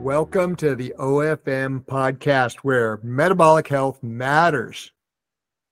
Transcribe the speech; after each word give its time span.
Welcome 0.00 0.56
to 0.56 0.74
the 0.74 0.94
OFM 0.98 1.84
podcast 1.84 2.58
where 2.58 2.98
metabolic 3.02 3.68
health 3.68 4.02
matters. 4.02 4.92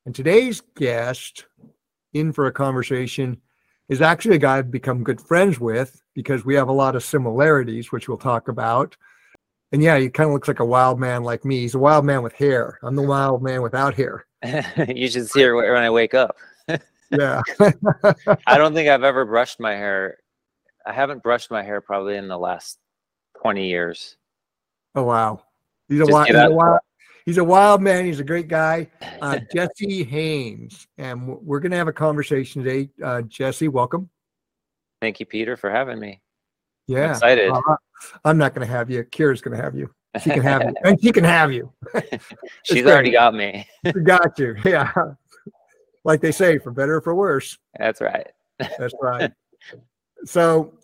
And 0.04 0.14
today's 0.14 0.60
guest 0.76 1.46
in 2.12 2.32
for 2.32 2.46
a 2.46 2.52
conversation 2.52 3.40
is 3.88 4.02
actually 4.02 4.36
a 4.36 4.38
guy 4.38 4.58
I've 4.58 4.70
become 4.70 5.04
good 5.04 5.20
friends 5.20 5.60
with 5.60 6.02
because 6.14 6.44
we 6.44 6.54
have 6.54 6.68
a 6.68 6.72
lot 6.72 6.96
of 6.96 7.04
similarities, 7.04 7.92
which 7.92 8.08
we'll 8.08 8.18
talk 8.18 8.48
about. 8.48 8.96
And 9.72 9.82
yeah, 9.82 9.98
he 9.98 10.08
kind 10.08 10.28
of 10.28 10.34
looks 10.34 10.48
like 10.48 10.60
a 10.60 10.64
wild 10.64 10.98
man 10.98 11.22
like 11.22 11.44
me. 11.44 11.60
He's 11.60 11.74
a 11.74 11.78
wild 11.78 12.04
man 12.04 12.22
with 12.22 12.32
hair. 12.32 12.78
I'm 12.82 12.96
the 12.96 13.02
wild 13.02 13.42
man 13.42 13.62
without 13.62 13.94
hair. 13.94 14.26
you 14.88 15.08
should 15.08 15.28
see 15.28 15.42
her 15.42 15.56
when 15.56 15.82
I 15.82 15.90
wake 15.90 16.14
up. 16.14 16.36
yeah. 17.10 17.42
I 18.46 18.58
don't 18.58 18.74
think 18.74 18.88
I've 18.88 19.04
ever 19.04 19.24
brushed 19.24 19.60
my 19.60 19.72
hair. 19.72 20.18
I 20.86 20.92
haven't 20.92 21.22
brushed 21.22 21.50
my 21.50 21.62
hair 21.62 21.80
probably 21.80 22.16
in 22.16 22.28
the 22.28 22.38
last 22.38 22.78
20 23.42 23.68
years. 23.68 24.16
Oh, 24.94 25.02
wow. 25.02 25.42
He's 25.88 26.00
a, 26.00 26.06
wild, 26.06 26.28
he's 26.28 26.36
a 26.36 26.50
wild, 26.50 26.78
he's 27.26 27.38
a 27.38 27.44
wild 27.44 27.82
man. 27.82 28.04
He's 28.04 28.20
a 28.20 28.24
great 28.24 28.48
guy. 28.48 28.88
Uh, 29.22 29.38
Jesse 29.52 30.04
Haynes. 30.04 30.86
And 30.98 31.26
we're 31.26 31.58
going 31.58 31.70
to 31.72 31.76
have 31.78 31.88
a 31.88 31.92
conversation 31.92 32.62
today. 32.62 32.90
Uh, 33.02 33.22
Jesse, 33.22 33.66
welcome. 33.66 34.10
Thank 35.00 35.20
you, 35.20 35.26
Peter, 35.26 35.56
for 35.56 35.70
having 35.70 35.98
me. 35.98 36.20
Yeah. 36.86 37.06
I'm 37.06 37.10
excited. 37.12 37.50
Uh, 37.50 37.76
I'm 38.26 38.36
not 38.36 38.54
going 38.54 38.66
to 38.66 38.72
have 38.72 38.90
you. 38.90 39.04
Keira's 39.04 39.40
going 39.40 39.56
to 39.56 39.62
have 39.62 39.74
you. 39.74 39.90
She 40.22 40.30
can 40.30 40.42
have 40.42 40.62
you. 40.62 40.74
And 40.84 41.02
she 41.02 41.12
can 41.12 41.24
have 41.24 41.50
you. 41.50 41.72
She's 42.62 42.82
great. 42.82 42.86
already 42.86 43.10
got 43.10 43.34
me. 43.34 43.66
she 43.86 43.92
got 43.92 44.38
you. 44.38 44.54
Yeah. 44.64 44.92
Like 46.04 46.20
they 46.20 46.32
say, 46.32 46.58
for 46.58 46.70
better 46.70 46.96
or 46.96 47.00
for 47.00 47.14
worse. 47.14 47.58
That's 47.78 48.02
right. 48.02 48.28
That's 48.58 48.94
right. 49.00 49.32
So 50.26 50.74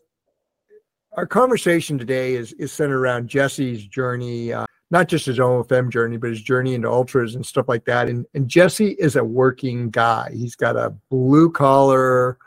our 1.15 1.27
conversation 1.27 1.99
today 1.99 2.35
is 2.35 2.53
is 2.55 2.73
centered 2.73 2.99
around 2.99 3.29
Jesse's 3.29 3.85
journey, 3.87 4.53
uh, 4.53 4.67
not 4.91 5.09
just 5.09 5.27
his 5.27 5.39
OFM 5.39 5.91
journey, 5.91 6.17
but 6.17 6.31
his 6.31 6.43
journey 6.43 6.75
into 6.75 6.91
ultras 6.91 7.35
and 7.35 7.45
stuff 7.45 7.69
like 7.69 7.85
that. 7.85 8.09
And 8.09 8.27
and 8.35 8.49
Jesse 8.49 8.93
is 8.93 9.17
a 9.17 9.25
working 9.25 9.91
guy. 9.91 10.31
He's 10.33 10.57
got 10.57 10.77
a 10.77 10.91
blue 11.11 11.51
collar. 11.51 12.39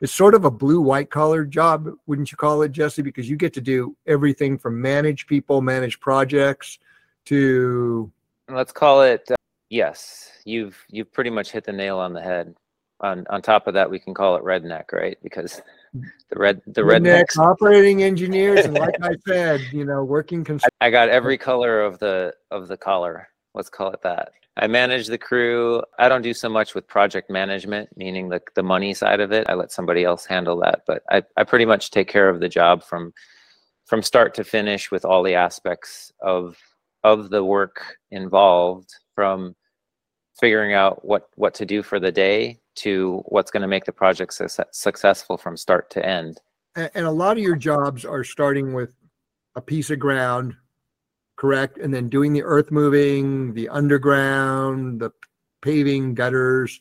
It's 0.00 0.12
sort 0.12 0.34
of 0.34 0.44
a 0.44 0.50
blue 0.50 0.80
white 0.80 1.10
collar 1.10 1.44
job, 1.44 1.88
wouldn't 2.06 2.30
you 2.30 2.36
call 2.36 2.62
it, 2.62 2.72
Jesse? 2.72 3.00
Because 3.00 3.28
you 3.28 3.36
get 3.36 3.54
to 3.54 3.60
do 3.60 3.96
everything 4.06 4.58
from 4.58 4.80
manage 4.80 5.26
people, 5.26 5.62
manage 5.62 6.00
projects, 6.00 6.78
to 7.26 8.10
let's 8.48 8.72
call 8.72 9.02
it 9.02 9.30
uh, 9.30 9.36
yes. 9.70 10.30
You've 10.44 10.82
you've 10.88 11.12
pretty 11.12 11.30
much 11.30 11.52
hit 11.52 11.64
the 11.64 11.72
nail 11.72 11.98
on 11.98 12.12
the 12.12 12.22
head. 12.22 12.54
On 13.00 13.26
on 13.28 13.42
top 13.42 13.66
of 13.66 13.74
that, 13.74 13.90
we 13.90 13.98
can 13.98 14.14
call 14.14 14.36
it 14.36 14.44
redneck, 14.44 14.92
right? 14.92 15.18
Because 15.22 15.60
the 15.94 16.36
red 16.36 16.60
the 16.66 16.80
rednecks. 16.80 17.38
operating 17.38 18.02
engineers 18.02 18.64
and 18.64 18.74
like 18.74 18.94
i 19.02 19.14
said 19.26 19.60
you 19.72 19.84
know 19.84 20.02
working 20.02 20.44
i 20.80 20.90
got 20.90 21.08
every 21.08 21.38
color 21.38 21.82
of 21.82 21.98
the 21.98 22.34
of 22.50 22.68
the 22.68 22.76
collar. 22.76 23.28
Let's 23.54 23.70
call 23.70 23.90
it 23.92 24.02
that. 24.02 24.32
I 24.56 24.66
manage 24.66 25.06
the 25.06 25.18
crew. 25.18 25.80
I 25.96 26.08
don't 26.08 26.22
do 26.22 26.34
so 26.34 26.48
much 26.48 26.74
with 26.74 26.88
project 26.88 27.30
management 27.30 27.88
meaning 27.96 28.28
the, 28.28 28.40
the 28.56 28.64
money 28.64 28.92
side 28.94 29.20
of 29.20 29.30
it. 29.32 29.48
I 29.48 29.54
let 29.54 29.70
somebody 29.70 30.04
else 30.04 30.26
handle 30.26 30.58
that 30.60 30.82
but 30.86 31.02
I, 31.10 31.22
I 31.36 31.44
pretty 31.44 31.64
much 31.64 31.90
take 31.90 32.08
care 32.08 32.28
of 32.28 32.40
the 32.40 32.48
job 32.48 32.82
from 32.82 33.12
from 33.86 34.02
start 34.02 34.34
to 34.34 34.44
finish 34.44 34.90
with 34.90 35.04
all 35.04 35.22
the 35.22 35.34
aspects 35.34 36.12
of 36.20 36.56
of 37.04 37.30
the 37.30 37.44
work 37.44 37.98
involved 38.10 38.92
from 39.14 39.54
figuring 40.40 40.72
out 40.72 41.04
what 41.04 41.28
what 41.36 41.54
to 41.54 41.66
do 41.66 41.82
for 41.82 42.00
the 42.00 42.10
day 42.10 42.58
to 42.76 43.22
what's 43.26 43.50
going 43.50 43.62
to 43.62 43.68
make 43.68 43.84
the 43.84 43.92
project 43.92 44.34
su- 44.34 44.64
successful 44.70 45.36
from 45.36 45.56
start 45.56 45.90
to 45.90 46.04
end. 46.04 46.40
And, 46.76 46.90
and 46.94 47.06
a 47.06 47.10
lot 47.10 47.36
of 47.36 47.42
your 47.42 47.56
jobs 47.56 48.04
are 48.04 48.24
starting 48.24 48.72
with 48.72 48.94
a 49.56 49.60
piece 49.60 49.90
of 49.90 49.98
ground, 49.98 50.54
correct? 51.36 51.78
And 51.78 51.92
then 51.92 52.08
doing 52.08 52.32
the 52.32 52.42
earth 52.42 52.70
moving, 52.70 53.54
the 53.54 53.68
underground, 53.68 55.00
the 55.00 55.10
paving, 55.62 56.14
gutters, 56.14 56.80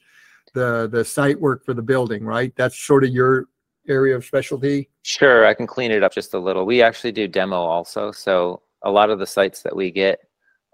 the 0.54 0.88
the 0.92 1.04
site 1.04 1.40
work 1.40 1.66
for 1.66 1.74
the 1.74 1.82
building, 1.82 2.24
right? 2.24 2.54
That's 2.56 2.78
sort 2.78 3.04
of 3.04 3.10
your 3.10 3.48
area 3.88 4.16
of 4.16 4.26
specialty. 4.26 4.90
Sure, 5.04 5.46
I 5.46 5.54
can 5.54 5.68
clean 5.68 5.92
it 5.92 6.04
up 6.04 6.14
just 6.14 6.34
a 6.34 6.40
little. 6.40 6.66
We 6.66 6.82
actually 6.82 7.12
do 7.12 7.28
demo 7.28 7.58
also, 7.58 8.12
so 8.12 8.62
a 8.84 8.92
lot 8.92 9.10
of 9.10 9.20
the 9.20 9.28
sites 9.28 9.62
that 9.64 9.76
we 9.76 9.92
get 9.92 10.20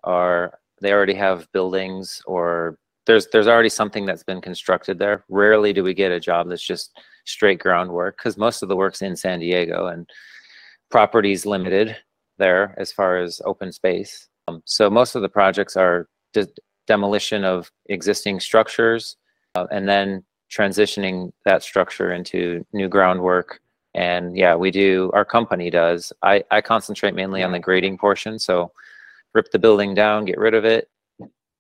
are 0.04 0.60
they 0.82 0.94
already 0.94 1.14
have 1.14 1.52
buildings 1.52 2.22
or 2.26 2.78
there's 3.06 3.28
there's 3.32 3.48
already 3.48 3.70
something 3.70 4.06
that's 4.06 4.24
been 4.24 4.42
constructed 4.42 5.00
there. 5.00 5.24
Rarely 5.30 5.74
do 5.74 5.84
we 5.84 5.94
get 5.94 6.12
a 6.12 6.20
job 6.20 6.50
that's 6.50 6.66
just 6.66 6.98
straight 7.26 7.60
groundwork 7.60 8.18
because 8.18 8.38
most 8.38 8.62
of 8.62 8.70
the 8.70 8.76
work's 8.76 9.02
in 9.02 9.16
San 9.16 9.40
Diego 9.40 9.88
and 9.88 10.10
property's 10.90 11.46
limited 11.46 11.96
there 12.38 12.76
as 12.78 12.92
far 12.92 13.18
as 13.18 13.42
open 13.46 13.72
space. 13.72 14.28
Um, 14.48 14.62
so 14.66 14.90
most 14.90 15.16
of 15.16 15.22
the 15.22 15.30
projects 15.30 15.78
are 15.78 16.08
de- 16.34 16.48
demolition 16.88 17.44
of 17.44 17.72
existing 17.88 18.40
structures 18.40 19.18
uh, 19.56 19.68
and 19.72 19.88
then 19.88 20.24
transitioning 20.52 21.32
that 21.46 21.62
structure 21.62 22.14
into 22.14 22.66
new 22.74 22.88
groundwork. 22.88 23.60
And 23.94 24.36
yeah, 24.36 24.56
we 24.56 24.72
do. 24.72 25.12
Our 25.14 25.26
company 25.26 25.70
does. 25.70 26.14
I 26.24 26.44
I 26.52 26.62
concentrate 26.62 27.16
mainly 27.16 27.44
on 27.44 27.52
the 27.52 27.60
grading 27.60 27.98
portion. 27.98 28.40
So 28.40 28.72
rip 29.34 29.52
the 29.52 29.60
building 29.60 29.94
down, 29.94 30.26
get 30.26 30.38
rid 30.38 30.54
of 30.54 30.66
it, 30.66 30.90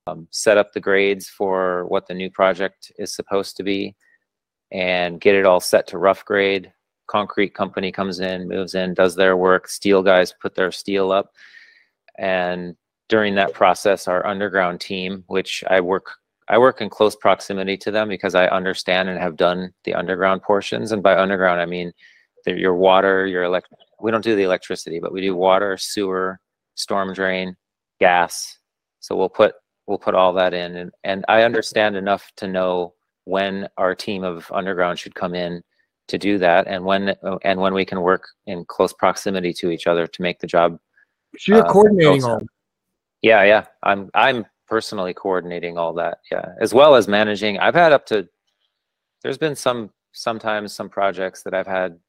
um, 0.09 0.28
set 0.31 0.58
up 0.58 0.74
the 0.74 0.80
grades 0.80 1.28
for 1.28 1.86
what 1.88 2.08
the 2.08 2.14
new 2.14 2.30
project 2.30 2.92
is 2.97 3.14
supposed 3.14 3.58
to 3.58 3.64
be 3.64 3.96
and 4.72 5.22
get 5.22 5.36
it 5.36 5.46
all 5.46 5.59
set 5.59 5.88
to 5.88 5.97
rough 5.97 6.25
grade. 6.25 6.72
Concrete 7.08 7.53
company 7.56 7.92
comes 7.92 8.19
in, 8.19 8.48
moves 8.48 8.75
in, 8.75 8.94
does 8.94 9.16
their 9.16 9.36
work. 9.36 9.68
Steel 9.68 10.03
guys 10.03 10.34
put 10.42 10.56
their 10.56 10.72
steel 10.72 11.12
up. 11.12 11.34
And 12.18 12.75
during 13.08 13.36
that 13.36 13.53
process, 13.53 14.08
our 14.08 14.25
underground 14.25 14.80
team, 14.80 15.24
which 15.28 15.64
I 15.68 15.81
work 15.81 16.12
I 16.52 16.58
work 16.58 16.81
in 16.81 16.90
close 16.90 17.16
proximity 17.16 17.78
to 17.78 17.92
them 17.92 18.09
because 18.09 18.34
I 18.34 18.48
understand 18.48 19.08
and 19.08 19.19
have 19.19 19.38
done 19.38 19.72
the 19.84 19.94
underground 19.94 20.42
portions. 20.42 20.92
And 20.92 21.03
by 21.03 21.16
underground, 21.16 21.62
I 21.62 21.68
mean 21.68 21.94
your 22.48 22.74
water, 22.74 23.28
your 23.28 23.44
elect. 23.44 23.68
We 24.02 24.09
don't 24.09 24.24
do 24.24 24.36
the 24.36 24.44
electricity, 24.44 25.00
but 25.00 25.14
we 25.14 25.22
do 25.22 25.36
water, 25.36 25.78
sewer, 25.78 26.40
storm 26.74 27.14
drain, 27.14 27.56
gas. 28.00 28.58
So 29.00 29.16
we'll 29.16 29.30
put 29.30 29.53
we'll 29.89 29.97
put 29.97 30.13
all 30.13 30.31
that 30.33 30.53
in. 30.53 30.77
And, 30.77 30.91
and 31.03 31.25
i 31.27 31.41
understand 31.41 31.97
enough 31.97 32.31
to 32.38 32.47
know 32.47 32.94
when 33.25 33.67
our 33.77 33.95
team 33.95 34.23
of 34.23 34.50
underground 34.51 35.00
should 35.00 35.16
come 35.16 35.35
in 35.35 35.61
to 36.07 36.17
do 36.17 36.38
that 36.38 36.67
and 36.67 36.85
when 36.85 37.16
and 37.44 37.59
when 37.59 37.73
we 37.73 37.85
can 37.85 38.01
work 38.01 38.27
in 38.45 38.63
close 38.66 38.94
proximity 38.94 39.51
to 39.53 39.69
each 39.69 39.88
other 39.88 40.07
to 40.07 40.22
make 40.22 40.39
the 40.39 40.47
job 40.47 40.79
so 41.38 41.53
you're 41.53 41.66
uh, 41.66 41.72
coordinating 41.72 42.23
all 42.23 42.39
yeah 43.22 43.44
yeah. 43.44 43.66
I'm 43.83 44.09
i'm 44.13 44.45
personally 44.67 45.13
coordinating 45.13 45.77
all 45.77 45.94
that 45.95 46.19
yeah 46.31 46.53
as 46.61 46.73
well 46.73 46.95
as 46.95 47.07
managing. 47.07 47.59
I've 47.59 47.75
had 47.75 47.91
up 47.91 48.06
to 48.07 48.27
there's 49.23 49.38
been 49.38 49.56
some 49.56 49.91
sometimes 50.13 50.73
some 50.73 50.89
projects 50.89 51.44
that 51.44 51.53
i've 51.53 51.67
had 51.67 52.00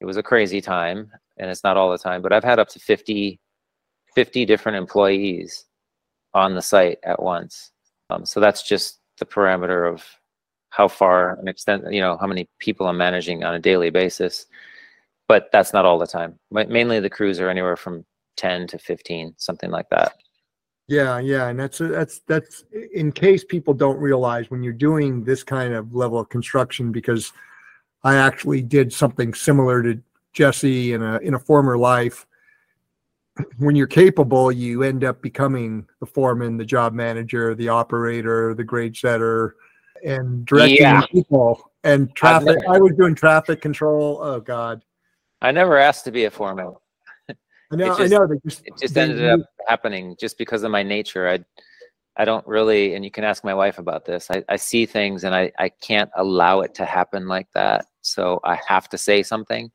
it 0.00 0.04
was 0.04 0.16
a 0.16 0.22
crazy 0.22 0.60
time 0.60 1.10
and 1.36 1.48
it's 1.50 1.62
not 1.62 1.76
all 1.76 1.90
the 1.90 1.98
time 1.98 2.20
but 2.20 2.32
i've 2.32 2.44
had 2.44 2.58
up 2.58 2.68
to 2.68 2.80
50 2.80 3.38
50 4.14 4.44
different 4.44 4.76
employees 4.76 5.67
on 6.34 6.54
the 6.54 6.62
site 6.62 6.98
at 7.04 7.22
once. 7.22 7.72
Um, 8.10 8.24
so 8.24 8.40
that's 8.40 8.66
just 8.66 9.00
the 9.18 9.26
parameter 9.26 9.92
of 9.92 10.04
how 10.70 10.88
far 10.88 11.38
and 11.38 11.48
extent, 11.48 11.84
you 11.92 12.00
know, 12.00 12.16
how 12.18 12.26
many 12.26 12.48
people 12.58 12.86
I'm 12.86 12.96
managing 12.96 13.44
on 13.44 13.54
a 13.54 13.58
daily 13.58 13.90
basis. 13.90 14.46
But 15.26 15.50
that's 15.52 15.72
not 15.72 15.84
all 15.84 15.98
the 15.98 16.06
time. 16.06 16.38
Mainly 16.50 17.00
the 17.00 17.10
crews 17.10 17.38
are 17.40 17.50
anywhere 17.50 17.76
from 17.76 18.04
10 18.36 18.66
to 18.68 18.78
15, 18.78 19.34
something 19.36 19.70
like 19.70 19.88
that. 19.90 20.14
Yeah, 20.88 21.18
yeah, 21.18 21.48
and 21.48 21.60
that's 21.60 21.78
that's 21.78 22.20
that's 22.20 22.64
in 22.94 23.12
case 23.12 23.44
people 23.44 23.74
don't 23.74 23.98
realize 23.98 24.50
when 24.50 24.62
you're 24.62 24.72
doing 24.72 25.22
this 25.22 25.44
kind 25.44 25.74
of 25.74 25.94
level 25.94 26.18
of 26.18 26.30
construction 26.30 26.92
because 26.92 27.30
I 28.04 28.14
actually 28.16 28.62
did 28.62 28.90
something 28.90 29.34
similar 29.34 29.82
to 29.82 30.00
Jesse 30.32 30.94
in 30.94 31.02
a 31.02 31.18
in 31.18 31.34
a 31.34 31.38
former 31.38 31.76
life 31.76 32.26
when 33.58 33.76
you're 33.76 33.86
capable, 33.86 34.50
you 34.50 34.82
end 34.82 35.04
up 35.04 35.22
becoming 35.22 35.86
the 36.00 36.06
foreman, 36.06 36.56
the 36.56 36.64
job 36.64 36.92
manager, 36.92 37.54
the 37.54 37.68
operator, 37.68 38.54
the 38.54 38.64
grade 38.64 38.96
setter, 38.96 39.56
and 40.04 40.44
directing 40.46 40.78
yeah. 40.80 41.02
people 41.06 41.70
and 41.84 42.14
traffic. 42.14 42.58
Never, 42.60 42.74
I 42.74 42.78
was 42.78 42.92
doing 42.96 43.14
traffic 43.14 43.60
control. 43.60 44.20
Oh 44.22 44.40
God. 44.40 44.82
I 45.40 45.52
never 45.52 45.76
asked 45.78 46.04
to 46.04 46.10
be 46.10 46.24
a 46.24 46.30
foreman. 46.30 46.74
I 47.28 47.76
know. 47.76 47.86
Just, 47.86 48.00
I 48.00 48.06
know. 48.06 48.28
Just, 48.46 48.62
it 48.64 48.76
just 48.78 48.96
ended 48.96 49.24
up 49.24 49.40
happening 49.66 50.16
just 50.18 50.38
because 50.38 50.62
of 50.62 50.70
my 50.70 50.82
nature. 50.82 51.28
I, 51.28 51.44
I 52.16 52.24
don't 52.24 52.46
really, 52.46 52.94
and 52.94 53.04
you 53.04 53.10
can 53.10 53.24
ask 53.24 53.44
my 53.44 53.54
wife 53.54 53.78
about 53.78 54.04
this. 54.04 54.30
I, 54.30 54.42
I 54.48 54.56
see 54.56 54.86
things 54.86 55.22
and 55.22 55.34
I, 55.34 55.52
I 55.58 55.68
can't 55.68 56.10
allow 56.16 56.62
it 56.62 56.74
to 56.74 56.84
happen 56.84 57.28
like 57.28 57.46
that. 57.52 57.86
So 58.00 58.40
I 58.42 58.58
have 58.66 58.88
to 58.88 58.98
say 58.98 59.22
something, 59.22 59.70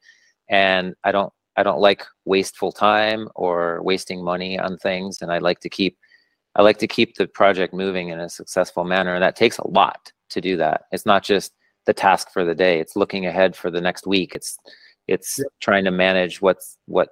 and 0.50 0.96
I 1.04 1.12
don't 1.12 1.32
I 1.56 1.64
don't 1.64 1.80
like 1.80 2.06
wasteful 2.26 2.72
time 2.72 3.30
or 3.36 3.82
wasting 3.84 4.24
money 4.24 4.58
on 4.60 4.78
things, 4.78 5.22
and 5.22 5.32
I 5.32 5.38
like 5.40 5.60
to 5.62 5.70
keep 5.70 5.98
I 6.56 6.62
like 6.62 6.78
to 6.80 6.88
keep 6.88 7.16
the 7.16 7.26
project 7.26 7.74
moving 7.74 8.10
in 8.10 8.20
a 8.20 8.30
successful 8.30 8.84
manner, 8.84 9.14
and 9.16 9.24
that 9.24 9.36
takes 9.36 9.58
a 9.58 9.68
lot 9.68 10.12
to 10.30 10.40
do 10.40 10.56
that. 10.58 10.84
It's 10.92 11.06
not 11.06 11.24
just 11.24 11.54
the 11.86 11.94
task 11.94 12.32
for 12.32 12.46
the 12.46 12.56
day; 12.56 12.80
it's 12.80 12.96
looking 12.96 13.26
ahead 13.26 13.56
for 13.56 13.72
the 13.72 13.82
next 13.82 14.06
week. 14.08 14.36
It's 14.36 14.58
It's 15.08 15.38
Yeah. 15.40 15.46
trying 15.60 15.84
to 15.86 15.92
manage 15.92 16.42
what's 16.42 16.78
what 16.86 17.10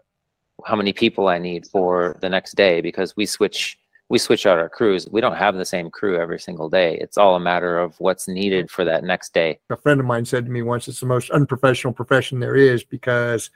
how 0.65 0.75
many 0.75 0.93
people 0.93 1.27
I 1.27 1.39
need 1.39 1.65
for 1.67 2.15
the 2.21 2.29
next 2.29 2.53
day 2.55 2.79
because 2.81 3.15
we 3.17 3.25
switch 3.25 3.77
we 4.09 4.17
switch 4.17 4.45
out 4.45 4.59
our 4.59 4.69
crews. 4.69 5.07
We 5.09 5.21
don't 5.21 5.37
have 5.37 5.55
the 5.55 5.65
same 5.65 5.89
crew 5.89 6.17
every 6.19 6.39
single 6.39 6.69
day. 6.69 6.97
It's 6.99 7.17
all 7.17 7.35
a 7.35 7.39
matter 7.39 7.77
of 7.79 7.97
what's 7.99 8.27
needed 8.27 8.69
for 8.69 8.83
that 8.85 9.03
next 9.05 9.33
day. 9.33 9.59
a 9.69 9.77
friend 9.77 9.99
of 10.01 10.05
mine 10.05 10.25
said 10.25 10.45
to 10.45 10.51
me 10.51 10.61
once, 10.61 10.87
it's 10.89 10.99
the 10.99 11.05
most 11.05 11.29
unprofessional 11.31 11.93
profession 11.93 12.39
there 12.41 12.55
is 12.55 12.83
because 12.83 13.49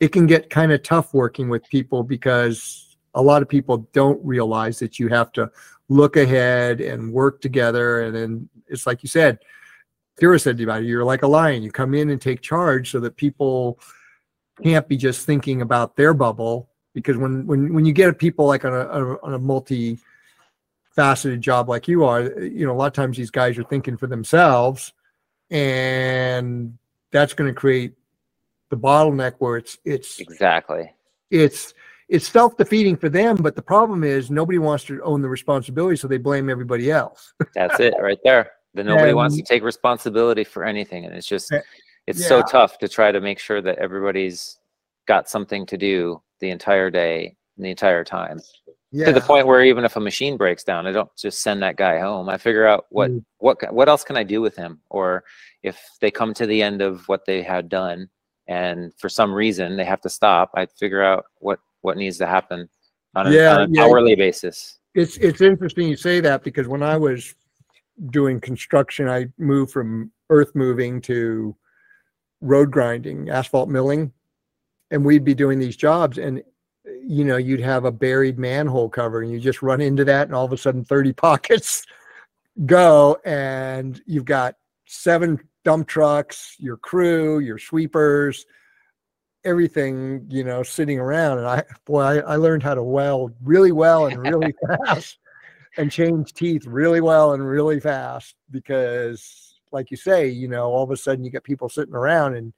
it 0.00 0.08
can 0.08 0.26
get 0.26 0.50
kind 0.50 0.72
of 0.72 0.82
tough 0.82 1.12
working 1.12 1.48
with 1.48 1.68
people 1.68 2.02
because 2.02 2.96
a 3.14 3.22
lot 3.22 3.42
of 3.42 3.48
people 3.48 3.88
don't 3.92 4.24
realize 4.24 4.78
that 4.78 4.98
you 4.98 5.08
have 5.08 5.30
to 5.32 5.50
look 5.88 6.16
ahead 6.16 6.80
and 6.80 7.12
work 7.12 7.40
together. 7.40 8.02
And 8.02 8.14
then 8.14 8.48
it's 8.66 8.86
like 8.86 9.02
you 9.02 9.08
said, 9.08 9.38
Keira 10.20 10.40
said 10.40 10.60
about 10.60 10.82
it, 10.82 10.86
you're 10.86 11.04
like 11.04 11.22
a 11.22 11.28
lion. 11.28 11.62
You 11.62 11.70
come 11.70 11.94
in 11.94 12.10
and 12.10 12.20
take 12.20 12.40
charge 12.40 12.90
so 12.90 13.00
that 13.00 13.16
people 13.16 13.78
can't 14.62 14.88
be 14.88 14.96
just 14.96 15.26
thinking 15.26 15.62
about 15.62 15.96
their 15.96 16.14
bubble. 16.14 16.68
Because 16.94 17.16
when 17.16 17.46
when 17.46 17.72
when 17.72 17.84
you 17.84 17.92
get 17.92 18.18
people 18.18 18.46
like 18.46 18.64
on 18.64 18.72
a 18.72 19.16
on 19.22 19.34
a 19.34 19.38
multi 19.38 19.98
faceted 20.96 21.40
job 21.40 21.68
like 21.68 21.86
you 21.86 22.04
are, 22.04 22.22
you 22.40 22.66
know, 22.66 22.72
a 22.72 22.74
lot 22.74 22.86
of 22.86 22.92
times 22.92 23.16
these 23.16 23.30
guys 23.30 23.56
are 23.58 23.64
thinking 23.64 23.96
for 23.96 24.08
themselves 24.08 24.92
and 25.50 26.76
that's 27.12 27.32
going 27.32 27.48
to 27.48 27.54
create 27.54 27.94
the 28.70 28.76
bottleneck 28.76 29.34
where 29.38 29.56
it's 29.56 29.78
it's 29.84 30.20
Exactly. 30.20 30.92
it's 31.30 31.74
it's 32.08 32.28
self-defeating 32.28 32.96
for 32.96 33.08
them 33.08 33.36
but 33.36 33.54
the 33.54 33.62
problem 33.62 34.02
is 34.04 34.30
nobody 34.30 34.58
wants 34.58 34.84
to 34.84 35.00
own 35.02 35.20
the 35.22 35.28
responsibility 35.28 35.96
so 35.96 36.08
they 36.08 36.18
blame 36.18 36.48
everybody 36.50 36.90
else 36.90 37.34
That's 37.54 37.78
it 37.80 37.94
right 38.00 38.18
there. 38.24 38.50
Then 38.74 38.86
nobody 38.86 39.12
wants 39.12 39.36
to 39.36 39.42
take 39.42 39.64
responsibility 39.64 40.44
for 40.44 40.64
anything. 40.64 41.04
And 41.04 41.12
it's 41.14 41.26
just, 41.26 41.50
Eh, 41.52 41.60
it's 42.06 42.24
so 42.26 42.40
tough 42.42 42.78
to 42.78 42.88
try 42.88 43.10
to 43.10 43.20
make 43.20 43.40
sure 43.40 43.60
that 43.60 43.78
everybody's 43.78 44.58
got 45.08 45.28
something 45.28 45.66
to 45.66 45.76
do 45.76 46.22
the 46.38 46.50
entire 46.50 46.88
day, 46.88 47.36
the 47.58 47.68
entire 47.70 48.04
time. 48.04 48.38
yeah 48.92 49.06
To 49.06 49.12
the 49.12 49.20
point 49.20 49.48
where 49.48 49.64
even 49.64 49.84
if 49.84 49.96
a 49.96 50.00
machine 50.00 50.36
breaks 50.36 50.62
down, 50.62 50.86
I 50.86 50.92
don't 50.92 51.10
just 51.16 51.42
send 51.42 51.60
that 51.64 51.74
guy 51.76 51.98
home. 51.98 52.28
I 52.28 52.38
figure 52.38 52.64
out 52.66 52.86
what, 52.90 53.10
Mm. 53.10 53.24
what, 53.38 53.56
what 53.74 53.88
else 53.88 54.04
can 54.04 54.16
I 54.16 54.22
do 54.22 54.40
with 54.40 54.54
him? 54.54 54.80
Or 54.88 55.24
if 55.64 55.76
they 56.00 56.12
come 56.12 56.32
to 56.34 56.46
the 56.46 56.62
end 56.62 56.80
of 56.80 57.08
what 57.08 57.26
they 57.26 57.42
had 57.42 57.68
done 57.68 58.08
and 58.50 58.92
for 58.98 59.08
some 59.08 59.32
reason 59.32 59.76
they 59.76 59.84
have 59.84 60.00
to 60.02 60.10
stop, 60.10 60.50
I 60.54 60.66
figure 60.66 61.02
out 61.02 61.24
what, 61.38 61.60
what 61.80 61.96
needs 61.96 62.18
to 62.18 62.26
happen 62.26 62.68
on, 63.14 63.28
a, 63.28 63.30
Yeah, 63.30 63.54
on 63.54 63.60
an 63.62 63.74
yeah. 63.74 63.84
hourly 63.84 64.14
basis. 64.16 64.80
it's 64.94 65.16
it's 65.18 65.40
interesting 65.40 65.88
you 65.88 65.96
say 65.96 66.20
that 66.20 66.42
because 66.42 66.66
when 66.66 66.82
i 66.82 66.96
was 66.96 67.34
doing 68.10 68.40
construction 68.40 69.08
i 69.08 69.26
moved 69.38 69.70
from 69.72 70.10
earth 70.30 70.52
moving 70.56 71.00
to 71.00 71.54
road 72.40 72.70
grinding 72.72 73.28
asphalt 73.30 73.68
milling 73.68 74.12
and 74.90 75.04
we'd 75.04 75.24
be 75.24 75.34
doing 75.34 75.58
these 75.60 75.76
jobs 75.76 76.18
and 76.18 76.42
you 77.06 77.24
know 77.24 77.36
you'd 77.36 77.60
have 77.60 77.84
a 77.84 77.92
buried 77.92 78.36
manhole 78.38 78.88
cover 78.88 79.22
and 79.22 79.30
you 79.30 79.38
just 79.38 79.62
run 79.62 79.80
into 79.80 80.04
that 80.04 80.26
and 80.26 80.34
all 80.34 80.44
of 80.44 80.52
a 80.52 80.56
sudden 80.56 80.84
30 80.84 81.12
pockets 81.26 81.86
go 82.66 83.16
and 83.24 84.02
you've 84.06 84.24
got 84.24 84.56
seven 84.86 85.38
dump 85.64 85.86
trucks 85.86 86.56
your 86.58 86.76
crew 86.76 87.38
your 87.40 87.58
sweepers 87.58 88.46
everything 89.44 90.26
you 90.28 90.44
know 90.44 90.62
sitting 90.62 90.98
around. 90.98 91.38
And 91.38 91.46
i 91.46 91.64
boy 91.84 92.02
i, 92.02 92.16
I 92.18 92.36
learned 92.36 92.62
how 92.62 92.74
to 92.74 92.82
weld 92.82 93.34
really 93.42 93.72
well 93.72 94.06
and 94.06 94.18
really 94.18 94.54
fast 94.86 95.18
and 95.76 95.90
change 95.90 96.32
teeth 96.32 96.66
really 96.66 97.00
well 97.00 97.32
and 97.32 97.46
really 97.46 97.80
fast 97.80 98.34
because 98.50 99.54
like 99.72 99.90
you 99.90 99.96
say 99.96 100.28
you 100.28 100.48
know 100.48 100.64
all 100.64 100.82
of 100.82 100.90
a 100.90 100.96
sudden 100.96 101.24
you 101.24 101.30
get 101.30 101.44
people 101.44 101.68
sitting 101.68 101.94
around 101.94 102.34
and 102.34 102.52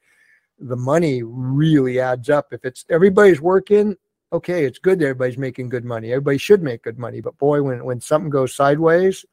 the 0.58 0.76
money 0.76 1.24
really 1.24 1.98
adds 1.98 2.30
up. 2.30 2.52
If 2.52 2.64
it's 2.64 2.84
everybody's 2.88 3.40
working 3.40 3.96
okay 4.32 4.64
it's 4.64 4.78
good 4.78 4.98
that 4.98 5.04
everybody's 5.04 5.38
making 5.38 5.68
good 5.68 5.84
money. 5.84 6.12
Everybody 6.12 6.38
should 6.38 6.62
make 6.62 6.82
good 6.82 6.98
money. 6.98 7.20
But 7.20 7.38
boy 7.38 7.62
when 7.62 7.84
when 7.84 8.00
something 8.00 8.30
goes 8.30 8.54
sideways 8.54 9.24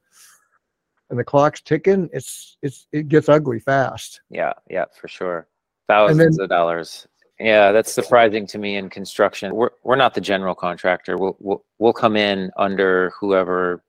and 1.09 1.17
the 1.19 1.23
clock's 1.23 1.61
ticking 1.61 2.09
it's 2.13 2.57
it's 2.61 2.87
it 2.91 3.07
gets 3.07 3.29
ugly 3.29 3.59
fast 3.59 4.21
Yeah, 4.29 4.53
yeah, 4.69 4.85
for 4.99 5.07
sure. 5.07 5.47
And 5.89 6.09
then- 6.09 6.17
Thousands 6.17 6.39
of 6.39 6.49
dollars. 6.49 7.07
Yeah, 7.39 7.71
that's 7.71 7.91
surprising 7.91 8.45
to 8.47 8.57
me 8.57 8.75
in 8.75 8.89
construction. 8.89 9.55
We're 9.55 9.69
we're 9.83 9.95
not 9.95 10.13
the 10.13 10.21
general 10.21 10.53
contractor. 10.53 11.17
We'll 11.17 11.37
we'll 11.39 11.63
we'll 11.79 11.93
come 11.93 12.15
in 12.17 12.51
under 12.57 13.11
whoever 13.19 13.81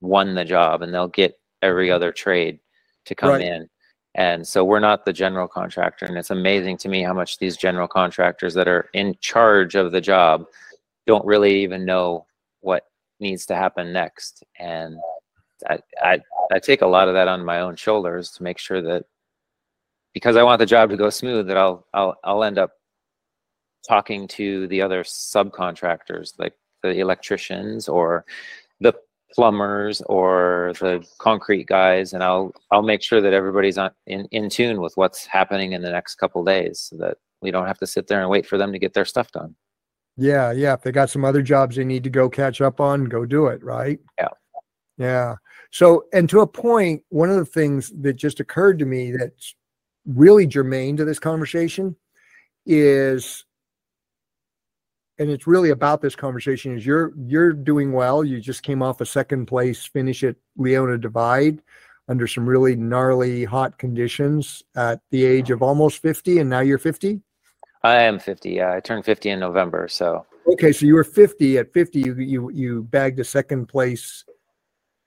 won 0.00 0.34
the 0.34 0.44
job 0.44 0.82
and 0.82 0.92
they'll 0.92 1.06
get 1.08 1.38
every 1.62 1.90
other 1.90 2.12
trade 2.12 2.58
to 3.04 3.14
come 3.14 3.30
Right. 3.30 3.42
in. 3.42 3.68
And 4.14 4.46
so 4.46 4.64
we're 4.64 4.80
not 4.80 5.04
the 5.04 5.12
general 5.12 5.46
contractor. 5.46 6.06
And 6.06 6.16
it's 6.16 6.30
amazing 6.30 6.78
to 6.78 6.88
me 6.88 7.02
how 7.02 7.12
much 7.12 7.36
these 7.38 7.56
general 7.58 7.86
contractors 7.88 8.54
that 8.54 8.66
are 8.68 8.88
in 8.94 9.14
charge 9.20 9.74
of 9.74 9.92
the 9.92 10.00
job 10.00 10.46
don't 11.06 11.24
really 11.26 11.62
even 11.62 11.84
know 11.84 12.26
what 12.60 12.84
needs 13.20 13.44
to 13.46 13.54
happen 13.54 13.92
next. 13.92 14.42
And 14.58 14.96
I, 15.68 15.78
I, 16.02 16.20
I 16.52 16.58
take 16.58 16.82
a 16.82 16.86
lot 16.86 17.08
of 17.08 17.14
that 17.14 17.28
on 17.28 17.44
my 17.44 17.60
own 17.60 17.76
shoulders 17.76 18.30
to 18.32 18.42
make 18.42 18.58
sure 18.58 18.82
that 18.82 19.04
because 20.14 20.36
I 20.36 20.42
want 20.42 20.58
the 20.60 20.66
job 20.66 20.90
to 20.90 20.96
go 20.96 21.10
smooth, 21.10 21.46
that 21.48 21.56
I'll 21.56 21.86
I'll 21.92 22.16
I'll 22.24 22.44
end 22.44 22.58
up 22.58 22.70
talking 23.86 24.26
to 24.28 24.66
the 24.68 24.82
other 24.82 25.02
subcontractors, 25.02 26.32
like 26.38 26.54
the 26.82 26.98
electricians 27.00 27.88
or 27.88 28.24
the 28.80 28.94
plumbers 29.34 30.00
or 30.02 30.72
the 30.80 31.06
concrete 31.18 31.66
guys, 31.66 32.12
and 32.12 32.22
I'll 32.22 32.52
I'll 32.70 32.82
make 32.82 33.02
sure 33.02 33.20
that 33.20 33.34
everybody's 33.34 33.78
on 33.78 33.90
in, 34.06 34.26
in 34.30 34.48
tune 34.48 34.80
with 34.80 34.96
what's 34.96 35.26
happening 35.26 35.72
in 35.72 35.82
the 35.82 35.90
next 35.90 36.14
couple 36.16 36.42
days, 36.44 36.80
so 36.80 36.96
that 36.96 37.18
we 37.42 37.50
don't 37.50 37.66
have 37.66 37.78
to 37.78 37.86
sit 37.86 38.06
there 38.06 38.20
and 38.20 38.30
wait 38.30 38.46
for 38.46 38.56
them 38.56 38.72
to 38.72 38.78
get 38.78 38.94
their 38.94 39.04
stuff 39.04 39.30
done. 39.32 39.54
Yeah, 40.16 40.52
yeah. 40.52 40.72
If 40.72 40.82
they 40.82 40.92
got 40.92 41.10
some 41.10 41.24
other 41.24 41.42
jobs 41.42 41.76
they 41.76 41.84
need 41.84 42.04
to 42.04 42.10
go 42.10 42.30
catch 42.30 42.62
up 42.62 42.80
on, 42.80 43.04
go 43.04 43.26
do 43.26 43.48
it, 43.48 43.62
right? 43.62 43.98
Yeah. 44.18 44.28
Yeah. 44.98 45.36
So, 45.70 46.04
and 46.12 46.28
to 46.30 46.40
a 46.40 46.46
point, 46.46 47.02
one 47.08 47.30
of 47.30 47.36
the 47.36 47.44
things 47.44 47.92
that 48.00 48.14
just 48.14 48.40
occurred 48.40 48.78
to 48.78 48.86
me 48.86 49.12
that's 49.12 49.54
really 50.06 50.46
germane 50.46 50.96
to 50.96 51.04
this 51.04 51.18
conversation 51.18 51.96
is, 52.64 53.44
and 55.18 55.30
it's 55.30 55.46
really 55.46 55.70
about 55.70 56.00
this 56.00 56.16
conversation 56.16 56.76
is 56.76 56.86
you're 56.86 57.12
you're 57.16 57.52
doing 57.52 57.92
well. 57.92 58.24
You 58.24 58.40
just 58.40 58.62
came 58.62 58.82
off 58.82 59.00
a 59.00 59.06
second 59.06 59.46
place 59.46 59.84
finish 59.84 60.22
at 60.24 60.36
Leona 60.56 60.98
Divide 60.98 61.60
under 62.08 62.26
some 62.26 62.46
really 62.48 62.76
gnarly 62.76 63.44
hot 63.44 63.78
conditions 63.78 64.62
at 64.76 65.00
the 65.10 65.24
age 65.24 65.50
of 65.50 65.62
almost 65.62 66.00
50 66.02 66.38
and 66.38 66.48
now 66.48 66.60
you're 66.60 66.78
50 66.78 67.20
I 67.82 68.02
am 68.02 68.18
50. 68.18 68.50
Yeah, 68.50 68.72
I 68.72 68.80
turned 68.80 69.04
50 69.04 69.30
in 69.30 69.40
November, 69.40 69.88
so 69.88 70.24
Okay, 70.48 70.72
so 70.72 70.86
you 70.86 70.94
were 70.94 71.04
50. 71.04 71.58
At 71.58 71.72
50, 71.72 72.00
you 72.00 72.14
you 72.14 72.50
you 72.50 72.82
bagged 72.84 73.18
a 73.18 73.24
second 73.24 73.66
place 73.66 74.24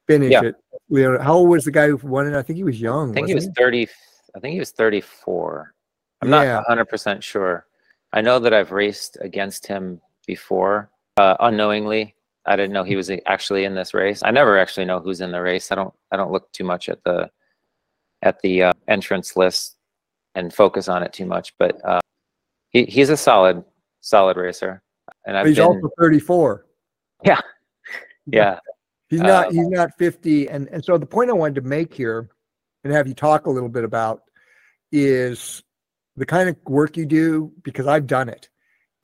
finish 0.09 0.31
Yeah. 0.31 0.41
at 0.41 0.55
Leona. 0.89 1.23
How 1.23 1.35
old 1.35 1.49
was 1.49 1.65
the 1.65 1.71
guy 1.71 1.87
who 1.87 1.97
won 1.97 2.27
it? 2.27 2.33
I 2.35 2.41
think 2.41 2.57
he 2.57 2.63
was 2.63 2.81
young. 2.81 3.11
I 3.11 3.13
think 3.13 3.27
he 3.27 3.35
was 3.35 3.43
wasn't 3.43 3.57
30. 3.57 3.87
I 4.35 4.39
think 4.39 4.53
he 4.53 4.59
was 4.59 4.71
34. 4.71 5.73
I'm 6.21 6.29
Yeah. 6.29 6.43
not 6.45 6.65
100% 6.67 7.23
sure. 7.23 7.67
I 8.11 8.21
know 8.21 8.39
that 8.39 8.53
I've 8.53 8.71
raced 8.71 9.17
against 9.21 9.67
him 9.67 10.01
before, 10.25 10.89
uh, 11.17 11.37
unknowingly. 11.39 12.15
I 12.45 12.55
didn't 12.55 12.73
know 12.73 12.83
he 12.83 12.95
was 12.95 13.11
actually 13.27 13.65
in 13.65 13.75
this 13.75 13.93
race. 13.93 14.23
I 14.23 14.31
never 14.31 14.57
actually 14.57 14.85
know 14.85 14.99
who's 14.99 15.21
in 15.21 15.31
the 15.31 15.41
race. 15.41 15.71
I 15.71 15.75
don't. 15.75 15.93
I 16.11 16.17
don't 16.17 16.31
look 16.31 16.51
too 16.51 16.63
much 16.63 16.89
at 16.89 17.03
the 17.03 17.29
at 18.23 18.41
the 18.41 18.63
uh, 18.63 18.73
entrance 18.87 19.35
list 19.37 19.77
and 20.33 20.51
focus 20.51 20.87
on 20.87 21.03
it 21.03 21.13
too 21.13 21.27
much. 21.27 21.55
But 21.59 21.79
uh, 21.85 21.99
he 22.69 22.85
he's 22.85 23.09
a 23.09 23.17
solid 23.17 23.63
solid 24.01 24.37
racer, 24.37 24.81
and 25.27 25.37
I've 25.37 25.45
He's 25.45 25.57
been 25.57 25.65
also 25.65 25.91
34. 25.99 26.65
Yeah, 27.23 27.41
yeah 28.25 28.59
He's 29.09 29.21
not 29.21 29.47
Um, 29.47 29.55
he's 29.55 29.67
not 29.67 29.97
50. 29.97 30.49
And 30.49 30.67
and 30.69 30.83
so 30.83 30.97
the 30.97 31.05
point 31.05 31.29
I 31.29 31.33
wanted 31.33 31.55
to 31.55 31.61
make 31.61 31.93
here 31.93 32.29
and 32.83 32.93
have 32.93 33.07
you 33.07 33.13
talk 33.13 33.47
a 33.47 33.49
little 33.49 33.69
bit 33.69 33.83
about 33.83 34.21
is 34.91 35.63
the 36.15 36.25
kind 36.25 36.49
of 36.49 36.55
work 36.65 36.97
you 36.97 37.05
do 37.05 37.51
because 37.63 37.87
I've 37.87 38.07
done 38.07 38.29
it. 38.29 38.49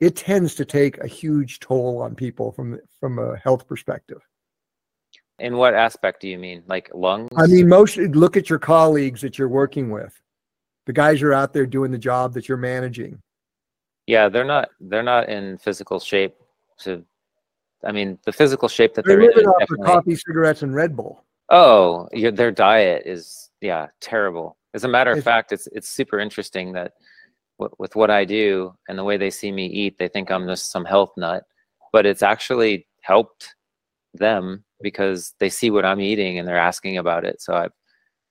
It 0.00 0.14
tends 0.14 0.54
to 0.56 0.64
take 0.64 0.98
a 0.98 1.06
huge 1.06 1.60
toll 1.60 2.00
on 2.02 2.14
people 2.14 2.52
from 2.52 2.78
from 3.00 3.18
a 3.18 3.36
health 3.38 3.66
perspective. 3.66 4.20
In 5.38 5.56
what 5.56 5.74
aspect 5.74 6.22
do 6.22 6.28
you 6.28 6.38
mean? 6.38 6.62
Like 6.66 6.90
lungs? 6.94 7.28
I 7.36 7.46
mean, 7.46 7.68
most 7.68 7.96
look 7.96 8.36
at 8.36 8.48
your 8.48 8.58
colleagues 8.58 9.20
that 9.22 9.38
you're 9.38 9.48
working 9.48 9.90
with. 9.90 10.18
The 10.86 10.92
guys 10.92 11.20
you're 11.20 11.34
out 11.34 11.52
there 11.52 11.66
doing 11.66 11.90
the 11.90 11.98
job 11.98 12.32
that 12.34 12.48
you're 12.48 12.56
managing. 12.58 13.20
Yeah, 14.06 14.28
they're 14.28 14.44
not 14.44 14.68
they're 14.80 15.02
not 15.02 15.28
in 15.28 15.58
physical 15.58 15.98
shape 15.98 16.36
to 16.80 17.04
I 17.86 17.92
mean, 17.92 18.18
the 18.24 18.32
physical 18.32 18.68
shape 18.68 18.94
that 18.94 19.04
They're 19.04 19.16
they're, 19.16 19.28
living 19.28 19.42
is 19.42 19.46
off 19.46 19.54
of 19.54 19.68
definitely 19.68 19.86
coffee, 19.86 20.16
cigarettes, 20.16 20.62
and 20.62 20.74
Red 20.74 20.96
Bull. 20.96 21.24
Oh, 21.48 22.08
yeah, 22.12 22.30
their 22.30 22.50
diet 22.50 23.04
is 23.06 23.50
yeah, 23.60 23.86
terrible. 24.00 24.56
As 24.74 24.84
a 24.84 24.88
matter 24.88 25.10
of 25.12 25.18
It's- 25.18 25.24
fact, 25.24 25.52
it's 25.52 25.66
it's 25.68 25.88
super 25.88 26.18
interesting 26.18 26.72
that 26.72 26.92
w- 27.58 27.74
with 27.78 27.94
what 27.96 28.10
I 28.10 28.24
do 28.24 28.74
and 28.88 28.98
the 28.98 29.04
way 29.04 29.16
they 29.16 29.30
see 29.30 29.52
me 29.52 29.66
eat, 29.66 29.96
they 29.98 30.08
think 30.08 30.30
I'm 30.30 30.46
just 30.46 30.70
some 30.70 30.84
health 30.84 31.12
nut, 31.16 31.44
but 31.92 32.04
it's 32.04 32.22
actually 32.22 32.86
helped 33.02 33.54
them 34.14 34.64
because 34.82 35.34
they 35.38 35.48
see 35.48 35.70
what 35.70 35.84
I'm 35.84 36.00
eating 36.00 36.38
and 36.38 36.46
they're 36.46 36.56
asking 36.58 36.98
about 36.98 37.24
it. 37.24 37.40
So 37.40 37.54
I've 37.54 37.72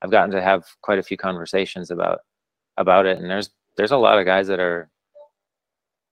I've 0.02 0.12
gotten 0.12 0.32
to 0.32 0.42
have 0.42 0.66
quite 0.82 1.00
a 1.00 1.04
few 1.04 1.18
conversations 1.18 1.90
about 1.92 2.20
about 2.78 3.06
it 3.06 3.18
and 3.20 3.30
there's 3.30 3.50
there's 3.78 3.92
a 3.92 3.98
lot 3.98 4.20
of 4.20 4.26
guys 4.26 4.48
that 4.48 4.60
are 4.60 4.90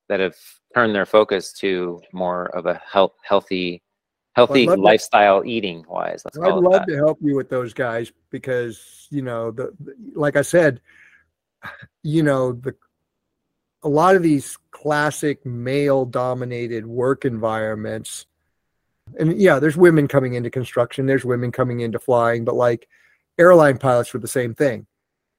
that 0.09 0.19
have 0.21 0.35
turned 0.74 0.96
their 0.96 1.06
focus 1.06 1.53
to 1.53 2.01
more 2.12 2.46
of 2.56 2.65
a 2.65 2.82
health 2.89 3.13
healthy 3.24 3.82
healthy 4.36 4.65
love 4.65 4.77
to- 4.77 4.82
lifestyle 4.82 5.44
eating 5.46 5.86
wise. 5.88 6.24
Let's 6.25 6.38
I'd 6.38 6.53
love 6.53 6.74
that. 6.74 6.88
to 6.88 6.96
help 6.96 7.20
you 7.22 7.36
with 7.36 7.50
those 7.50 7.74
guys 7.74 8.12
because, 8.32 9.08
you 9.12 9.22
know, 9.22 9.51
the, 9.51 9.74
the- 9.80 9.96
like 10.15 10.36
I 10.36 10.42
said, 10.42 10.82
you 12.01 12.24
know, 12.24 12.53
the, 12.53 12.75
a 13.84 13.89
lot 13.89 14.15
of 14.15 14.24
these 14.24 14.58
classic 14.72 15.46
male 15.46 16.06
dominated 16.06 16.86
work 16.86 17.25
environments, 17.25 18.25
and 19.20 19.39
yeah, 19.39 19.60
there's 19.60 19.77
women 19.77 20.08
coming 20.08 20.34
into 20.34 20.50
construction, 20.50 21.06
there's 21.06 21.25
women 21.25 21.51
coming 21.51 21.82
into 21.82 22.00
flying, 22.00 22.46
but 22.46 22.56
like 22.56 22.88
airline 23.38 23.77
pilots 23.77 24.13
were 24.13 24.20
the 24.20 24.27
same 24.27 24.56
thing. 24.56 24.88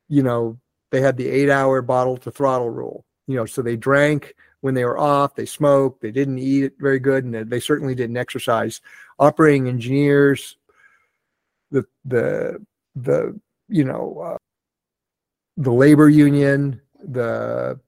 You 0.09 0.23
know, 0.23 0.59
they 0.93 1.01
had 1.01 1.17
the 1.17 1.29
eight 1.29 1.51
hour 1.51 1.83
bottle 1.83 2.17
to 2.19 2.31
throttle 2.31 2.71
rule, 2.71 3.05
you 3.27 3.35
know, 3.37 3.47
so 3.47 3.63
they 3.63 3.77
drank 3.77 4.35
when 4.65 4.73
they 4.73 4.87
were 4.87 4.97
off, 4.97 5.35
they 5.35 5.45
smoked, 5.45 6.01
they 6.01 6.11
didn't 6.11 6.39
eat 6.39 6.73
very 6.79 6.99
good, 6.99 7.23
and 7.25 7.35
they- 7.35 7.61
certainly 7.61 7.95
didn't 7.95 8.17
exercise. 8.17 8.81
Operating 9.19 9.69
engineers, 9.69 10.57
the 11.71 11.85
the 12.07 12.65
the 12.97 13.39
you 13.69 13.85
know 13.85 14.19
uh, 14.25 14.39
the 15.59 15.71
labor 15.71 16.09
union, 16.09 16.81
the 16.99 17.79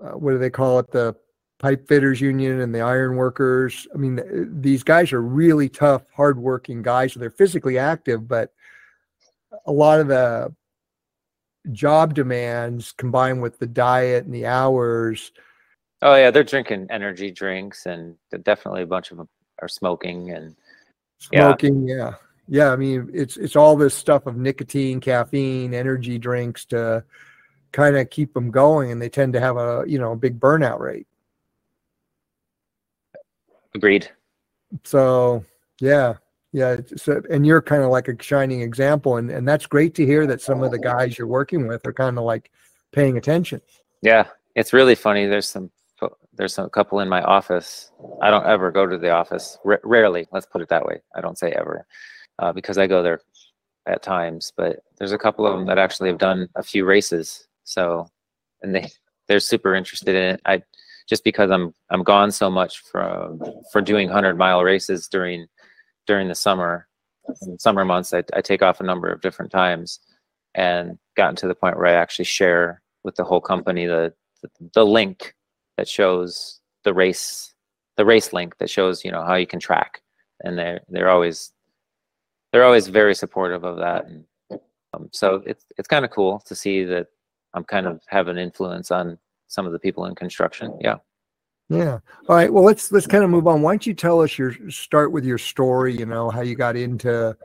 uh, 0.00 0.12
what 0.12 0.30
do 0.30 0.38
they 0.38 0.48
call 0.48 0.78
it? 0.78 0.92
The 0.92 1.16
pipe 1.58 1.88
fitters 1.88 2.20
union 2.20 2.60
and 2.60 2.72
the 2.72 2.82
iron 2.82 3.16
workers. 3.16 3.88
I 3.92 3.98
mean, 3.98 4.18
th- 4.18 4.46
these 4.60 4.84
guys 4.84 5.12
are 5.12 5.22
really 5.22 5.68
tough, 5.68 6.04
hardworking 6.14 6.82
guys. 6.82 7.14
So 7.14 7.18
they're 7.18 7.30
physically 7.30 7.78
active, 7.78 8.28
but 8.28 8.52
a 9.66 9.72
lot 9.72 9.98
of 9.98 10.06
the 10.06 10.54
job 11.72 12.14
demands 12.14 12.92
combined 12.92 13.42
with 13.42 13.58
the 13.58 13.66
diet 13.66 14.24
and 14.24 14.32
the 14.32 14.46
hours. 14.46 15.32
Oh 16.06 16.14
yeah, 16.14 16.30
they're 16.30 16.44
drinking 16.44 16.86
energy 16.90 17.32
drinks, 17.32 17.86
and 17.86 18.14
definitely 18.44 18.82
a 18.82 18.86
bunch 18.86 19.10
of 19.10 19.16
them 19.16 19.28
are 19.60 19.68
smoking. 19.68 20.30
And 20.30 20.54
Yeah. 21.32 21.48
smoking 21.48 21.88
yeah 21.88 22.12
yeah 22.46 22.70
i 22.70 22.76
mean 22.76 23.10
it's 23.12 23.36
it's 23.38 23.56
all 23.56 23.74
this 23.74 23.94
stuff 23.94 24.26
of 24.26 24.36
nicotine 24.36 25.00
caffeine 25.00 25.72
energy 25.74 26.18
drinks 26.18 26.64
to 26.66 27.02
kind 27.72 27.96
of 27.96 28.08
keep 28.10 28.32
them 28.34 28.50
going 28.50 28.92
and 28.92 29.00
they 29.00 29.08
tend 29.08 29.32
to 29.32 29.40
have 29.40 29.56
a 29.56 29.82
you 29.86 29.98
know 29.98 30.12
a 30.12 30.16
big 30.16 30.38
burnout 30.38 30.78
rate 30.78 31.06
agreed. 33.74 34.08
so 34.84 35.42
yeah 35.80 36.14
yeah 36.52 36.76
so 36.96 37.20
and 37.30 37.46
you're 37.46 37.62
kind 37.62 37.82
of 37.82 37.90
like 37.90 38.08
a 38.08 38.22
shining 38.22 38.60
example 38.60 39.16
and 39.16 39.30
and 39.30 39.48
that's 39.48 39.66
great 39.66 39.94
to 39.94 40.04
hear 40.06 40.26
that 40.26 40.40
some 40.40 40.62
of 40.62 40.70
the 40.70 40.78
guys 40.78 41.16
you're 41.18 41.26
working 41.26 41.66
with 41.66 41.84
are 41.86 41.92
kind 41.92 42.18
of 42.18 42.24
like 42.24 42.50
paying 42.92 43.16
attention 43.16 43.60
Yeah, 44.02 44.28
it's 44.54 44.72
really 44.72 44.94
funny. 44.94 45.26
There's 45.26 45.48
some 45.48 45.70
there's 46.36 46.58
a 46.58 46.68
couple 46.68 47.00
in 47.00 47.08
my 47.08 47.22
office. 47.22 47.90
I 48.22 48.30
don't 48.30 48.46
ever 48.46 48.70
go 48.70 48.86
to 48.86 48.98
the 48.98 49.10
office. 49.10 49.58
R- 49.64 49.80
rarely, 49.84 50.26
let's 50.32 50.46
put 50.46 50.62
it 50.62 50.68
that 50.68 50.84
way. 50.84 51.00
I 51.14 51.20
don't 51.20 51.38
say 51.38 51.52
ever, 51.52 51.86
uh, 52.38 52.52
because 52.52 52.78
I 52.78 52.86
go 52.86 53.02
there 53.02 53.20
at 53.86 54.02
times. 54.02 54.52
But 54.56 54.80
there's 54.98 55.12
a 55.12 55.18
couple 55.18 55.46
of 55.46 55.56
them 55.56 55.66
that 55.66 55.78
actually 55.78 56.08
have 56.08 56.18
done 56.18 56.48
a 56.56 56.62
few 56.62 56.84
races. 56.84 57.46
So, 57.64 58.08
and 58.62 58.74
they 58.74 58.88
they're 59.28 59.40
super 59.40 59.74
interested 59.74 60.14
in 60.14 60.22
it. 60.34 60.40
I 60.44 60.62
just 61.08 61.24
because 61.24 61.50
I'm 61.50 61.74
I'm 61.90 62.02
gone 62.02 62.30
so 62.30 62.50
much 62.50 62.80
from 62.80 63.40
for 63.72 63.80
doing 63.80 64.08
hundred 64.08 64.36
mile 64.36 64.62
races 64.62 65.08
during 65.08 65.46
during 66.06 66.28
the 66.28 66.34
summer, 66.34 66.86
summer 67.58 67.84
months. 67.84 68.12
I, 68.12 68.22
I 68.34 68.40
take 68.40 68.62
off 68.62 68.80
a 68.80 68.84
number 68.84 69.08
of 69.08 69.20
different 69.20 69.50
times, 69.50 70.00
and 70.54 70.98
gotten 71.16 71.36
to 71.36 71.48
the 71.48 71.54
point 71.54 71.76
where 71.76 71.86
I 71.86 71.92
actually 71.92 72.26
share 72.26 72.82
with 73.04 73.16
the 73.16 73.24
whole 73.24 73.40
company 73.40 73.86
the 73.86 74.12
the, 74.42 74.50
the 74.74 74.84
link 74.84 75.34
that 75.76 75.88
shows 75.88 76.60
the 76.84 76.94
race 76.94 77.54
the 77.96 78.04
race 78.04 78.32
link 78.32 78.56
that 78.58 78.70
shows 78.70 79.04
you 79.04 79.10
know 79.10 79.24
how 79.24 79.34
you 79.34 79.46
can 79.46 79.60
track. 79.60 80.02
And 80.44 80.58
they're 80.58 80.80
they're 80.88 81.08
always 81.08 81.52
they're 82.52 82.64
always 82.64 82.88
very 82.88 83.14
supportive 83.14 83.64
of 83.64 83.78
that. 83.78 84.06
And 84.06 84.24
um, 84.94 85.08
so 85.12 85.42
it's 85.46 85.64
it's 85.78 85.88
kind 85.88 86.04
of 86.04 86.10
cool 86.10 86.40
to 86.46 86.54
see 86.54 86.84
that 86.84 87.08
i'm 87.54 87.64
kind 87.64 87.86
of 87.86 88.00
have 88.06 88.28
an 88.28 88.38
influence 88.38 88.90
on 88.90 89.18
some 89.48 89.66
of 89.66 89.72
the 89.72 89.78
people 89.78 90.04
in 90.06 90.14
construction. 90.14 90.76
Yeah. 90.80 90.96
Yeah. 91.68 91.98
All 92.28 92.36
right. 92.36 92.52
Well 92.52 92.64
let's 92.64 92.92
let's 92.92 93.06
kind 93.06 93.24
of 93.24 93.30
move 93.30 93.46
on. 93.46 93.62
Why 93.62 93.72
don't 93.72 93.86
you 93.86 93.94
tell 93.94 94.20
us 94.20 94.38
your 94.38 94.54
start 94.70 95.10
with 95.12 95.24
your 95.24 95.38
story 95.38 95.96
you 95.96 96.06
know 96.06 96.30
how 96.30 96.42
you 96.42 96.54
got 96.54 96.76
into 96.76 97.36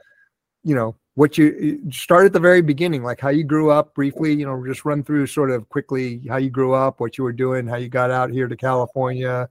you 0.64 0.76
know 0.76 0.96
what 1.16 1.38
you 1.38 1.82
start 1.92 2.26
at 2.26 2.34
the 2.34 2.40
very 2.40 2.62
beginning 2.62 3.04
like 3.04 3.20
how 3.20 3.30
you 3.30 3.44
grew 3.44 3.70
up 3.70 3.94
briefly 3.94 4.34
you 4.34 4.46
know 4.46 4.66
just 4.66 4.86
run 4.86 5.04
through 5.04 5.28
sort 5.28 5.52
of 5.52 5.68
quickly 5.70 6.22
how 6.30 6.38
you 6.38 6.50
grew 6.50 6.74
up 6.74 7.00
what 7.00 7.18
you 7.18 7.24
were 7.24 7.34
doing 7.34 7.68
how 7.68 7.76
you 7.76 7.90
got 7.90 8.12
out 8.12 8.30
here 8.30 8.48
to 8.48 8.56
california 8.56 9.50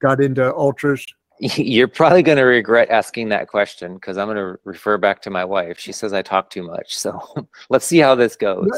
got 0.00 0.20
into 0.20 0.52
ultras. 0.54 1.06
You're 1.40 1.88
probably 1.88 2.22
going 2.22 2.38
to 2.38 2.44
regret 2.44 2.90
asking 2.90 3.28
that 3.30 3.48
question 3.48 3.94
because 3.94 4.16
i'm 4.16 4.26
going 4.26 4.36
to 4.36 4.58
refer 4.64 4.96
back 4.96 5.20
to 5.22 5.30
my 5.30 5.44
wife. 5.44 5.78
She 5.78 5.92
says 5.92 6.12
i 6.12 6.22
talk 6.22 6.50
too 6.50 6.62
much 6.62 6.96
so 6.96 7.20
let's 7.70 7.86
see 7.86 7.98
how 7.98 8.14
this 8.14 8.36
goes. 8.36 8.68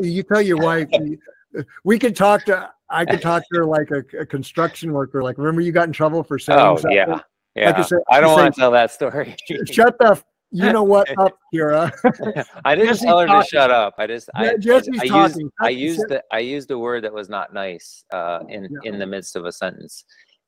You 0.00 0.22
tell 0.22 0.42
your 0.42 0.58
wife 0.58 0.88
we 1.84 1.98
could 1.98 2.14
talk 2.14 2.44
to 2.44 2.70
i 2.90 3.04
could 3.04 3.20
talk 3.20 3.42
to 3.42 3.58
her 3.58 3.64
like 3.64 3.90
a, 3.90 4.04
a 4.20 4.26
construction 4.26 4.92
worker 4.92 5.22
like 5.22 5.38
remember 5.38 5.60
you 5.60 5.72
got 5.72 5.88
in 5.88 5.92
trouble 5.92 6.22
for 6.22 6.38
saying 6.38 6.60
oh 6.60 6.76
something? 6.76 6.92
yeah 6.96 7.20
yeah. 7.56 7.76
I 7.76 7.82
said- 7.82 7.98
i 8.08 8.20
don't 8.20 8.34
want 8.34 8.54
to 8.54 8.60
tell 8.60 8.70
that 8.70 8.92
story. 8.92 9.34
Shut 9.66 9.98
the 9.98 10.22
you 10.50 10.72
know 10.72 10.82
what 10.82 11.08
up 11.18 11.38
keira 11.52 11.92
I 12.64 12.74
didn't 12.74 12.88
Jesse's 12.88 13.04
tell 13.04 13.18
her 13.20 13.26
to 13.26 13.44
shut 13.46 13.70
up. 13.70 13.94
I 13.98 14.06
just 14.06 14.30
I, 14.34 14.56
Jesse's 14.56 15.00
I 15.00 15.04
used. 15.04 15.40
I 15.60 15.68
used 15.68 16.08
the 16.08 16.22
I 16.32 16.38
used 16.38 16.70
a 16.70 16.78
word 16.78 17.04
that 17.04 17.12
was 17.12 17.28
not 17.28 17.52
nice 17.52 18.04
uh, 18.12 18.40
in 18.48 18.64
Yeah. 18.64 18.90
in 18.90 18.98
the 18.98 19.06
midst 19.06 19.36
of 19.36 19.44
a 19.44 19.52
sentence, 19.52 20.04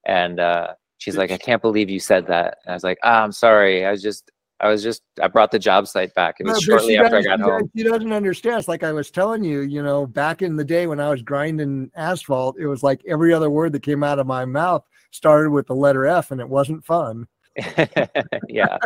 and 0.06 0.40
uh, 0.40 0.74
she's 0.98 1.16
like, 1.16 1.30
"I 1.30 1.38
can't 1.38 1.62
believe 1.62 1.90
you 1.90 2.00
said 2.00 2.26
that." 2.28 2.58
And 2.64 2.72
I 2.72 2.74
was 2.74 2.84
like, 2.84 2.98
"Ah, 3.02 3.22
I'm 3.22 3.32
sorry. 3.32 3.84
I 3.84 3.90
was 3.90 4.02
just 4.02 4.30
I 4.60 4.68
was 4.68 4.82
just 4.82 5.02
I 5.20 5.28
brought 5.28 5.50
the 5.50 5.58
job 5.58 5.88
site 5.88 6.14
back. 6.14 6.36
It 6.38 6.46
was 6.46 6.54
but 6.54 6.62
shortly 6.62 6.96
after 6.96 7.16
I 7.16 7.22
got 7.22 7.40
home." 7.40 7.70
She 7.76 7.82
doesn't 7.82 8.12
understand. 8.12 8.58
It's 8.58 8.68
like 8.68 8.84
I 8.84 8.92
was 8.92 9.10
telling 9.10 9.42
you, 9.44 9.60
you 9.60 9.82
know, 9.82 10.06
back 10.06 10.42
in 10.42 10.56
the 10.56 10.64
day 10.64 10.86
when 10.86 11.00
I 11.00 11.10
was 11.10 11.22
grinding 11.22 11.90
asphalt, 11.96 12.56
it 12.58 12.66
was 12.66 12.82
like 12.82 13.00
every 13.06 13.32
other 13.32 13.50
word 13.50 13.72
that 13.72 13.82
came 13.82 14.04
out 14.04 14.18
of 14.18 14.26
my 14.26 14.44
mouth 14.44 14.84
started 15.10 15.50
with 15.50 15.66
the 15.66 15.74
letter 15.74 16.06
F 16.06 16.30
and 16.30 16.40
it 16.40 16.48
wasn't 16.48 16.84
fun. 16.84 17.26
yeah, 18.48 18.78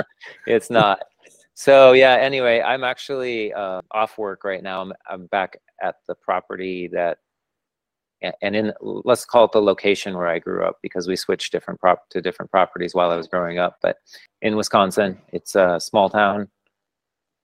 it's 0.47 0.71
not. 0.71 1.01
So 1.55 1.93
yeah. 1.93 2.15
Anyway, 2.15 2.61
I'm 2.61 2.85
actually 2.85 3.53
uh, 3.53 3.83
off 3.91 4.19
work 4.19 4.45
right 4.45 4.63
now. 4.63 4.81
I'm 4.81 4.93
I'm 5.09 5.27
back 5.27 5.57
at 5.83 5.97
the 6.07 6.15
property 6.15 6.89
that, 6.93 7.19
and 8.41 8.57
in 8.57 8.73
let's 8.81 9.25
call 9.25 9.45
it 9.45 9.53
the 9.53 9.63
location 9.63 10.17
where 10.17 10.29
I 10.29 10.39
grew 10.39 10.65
up 10.65 10.79
because 10.83 11.09
we 11.09 11.17
switched 11.17 11.53
different 11.53 11.81
prop 11.81 12.09
to 12.11 12.23
different 12.23 12.51
properties 12.51 12.95
while 12.95 13.11
I 13.11 13.17
was 13.17 13.29
growing 13.29 13.59
up. 13.59 13.79
But 13.83 13.97
in 14.41 14.57
Wisconsin, 14.57 15.19
it's 15.33 15.55
a 15.55 15.79
small 15.79 16.09
town. 16.09 16.49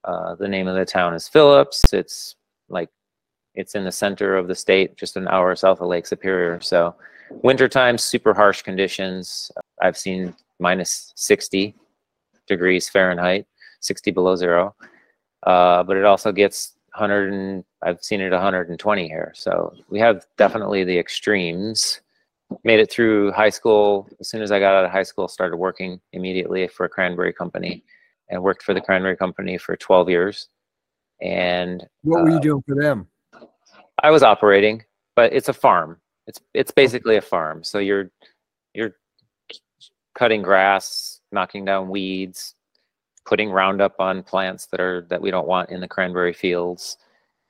Uh, 0.04 0.34
the 0.36 0.48
name 0.48 0.68
of 0.68 0.76
the 0.76 0.84
town 0.84 1.14
is 1.14 1.28
Phillips. 1.28 1.92
It's 1.92 2.36
like 2.68 2.88
it's 3.54 3.74
in 3.74 3.84
the 3.84 3.92
center 3.92 4.36
of 4.36 4.48
the 4.48 4.54
state, 4.54 4.96
just 4.96 5.16
an 5.16 5.28
hour 5.28 5.54
south 5.56 5.80
of 5.80 5.88
Lake 5.88 6.06
Superior. 6.06 6.60
So 6.60 6.94
wintertime, 7.30 7.98
super 7.98 8.32
harsh 8.32 8.62
conditions. 8.62 9.50
I've 9.82 9.98
seen 9.98 10.34
minus 10.58 11.12
60 11.16 11.74
degrees 12.46 12.88
Fahrenheit, 12.88 13.46
60 13.80 14.10
below 14.10 14.36
zero. 14.36 14.74
Uh, 15.44 15.82
but 15.82 15.96
it 15.96 16.04
also 16.04 16.32
gets 16.32 16.74
100 16.94 17.32
and 17.32 17.64
I've 17.82 18.02
seen 18.02 18.20
it 18.20 18.30
120 18.32 19.08
here. 19.08 19.32
So 19.36 19.72
we 19.88 19.98
have 20.00 20.26
definitely 20.36 20.84
the 20.84 20.98
extremes. 20.98 22.00
Made 22.64 22.80
it 22.80 22.90
through 22.90 23.30
high 23.32 23.50
school. 23.50 24.08
As 24.20 24.30
soon 24.30 24.40
as 24.40 24.50
I 24.50 24.58
got 24.58 24.74
out 24.74 24.84
of 24.84 24.90
high 24.90 25.02
school, 25.02 25.28
started 25.28 25.56
working 25.58 26.00
immediately 26.14 26.66
for 26.66 26.86
a 26.86 26.88
cranberry 26.88 27.32
company 27.32 27.84
and 28.30 28.42
worked 28.42 28.62
for 28.62 28.72
the 28.72 28.80
cranberry 28.80 29.16
company 29.16 29.58
for 29.58 29.76
12 29.76 30.08
years. 30.08 30.48
And 31.20 31.86
What 32.02 32.22
were 32.24 32.30
you 32.30 32.36
Uh, 32.36 32.40
doing 32.40 32.62
for 32.66 32.74
them? 32.74 33.08
I 34.02 34.10
was 34.10 34.22
operating, 34.22 34.84
but 35.14 35.32
it's 35.32 35.48
a 35.48 35.52
farm. 35.52 36.00
It's 36.26 36.40
it's 36.54 36.70
basically 36.70 37.16
a 37.16 37.20
farm. 37.20 37.64
So 37.64 37.78
you're 37.80 38.10
you're 38.74 38.94
cutting 40.18 40.42
grass, 40.42 41.20
knocking 41.30 41.64
down 41.64 41.88
weeds, 41.88 42.56
putting 43.24 43.50
Roundup 43.50 43.94
on 44.00 44.24
plants 44.24 44.66
that 44.66 44.80
are 44.80 45.06
that 45.10 45.22
we 45.22 45.30
don't 45.30 45.46
want 45.46 45.70
in 45.70 45.80
the 45.80 45.86
cranberry 45.86 46.32
fields. 46.32 46.96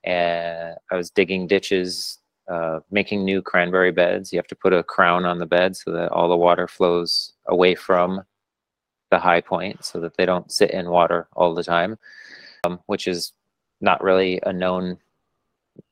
And 0.05 0.77
I 0.93 0.97
was 0.97 1.11
digging 1.11 1.47
ditches, 1.47 2.19
uh, 2.47 2.81
making 2.91 3.25
new 3.25 3.41
cranberry 3.41 3.91
beds. 3.91 4.33
You 4.33 4.39
have 4.39 4.47
to 4.49 4.55
put 4.55 4.75
a 4.75 4.83
crown 4.83 5.25
on 5.25 5.39
the 5.39 5.47
bed 5.47 5.77
so 5.77 5.93
that 5.93 6.13
all 6.13 6.29
the 6.29 6.37
water 6.37 6.69
flows 6.69 7.33
away 7.47 7.75
from 7.75 8.23
the 9.11 9.19
high 9.19 9.41
point, 9.41 9.83
so 9.83 9.99
that 10.01 10.19
they 10.19 10.27
don't 10.27 10.53
sit 10.53 10.71
in 10.73 10.91
water 10.91 11.29
all 11.35 11.55
the 11.55 11.65
time, 11.65 11.99
um, 12.65 12.79
which 12.87 13.09
is 13.09 13.33
not 13.81 14.03
really 14.03 14.41
a 14.45 14.53
known 14.53 14.99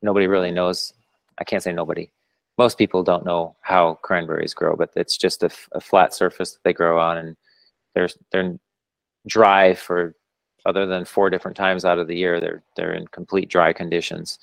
nobody 0.02 0.26
really 0.26 0.50
knows. 0.50 0.92
I 1.38 1.44
can't 1.44 1.62
say 1.62 1.72
nobody. 1.72 2.10
Most 2.58 2.78
people 2.78 3.02
don't 3.02 3.24
know 3.24 3.56
how 3.60 3.94
cranberries 4.02 4.54
grow, 4.54 4.76
but 4.76 4.90
it's 4.96 5.16
just 5.16 5.42
a, 5.42 5.46
f- 5.46 5.68
a 5.72 5.80
flat 5.80 6.14
surface 6.14 6.52
that 6.52 6.64
they 6.64 6.72
grow 6.72 6.98
on, 6.98 7.18
and 7.18 7.36
they're 7.94 8.08
they're 8.32 8.58
dry 9.26 9.74
for 9.74 10.14
other 10.64 10.86
than 10.86 11.04
four 11.04 11.30
different 11.30 11.56
times 11.56 11.84
out 11.84 11.98
of 11.98 12.08
the 12.08 12.16
year. 12.16 12.40
They're 12.40 12.62
they're 12.76 12.94
in 12.94 13.06
complete 13.08 13.48
dry 13.50 13.72
conditions. 13.72 14.38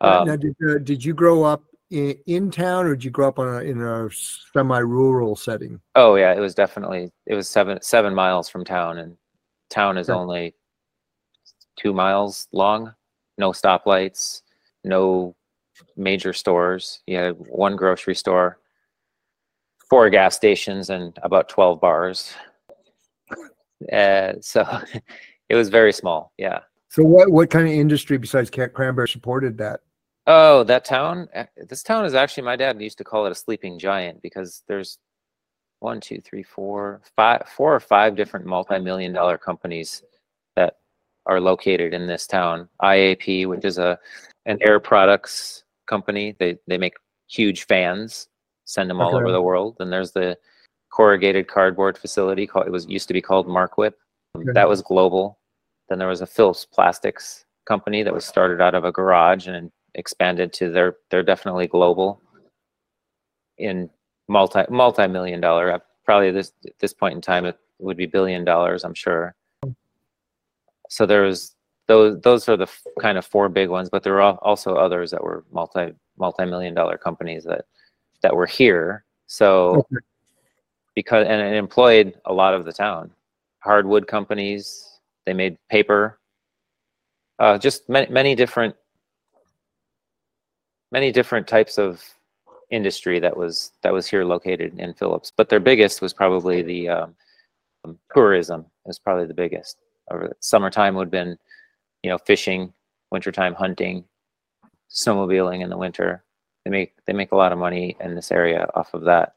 Um, 0.00 0.26
Now, 0.26 0.36
did, 0.36 0.56
uh, 0.68 0.78
did 0.78 1.04
you 1.04 1.14
grow 1.14 1.44
up 1.44 1.62
in, 1.90 2.16
in 2.26 2.50
town 2.50 2.86
or 2.86 2.94
did 2.94 3.04
you 3.04 3.10
grow 3.10 3.28
up 3.28 3.38
on 3.38 3.48
a, 3.48 3.58
in 3.60 3.80
a 3.80 4.08
semi-rural 4.52 5.36
setting? 5.36 5.80
Oh 5.94 6.16
yeah, 6.16 6.32
it 6.34 6.40
was 6.40 6.54
definitely 6.54 7.12
it 7.26 7.34
was 7.34 7.48
seven 7.48 7.78
seven 7.82 8.14
miles 8.14 8.48
from 8.48 8.64
town, 8.64 8.98
and 8.98 9.16
town 9.70 9.98
is 9.98 10.08
only 10.10 10.54
two 11.76 11.92
miles 11.92 12.48
long. 12.52 12.94
No 13.36 13.50
stoplights, 13.52 14.42
no 14.82 15.34
major 15.96 16.32
stores. 16.32 17.02
You 17.06 17.16
had 17.18 17.36
one 17.48 17.76
grocery 17.76 18.14
store, 18.14 18.58
four 19.88 20.10
gas 20.10 20.36
stations, 20.36 20.90
and 20.90 21.16
about 21.22 21.48
twelve 21.48 21.80
bars. 21.80 22.34
Uh, 23.92 24.34
so 24.40 24.64
it 25.48 25.54
was 25.54 25.68
very 25.68 25.92
small. 25.92 26.32
Yeah. 26.38 26.60
So 26.88 27.02
what, 27.02 27.30
what 27.30 27.50
kind 27.50 27.66
of 27.66 27.72
industry 27.74 28.18
besides 28.18 28.50
Cranberry 28.50 29.08
supported 29.08 29.58
that? 29.58 29.80
Oh, 30.26 30.62
that 30.64 30.84
town. 30.84 31.28
eh, 31.34 31.46
This 31.68 31.82
town 31.82 32.04
is 32.04 32.14
actually 32.14 32.44
my 32.44 32.56
dad 32.56 32.80
used 32.80 32.98
to 32.98 33.04
call 33.04 33.26
it 33.26 33.32
a 33.32 33.34
sleeping 33.34 33.78
giant 33.78 34.22
because 34.22 34.62
there's 34.68 34.98
one, 35.80 36.00
two, 36.00 36.20
three, 36.20 36.42
four, 36.44 37.02
five, 37.16 37.46
four 37.54 37.74
or 37.74 37.80
five 37.80 38.16
different 38.16 38.46
multi-million 38.46 39.12
dollar 39.12 39.36
companies 39.36 40.02
that 40.56 40.76
are 41.26 41.40
located 41.40 41.92
in 41.92 42.06
this 42.06 42.26
town. 42.26 42.68
IAP, 42.80 43.46
which 43.48 43.64
is 43.64 43.78
a 43.78 43.98
an 44.46 44.58
air 44.62 44.78
products 44.78 45.63
company. 45.86 46.36
They 46.38 46.58
they 46.66 46.78
make 46.78 46.94
huge 47.28 47.66
fans, 47.66 48.28
send 48.64 48.90
them 48.90 49.00
all 49.00 49.14
over 49.14 49.32
the 49.32 49.42
world. 49.42 49.76
And 49.80 49.92
there's 49.92 50.12
the 50.12 50.38
corrugated 50.90 51.48
cardboard 51.48 51.98
facility 51.98 52.46
called 52.46 52.66
it 52.66 52.70
was 52.70 52.86
used 52.86 53.08
to 53.08 53.14
be 53.14 53.22
called 53.22 53.48
Marquip. 53.48 53.94
Okay. 54.36 54.52
That 54.52 54.68
was 54.68 54.82
global. 54.82 55.38
Then 55.88 55.98
there 55.98 56.08
was 56.08 56.20
a 56.20 56.26
Phillips 56.26 56.64
Plastics 56.64 57.44
company 57.66 58.02
that 58.02 58.14
was 58.14 58.24
started 58.24 58.60
out 58.60 58.74
of 58.74 58.84
a 58.84 58.92
garage 58.92 59.46
and 59.46 59.70
expanded 59.94 60.52
to 60.52 60.70
they're 60.70 60.96
they're 61.10 61.22
definitely 61.22 61.66
global 61.66 62.20
in 63.58 63.88
multi 64.28 64.62
multi 64.68 65.06
million 65.06 65.40
dollar 65.40 65.72
uh, 65.72 65.78
probably 66.04 66.30
this 66.30 66.52
at 66.66 66.78
this 66.80 66.92
point 66.92 67.14
in 67.14 67.20
time 67.20 67.44
it 67.44 67.56
would 67.78 67.96
be 67.96 68.06
billion 68.06 68.44
dollars 68.44 68.84
i'm 68.84 68.94
sure 68.94 69.34
so 70.88 71.06
there 71.06 71.22
was 71.22 71.54
those 71.86 72.20
those 72.22 72.48
are 72.48 72.56
the 72.56 72.64
f- 72.64 72.82
kind 73.00 73.18
of 73.18 73.24
four 73.26 73.48
big 73.48 73.68
ones 73.68 73.88
but 73.90 74.02
there 74.02 74.12
were 74.14 74.22
al- 74.22 74.38
also 74.42 74.74
others 74.76 75.10
that 75.10 75.22
were 75.22 75.44
multi 75.52 75.92
multi 76.16 76.44
million 76.44 76.74
dollar 76.74 76.96
companies 76.96 77.44
that 77.44 77.64
that 78.22 78.34
were 78.34 78.46
here 78.46 79.04
so 79.26 79.70
Okay. 79.92 79.96
because 80.94 81.26
and 81.26 81.40
it 81.40 81.56
employed 81.56 82.14
a 82.26 82.32
lot 82.32 82.54
of 82.54 82.64
the 82.64 82.72
town 82.72 83.10
hardwood 83.60 84.06
companies 84.06 84.98
they 85.26 85.32
made 85.34 85.56
paper 85.70 86.18
uh, 87.40 87.58
just 87.58 87.88
many, 87.88 88.10
many 88.12 88.34
different 88.34 88.74
many 90.92 91.10
different 91.10 91.48
types 91.48 91.78
of 91.78 92.02
industry 92.70 93.18
that 93.20 93.36
was 93.36 93.72
that 93.82 93.92
was 93.92 94.06
here 94.06 94.24
located 94.24 94.78
in 94.78 94.94
Phillips. 94.94 95.32
But 95.36 95.48
their 95.48 95.60
biggest 95.60 96.00
was 96.00 96.12
probably 96.12 96.62
the 96.62 96.88
um, 96.88 97.14
tourism. 98.14 98.66
Is 98.86 98.98
probably 98.98 99.26
the 99.26 99.34
biggest. 99.34 99.78
Over 100.10 100.36
summertime 100.40 100.94
would 100.94 101.06
have 101.06 101.10
been, 101.10 101.38
you 102.04 102.10
know, 102.10 102.18
fishing. 102.18 102.72
Wintertime 103.10 103.54
hunting, 103.54 104.04
snowmobiling 104.90 105.62
in 105.62 105.70
the 105.70 105.78
winter. 105.78 106.24
They 106.64 106.70
make 106.70 106.94
they 107.06 107.12
make 107.12 107.30
a 107.30 107.36
lot 107.36 107.52
of 107.52 107.58
money 107.58 107.96
in 108.00 108.16
this 108.16 108.32
area 108.32 108.68
off 108.74 108.92
of 108.92 109.04
that. 109.04 109.34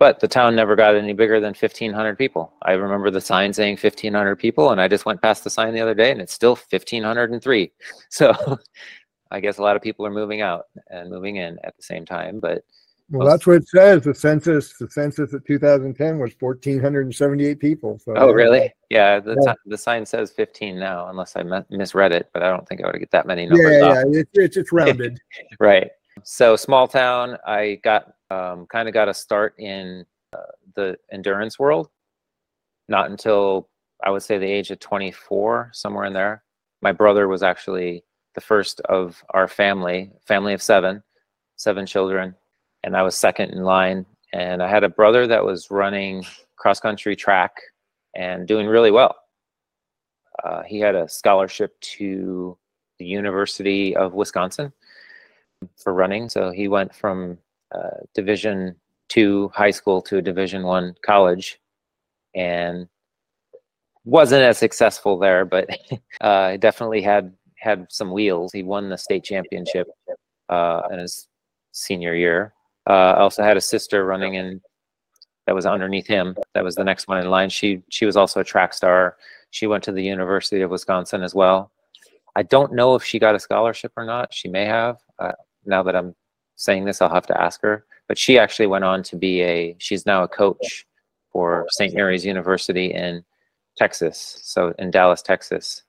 But 0.00 0.18
the 0.18 0.26
town 0.26 0.56
never 0.56 0.74
got 0.74 0.96
any 0.96 1.12
bigger 1.12 1.38
than 1.38 1.54
1,500 1.54 2.18
people. 2.18 2.52
I 2.62 2.72
remember 2.72 3.12
the 3.12 3.20
sign 3.20 3.52
saying 3.52 3.78
1,500 3.80 4.34
people, 4.36 4.70
and 4.70 4.80
I 4.80 4.88
just 4.88 5.06
went 5.06 5.22
past 5.22 5.44
the 5.44 5.50
sign 5.50 5.72
the 5.72 5.80
other 5.80 5.94
day, 5.94 6.10
and 6.10 6.20
it's 6.20 6.32
still 6.32 6.56
1,503. 6.70 7.72
So 8.10 8.58
I 9.30 9.38
guess 9.38 9.58
a 9.58 9.62
lot 9.62 9.76
of 9.76 9.82
people 9.82 10.04
are 10.04 10.10
moving 10.10 10.40
out 10.40 10.64
and 10.88 11.10
moving 11.10 11.36
in 11.36 11.58
at 11.62 11.76
the 11.76 11.82
same 11.82 12.04
time. 12.04 12.40
But 12.40 12.64
Well, 13.10 13.28
that's 13.28 13.46
what 13.46 13.56
it 13.56 13.68
says. 13.68 14.02
The 14.04 14.14
census, 14.14 14.76
the 14.78 14.90
census 14.90 15.32
of 15.34 15.44
2010 15.44 16.18
was 16.18 16.32
1,478 16.40 17.60
people. 17.60 17.98
So 17.98 18.14
oh, 18.16 18.32
really? 18.32 18.72
Yeah, 18.88 19.20
the 19.20 19.36
Yeah. 19.40 19.52
ti- 19.52 19.58
the 19.66 19.76
sign 19.76 20.06
says 20.06 20.30
15 20.30 20.78
now, 20.78 21.08
unless 21.08 21.36
I 21.36 21.42
mi- 21.42 21.64
misread 21.70 22.12
it. 22.12 22.30
But 22.32 22.42
I 22.42 22.48
don't 22.48 22.66
think 22.66 22.82
I 22.82 22.86
would 22.86 22.98
get 22.98 23.10
that 23.10 23.26
many 23.26 23.42
Yeah, 23.42 23.48
numbers 23.48 23.82
off. 23.82 23.96
yeah, 24.08 24.20
it's, 24.20 24.30
it's, 24.34 24.56
it's 24.56 24.72
rounded. 24.72 25.18
Right. 25.60 25.90
So 26.22 26.56
small 26.56 26.88
town. 26.88 27.36
I 27.46 27.80
got 27.84 28.14
um, 28.30 28.66
kind 28.66 28.88
of 28.88 28.94
got 28.94 29.08
a 29.08 29.14
start 29.14 29.54
in 29.58 30.06
uh, 30.32 30.52
the 30.74 30.96
endurance 31.12 31.58
world. 31.58 31.90
Not 32.88 33.10
until 33.10 33.68
I 34.02 34.10
would 34.10 34.22
say 34.22 34.38
the 34.38 34.50
age 34.50 34.70
of 34.70 34.80
24, 34.80 35.70
somewhere 35.72 36.04
in 36.06 36.12
there. 36.14 36.42
My 36.80 36.92
brother 36.92 37.28
was 37.28 37.42
actually 37.42 38.04
the 38.34 38.40
first 38.40 38.80
of 38.82 39.22
our 39.30 39.46
family, 39.48 40.10
family 40.26 40.54
of 40.54 40.62
seven, 40.62 41.02
seven 41.56 41.86
children, 41.86 42.34
and 42.84 42.96
I 42.96 43.02
was 43.02 43.16
second 43.16 43.50
in 43.50 43.64
line. 43.64 44.06
And 44.32 44.62
I 44.62 44.68
had 44.68 44.84
a 44.84 44.88
brother 44.88 45.26
that 45.26 45.44
was 45.44 45.70
running 45.70 46.24
cross 46.56 46.78
country 46.78 47.16
track 47.16 47.56
and 48.14 48.46
doing 48.46 48.66
really 48.66 48.90
well. 48.90 49.16
Uh, 50.44 50.62
he 50.62 50.78
had 50.80 50.94
a 50.94 51.08
scholarship 51.08 51.78
to 51.80 52.56
the 52.98 53.06
University 53.06 53.96
of 53.96 54.14
Wisconsin 54.14 54.72
for 55.76 55.94
running. 55.94 56.28
So 56.28 56.50
he 56.50 56.68
went 56.68 56.94
from 56.94 57.38
uh, 57.74 58.04
Division 58.14 58.76
two 59.08 59.50
high 59.54 59.70
school 59.70 60.02
to 60.02 60.18
a 60.18 60.22
Division 60.22 60.64
one 60.64 60.94
college, 61.04 61.60
and 62.34 62.88
wasn't 64.04 64.42
as 64.42 64.58
successful 64.58 65.18
there, 65.18 65.44
but 65.44 65.68
uh, 66.20 66.56
definitely 66.58 67.02
had 67.02 67.32
had 67.56 67.86
some 67.90 68.10
wheels. 68.10 68.52
He 68.52 68.62
won 68.62 68.88
the 68.88 68.98
state 68.98 69.24
championship 69.24 69.86
uh, 70.48 70.82
in 70.92 70.98
his 70.98 71.28
senior 71.72 72.14
year. 72.14 72.52
Uh, 72.88 72.92
I 73.16 73.20
also 73.20 73.42
had 73.42 73.56
a 73.56 73.60
sister 73.60 74.04
running 74.04 74.34
in 74.34 74.60
that 75.46 75.54
was 75.54 75.66
underneath 75.66 76.06
him. 76.06 76.36
That 76.54 76.64
was 76.64 76.74
the 76.74 76.84
next 76.84 77.08
one 77.08 77.18
in 77.18 77.28
line. 77.30 77.50
She 77.50 77.82
she 77.88 78.06
was 78.06 78.16
also 78.16 78.40
a 78.40 78.44
track 78.44 78.74
star. 78.74 79.16
She 79.50 79.66
went 79.66 79.84
to 79.84 79.92
the 79.92 80.02
University 80.02 80.62
of 80.62 80.70
Wisconsin 80.70 81.22
as 81.22 81.34
well. 81.34 81.70
I 82.36 82.42
don't 82.42 82.72
know 82.72 82.94
if 82.94 83.04
she 83.04 83.18
got 83.18 83.34
a 83.34 83.40
scholarship 83.40 83.92
or 83.96 84.04
not. 84.04 84.32
She 84.34 84.48
may 84.48 84.64
have. 84.64 84.98
Uh, 85.18 85.32
now 85.64 85.82
that 85.84 85.94
I'm 85.94 86.14
saying 86.56 86.84
this, 86.84 87.00
I'll 87.00 87.12
have 87.14 87.26
to 87.28 87.40
ask 87.40 87.62
her. 87.62 87.84
But 88.08 88.18
she 88.18 88.38
actually 88.38 88.66
went 88.66 88.84
on 88.84 89.02
to 89.04 89.16
be 89.16 89.42
a. 89.42 89.76
She's 89.78 90.04
now 90.06 90.24
a 90.24 90.28
coach 90.28 90.86
for 91.32 91.66
St. 91.70 91.94
Mary's 91.94 92.24
University 92.24 92.92
in 92.92 93.24
Texas. 93.76 94.40
So 94.42 94.74
in 94.78 94.90
Dallas, 94.90 95.22
Texas. 95.22 95.82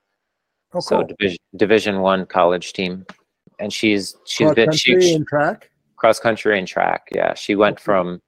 Oh, 0.74 0.80
So 0.80 1.04
division 1.04 1.38
Division 1.56 2.02
one 2.02 2.26
college 2.26 2.74
team, 2.74 3.06
and 3.60 3.72
she's 3.72 4.16
she's 4.26 4.46
Cross 4.48 4.56
been 4.56 4.72
she, 4.74 5.02
she- 5.02 5.24
track. 5.26 5.70
Cross 5.96 6.20
country 6.20 6.58
and 6.58 6.68
track. 6.68 7.08
Yeah, 7.12 7.34
she 7.34 7.56
went 7.56 7.80
from 7.80 8.22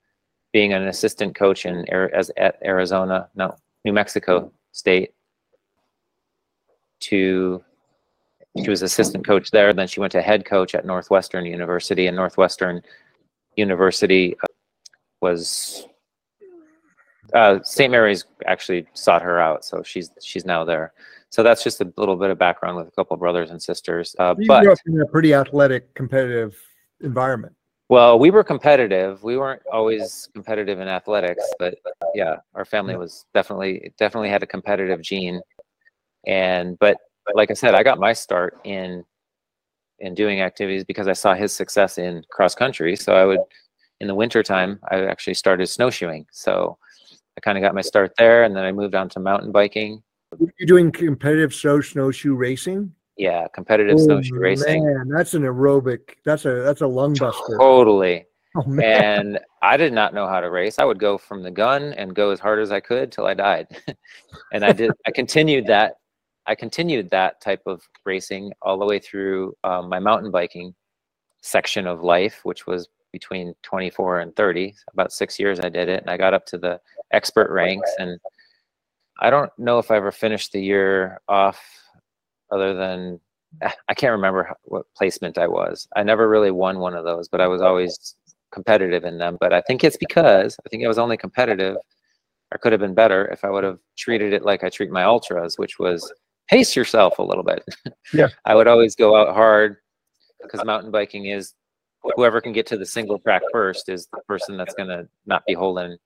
being 0.54 0.74
an 0.74 0.88
assistant 0.88 1.36
coach 1.36 1.66
in 1.66 1.86
as 1.92 2.32
at 2.38 2.58
Arizona, 2.64 3.30
no, 3.36 3.56
New 3.86 3.94
Mexico 3.94 4.52
State, 4.72 5.14
to 7.02 7.64
she 8.64 8.70
was 8.70 8.82
assistant 8.82 9.26
coach 9.26 9.52
there. 9.52 9.74
Then 9.74 9.88
she 9.88 10.00
went 10.00 10.12
to 10.14 10.22
head 10.22 10.46
coach 10.46 10.74
at 10.74 10.86
Northwestern 10.86 11.46
University, 11.46 12.08
and 12.08 12.16
Northwestern 12.16 12.82
University 13.56 14.36
uh, 14.44 14.48
was 15.22 15.86
uh, 17.34 17.60
St. 17.64 17.92
Mary's 17.92 18.26
actually 18.46 18.88
sought 18.94 19.22
her 19.22 19.40
out, 19.40 19.66
so 19.66 19.84
she's 19.84 20.10
she's 20.24 20.46
now 20.46 20.64
there. 20.64 20.94
So 21.30 21.44
that's 21.44 21.64
just 21.64 21.82
a 21.82 21.94
little 21.98 22.16
bit 22.16 22.30
of 22.30 22.38
background 22.38 22.78
with 22.78 22.88
a 22.88 22.92
couple 22.92 23.18
brothers 23.18 23.52
and 23.52 23.62
sisters. 23.62 24.16
Uh, 24.18 24.34
You 24.38 24.48
but 24.48 24.64
grew 24.64 24.72
up 24.72 24.80
in 24.86 25.02
a 25.02 25.06
pretty 25.06 25.34
athletic, 25.34 25.94
competitive 25.94 26.58
environment. 27.02 27.54
Well, 27.90 28.20
we 28.20 28.32
were 28.32 28.44
competitive. 28.44 29.24
We 29.24 29.38
weren't 29.38 29.62
always 29.72 30.28
competitive 30.34 30.80
in 30.80 30.90
athletics, 30.90 31.44
but 31.58 31.76
yeah, 32.14 32.36
our 32.54 32.66
family 32.66 32.96
mm. 32.96 33.00
was 33.00 33.26
definitely 33.34 33.94
definitely 33.98 34.30
had 34.30 34.44
a 34.44 34.48
competitive 34.48 35.02
gene. 35.02 35.42
And 36.26 36.78
but 36.80 36.98
like 37.34 37.50
I 37.50 37.54
said, 37.54 37.76
I 37.76 37.84
got 37.84 38.00
my 38.00 38.12
start 38.12 38.60
in 38.66 39.06
in 40.00 40.14
doing 40.14 40.42
activities 40.42 40.84
because 40.84 41.08
I 41.08 41.14
saw 41.14 41.34
his 41.34 41.54
success 41.54 41.98
in 41.98 42.24
cross 42.30 42.56
country. 42.56 42.96
So 42.96 43.16
I 43.16 43.24
would 43.26 43.40
in 44.02 44.08
the 44.08 44.16
wintertime, 44.16 44.80
I 44.92 45.06
actually 45.06 45.34
started 45.36 45.68
snowshoeing. 45.68 46.26
So 46.32 46.78
I 47.38 47.42
kind 47.42 47.58
of 47.58 47.62
got 47.62 47.74
my 47.74 47.82
start 47.82 48.12
there 48.18 48.44
and 48.44 48.56
then 48.56 48.66
I 48.66 48.72
moved 48.72 48.96
on 48.96 49.08
to 49.10 49.20
mountain 49.20 49.52
biking. 49.52 50.04
You're 50.40 50.68
doing 50.68 50.92
competitive 50.92 51.54
snow 51.54 51.80
snowshoe 51.80 52.36
racing. 52.36 52.94
Yeah, 53.18 53.48
competitive 53.54 54.00
snowshoe 54.00 54.36
racing. 54.36 54.84
Oh, 54.84 54.94
Man, 54.94 55.10
that's 55.10 55.34
an 55.34 55.44
aerobic. 55.44 56.16
That's 56.24 56.46
a 56.46 56.62
that's 56.62 56.82
a 56.82 56.88
lung 56.88 57.14
buster. 57.16 57.58
Totally. 57.58 58.26
Oh 58.56 58.64
man. 58.64 59.20
and 59.20 59.40
I 59.62 59.78
did 59.78 59.94
not 59.94 60.14
know 60.14 60.28
how 60.28 60.40
to 60.40 60.50
race. 60.50 60.80
I 60.80 60.86
would 60.86 61.00
go 61.00 61.18
from 61.18 61.44
the 61.44 61.52
gun 61.52 61.94
and 61.94 62.16
go 62.16 62.32
as 62.32 62.40
hard 62.40 62.60
as 62.60 62.72
I 62.72 62.80
could 62.80 63.12
till 63.12 63.26
I 63.26 63.34
died. 63.34 63.68
and 64.54 64.64
I 64.64 64.72
did. 64.72 64.92
I 65.06 65.12
continued 65.12 65.66
that. 65.68 65.96
I 66.46 66.56
continued 66.56 67.10
that 67.10 67.42
type 67.42 67.62
of 67.66 67.82
racing 68.06 68.54
all 68.62 68.80
the 68.80 68.86
way 68.86 69.00
through 69.00 69.54
um, 69.64 69.90
my 69.90 70.00
mountain 70.00 70.32
biking 70.32 70.74
section 71.42 71.88
of 71.88 72.04
life, 72.04 72.40
which 72.44 72.66
was 72.66 72.88
between 73.12 73.54
24 73.64 74.22
and 74.22 74.36
30. 74.36 74.74
About 74.94 75.12
six 75.12 75.40
years 75.40 75.60
I 75.60 75.70
did 75.70 75.90
it, 75.90 76.02
and 76.02 76.10
I 76.10 76.18
got 76.18 76.34
up 76.34 76.46
to 76.48 76.58
the 76.58 76.80
expert 77.12 77.52
ranks. 77.52 77.92
And 78.00 78.20
I 79.20 79.30
don't 79.30 79.52
know 79.58 79.80
if 79.80 79.92
I 79.92 79.98
ever 79.98 80.12
finished 80.12 80.52
the 80.52 80.62
year 80.62 81.22
off, 81.28 81.60
other 82.52 82.74
than 82.74 83.20
I 83.62 83.94
can't 83.94 84.12
remember 84.12 84.54
what 84.64 84.86
placement 84.96 85.38
I 85.38 85.48
was. 85.48 85.88
I 85.96 86.04
never 86.04 86.30
really 86.30 86.52
won 86.52 86.80
one 86.80 86.94
of 86.94 87.06
those, 87.06 87.28
but 87.28 87.42
I 87.42 87.48
was 87.48 87.62
always 87.62 88.16
competitive 88.52 89.04
in 89.04 89.18
them. 89.18 89.38
But 89.40 89.54
I 89.54 89.62
think 89.62 89.84
it's 89.84 89.98
because 89.98 90.58
I 90.66 90.70
think 90.70 90.84
I 90.84 90.88
was 90.88 91.00
only 91.00 91.18
competitive. 91.18 91.78
I 92.54 92.58
could 92.58 92.72
have 92.72 92.82
been 92.82 92.94
better 92.94 93.26
if 93.28 93.44
I 93.44 93.50
would 93.50 93.64
have 93.64 93.80
treated 93.98 94.34
it 94.34 94.44
like 94.44 94.64
I 94.64 94.70
treat 94.70 94.92
my 94.92 95.04
ultras, 95.04 95.58
which 95.58 95.80
was 95.80 96.12
pace 96.50 96.76
yourself 96.76 97.20
a 97.20 97.24
little 97.24 97.44
bit. 97.44 97.64
Yeah. 98.14 98.30
I 98.46 98.56
would 98.56 98.68
always 98.68 98.96
go 98.96 99.18
out 99.18 99.36
hard 99.36 99.78
because 100.42 100.64
mountain 100.64 100.92
biking 100.92 101.26
is 101.26 101.54
whoever 102.16 102.40
can 102.40 102.54
get 102.54 102.66
to 102.68 102.78
the 102.78 102.86
single 102.86 103.20
track 103.20 103.42
first 103.52 103.90
is 103.90 104.08
the 104.14 104.22
person 104.30 104.56
that's 104.56 104.74
going 104.76 104.88
to 104.88 105.10
not 105.26 105.44
be 105.46 105.54
holding 105.54 105.98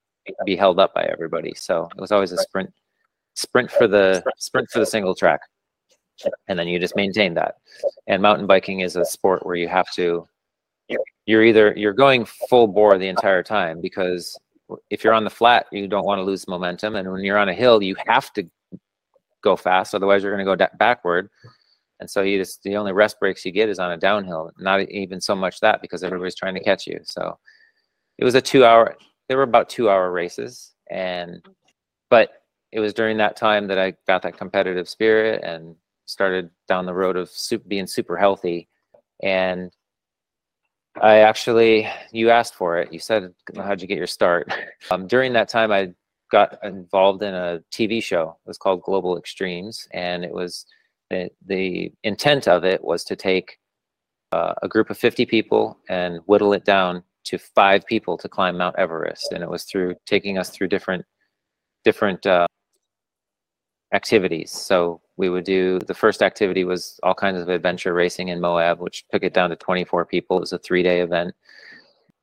be 0.44 0.56
held 0.56 0.80
up 0.80 0.92
by 0.94 1.04
everybody. 1.04 1.52
So 1.54 1.88
it 1.96 2.00
was 2.00 2.10
always 2.10 2.32
a 2.32 2.38
sprint 2.38 2.70
sprint 3.34 3.70
for 3.70 3.86
the 3.86 4.24
sprint 4.38 4.68
for 4.70 4.80
the 4.80 4.86
single 4.86 5.14
track. 5.14 5.40
And 6.48 6.58
then 6.58 6.68
you 6.68 6.78
just 6.78 6.96
maintain 6.96 7.34
that. 7.34 7.56
And 8.06 8.22
mountain 8.22 8.46
biking 8.46 8.80
is 8.80 8.96
a 8.96 9.04
sport 9.04 9.44
where 9.44 9.56
you 9.56 9.68
have 9.68 9.90
to 9.92 10.26
you're 11.26 11.44
either 11.44 11.72
you're 11.76 11.92
going 11.92 12.24
full 12.24 12.66
bore 12.66 12.98
the 12.98 13.08
entire 13.08 13.42
time 13.42 13.80
because 13.80 14.38
if 14.90 15.04
you're 15.04 15.12
on 15.12 15.24
the 15.24 15.30
flat, 15.30 15.66
you 15.70 15.86
don't 15.86 16.04
want 16.04 16.18
to 16.18 16.24
lose 16.24 16.48
momentum 16.48 16.96
and 16.96 17.10
when 17.10 17.22
you're 17.22 17.38
on 17.38 17.48
a 17.48 17.54
hill, 17.54 17.82
you 17.82 17.94
have 18.06 18.32
to 18.34 18.48
go 19.42 19.56
fast 19.56 19.94
otherwise 19.94 20.22
you're 20.22 20.32
going 20.32 20.44
to 20.44 20.50
go 20.50 20.56
da- 20.56 20.76
backward. 20.78 21.28
And 22.00 22.10
so 22.10 22.22
you 22.22 22.38
just 22.38 22.62
the 22.62 22.76
only 22.76 22.92
rest 22.92 23.20
breaks 23.20 23.44
you 23.44 23.52
get 23.52 23.68
is 23.68 23.78
on 23.78 23.92
a 23.92 23.96
downhill. 23.96 24.50
Not 24.58 24.80
even 24.90 25.20
so 25.20 25.36
much 25.36 25.60
that 25.60 25.80
because 25.80 26.02
everybody's 26.02 26.34
trying 26.34 26.54
to 26.54 26.62
catch 26.62 26.86
you. 26.86 26.98
So 27.04 27.38
it 28.18 28.24
was 28.24 28.34
a 28.34 28.40
2 28.40 28.64
hour 28.64 28.96
they 29.28 29.34
were 29.36 29.42
about 29.42 29.68
2 29.68 29.88
hour 29.88 30.10
races 30.10 30.74
and 30.90 31.44
but 32.10 32.42
it 32.72 32.80
was 32.80 32.94
during 32.94 33.18
that 33.18 33.36
time 33.36 33.66
that 33.68 33.78
I 33.78 33.94
got 34.06 34.22
that 34.22 34.36
competitive 34.36 34.88
spirit 34.88 35.42
and 35.44 35.76
started 36.12 36.50
down 36.68 36.86
the 36.86 36.94
road 36.94 37.16
of 37.16 37.30
super, 37.30 37.66
being 37.66 37.86
super 37.86 38.16
healthy. 38.16 38.68
And 39.22 39.72
I 41.00 41.18
actually, 41.18 41.88
you 42.12 42.30
asked 42.30 42.54
for 42.54 42.78
it. 42.78 42.92
You 42.92 42.98
said, 42.98 43.32
"How'd 43.56 43.80
you 43.80 43.88
get 43.88 43.98
your 43.98 44.06
start?" 44.06 44.52
Um, 44.90 45.06
during 45.06 45.32
that 45.34 45.48
time, 45.48 45.70
I 45.72 45.94
got 46.30 46.58
involved 46.64 47.22
in 47.22 47.34
a 47.34 47.62
TV 47.70 48.02
show. 48.02 48.36
It 48.44 48.48
was 48.48 48.58
called 48.58 48.82
Global 48.82 49.16
Extremes, 49.16 49.88
and 49.92 50.24
it 50.24 50.32
was 50.32 50.66
the 51.10 51.30
the 51.46 51.92
intent 52.02 52.48
of 52.48 52.64
it 52.64 52.82
was 52.82 53.04
to 53.04 53.16
take 53.16 53.58
uh, 54.32 54.54
a 54.62 54.68
group 54.68 54.90
of 54.90 54.98
50 54.98 55.26
people 55.26 55.78
and 55.88 56.20
whittle 56.26 56.52
it 56.54 56.64
down 56.64 57.04
to 57.24 57.38
five 57.38 57.86
people 57.86 58.16
to 58.18 58.28
climb 58.28 58.56
Mount 58.58 58.76
Everest. 58.78 59.32
And 59.32 59.42
it 59.42 59.50
was 59.50 59.64
through 59.64 59.94
taking 60.06 60.38
us 60.38 60.50
through 60.50 60.68
different 60.68 61.04
different 61.84 62.26
uh, 62.26 62.46
activities. 63.92 64.50
So 64.50 65.01
we 65.22 65.30
would 65.30 65.44
do 65.44 65.78
the 65.78 65.94
first 65.94 66.20
activity 66.20 66.64
was 66.64 66.98
all 67.04 67.14
kinds 67.14 67.40
of 67.40 67.48
adventure 67.48 67.94
racing 67.94 68.26
in 68.26 68.40
Moab, 68.40 68.80
which 68.80 69.04
took 69.12 69.22
it 69.22 69.32
down 69.32 69.50
to 69.50 69.56
24 69.56 70.04
people. 70.04 70.36
It 70.36 70.40
was 70.40 70.52
a 70.52 70.58
three 70.58 70.82
day 70.82 71.00
event. 71.00 71.32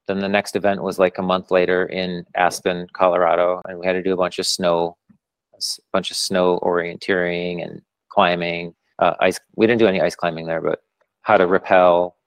Then 0.06 0.20
the 0.20 0.28
next 0.28 0.58
event 0.58 0.84
was 0.84 1.00
like 1.00 1.18
a 1.18 1.22
month 1.22 1.50
later 1.50 1.86
in 1.86 2.26
Aspen, 2.36 2.88
Colorado, 2.92 3.62
and 3.70 3.80
we 3.80 3.86
had 3.86 3.94
to 3.94 4.04
do 4.04 4.12
a 4.12 4.18
bunch 4.18 4.38
of 4.38 4.46
snow, 4.46 4.98
a 5.54 5.62
bunch 5.94 6.12
of 6.12 6.18
snow 6.18 6.60
orienteering 6.62 7.64
and 7.64 7.82
climbing. 8.10 8.76
Uh, 9.00 9.14
ice. 9.22 9.40
We 9.56 9.66
didn't 9.66 9.80
do 9.80 9.88
any 9.88 10.02
ice 10.02 10.16
climbing 10.16 10.46
there, 10.46 10.62
but 10.62 10.84
how 11.22 11.38
to 11.38 11.48
rappel, 11.48 12.18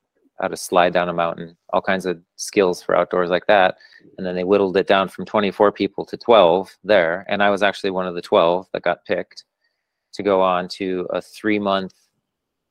how 0.41 0.49
to 0.49 0.57
slide 0.57 0.95
down 0.95 1.11
a 1.11 1.13
mountain, 1.13 1.55
all 1.75 1.83
kinds 1.83 2.07
of 2.07 2.19
skills 2.37 2.83
for 2.83 2.97
outdoors 2.97 3.29
like 3.29 3.47
that. 3.49 3.77
And 4.17 4.27
then 4.27 4.35
they 4.37 4.45
whittled 4.45 4.79
it 4.79 4.87
down 4.87 5.11
from 5.11 5.27
24 5.27 5.71
people 5.73 6.07
to 6.07 6.17
12 6.17 6.79
there. 6.83 7.27
And 7.29 7.43
I 7.43 7.51
was 7.51 7.63
actually 7.63 7.91
one 7.91 8.07
of 8.07 8.15
the 8.15 8.23
12 8.23 8.69
that 8.73 8.83
got 8.83 9.05
picked 9.05 9.45
to 10.13 10.23
go 10.23 10.41
on 10.41 10.69
to 10.69 11.07
a 11.11 11.21
three 11.21 11.59
month 11.59 11.95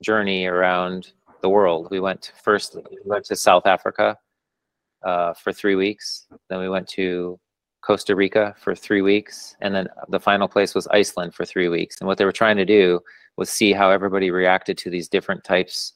journey 0.02 0.46
around 0.46 1.14
the 1.42 1.50
world. 1.50 1.88
We 1.92 2.00
went 2.00 2.22
to, 2.24 2.32
first, 2.34 2.76
we 2.76 2.98
went 3.06 3.26
to 3.26 3.36
South 3.36 3.66
Africa 3.66 4.18
uh, 5.04 5.34
for 5.34 5.52
three 5.52 5.76
weeks. 5.76 6.28
Then 6.50 6.60
we 6.60 6.70
went 6.70 6.88
to 6.90 7.40
Costa 7.82 8.16
Rica 8.16 8.56
for 8.60 8.76
three 8.76 9.02
weeks. 9.02 9.56
And 9.62 9.74
then 9.74 9.88
the 10.10 10.20
final 10.20 10.48
place 10.48 10.76
was 10.76 10.88
Iceland 10.88 11.34
for 11.34 11.46
three 11.46 11.68
weeks. 11.68 12.00
And 12.00 12.08
what 12.08 12.18
they 12.18 12.26
were 12.26 12.32
trying 12.32 12.58
to 12.58 12.66
do 12.66 13.00
was 13.38 13.50
see 13.50 13.74
how 13.74 13.90
everybody 13.90 14.30
reacted 14.30 14.78
to 14.80 14.90
these 14.90 15.10
different 15.10 15.44
types 15.44 15.94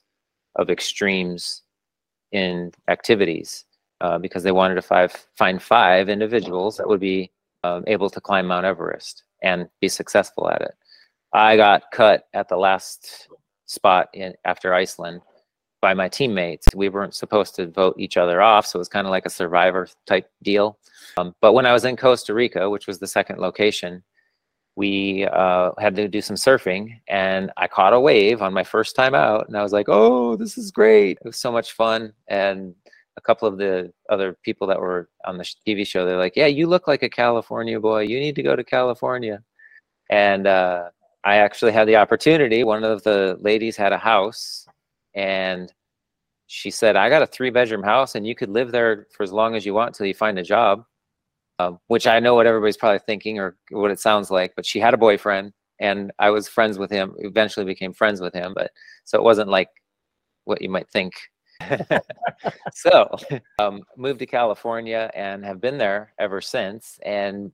of 0.56 0.70
extremes 0.70 1.62
in 2.32 2.72
activities 2.88 3.66
uh, 4.02 4.18
because 4.18 4.44
they 4.44 4.52
wanted 4.52 4.76
to 4.76 4.82
five, 4.82 5.28
find 5.38 5.62
five 5.62 6.10
individuals 6.10 6.78
that 6.78 6.88
would 6.88 7.00
be 7.00 7.32
um, 7.64 7.84
able 7.88 8.10
to 8.10 8.22
climb 8.22 8.48
Mount 8.48 8.66
Everest 8.66 9.24
and 9.44 9.68
be 9.80 9.88
successful 9.88 10.50
at 10.50 10.62
it. 10.62 10.74
I 11.36 11.58
got 11.58 11.92
cut 11.92 12.28
at 12.34 12.48
the 12.48 12.56
last 12.56 13.28
spot 13.66 14.08
in 14.14 14.34
after 14.46 14.74
Iceland 14.74 15.22
by 15.82 15.94
my 15.94 16.08
teammates. 16.08 16.66
We 16.74 16.88
weren't 16.88 17.14
supposed 17.14 17.56
to 17.56 17.68
vote 17.68 17.96
each 18.00 18.16
other 18.16 18.42
off, 18.42 18.66
so 18.66 18.78
it 18.78 18.80
was 18.80 18.88
kind 18.88 19.06
of 19.06 19.12
like 19.12 19.26
a 19.26 19.30
survivor 19.30 19.90
type 20.08 20.30
deal. 20.44 20.80
Um, 21.18 21.36
but 21.42 21.52
when 21.52 21.66
I 21.66 21.74
was 21.74 21.84
in 21.84 21.98
Costa 21.98 22.34
Rica, 22.34 22.70
which 22.70 22.88
was 22.88 23.00
the 23.00 23.08
second 23.08 23.40
location, 23.40 24.02
we 24.78 25.26
uh, 25.26 25.72
had 25.78 25.98
to 25.98 26.08
do 26.08 26.22
some 26.22 26.38
surfing, 26.38 27.02
and 27.10 27.52
I 27.58 27.68
caught 27.68 27.92
a 27.92 28.00
wave 28.00 28.42
on 28.42 28.54
my 28.54 28.64
first 28.64 28.96
time 28.96 29.14
out, 29.14 29.50
and 29.50 29.58
I 29.58 29.64
was 29.64 29.74
like, 29.74 29.88
"Oh, 29.90 30.38
this 30.38 30.58
is 30.58 30.72
great! 30.72 31.18
It 31.20 31.28
was 31.28 31.38
so 31.38 31.52
much 31.52 31.74
fun!" 31.74 32.14
And 32.30 32.74
a 33.18 33.22
couple 33.22 33.48
of 33.48 33.58
the 33.58 33.92
other 34.10 34.38
people 34.44 34.68
that 34.68 34.80
were 34.80 35.10
on 35.26 35.38
the 35.38 35.44
TV 35.68 35.86
show, 35.86 36.06
they're 36.06 36.18
like, 36.18 36.38
"Yeah, 36.38 36.48
you 36.48 36.68
look 36.68 36.88
like 36.88 37.04
a 37.04 37.10
California 37.10 37.80
boy. 37.80 38.04
You 38.04 38.20
need 38.22 38.36
to 38.36 38.44
go 38.44 38.56
to 38.56 38.64
California." 38.64 39.44
And 40.10 40.48
uh, 40.48 40.90
I 41.26 41.38
actually 41.38 41.72
had 41.72 41.88
the 41.88 41.96
opportunity. 41.96 42.64
One 42.64 42.84
of 42.84 43.04
the 43.04 43.38
ladies 43.42 43.76
had 43.76 43.92
a 43.92 43.98
house, 43.98 44.68
and 45.16 45.74
she 46.48 46.70
said, 46.72 46.96
"I 46.96 47.10
got 47.10 47.24
a 47.24 47.28
three-bedroom 47.28 47.84
house, 47.84 48.16
and 48.16 48.28
you 48.28 48.36
could 48.36 48.50
live 48.50 48.72
there 48.72 49.08
for 49.12 49.24
as 49.24 49.34
long 49.34 49.56
as 49.56 49.66
you 49.66 49.74
want 49.74 49.96
till 49.96 50.06
you 50.06 50.14
find 50.14 50.38
a 50.40 50.44
job." 50.44 50.86
Um, 51.60 51.80
which 51.88 52.06
I 52.06 52.20
know 52.20 52.36
what 52.36 52.48
everybody's 52.48 52.78
probably 52.78 53.00
thinking 53.00 53.40
or 53.40 53.58
what 53.72 53.90
it 53.92 54.00
sounds 54.00 54.30
like. 54.30 54.54
But 54.56 54.66
she 54.66 54.80
had 54.80 54.94
a 54.94 54.98
boyfriend, 54.98 55.54
and 55.80 56.12
I 56.20 56.30
was 56.30 56.48
friends 56.48 56.78
with 56.78 56.92
him. 56.92 57.16
Eventually, 57.20 57.66
became 57.66 57.94
friends 57.94 58.22
with 58.22 58.34
him, 58.34 58.54
but 58.54 58.72
so 59.06 59.18
it 59.18 59.24
wasn't 59.24 59.50
like 59.50 59.70
what 60.46 60.62
you 60.62 60.70
might 60.70 60.90
think. 60.90 61.14
so 62.74 63.10
um, 63.60 63.82
moved 63.98 64.20
to 64.20 64.26
California 64.26 65.10
and 65.16 65.44
have 65.46 65.62
been 65.62 65.78
there 65.78 66.14
ever 66.20 66.42
since. 66.42 67.00
And 67.06 67.52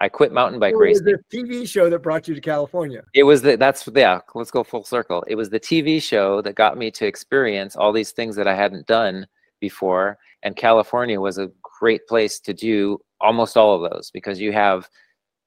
I 0.00 0.08
quit 0.08 0.32
mountain 0.32 0.60
bike 0.60 0.74
It 0.74 0.76
was 0.76 1.02
racing. 1.02 1.18
the 1.30 1.36
TV 1.36 1.68
show 1.68 1.90
that 1.90 1.98
brought 2.00 2.28
you 2.28 2.34
to 2.34 2.40
California. 2.40 3.02
It 3.14 3.24
was 3.24 3.42
the 3.42 3.56
that's 3.56 3.88
yeah. 3.94 4.20
Let's 4.34 4.50
go 4.50 4.62
full 4.62 4.84
circle. 4.84 5.24
It 5.26 5.34
was 5.34 5.50
the 5.50 5.60
TV 5.60 6.00
show 6.00 6.40
that 6.42 6.54
got 6.54 6.78
me 6.78 6.90
to 6.92 7.06
experience 7.06 7.74
all 7.76 7.92
these 7.92 8.12
things 8.12 8.36
that 8.36 8.46
I 8.46 8.54
hadn't 8.54 8.86
done 8.86 9.26
before, 9.60 10.18
and 10.44 10.54
California 10.54 11.20
was 11.20 11.38
a 11.38 11.50
great 11.80 12.06
place 12.06 12.38
to 12.40 12.54
do 12.54 13.00
almost 13.20 13.56
all 13.56 13.74
of 13.74 13.90
those 13.90 14.10
because 14.12 14.40
you 14.40 14.52
have 14.52 14.88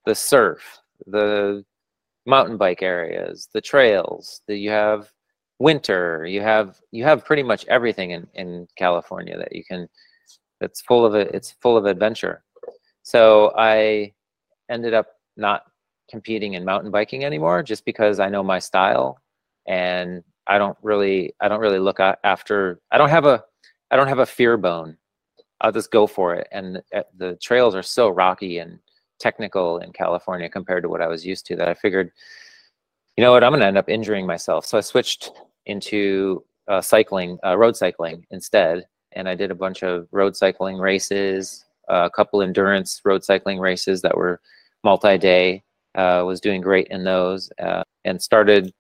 the 0.06 0.16
surf, 0.16 0.80
the 1.08 1.64
mountain 2.26 2.58
bike 2.58 2.82
areas, 2.82 3.48
the 3.54 3.62
trails, 3.62 4.42
the, 4.48 4.58
you 4.58 4.70
have 4.70 5.10
winter, 5.60 6.26
you 6.26 6.42
have 6.42 6.80
you 6.92 7.04
have 7.06 7.24
pretty 7.24 7.44
much 7.44 7.66
everything 7.68 8.12
in 8.12 8.28
in 8.34 8.68
California 8.78 9.38
that 9.38 9.56
you 9.56 9.64
can. 9.64 9.88
It's 10.60 10.82
full 10.82 11.06
of 11.06 11.16
it. 11.16 11.32
It's 11.34 11.52
full 11.62 11.78
of 11.78 11.86
adventure. 11.86 12.44
So 13.04 13.52
I 13.58 14.14
ended 14.72 14.94
up 14.94 15.08
not 15.38 15.64
competing 16.10 16.54
in 16.54 16.66
mountain 16.66 16.92
biking 16.92 17.24
anymore 17.24 17.64
just 17.64 17.86
because 17.86 18.20
I 18.20 18.30
know 18.30 18.44
my 18.44 18.60
style 18.60 19.18
and 19.68 20.24
I 20.48 20.58
don't 20.58 20.78
really 20.82 21.34
I 21.40 21.48
don't 21.48 21.60
really 21.60 21.80
look 21.80 22.00
after 22.00 22.82
I 22.92 22.98
don't 22.98 23.10
have 23.10 23.26
a 23.26 23.44
I 23.92 23.96
don't 23.96 24.08
have 24.08 24.20
a 24.20 24.26
fear 24.26 24.58
bone. 24.58 24.98
I'll 25.62 25.72
just 25.72 25.92
go 25.92 26.08
for 26.08 26.36
it 26.36 26.48
and 26.52 26.82
uh, 26.94 27.04
the 27.18 27.36
trails 27.36 27.76
are 27.76 27.84
so 27.84 28.10
rocky 28.10 28.58
and 28.58 28.80
technical 29.20 29.78
in 29.80 29.94
California 29.94 30.50
compared 30.50 30.84
to 30.84 30.90
what 30.90 31.02
I 31.02 31.08
was 31.08 31.26
used 31.26 31.46
to 31.48 31.56
that 31.58 31.68
I 31.68 31.74
figured 31.74 32.12
you 33.16 33.24
know 33.24 33.32
what 33.32 33.44
I'm 33.44 33.52
going 33.52 33.60
to 33.62 33.68
end 33.68 33.78
up 33.78 33.90
injuring 33.90 34.26
myself. 34.26 34.66
So 34.66 34.78
I 34.78 34.82
switched 34.82 35.32
into 35.66 36.44
uh, 36.68 36.82
cycling 36.82 37.38
uh, 37.46 37.58
road 37.58 37.78
cycling 37.78 38.26
instead 38.32 38.86
and 39.14 39.30
I 39.30 39.36
did 39.36 39.52
a 39.52 39.56
bunch 39.56 39.84
of 39.84 40.08
road 40.12 40.36
cycling 40.36 40.78
races, 40.78 41.66
a 41.88 42.10
couple 42.10 42.42
endurance 42.42 43.02
road 43.04 43.24
cycling 43.24 43.60
races 43.60 44.02
that 44.02 44.16
were 44.16 44.42
multi-day 44.84 45.64
uh, 45.96 46.24
was 46.26 46.40
doing 46.40 46.62
great 46.62 46.88
in 46.88 47.04
those 47.04 47.52
uh, 47.60 47.84
and 48.06 48.22
started 48.22 48.74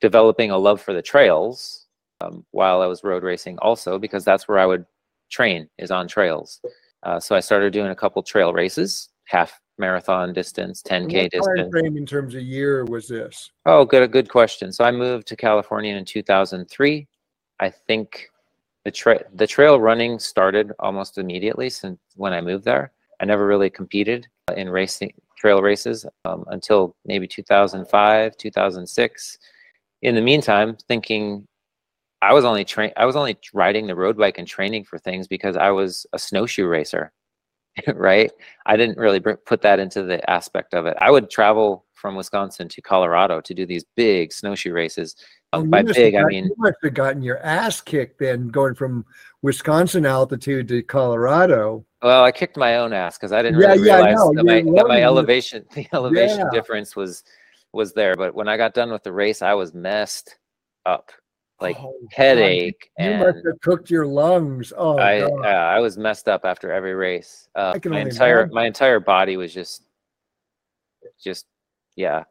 developing 0.00 0.50
a 0.50 0.58
love 0.58 0.80
for 0.80 0.92
the 0.92 1.02
trails 1.02 1.86
um, 2.20 2.44
while 2.50 2.82
I 2.82 2.86
was 2.86 3.04
road 3.04 3.22
racing 3.22 3.58
also 3.58 3.98
because 3.98 4.24
that's 4.24 4.48
where 4.48 4.58
I 4.58 4.66
would 4.66 4.84
train 5.30 5.68
is 5.78 5.90
on 5.90 6.08
trails. 6.08 6.60
Uh, 7.02 7.18
so 7.18 7.34
I 7.34 7.40
started 7.40 7.72
doing 7.72 7.90
a 7.90 7.96
couple 7.96 8.22
trail 8.22 8.52
races, 8.52 9.08
half 9.24 9.60
marathon 9.78 10.32
distance, 10.32 10.82
10k 10.82 11.22
What 11.22 11.30
distance. 11.30 11.70
frame 11.70 11.96
in 11.96 12.06
terms 12.06 12.34
of 12.34 12.42
year 12.42 12.84
was 12.84 13.08
this? 13.08 13.50
Oh, 13.66 13.84
good, 13.84 14.02
a 14.02 14.08
good 14.08 14.28
question. 14.28 14.72
So 14.72 14.84
I 14.84 14.90
moved 14.90 15.26
to 15.28 15.36
California 15.36 15.94
in 15.94 16.04
2003. 16.04 17.08
I 17.60 17.70
think 17.70 18.28
the 18.84 18.90
tra- 18.90 19.24
the 19.34 19.46
trail 19.46 19.80
running 19.80 20.18
started 20.18 20.72
almost 20.78 21.18
immediately 21.18 21.70
since 21.70 21.98
when 22.16 22.32
I 22.32 22.40
moved 22.40 22.64
there. 22.64 22.92
I 23.20 23.24
never 23.24 23.46
really 23.46 23.70
competed 23.70 24.26
in 24.56 24.68
racing 24.68 25.14
trail 25.42 25.60
races 25.60 26.06
um, 26.24 26.44
until 26.48 26.94
maybe 27.04 27.26
2005, 27.26 28.36
2006, 28.36 29.38
in 30.02 30.14
the 30.14 30.20
meantime, 30.20 30.76
thinking 30.86 31.44
I 32.22 32.32
was 32.32 32.44
only 32.44 32.64
train 32.64 32.92
I 32.96 33.06
was 33.06 33.16
only 33.16 33.36
riding 33.52 33.88
the 33.88 33.96
road 33.96 34.16
bike 34.16 34.38
and 34.38 34.46
training 34.46 34.84
for 34.84 34.98
things 34.98 35.26
because 35.26 35.56
I 35.56 35.70
was 35.70 36.06
a 36.12 36.18
snowshoe 36.18 36.66
racer, 36.66 37.12
right? 37.94 38.30
I 38.66 38.76
didn't 38.76 38.98
really 38.98 39.18
br- 39.18 39.32
put 39.32 39.62
that 39.62 39.80
into 39.80 40.04
the 40.04 40.18
aspect 40.30 40.74
of 40.74 40.86
it. 40.86 40.96
I 41.00 41.10
would 41.10 41.28
travel 41.28 41.84
from 42.02 42.16
Wisconsin 42.16 42.68
to 42.68 42.82
Colorado 42.82 43.40
to 43.40 43.54
do 43.54 43.64
these 43.64 43.84
big 43.96 44.32
snowshoe 44.32 44.72
races. 44.72 45.14
Oh, 45.52 45.60
Um, 45.60 45.64
you 45.66 45.70
by 45.70 45.82
big, 45.84 46.16
I 46.16 46.24
mean 46.24 46.46
You 46.46 46.54
must 46.58 46.76
have 46.82 46.94
gotten 46.94 47.22
your 47.22 47.38
ass 47.38 47.80
kicked 47.80 48.18
then 48.18 48.48
going 48.48 48.74
from 48.74 49.06
Wisconsin 49.42 50.04
altitude 50.04 50.66
to 50.68 50.82
Colorado. 50.82 51.86
Well, 52.02 52.24
I 52.24 52.32
kicked 52.32 52.56
my 52.56 52.78
own 52.78 52.92
ass 52.92 53.16
because 53.16 53.30
I 53.32 53.40
didn't 53.42 53.60
Yeah, 53.60 53.68
really 53.68 53.86
yeah, 53.86 53.94
realize 53.94 54.16
know. 54.16 54.32
that 54.34 54.44
my, 54.44 54.62
that 54.62 54.88
my 54.88 55.02
elevation, 55.02 55.64
the 55.74 55.86
elevation 55.92 56.38
Yeah. 56.38 56.50
difference 56.50 56.96
was 56.96 57.22
was 57.72 57.94
there. 57.94 58.16
But 58.16 58.34
when 58.34 58.48
I 58.48 58.56
got 58.56 58.74
done 58.74 58.90
with 58.90 59.04
the 59.04 59.12
race, 59.12 59.40
I 59.40 59.54
was 59.54 59.72
messed 59.72 60.36
up, 60.84 61.10
like 61.60 61.76
Oh, 61.78 61.94
God, 62.00 62.08
headache, 62.12 62.90
You 62.98 63.10
and 63.10 63.20
must 63.20 63.46
have 63.46 63.60
cooked 63.62 63.90
your 63.90 64.04
lungs. 64.06 64.72
Oh, 64.76 64.98
I 64.98 65.20
God. 65.20 65.44
uh, 65.44 65.46
I 65.46 65.78
was 65.78 65.96
messed 65.96 66.26
up 66.28 66.44
after 66.44 66.72
every 66.72 66.94
race. 66.94 67.48
Uh, 67.54 67.78
my 67.84 68.00
entire 68.00 68.40
imagine. 68.40 68.54
my 68.54 68.66
entire 68.66 68.98
body 69.00 69.36
was 69.36 69.54
just 69.54 69.84
just 71.22 71.46
yeah. 71.96 72.24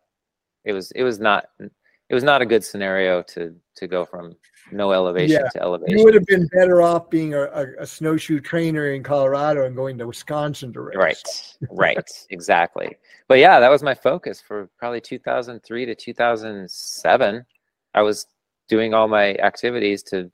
It 0.63 0.73
was 0.73 0.91
it 0.91 1.03
was 1.03 1.19
not 1.19 1.45
it 1.59 2.13
was 2.13 2.23
not 2.23 2.41
a 2.41 2.45
good 2.45 2.63
scenario 2.63 3.21
to 3.23 3.55
to 3.75 3.87
go 3.87 4.05
from 4.05 4.35
no 4.71 4.91
elevation 4.91 5.41
Yeah, 5.41 5.49
to 5.49 5.61
elevation. 5.61 5.97
You 5.97 6.03
would 6.03 6.13
have 6.13 6.25
been 6.25 6.47
better 6.47 6.81
off 6.81 7.09
being 7.09 7.33
a, 7.33 7.43
a, 7.43 7.65
a 7.79 7.87
snowshoe 7.87 8.39
trainer 8.39 8.93
in 8.93 9.01
Colorado 9.03 9.65
and 9.65 9.75
going 9.75 9.97
to 9.97 10.07
Wisconsin 10.07 10.71
to 10.73 10.81
race. 10.81 11.57
Right, 11.69 11.95
right, 11.95 12.11
exactly. 12.29 12.95
But 13.27 13.39
yeah, 13.39 13.59
that 13.59 13.69
was 13.69 13.81
my 13.81 13.95
focus 13.95 14.41
for 14.45 14.69
probably 14.77 15.01
2003 15.01 15.85
to 15.85 15.95
2007. 15.95 17.45
I 17.93 18.01
was 18.01 18.27
doing 18.67 18.93
all 18.93 19.07
my 19.07 19.35
activities 19.35 20.03
to 20.03 20.31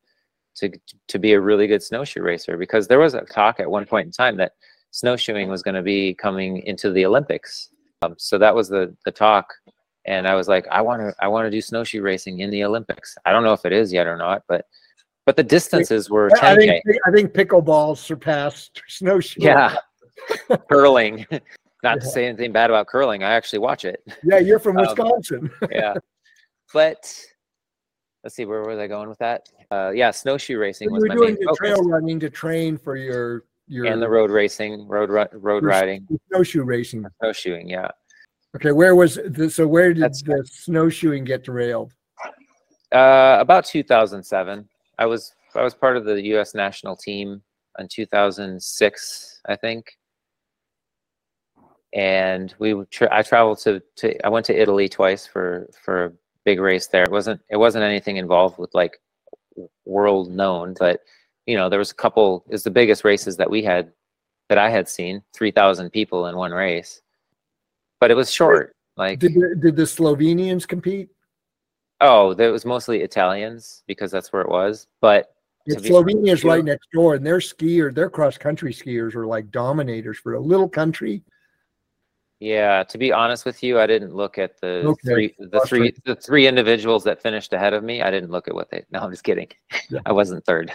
to 0.56 0.72
to 1.08 1.20
be 1.20 1.34
a 1.34 1.42
really 1.42 1.68
good 1.68 1.84
snowshoe 1.84 2.22
racer 2.22 2.58
because 2.58 2.88
there 2.88 3.00
was 3.00 3.14
a 3.14 3.22
talk 3.22 3.60
at 3.60 3.70
one 3.70 3.86
point 3.86 4.08
in 4.08 4.12
time 4.12 4.38
that 4.38 4.54
snowshoeing 4.92 5.50
was 5.50 5.64
going 5.64 5.76
to 5.76 5.82
be 5.82 6.14
coming 6.14 6.58
into 6.64 6.92
the 6.92 7.06
Olympics. 7.06 7.70
Um, 8.02 8.16
so 8.18 8.38
that 8.38 8.54
was 8.54 8.70
the 8.70 8.96
the 9.06 9.12
talk, 9.12 9.54
and 10.06 10.28
I 10.28 10.36
was 10.36 10.48
like, 10.48 10.68
I 10.70 10.82
want 10.82 11.02
to 11.02 11.14
I 11.20 11.28
want 11.28 11.46
to 11.46 11.52
do 11.52 11.62
snowshoe 11.62 12.02
racing 12.02 12.40
in 12.42 12.50
the 12.50 12.64
Olympics. 12.64 13.18
I 13.26 13.32
don't 13.32 13.44
know 13.44 13.54
if 13.54 13.66
it 13.66 13.74
is 13.74 13.92
yet 13.92 14.08
or 14.08 14.18
not, 14.18 14.44
but 14.48 14.66
but 15.26 15.36
the 15.36 15.44
distances 15.44 16.10
were 16.10 16.30
I 16.42 16.56
10k. 16.56 16.58
think 16.84 16.84
I 17.06 17.12
think 17.12 17.34
pickleball 17.34 17.98
surpassed 17.98 18.82
snowshoe. 18.88 19.42
Yeah. 19.42 19.76
curling. 20.70 21.26
Not 21.84 22.02
to 22.02 22.08
say 22.08 22.26
anything 22.28 22.52
bad 22.52 22.72
about 22.72 22.88
curling. 22.88 23.24
I 23.24 23.32
actually 23.34 23.60
watch 23.60 23.86
it. 23.86 24.02
Yeah, 24.24 24.40
you're 24.40 24.58
from 24.60 24.78
Um, 24.78 24.86
Wisconsin. 24.88 25.52
Yeah. 25.72 25.94
but 26.74 27.14
let's 28.24 28.36
see, 28.36 28.46
where 28.46 28.64
was 28.64 28.80
I 28.80 28.88
going 28.88 29.10
with 29.10 29.20
that? 29.20 29.48
Uh, 29.70 29.92
yeah, 29.94 30.10
snowshoe 30.12 30.58
racing 30.58 30.88
you 30.90 30.94
was 30.96 31.04
were 31.04 31.08
my 31.10 31.16
doing 31.16 31.28
main 31.36 31.40
the 31.40 31.46
focus. 31.46 31.58
trail 31.60 31.84
running 31.84 32.20
to 32.20 32.30
train 32.32 32.78
for 32.78 32.96
your 32.96 33.44
your 33.68 33.86
And 33.86 34.02
the 34.02 34.10
road 34.10 34.32
racing, 34.32 34.88
road 34.88 35.10
road 35.34 35.64
riding, 35.64 36.08
snowshoe 36.32 36.64
racing. 36.64 37.06
snowshoeing. 37.22 37.70
Yeah. 37.70 37.90
Okay, 38.56 38.72
where 38.72 38.96
was 38.96 39.16
the, 39.26 39.50
so 39.50 39.68
where 39.68 39.94
did 39.94 40.04
That's 40.04 40.24
the 40.24 40.44
snowshoeing 40.50 41.26
get 41.26 41.44
derailed? 41.44 41.94
Uh, 42.94 43.38
about 43.40 43.66
2007. 43.66 44.68
I 44.98 45.06
was 45.06 45.34
I 45.56 45.64
was 45.64 45.74
part 45.74 45.98
of 45.98 46.06
the 46.06 46.22
U.S. 46.28 46.56
national 46.56 46.96
team 46.96 47.42
in 47.80 47.88
2006, 47.88 49.42
I 49.48 49.56
think. 49.56 49.86
And 51.94 52.54
we 52.60 52.84
tra- 52.90 53.10
I 53.12 53.22
traveled 53.22 53.60
to, 53.60 53.82
to 53.98 54.26
I 54.26 54.30
went 54.30 54.46
to 54.48 54.60
Italy 54.60 54.88
twice 54.90 55.28
for 55.28 55.70
for 55.84 56.06
a 56.06 56.12
big 56.46 56.60
race 56.60 56.88
there. 56.88 57.04
It 57.04 57.12
wasn't 57.12 57.42
it 57.50 57.58
wasn't 57.58 57.84
anything 57.84 58.18
involved 58.18 58.58
with 58.58 58.74
like 58.74 58.98
world 59.86 60.32
known, 60.32 60.76
but 60.80 61.02
you 61.48 61.56
know 61.58 61.70
there 61.70 61.80
was 61.80 61.92
a 61.92 61.96
couple. 61.96 62.46
It's 62.50 62.64
the 62.64 62.70
biggest 62.70 63.04
races 63.04 63.38
that 63.38 63.50
we 63.50 63.64
had 63.64 63.92
that 64.50 64.58
I 64.58 64.70
had 64.70 64.88
seen. 64.88 65.22
3,000 65.34 65.90
people 65.90 66.28
in 66.28 66.36
one 66.38 66.52
race, 66.52 67.02
but 68.00 68.12
it 68.12 68.16
was 68.16 68.32
short. 68.32 68.74
Like 68.96 69.20
Did 69.20 69.34
the, 69.34 69.56
did 69.60 69.76
the 69.76 69.84
Slovenians 69.84 70.68
compete? 70.68 71.10
oh, 72.02 72.34
there 72.36 72.52
was 72.52 72.64
mostly 72.64 73.02
Italians 73.02 73.84
because 73.88 74.12
that's 74.12 74.32
where 74.32 74.44
it 74.44 74.50
was. 74.50 74.86
But 75.02 75.34
to 75.68 75.74
It's 75.74 75.82
be 75.82 75.90
frank 75.90 76.08
Slovenia's 76.08 76.44
right 76.44 76.64
next 76.64 76.90
door, 76.94 77.16
and 77.16 77.26
their 77.26 77.40
skier, 77.40 77.94
their 77.94 78.10
cross 78.10 78.38
country 78.38 78.72
skiers 78.74 79.16
are 79.16 79.26
like 79.26 79.50
dominators 79.52 80.20
for 80.20 80.34
a 80.36 80.40
little 80.40 80.70
country. 80.70 81.24
Yeah, 82.40 82.84
to 82.84 82.98
be 83.00 83.12
honest 83.12 83.46
with 83.46 83.64
you, 83.64 83.80
I 83.80 83.88
didn't 83.88 84.14
look 84.14 84.38
at 84.38 84.62
the 84.62 84.84
Okay. 84.86 85.12
three 85.12 85.36
the 85.40 85.60
three 85.62 85.94
the 86.06 86.16
three 86.16 86.46
individuals 86.48 87.04
that 87.06 87.20
finished 87.22 87.52
ahead 87.54 87.74
of 87.74 87.84
me. 87.84 88.02
I 88.04 88.12
didn't 88.12 88.30
look 88.30 88.48
at 88.48 88.54
what 88.54 88.70
they. 88.70 88.86
No, 88.92 89.00
I'm 89.00 89.10
just 89.12 89.24
kidding. 89.24 89.48
Yeah. 89.90 90.00
I 90.06 90.12
wasn't 90.12 90.46
third. 90.46 90.72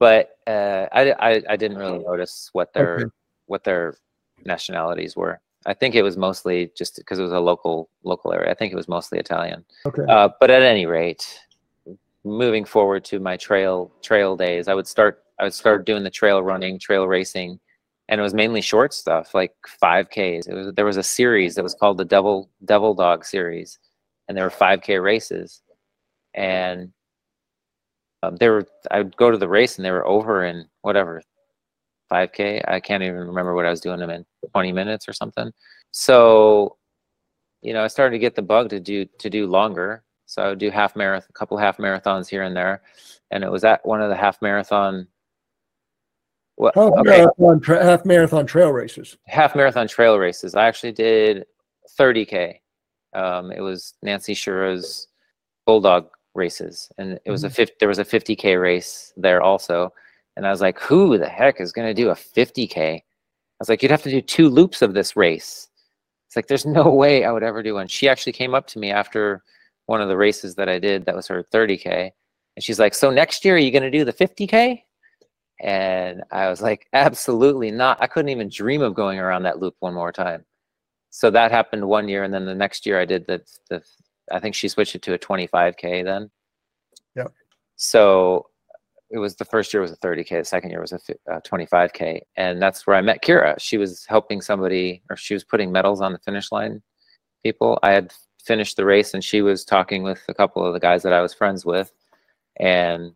But 0.00 0.38
uh, 0.48 0.86
I, 0.90 1.12
I 1.12 1.42
I 1.50 1.56
didn't 1.56 1.78
really 1.78 2.00
notice 2.00 2.50
what 2.52 2.72
their 2.72 2.96
Okay. 2.96 3.04
what 3.46 3.62
their 3.62 3.96
nationalities 4.44 5.14
were. 5.14 5.40
I 5.66 5.74
think 5.74 5.94
it 5.94 6.02
was 6.02 6.16
mostly 6.16 6.72
just 6.76 6.96
because 6.96 7.18
it 7.18 7.22
was 7.22 7.32
a 7.32 7.38
local 7.38 7.90
local 8.02 8.32
area. 8.32 8.50
I 8.50 8.54
think 8.54 8.72
it 8.72 8.76
was 8.76 8.88
mostly 8.88 9.18
Italian. 9.18 9.64
Okay. 9.86 10.02
Uh, 10.08 10.30
but 10.40 10.50
at 10.50 10.62
any 10.62 10.86
rate, 10.86 11.38
moving 12.24 12.64
forward 12.64 13.04
to 13.04 13.20
my 13.20 13.36
trail 13.36 13.92
trail 14.02 14.36
days, 14.36 14.66
I 14.66 14.74
would 14.74 14.88
start 14.88 15.22
I 15.38 15.44
would 15.44 15.54
start 15.54 15.86
doing 15.86 16.02
the 16.02 16.10
trail 16.10 16.42
running, 16.42 16.78
trail 16.78 17.06
racing, 17.06 17.60
and 18.08 18.18
it 18.18 18.22
was 18.22 18.34
mainly 18.34 18.62
short 18.62 18.94
stuff 18.94 19.34
like 19.34 19.54
5Ks. 19.82 20.48
It 20.48 20.54
was 20.54 20.72
there 20.74 20.86
was 20.86 20.96
a 20.96 21.02
series 21.02 21.54
that 21.54 21.62
was 21.62 21.74
called 21.74 21.98
the 21.98 22.04
Devil 22.06 22.48
Devil 22.64 22.94
Dog 22.94 23.26
series, 23.26 23.78
and 24.26 24.36
there 24.36 24.44
were 24.44 24.50
5K 24.50 25.02
races, 25.02 25.62
and 26.32 26.90
um, 28.22 28.36
they 28.36 28.48
were 28.48 28.66
I 28.90 28.98
would 28.98 29.16
go 29.16 29.30
to 29.30 29.38
the 29.38 29.48
race 29.48 29.76
and 29.76 29.84
they 29.84 29.90
were 29.90 30.06
over 30.06 30.44
in 30.44 30.66
whatever 30.82 31.22
5K. 32.10 32.62
I 32.68 32.80
can't 32.80 33.02
even 33.02 33.16
remember 33.16 33.54
what 33.54 33.66
I 33.66 33.70
was 33.70 33.80
doing 33.80 34.00
them 34.00 34.10
in 34.10 34.26
20 34.52 34.72
minutes 34.72 35.08
or 35.08 35.12
something. 35.12 35.52
So, 35.92 36.76
you 37.62 37.72
know, 37.72 37.84
I 37.84 37.88
started 37.88 38.12
to 38.12 38.18
get 38.18 38.34
the 38.34 38.42
bug 38.42 38.70
to 38.70 38.80
do 38.80 39.06
to 39.06 39.30
do 39.30 39.46
longer. 39.46 40.04
So 40.26 40.42
I 40.42 40.48
would 40.48 40.58
do 40.58 40.70
half 40.70 40.94
marathon, 40.94 41.26
a 41.28 41.32
couple 41.32 41.56
half 41.56 41.78
marathons 41.78 42.28
here 42.28 42.42
and 42.44 42.56
there, 42.56 42.82
and 43.32 43.42
it 43.42 43.50
was 43.50 43.64
at 43.64 43.84
one 43.84 44.00
of 44.00 44.10
the 44.10 44.16
half 44.16 44.40
marathon. 44.40 45.08
What? 46.54 46.74
Half 46.76 46.92
okay, 46.92 47.02
marathon, 47.02 47.60
tra- 47.60 47.84
half 47.84 48.04
marathon 48.04 48.46
trail 48.46 48.70
races. 48.70 49.16
half 49.26 49.56
marathon 49.56 49.88
trail 49.88 50.18
races. 50.18 50.54
I 50.54 50.66
actually 50.66 50.92
did 50.92 51.46
30k. 51.98 52.60
Um, 53.12 53.50
it 53.50 53.60
was 53.60 53.94
Nancy 54.02 54.34
Shura's 54.34 55.08
bulldog 55.66 56.10
races, 56.34 56.90
and 56.98 57.18
it 57.24 57.30
was 57.30 57.44
a 57.44 57.48
mm-hmm. 57.48 57.54
50, 57.54 57.74
there 57.80 57.88
was 57.88 57.98
a 57.98 58.04
50k 58.04 58.60
race 58.60 59.12
there 59.16 59.42
also. 59.42 59.92
And 60.36 60.46
I 60.46 60.50
was 60.50 60.60
like, 60.60 60.78
who 60.78 61.18
the 61.18 61.28
heck 61.28 61.60
is 61.60 61.72
going 61.72 61.88
to 61.88 61.94
do 61.94 62.10
a 62.10 62.14
50k? 62.14 62.96
I 62.96 63.02
was 63.58 63.68
like, 63.68 63.82
you'd 63.82 63.90
have 63.90 64.02
to 64.04 64.10
do 64.10 64.22
two 64.22 64.48
loops 64.48 64.80
of 64.80 64.94
this 64.94 65.16
race. 65.16 65.68
It's 66.28 66.36
like 66.36 66.46
there's 66.46 66.64
no 66.64 66.88
way 66.88 67.24
I 67.24 67.32
would 67.32 67.42
ever 67.42 67.62
do 67.62 67.74
one. 67.74 67.88
She 67.88 68.08
actually 68.08 68.32
came 68.32 68.54
up 68.54 68.66
to 68.68 68.78
me 68.78 68.90
after 68.90 69.42
one 69.86 70.00
of 70.00 70.08
the 70.08 70.16
races 70.16 70.54
that 70.54 70.68
I 70.68 70.78
did. 70.78 71.04
That 71.04 71.16
was 71.16 71.26
her 71.26 71.44
30k, 71.52 72.10
and 72.56 72.64
she's 72.64 72.78
like, 72.78 72.94
so 72.94 73.10
next 73.10 73.44
year 73.44 73.56
are 73.56 73.58
you 73.58 73.72
going 73.72 73.82
to 73.82 73.90
do 73.90 74.04
the 74.04 74.12
50k? 74.12 74.82
And 75.62 76.22
I 76.30 76.48
was 76.48 76.62
like, 76.62 76.86
absolutely 76.92 77.70
not. 77.70 78.00
I 78.00 78.06
couldn't 78.06 78.30
even 78.30 78.48
dream 78.48 78.80
of 78.80 78.94
going 78.94 79.18
around 79.18 79.42
that 79.42 79.58
loop 79.58 79.74
one 79.80 79.92
more 79.92 80.12
time. 80.12 80.44
So 81.10 81.30
that 81.32 81.50
happened 81.50 81.86
one 81.86 82.08
year, 82.08 82.22
and 82.22 82.32
then 82.32 82.46
the 82.46 82.54
next 82.54 82.86
year 82.86 83.00
I 83.00 83.04
did 83.04 83.26
the 83.26 83.42
the. 83.68 83.82
I 84.30 84.38
think 84.40 84.54
she 84.54 84.68
switched 84.68 84.94
it 84.94 85.02
to 85.02 85.14
a 85.14 85.18
25k 85.18 86.04
then. 86.04 86.30
Yep. 87.16 87.32
So 87.76 88.46
it 89.10 89.18
was 89.18 89.34
the 89.36 89.44
first 89.44 89.74
year 89.74 89.80
was 89.80 89.90
a 89.92 89.96
30k, 89.96 90.28
the 90.40 90.44
second 90.44 90.70
year 90.70 90.80
was 90.80 90.92
a 90.92 90.98
fi- 90.98 91.14
uh, 91.30 91.40
25k, 91.40 92.20
and 92.36 92.62
that's 92.62 92.86
where 92.86 92.96
I 92.96 93.00
met 93.00 93.22
Keira. 93.22 93.56
She 93.58 93.76
was 93.76 94.06
helping 94.06 94.40
somebody, 94.40 95.02
or 95.10 95.16
she 95.16 95.34
was 95.34 95.42
putting 95.42 95.72
medals 95.72 96.00
on 96.00 96.12
the 96.12 96.18
finish 96.20 96.52
line. 96.52 96.80
People, 97.42 97.78
I 97.82 97.90
had 97.90 98.12
finished 98.44 98.76
the 98.76 98.84
race, 98.84 99.12
and 99.14 99.24
she 99.24 99.42
was 99.42 99.64
talking 99.64 100.02
with 100.04 100.22
a 100.28 100.34
couple 100.34 100.64
of 100.64 100.74
the 100.74 100.80
guys 100.80 101.02
that 101.02 101.12
I 101.12 101.22
was 101.22 101.34
friends 101.34 101.66
with, 101.66 101.92
and 102.58 103.12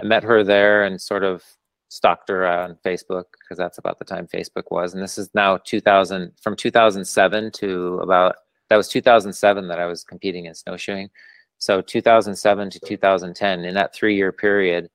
I 0.00 0.04
met 0.04 0.22
her 0.24 0.42
there 0.42 0.84
and 0.84 1.00
sort 1.00 1.24
of 1.24 1.44
stalked 1.88 2.30
her 2.30 2.46
on 2.46 2.78
Facebook 2.84 3.24
because 3.40 3.58
that's 3.58 3.76
about 3.76 3.98
the 3.98 4.04
time 4.06 4.26
Facebook 4.26 4.70
was. 4.70 4.94
And 4.94 5.02
this 5.02 5.18
is 5.18 5.28
now 5.34 5.58
2000, 5.58 6.32
from 6.40 6.56
2007 6.56 7.50
to 7.52 7.98
about, 7.98 8.36
that 8.72 8.78
was 8.78 8.88
2007 8.88 9.68
that 9.68 9.78
I 9.78 9.84
was 9.84 10.02
competing 10.02 10.46
in 10.46 10.54
snowshoeing. 10.54 11.10
So 11.58 11.82
2007 11.82 12.70
to 12.70 12.80
2010, 12.80 13.64
in 13.66 13.74
that 13.74 13.94
three 13.94 14.16
year 14.16 14.32
period, 14.32 14.88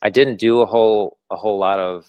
I 0.00 0.10
didn't 0.10 0.36
do 0.36 0.60
a 0.60 0.66
whole, 0.66 1.18
a 1.30 1.36
whole 1.36 1.58
lot 1.58 1.80
of 1.80 2.06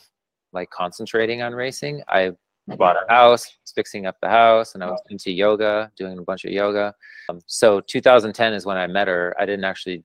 like 0.53 0.69
concentrating 0.69 1.41
on 1.41 1.53
racing. 1.53 2.03
I 2.07 2.33
bought 2.77 2.97
a 2.97 3.11
house, 3.11 3.57
fixing 3.73 4.05
up 4.05 4.17
the 4.21 4.29
house, 4.29 4.75
and 4.75 4.83
I 4.83 4.91
was 4.91 5.01
into 5.09 5.31
yoga, 5.31 5.91
doing 5.97 6.19
a 6.19 6.21
bunch 6.21 6.45
of 6.45 6.51
yoga. 6.51 6.93
Um, 7.29 7.39
so 7.47 7.79
2010 7.79 8.53
is 8.53 8.63
when 8.63 8.77
I 8.77 8.85
met 8.85 9.07
her. 9.07 9.35
I 9.39 9.47
didn't 9.47 9.65
actually 9.65 10.03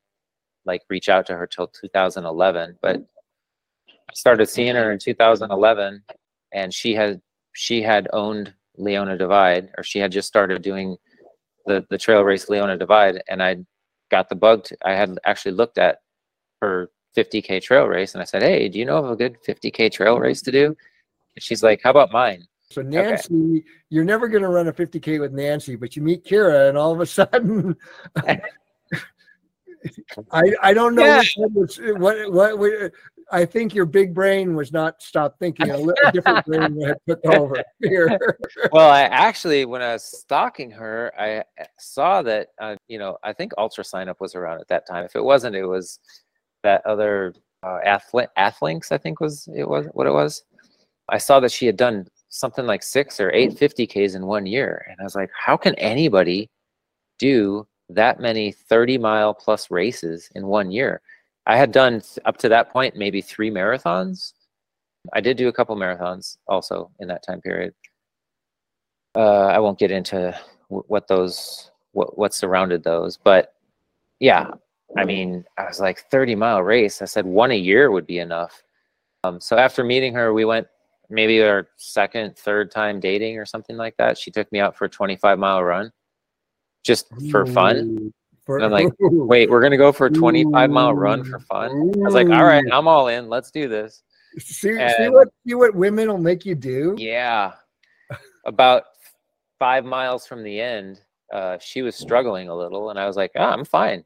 like 0.64 0.82
reach 0.88 1.10
out 1.10 1.26
to 1.26 1.36
her 1.36 1.46
till 1.46 1.66
2011 1.66 2.78
but 2.80 3.04
i 3.88 4.14
started 4.14 4.48
seeing 4.48 4.74
her 4.74 4.92
in 4.92 4.98
2011 4.98 6.02
and 6.52 6.72
she 6.72 6.94
had 6.94 7.20
she 7.52 7.82
had 7.82 8.08
owned 8.12 8.54
leona 8.76 9.16
divide 9.16 9.70
or 9.76 9.84
she 9.84 9.98
had 9.98 10.10
just 10.10 10.28
started 10.28 10.62
doing 10.62 10.96
the 11.66 11.84
the 11.90 11.98
trail 11.98 12.22
race 12.22 12.48
Leona 12.48 12.76
Divide, 12.76 13.22
and 13.28 13.42
I 13.42 13.56
got 14.10 14.28
the 14.28 14.34
bug. 14.34 14.64
To, 14.64 14.76
I 14.84 14.92
had 14.92 15.18
actually 15.24 15.52
looked 15.52 15.78
at 15.78 15.98
her 16.60 16.90
50k 17.16 17.62
trail 17.62 17.86
race, 17.86 18.14
and 18.14 18.22
I 18.22 18.24
said, 18.24 18.42
"Hey, 18.42 18.68
do 18.68 18.78
you 18.78 18.84
know 18.84 18.98
of 18.98 19.10
a 19.10 19.16
good 19.16 19.36
50k 19.46 19.92
trail 19.92 20.18
race 20.18 20.42
to 20.42 20.52
do?" 20.52 20.66
And 20.66 21.42
she's 21.42 21.62
like, 21.62 21.80
"How 21.82 21.90
about 21.90 22.12
mine?" 22.12 22.46
So 22.70 22.82
Nancy, 22.82 23.64
you're 23.90 24.04
never 24.04 24.28
going 24.28 24.42
to 24.42 24.48
run 24.48 24.68
a 24.68 24.72
50k 24.72 25.20
with 25.20 25.32
Nancy, 25.32 25.76
but 25.76 25.94
you 25.94 26.02
meet 26.02 26.24
Keira, 26.24 26.68
and 26.68 26.78
all 26.78 26.92
of 26.92 27.00
a 27.00 27.06
sudden, 27.06 27.76
I 30.32 30.52
I 30.62 30.74
don't 30.74 30.94
know 30.94 31.06
Yeah. 31.06 31.22
which 31.36 31.78
what, 31.78 32.32
what 32.32 32.58
what 32.58 32.92
I 33.32 33.46
think 33.46 33.74
your 33.74 33.86
big 33.86 34.14
brain 34.14 34.54
was 34.54 34.72
not 34.72 35.00
stopped 35.02 35.38
thinking. 35.38 35.70
A, 35.70 35.78
li- 35.78 35.94
a 36.04 36.12
different 36.12 36.44
brain 36.46 36.80
had 36.82 36.98
took 37.08 37.24
over 37.24 37.62
here. 37.80 38.18
well, 38.72 38.90
I 38.90 39.02
actually, 39.02 39.64
when 39.64 39.80
I 39.80 39.94
was 39.94 40.04
stalking 40.04 40.70
her, 40.70 41.12
I 41.18 41.38
uh, 41.38 41.64
saw 41.78 42.20
that, 42.22 42.48
uh, 42.60 42.76
you 42.88 42.98
know, 42.98 43.16
I 43.22 43.32
think 43.32 43.52
UltraSignup 43.58 44.20
was 44.20 44.34
around 44.34 44.60
at 44.60 44.68
that 44.68 44.86
time. 44.86 45.04
If 45.04 45.16
it 45.16 45.24
wasn't, 45.24 45.56
it 45.56 45.64
was 45.64 45.98
that 46.62 46.84
other 46.84 47.34
uh, 47.62 47.78
athlete, 47.84 48.28
Athlinks, 48.38 48.92
I 48.92 48.98
think 48.98 49.20
was 49.20 49.48
it 49.56 49.68
was 49.68 49.86
what 49.92 50.06
it 50.06 50.12
was. 50.12 50.44
I 51.08 51.18
saw 51.18 51.40
that 51.40 51.52
she 51.52 51.66
had 51.66 51.76
done 51.76 52.06
something 52.28 52.66
like 52.66 52.82
six 52.82 53.18
or 53.18 53.30
eight 53.32 53.52
50Ks 53.52 54.14
in 54.14 54.26
one 54.26 54.46
year. 54.46 54.86
And 54.88 54.98
I 55.00 55.04
was 55.04 55.14
like, 55.14 55.30
how 55.38 55.56
can 55.56 55.74
anybody 55.76 56.50
do 57.18 57.66
that 57.88 58.20
many 58.20 58.52
30 58.52 58.98
mile 58.98 59.34
plus 59.34 59.70
races 59.70 60.28
in 60.34 60.46
one 60.46 60.70
year? 60.70 61.00
I 61.46 61.56
had 61.56 61.72
done 61.72 62.02
up 62.24 62.36
to 62.38 62.48
that 62.50 62.70
point 62.70 62.96
maybe 62.96 63.20
three 63.20 63.50
marathons. 63.50 64.32
I 65.12 65.20
did 65.20 65.36
do 65.36 65.48
a 65.48 65.52
couple 65.52 65.76
marathons 65.76 66.36
also 66.46 66.90
in 67.00 67.08
that 67.08 67.24
time 67.24 67.40
period. 67.40 67.74
Uh, 69.14 69.46
I 69.46 69.58
won't 69.58 69.78
get 69.78 69.90
into 69.90 70.36
wh- 70.68 70.88
what 70.88 71.08
those 71.08 71.70
what 71.92 72.16
what 72.16 72.32
surrounded 72.32 72.84
those, 72.84 73.16
but 73.16 73.54
yeah, 74.20 74.52
I 74.96 75.04
mean, 75.04 75.44
I 75.58 75.64
was 75.64 75.80
like 75.80 76.04
30 76.10 76.34
mile 76.34 76.62
race. 76.62 77.02
I 77.02 77.06
said 77.06 77.26
one 77.26 77.50
a 77.50 77.56
year 77.56 77.90
would 77.90 78.06
be 78.06 78.18
enough. 78.18 78.62
Um, 79.24 79.40
so 79.40 79.56
after 79.56 79.82
meeting 79.84 80.14
her, 80.14 80.32
we 80.32 80.44
went 80.44 80.66
maybe 81.10 81.42
our 81.42 81.68
second, 81.76 82.36
third 82.36 82.70
time 82.70 83.00
dating 83.00 83.38
or 83.38 83.46
something 83.46 83.76
like 83.76 83.96
that. 83.98 84.18
She 84.18 84.30
took 84.30 84.50
me 84.52 84.60
out 84.60 84.76
for 84.76 84.86
a 84.86 84.88
25 84.88 85.38
mile 85.38 85.62
run, 85.62 85.92
just 86.84 87.06
for 87.30 87.44
fun. 87.46 88.12
For, 88.44 88.56
And 88.56 88.66
I'm 88.66 88.72
like, 88.72 88.92
Wait, 89.00 89.50
we're 89.50 89.62
gonna 89.62 89.76
go 89.76 89.92
for 89.92 90.06
a 90.06 90.10
25 90.10 90.70
mile 90.70 90.94
run 90.94 91.24
for 91.24 91.38
fun. 91.38 91.70
I 91.70 92.04
was 92.04 92.14
like, 92.14 92.28
all 92.28 92.44
right, 92.44 92.64
I'm 92.72 92.88
all 92.88 93.08
in. 93.08 93.28
Let's 93.28 93.50
do 93.50 93.68
this. 93.68 94.02
See, 94.38 94.72
see 94.72 95.08
what 95.08 95.28
see 95.46 95.54
what 95.54 95.74
women 95.74 96.08
will 96.08 96.18
make 96.18 96.44
you 96.44 96.54
do. 96.54 96.94
Yeah. 96.98 97.52
About 98.46 98.84
five 99.58 99.84
miles 99.84 100.26
from 100.26 100.42
the 100.42 100.60
end, 100.60 101.00
uh, 101.32 101.58
she 101.60 101.82
was 101.82 101.94
struggling 101.94 102.48
a 102.48 102.56
little, 102.56 102.90
and 102.90 102.98
I 102.98 103.06
was 103.06 103.16
like, 103.16 103.30
oh, 103.36 103.44
I'm 103.44 103.64
fine. 103.64 104.04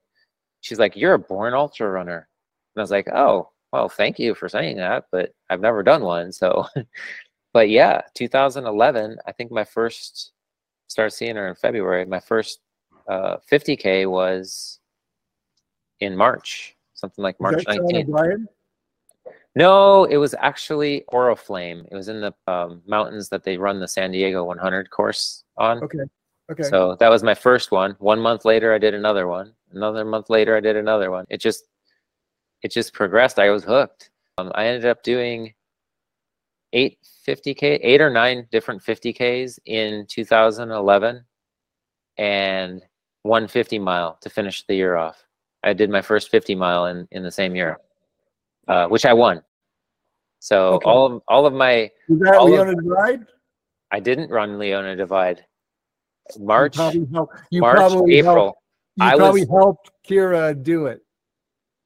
She's 0.61 0.79
like, 0.79 0.97
You're 0.97 1.15
a 1.15 1.19
born 1.19 1.55
ultra 1.55 1.89
runner. 1.89 2.29
And 2.75 2.81
I 2.81 2.83
was 2.83 2.91
like, 2.91 3.09
Oh, 3.15 3.51
well, 3.73 3.89
thank 3.89 4.19
you 4.19 4.35
for 4.35 4.49
saying 4.49 4.77
that, 4.79 5.05
but 5.11 5.33
I've 5.49 5.61
never 5.61 5.83
done 5.83 6.03
one. 6.03 6.33
So, 6.33 6.67
but 7.53 7.71
yeah, 7.71 8.03
2011, 8.15 9.19
I 9.27 9.33
think 9.33 9.51
my 9.51 9.65
first, 9.65 10.33
started 10.89 11.13
seeing 11.13 11.37
her 11.37 11.49
in 11.49 11.55
February. 11.55 12.05
My 12.05 12.21
first 12.21 12.61
uh, 13.09 13.37
50K 13.51 14.09
was 14.11 14.81
in 16.01 16.17
March, 16.17 16.77
something 16.95 17.23
like 17.23 17.41
March 17.41 17.65
that 17.65 17.79
19th. 17.79 18.47
No, 19.55 20.05
it 20.05 20.19
was 20.19 20.35
actually 20.39 21.05
Oriflamme. 21.13 21.87
It 21.91 21.95
was 21.95 22.09
in 22.09 22.21
the 22.21 22.35
um, 22.47 22.83
mountains 22.87 23.31
that 23.31 23.43
they 23.43 23.57
run 23.57 23.81
the 23.81 23.89
San 23.89 24.11
Diego 24.11 24.45
100 24.45 24.91
course 24.91 25.45
on. 25.57 25.83
Okay. 25.83 26.01
Okay. 26.51 26.63
So 26.63 26.95
that 27.01 27.09
was 27.09 27.23
my 27.23 27.35
first 27.35 27.73
one. 27.73 27.97
One 27.99 28.21
month 28.21 28.45
later, 28.45 28.73
I 28.75 28.79
did 28.79 28.95
another 28.95 29.27
one. 29.27 29.53
Another 29.73 30.05
month 30.05 30.31
later, 30.31 30.57
I 30.57 30.61
did 30.61 30.77
another 30.77 31.11
one. 31.11 31.25
It 31.29 31.41
just, 31.41 31.65
it 32.63 32.71
just 32.71 32.93
progressed. 32.93 33.39
I 33.39 33.51
was 33.51 33.65
hooked. 33.65 34.11
Um, 34.39 34.53
I 34.55 34.67
ended 34.67 34.87
up 34.87 35.03
doing 35.03 35.55
eight 36.73 36.99
50k, 37.27 37.81
eight 37.83 38.01
or 38.01 38.11
nine 38.11 38.47
different 38.53 38.83
50ks 38.83 39.59
in 39.65 40.07
2011, 40.09 41.25
and 42.19 42.83
one 43.27 43.49
50 43.49 43.79
mile 43.79 44.19
to 44.21 44.31
finish 44.31 44.65
the 44.67 44.75
year 44.75 44.97
off. 44.97 45.25
I 45.63 45.73
did 45.73 45.91
my 45.91 46.01
first 46.03 46.31
50 46.31 46.55
mile 46.55 46.87
in 46.87 47.09
in 47.11 47.23
the 47.23 47.31
same 47.31 47.55
year, 47.57 47.79
uh, 48.69 48.87
which 48.89 49.05
I 49.05 49.13
won. 49.13 49.43
So 50.39 50.75
Okay. 50.75 50.89
all 50.91 51.07
of 51.07 51.23
all 51.29 51.47
of 51.47 51.53
my 51.53 51.91
Is 52.09 52.19
that 52.21 52.35
all 52.37 52.47
of- 52.47 52.53
Leona 52.53 52.75
Divide? 52.81 53.27
I 53.91 54.01
didn't 54.01 54.31
run 54.31 54.59
Leona 54.59 54.95
Divide. 54.97 55.45
You 56.37 56.45
March, 56.45 56.77
probably 56.77 57.07
helped- 57.13 57.35
you 57.51 57.61
March, 57.61 57.77
probably 57.77 58.17
April. 58.19 58.35
helped- 58.37 58.61
You 58.97 59.05
I 59.07 59.17
probably 59.17 59.41
was- 59.43 59.51
helped 59.51 59.91
Keira 60.09 60.63
do 60.63 60.87
it. 60.87 61.03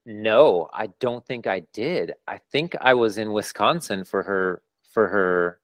No, 0.07 0.69
I 0.73 0.87
don't 0.99 1.25
think 1.27 1.47
I 1.47 1.61
did. 1.73 2.15
I 2.27 2.39
think 2.51 2.75
I 2.81 2.95
was 2.95 3.19
in 3.19 3.33
Wisconsin 3.33 4.05
for 4.05 4.23
her 4.23 4.63
for 4.93 5.09
her 5.09 5.61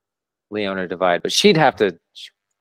Leona 0.51 0.87
Divide, 0.87 1.23
but 1.23 1.33
she'd 1.33 1.57
have 1.57 1.75
to. 1.77 1.99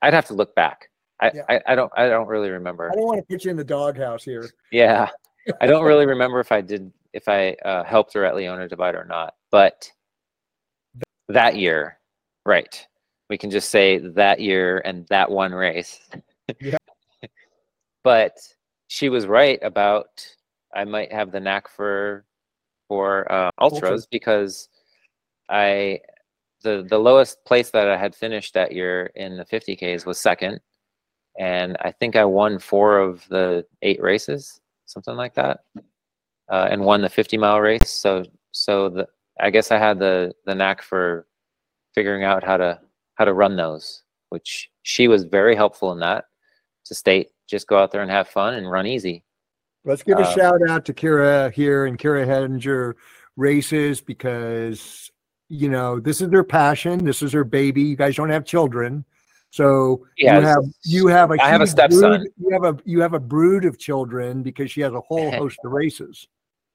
I'd 0.02 0.14
have 0.14 0.26
to 0.26 0.34
look 0.34 0.54
back. 0.54 0.90
I, 1.20 1.30
Yeah. 1.34 1.42
I, 1.48 1.60
I 1.68 1.74
don't 1.74 1.92
I 1.96 2.08
don't 2.08 2.28
really 2.28 2.50
remember. 2.50 2.90
I 2.90 2.94
don't 2.94 3.06
want 3.06 3.18
to 3.18 3.34
put 3.34 3.44
you 3.44 3.50
in 3.50 3.56
the 3.56 3.64
doghouse 3.64 4.24
here. 4.24 4.48
Yeah, 4.70 5.08
I 5.60 5.66
don't 5.66 5.84
really 5.84 6.06
remember 6.06 6.40
if 6.40 6.52
I 6.52 6.60
did 6.60 6.92
if 7.12 7.28
I 7.28 7.52
uh, 7.64 7.84
helped 7.84 8.12
her 8.14 8.24
at 8.24 8.36
Leona 8.36 8.68
Divide 8.68 8.94
or 8.94 9.04
not. 9.04 9.34
But 9.50 9.90
that 11.28 11.56
year, 11.56 11.98
right? 12.44 12.86
We 13.28 13.38
can 13.38 13.50
just 13.50 13.70
say 13.70 13.98
that 13.98 14.40
year 14.40 14.82
and 14.84 15.06
that 15.08 15.30
one 15.30 15.52
race. 15.52 16.00
Yeah. 16.60 16.76
but 18.04 18.36
she 18.88 19.08
was 19.08 19.26
right 19.26 19.58
about 19.62 20.08
I 20.74 20.84
might 20.84 21.12
have 21.12 21.32
the 21.32 21.40
knack 21.40 21.68
for 21.68 22.24
for 22.88 23.30
uh, 23.32 23.50
ultras 23.60 23.82
Ultras. 23.82 24.06
because 24.06 24.68
I 25.48 26.00
the 26.62 26.86
the 26.88 26.98
lowest 26.98 27.44
place 27.44 27.70
that 27.70 27.88
I 27.88 27.96
had 27.96 28.14
finished 28.14 28.54
that 28.54 28.72
year 28.72 29.10
in 29.14 29.36
the 29.36 29.44
50ks 29.44 30.06
was 30.06 30.20
second, 30.20 30.60
and 31.38 31.76
I 31.80 31.92
think 31.92 32.16
I 32.16 32.24
won 32.24 32.58
four 32.58 32.98
of 32.98 33.26
the 33.28 33.66
eight 33.82 34.00
races, 34.02 34.60
something 34.86 35.16
like 35.16 35.34
that, 35.34 35.60
uh, 36.50 36.68
and 36.70 36.82
won 36.82 37.02
the 37.02 37.08
50 37.08 37.36
mile 37.36 37.60
race. 37.60 37.90
So 37.90 38.24
so 38.52 38.88
the 38.88 39.06
I 39.40 39.50
guess 39.50 39.70
I 39.70 39.78
had 39.78 39.98
the 39.98 40.32
the 40.46 40.54
knack 40.54 40.82
for 40.82 41.26
figuring 41.94 42.24
out 42.24 42.42
how 42.42 42.56
to 42.56 42.80
how 43.14 43.24
to 43.24 43.34
run 43.34 43.56
those, 43.56 44.02
which 44.30 44.70
she 44.82 45.08
was 45.08 45.24
very 45.24 45.54
helpful 45.54 45.92
in 45.92 46.00
that. 46.00 46.24
To 46.86 46.94
state, 46.94 47.30
just 47.48 47.66
go 47.66 47.78
out 47.78 47.90
there 47.90 48.02
and 48.02 48.10
have 48.10 48.28
fun 48.28 48.54
and 48.54 48.70
run 48.70 48.86
easy. 48.86 49.24
Let's 49.84 50.02
give 50.02 50.18
a 50.18 50.22
Uh, 50.22 50.34
shout 50.34 50.60
out 50.68 50.84
to 50.86 50.94
Keira 50.94 51.52
here 51.52 51.86
and 51.86 51.98
Keira 51.98 52.26
Henninger 52.26 52.96
races 53.36 54.00
because 54.00 55.10
you 55.48 55.68
know 55.68 56.00
this 56.00 56.20
is 56.20 56.28
their 56.28 56.44
passion. 56.44 57.04
This 57.04 57.22
is 57.22 57.32
her 57.32 57.44
baby. 57.44 57.82
You 57.82 57.96
guys 57.96 58.16
don't 58.16 58.30
have 58.30 58.44
children, 58.44 59.04
so 59.50 60.06
Yeah, 60.18 60.38
you 60.38 60.46
have 60.46 60.64
you 60.84 61.06
have 61.06 61.30
a 61.30 61.36
I 61.42 61.48
have 61.48 61.60
a 61.60 61.66
stepson. 61.66 62.00
brood- 62.00 62.28
You 62.38 62.50
have 62.50 62.64
a 62.64 62.78
you 62.84 63.00
have 63.00 63.14
a 63.14 63.20
brood 63.20 63.64
of 63.64 63.78
children 63.78 64.42
because 64.42 64.70
she 64.70 64.80
has 64.82 64.92
a 64.92 65.00
whole 65.00 65.30
host 65.40 65.58
of 65.64 65.72
races. 65.72 66.26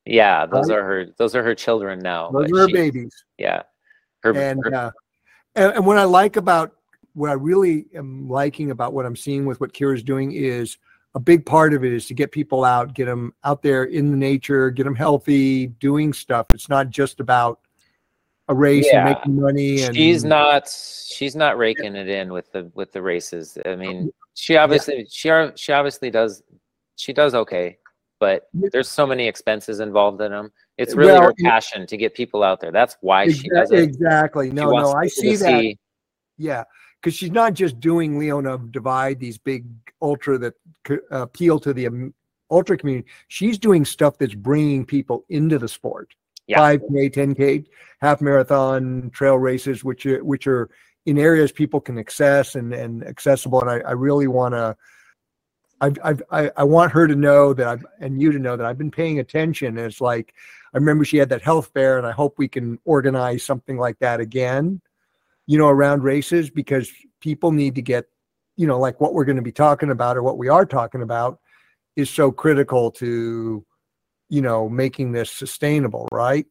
Yeah, 0.05 0.45
those 0.47 0.69
Right. 0.69 0.79
are 0.79 0.83
her. 0.83 1.05
Those 1.17 1.35
are 1.35 1.43
her 1.43 1.53
children 1.55 1.99
now. 1.99 2.31
Those 2.31 2.51
are 2.51 2.57
her 2.61 2.67
she- 2.67 2.73
babies. 2.73 3.23
Yeah, 3.37 3.63
her, 4.23 4.35
and, 4.35 4.59
her- 4.65 4.73
uh, 4.73 4.91
and 5.55 5.73
and 5.73 5.85
what 5.85 5.97
I 5.97 6.05
like 6.05 6.37
about 6.37 6.73
what 7.13 7.29
I 7.29 7.33
really 7.33 7.85
am 7.93 8.29
liking 8.29 8.71
about 8.71 8.93
what 8.93 9.05
I'm 9.05 9.15
seeing 9.17 9.45
with 9.45 9.59
what 9.59 9.73
Keira's 9.73 10.01
doing 10.01 10.31
is 10.31 10.77
a 11.13 11.19
big 11.19 11.45
part 11.45 11.73
of 11.73 11.83
it 11.83 11.91
is 11.91 12.05
to 12.07 12.13
get 12.13 12.31
people 12.31 12.63
out, 12.63 12.93
get 12.93 13.03
them 13.05 13.33
out 13.43 13.61
there 13.61 13.83
in 13.83 14.11
the 14.11 14.17
nature, 14.17 14.71
get 14.71 14.85
them 14.85 14.95
healthy, 14.95 15.67
doing 15.67 16.13
stuff. 16.13 16.47
It's 16.53 16.69
not 16.69 16.89
just 16.89 17.19
about 17.19 17.59
a 18.47 18.53
race 18.55 18.85
Yeah. 18.91 19.07
and 19.07 19.15
making 19.17 19.41
money. 19.41 19.81
And 19.83 19.95
she's 19.95 20.23
not. 20.23 20.67
She's 20.69 21.35
not 21.35 21.57
raking 21.57 21.95
it 21.95 22.07
in 22.07 22.31
with 22.33 22.51
the 22.51 22.71
with 22.73 22.91
the 22.91 23.01
races. 23.01 23.57
I 23.65 23.75
mean, 23.75 24.11
she 24.33 24.57
obviously 24.57 25.05
she 25.09 25.29
she 25.55 25.71
obviously 25.73 26.09
does. 26.09 26.43
She 26.97 27.13
does 27.13 27.33
okay, 27.33 27.77
but 28.19 28.47
there's 28.53 28.89
so 28.89 29.05
many 29.07 29.27
expenses 29.27 29.79
involved 29.79 30.21
in 30.21 30.31
them. 30.31 30.51
It's 30.77 30.95
really 30.95 31.13
Well, 31.13 31.21
her 31.23 31.29
it- 31.37 31.43
passion 31.43 31.85
to 31.87 31.97
get 31.97 32.13
people 32.13 32.43
out 32.43 32.59
there. 32.59 32.71
That's 32.71 32.97
why 33.01 33.27
she 33.29 33.49
does 33.49 33.71
it. 33.71 33.79
exactly. 33.79 34.51
No, 34.51 34.71
no, 34.71 34.93
I 34.93 35.07
see 35.07 35.35
that. 35.35 35.59
see- 35.59 35.77
Yeah, 36.37 36.63
because 37.01 37.15
she's 37.15 37.31
not 37.31 37.53
just 37.53 37.79
doing 37.79 38.17
Leona 38.19 38.57
Divide, 38.57 39.19
these 39.19 39.37
big 39.37 39.65
ultra 40.01 40.37
that 40.39 40.53
appeal 41.11 41.59
to 41.59 41.73
the 41.73 41.87
um, 41.87 42.13
ultra 42.49 42.77
community. 42.77 43.07
She's 43.27 43.57
doing 43.57 43.85
stuff 43.85 44.17
that's 44.17 44.33
bringing 44.35 44.85
people 44.85 45.25
into 45.29 45.57
the 45.59 45.67
sport. 45.67 46.13
Yeah. 46.47 46.59
5K, 46.59 47.13
10K, 47.13 47.65
half 48.01 48.21
marathon, 48.21 49.09
trail 49.13 49.37
races, 49.37 49.83
which 49.83 50.05
are, 50.05 50.23
which 50.23 50.47
are 50.47 50.69
in 51.05 51.17
areas 51.17 51.51
people 51.51 51.79
can 51.79 51.97
access 51.97 52.55
and, 52.55 52.73
and 52.73 53.03
accessible. 53.05 53.61
And 53.61 53.69
I, 53.69 53.89
I 53.89 53.91
really 53.91 54.27
want 54.27 54.53
to, 54.53 54.75
I've, 55.81 56.21
I, 56.29 56.51
I 56.57 56.63
want 56.63 56.91
her 56.91 57.07
to 57.07 57.15
know 57.15 57.53
that 57.53 57.67
I've, 57.67 57.85
and 57.99 58.21
you 58.21 58.31
to 58.31 58.37
know 58.37 58.55
that 58.55 58.65
I've 58.65 58.77
been 58.77 58.91
paying 58.91 59.19
attention. 59.19 59.77
It's 59.79 59.99
like, 59.99 60.33
I 60.73 60.77
remember 60.77 61.03
she 61.03 61.17
had 61.17 61.29
that 61.29 61.41
health 61.41 61.71
fair 61.73 61.97
and 61.97 62.05
I 62.05 62.11
hope 62.11 62.37
we 62.37 62.47
can 62.47 62.77
organize 62.85 63.43
something 63.43 63.77
like 63.77 63.97
that 63.99 64.19
again, 64.19 64.79
you 65.47 65.57
know, 65.57 65.67
around 65.67 66.03
races 66.03 66.49
because 66.49 66.91
people 67.19 67.51
need 67.51 67.75
to 67.75 67.81
get, 67.81 68.05
you 68.57 68.67
know, 68.67 68.79
like 68.79 69.01
what 69.01 69.13
we're 69.13 69.25
going 69.25 69.37
to 69.37 69.41
be 69.41 69.51
talking 69.51 69.89
about 69.89 70.17
or 70.17 70.23
what 70.23 70.37
we 70.37 70.49
are 70.49 70.65
talking 70.65 71.01
about 71.01 71.39
is 71.95 72.09
so 72.09 72.31
critical 72.31 72.91
to, 72.91 73.65
you 74.31 74.41
know, 74.41 74.69
making 74.69 75.11
this 75.11 75.29
sustainable, 75.29 76.07
right? 76.11 76.45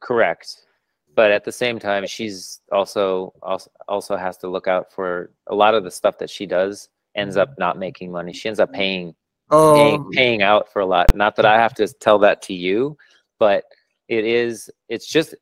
Correct. 0.00 0.66
But 1.14 1.30
at 1.30 1.44
the 1.44 1.52
same 1.52 1.78
time, 1.78 2.04
she's 2.06 2.60
also 2.72 3.32
also 3.40 3.70
also 3.88 4.16
has 4.16 4.36
to 4.38 4.48
look 4.48 4.66
out 4.66 4.92
for 4.92 5.30
a 5.46 5.54
lot 5.54 5.74
of 5.74 5.84
the 5.84 5.90
stuff 5.90 6.18
that 6.18 6.28
she 6.28 6.44
does 6.44 6.88
ends 7.14 7.36
up 7.38 7.54
not 7.56 7.78
making 7.78 8.10
money. 8.10 8.32
She 8.32 8.48
ends 8.48 8.60
up 8.60 8.72
paying 8.72 9.14
oh. 9.50 9.74
paying, 9.74 10.00
Oh, 10.00 10.10
paying 10.12 10.42
out 10.42 10.70
for 10.70 10.80
a 10.80 10.86
lot. 10.86 11.14
Not 11.14 11.36
that 11.36 11.46
I 11.46 11.54
have 11.54 11.72
to 11.74 11.86
tell 11.86 12.18
that 12.18 12.42
to 12.42 12.52
you, 12.52 12.98
but 13.38 13.64
it 14.08 14.24
is 14.24 14.68
it's 14.88 15.06
just 15.06 15.36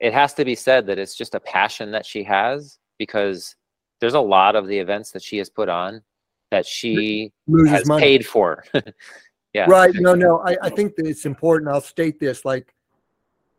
it 0.00 0.12
has 0.12 0.34
to 0.34 0.44
be 0.44 0.54
said 0.54 0.86
that 0.86 0.98
it's 0.98 1.16
just 1.16 1.34
a 1.34 1.40
passion 1.40 1.90
that 1.92 2.04
she 2.04 2.22
has 2.24 2.78
because 2.98 3.56
there's 4.00 4.14
a 4.14 4.20
lot 4.20 4.54
of 4.54 4.68
the 4.68 4.78
events 4.78 5.12
that 5.12 5.22
she 5.22 5.38
has 5.38 5.48
put 5.48 5.70
on 5.70 6.02
that 6.50 6.66
she 6.66 7.32
has 7.66 7.86
money. 7.86 8.02
paid 8.02 8.26
for. 8.26 8.64
yeah. 9.54 9.66
Right. 9.68 9.94
No, 9.94 10.14
no. 10.14 10.40
I, 10.40 10.56
I 10.62 10.70
think 10.70 10.96
that 10.96 11.06
it's 11.06 11.26
important. 11.26 11.70
I'll 11.70 11.80
state 11.80 12.20
this 12.20 12.44
like 12.44 12.74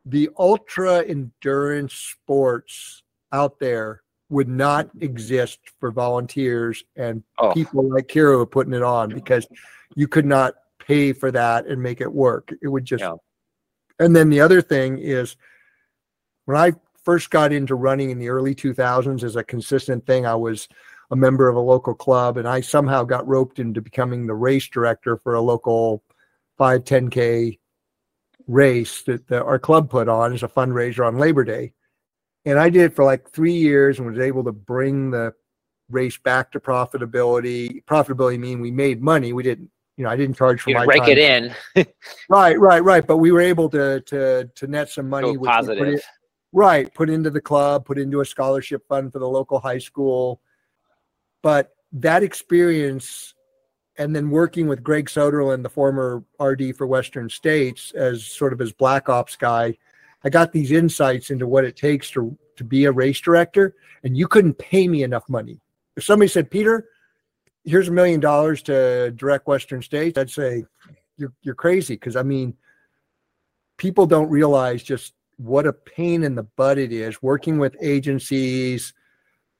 the 0.05 0.29
ultra 0.37 1.03
endurance 1.03 1.93
sports 1.93 3.03
out 3.31 3.59
there 3.59 4.01
would 4.29 4.47
not 4.47 4.89
exist 5.01 5.59
for 5.79 5.91
volunteers 5.91 6.83
and 6.95 7.23
Oh, 7.39 7.51
people 7.51 7.83
like 7.89 8.07
Keira 8.07 8.37
were 8.37 8.45
putting 8.45 8.73
it 8.73 8.83
on 8.83 9.09
because 9.09 9.47
you 9.95 10.07
could 10.07 10.25
not 10.25 10.53
pay 10.77 11.13
for 11.13 11.31
that 11.31 11.65
and 11.65 11.81
make 11.81 12.01
it 12.01 12.11
work. 12.11 12.53
It 12.61 12.67
would 12.67 12.85
just, 12.85 13.01
Yeah. 13.01 13.15
and 13.99 14.15
then 14.15 14.29
the 14.29 14.39
other 14.41 14.61
thing 14.61 14.99
is 14.99 15.35
when 16.45 16.57
I 16.57 16.73
first 17.03 17.31
got 17.31 17.51
into 17.51 17.75
running 17.75 18.11
in 18.11 18.19
the 18.19 18.29
early 18.29 18.53
2000s 18.53 19.23
as 19.23 19.35
a 19.35 19.43
consistent 19.43 20.05
thing, 20.05 20.25
I 20.25 20.35
was 20.35 20.67
a 21.11 21.15
member 21.15 21.49
of 21.49 21.55
a 21.55 21.59
local 21.59 21.93
club 21.93 22.37
and 22.37 22.47
I 22.47 22.61
somehow 22.61 23.03
got 23.03 23.27
roped 23.27 23.59
into 23.59 23.81
becoming 23.81 24.27
the 24.27 24.35
race 24.35 24.67
director 24.67 25.17
for 25.17 25.35
a 25.35 25.41
local 25.41 26.03
5 26.57 26.83
10k 26.83 27.57
race 28.47 29.01
that 29.03 29.27
the, 29.27 29.43
our 29.43 29.59
club 29.59 29.89
put 29.89 30.07
on 30.07 30.33
as 30.33 30.43
a 30.43 30.47
fundraiser 30.47 31.05
on 31.05 31.17
Labor 31.17 31.43
Day. 31.43 31.73
And 32.45 32.59
I 32.59 32.69
did 32.69 32.83
it 32.83 32.95
for 32.95 33.03
like 33.03 33.29
3 33.31 33.53
years 33.53 33.99
and 33.99 34.09
was 34.09 34.19
able 34.19 34.43
to 34.43 34.51
bring 34.51 35.11
the 35.11 35.33
race 35.89 36.17
back 36.17 36.51
to 36.51 36.59
profitability. 36.59 37.83
Profitability 37.85 38.39
mean 38.39 38.59
we 38.61 38.71
made 38.71 39.01
money. 39.01 39.33
We 39.33 39.43
didn't, 39.43 39.69
you 39.97 40.03
know, 40.03 40.09
I 40.11 40.15
didn't 40.15 40.37
charge 40.37 40.61
for 40.61 40.69
you 40.69 40.75
my 40.75 40.85
rake 40.85 41.01
time. 41.03 41.09
it 41.11 41.17
in, 41.17 41.85
Right, 42.29 42.57
right, 42.59 42.83
right. 42.83 43.05
But 43.05 43.17
we 43.17 43.31
were 43.31 43.41
able 43.41 43.69
to 43.69 43.99
to 44.01 44.49
to 44.55 44.67
net 44.67 44.89
some 44.89 45.09
money. 45.09 45.33
go 45.33 45.39
which 45.39 45.41
we 45.41 45.45
put 45.47 45.55
positive. 45.55 45.87
in- 45.87 45.99
right, 46.53 46.93
put 46.93 47.09
into 47.09 47.29
the 47.29 47.41
club, 47.41 47.85
put 47.85 47.97
into 47.97 48.21
a 48.21 48.25
scholarship 48.25 48.87
fund 48.87 49.11
for 49.11 49.19
the 49.19 49.27
local 49.27 49.59
high 49.59 49.77
school. 49.79 50.41
But 51.41 51.75
that 51.91 52.23
experience, 52.23 53.33
and 53.97 54.15
then 54.15 54.29
working 54.29 54.67
with 54.67 54.83
Greg 54.83 55.07
Soderlund, 55.07 55.63
the 55.63 55.69
former 55.69 56.23
RD 56.39 56.75
for 56.77 56.87
Western 56.87 57.29
States, 57.29 57.91
as 57.91 58.25
sort 58.25 58.53
of 58.53 58.59
his 58.59 58.71
black 58.71 59.09
ops 59.09 59.35
guy, 59.35 59.77
I 60.23 60.29
got 60.29 60.51
these 60.51 60.71
insights 60.71 61.29
into 61.31 61.47
what 61.47 61.65
it 61.65 61.75
takes 61.75 62.11
to 62.11 62.37
to 62.57 62.63
be 62.65 62.85
a 62.85 62.91
race 62.91 63.21
director. 63.21 63.75
And 64.03 64.17
you 64.17 64.27
couldn't 64.27 64.57
pay 64.57 64.87
me 64.87 65.03
enough 65.03 65.27
money. 65.29 65.59
If 65.95 66.03
somebody 66.03 66.27
said, 66.27 66.51
Peter, 66.51 66.89
here's 67.63 67.87
a 67.87 67.91
million 67.91 68.19
dollars 68.19 68.61
to 68.63 69.11
direct 69.11 69.47
Western 69.47 69.81
States, 69.81 70.17
I'd 70.17 70.29
say, 70.29 70.65
you're 71.17 71.33
you're 71.41 71.55
crazy 71.55 71.95
because 71.95 72.15
I 72.15 72.23
mean, 72.23 72.55
people 73.77 74.05
don't 74.05 74.29
realize 74.29 74.83
just 74.83 75.13
what 75.37 75.65
a 75.65 75.73
pain 75.73 76.23
in 76.23 76.35
the 76.35 76.43
butt 76.43 76.77
it 76.77 76.91
is 76.91 77.21
working 77.23 77.59
with 77.59 77.75
agencies, 77.81 78.93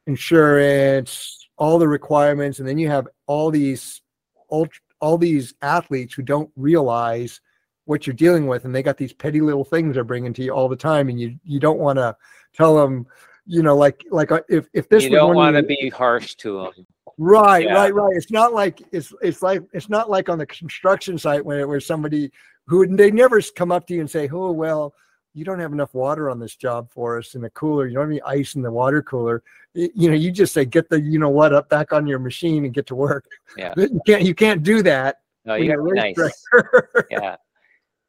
insurance, 0.07 1.48
all 1.59 1.77
the 1.77 1.87
requirements, 1.87 2.59
and 2.59 2.67
then 2.67 2.79
you 2.79 2.87
have 2.87 3.07
all 3.27 3.51
these 3.51 4.01
ult- 4.49 4.71
all 5.01 5.17
these 5.17 5.53
athletes 5.61 6.13
who 6.13 6.23
don't 6.23 6.49
realize 6.55 7.39
what 7.85 8.07
you're 8.07 8.15
dealing 8.15 8.47
with, 8.47 8.65
and 8.65 8.73
they 8.73 8.81
got 8.81 8.97
these 8.97 9.13
petty 9.13 9.41
little 9.41 9.65
things 9.65 9.93
they're 9.93 10.03
bringing 10.03 10.33
to 10.33 10.43
you 10.43 10.51
all 10.51 10.69
the 10.69 10.75
time, 10.75 11.09
and 11.09 11.19
you 11.19 11.37
you 11.43 11.59
don't 11.59 11.79
want 11.79 11.97
to 11.97 12.15
tell 12.53 12.75
them, 12.75 13.05
you 13.45 13.61
know, 13.61 13.75
like 13.75 14.03
like 14.09 14.31
uh, 14.31 14.41
if 14.49 14.67
if 14.73 14.87
this 14.89 15.03
you 15.03 15.11
don't 15.11 15.35
want 15.35 15.55
to 15.55 15.63
be 15.63 15.89
harsh 15.89 16.35
to 16.35 16.63
them. 16.63 16.87
Right, 17.17 17.65
Yeah. 17.65 17.73
right, 17.73 17.93
right. 17.93 18.15
It's 18.15 18.31
not 18.31 18.53
like 18.53 18.81
it's 18.93 19.13
it's 19.21 19.41
like 19.41 19.61
it's 19.73 19.89
not 19.89 20.09
like 20.09 20.29
on 20.29 20.37
the 20.37 20.45
construction 20.45 21.17
site 21.17 21.43
where 21.43 21.67
where 21.67 21.81
somebody 21.81 22.31
who 22.67 22.87
they 22.87 23.11
never 23.11 23.41
come 23.41 23.71
up 23.71 23.85
to 23.87 23.93
you 23.95 23.99
and 23.99 24.09
say, 24.09 24.29
"Oh, 24.31 24.51
well, 24.51 24.93
you 25.33 25.45
don't 25.45 25.59
have 25.59 25.73
enough 25.73 25.93
water 25.93 26.29
on 26.29 26.39
this 26.39 26.55
job 26.55 26.89
for 26.91 27.17
us 27.17 27.35
in 27.35 27.41
the 27.41 27.49
cooler. 27.51 27.87
You 27.87 27.95
don't 27.95 28.03
have 28.03 28.11
any 28.11 28.21
ice 28.21 28.55
in 28.55 28.61
the 28.61 28.71
water 28.71 29.01
cooler." 29.01 29.43
You 29.73 30.09
know, 30.09 30.15
you 30.15 30.31
just 30.31 30.53
say, 30.53 30.65
"Get 30.65 30.89
the 30.89 30.99
you 30.99 31.19
know 31.19 31.29
what 31.29 31.53
up 31.53 31.69
back 31.69 31.93
on 31.93 32.07
your 32.07 32.19
machine 32.19 32.65
and 32.65 32.73
get 32.73 32.87
to 32.87 32.95
work." 32.95 33.25
Yeah. 33.57 33.73
You 33.77 34.01
can't 34.05 34.23
you 34.23 34.35
can't 34.35 34.63
do 34.63 34.81
that. 34.83 35.17
No, 35.45 35.55
you 35.55 35.65
you're 35.65 35.77
gotta 35.77 35.89
a 35.89 35.93
be 35.93 36.01
race 36.01 36.17
nice. 36.17 37.03
yeah 37.11 37.35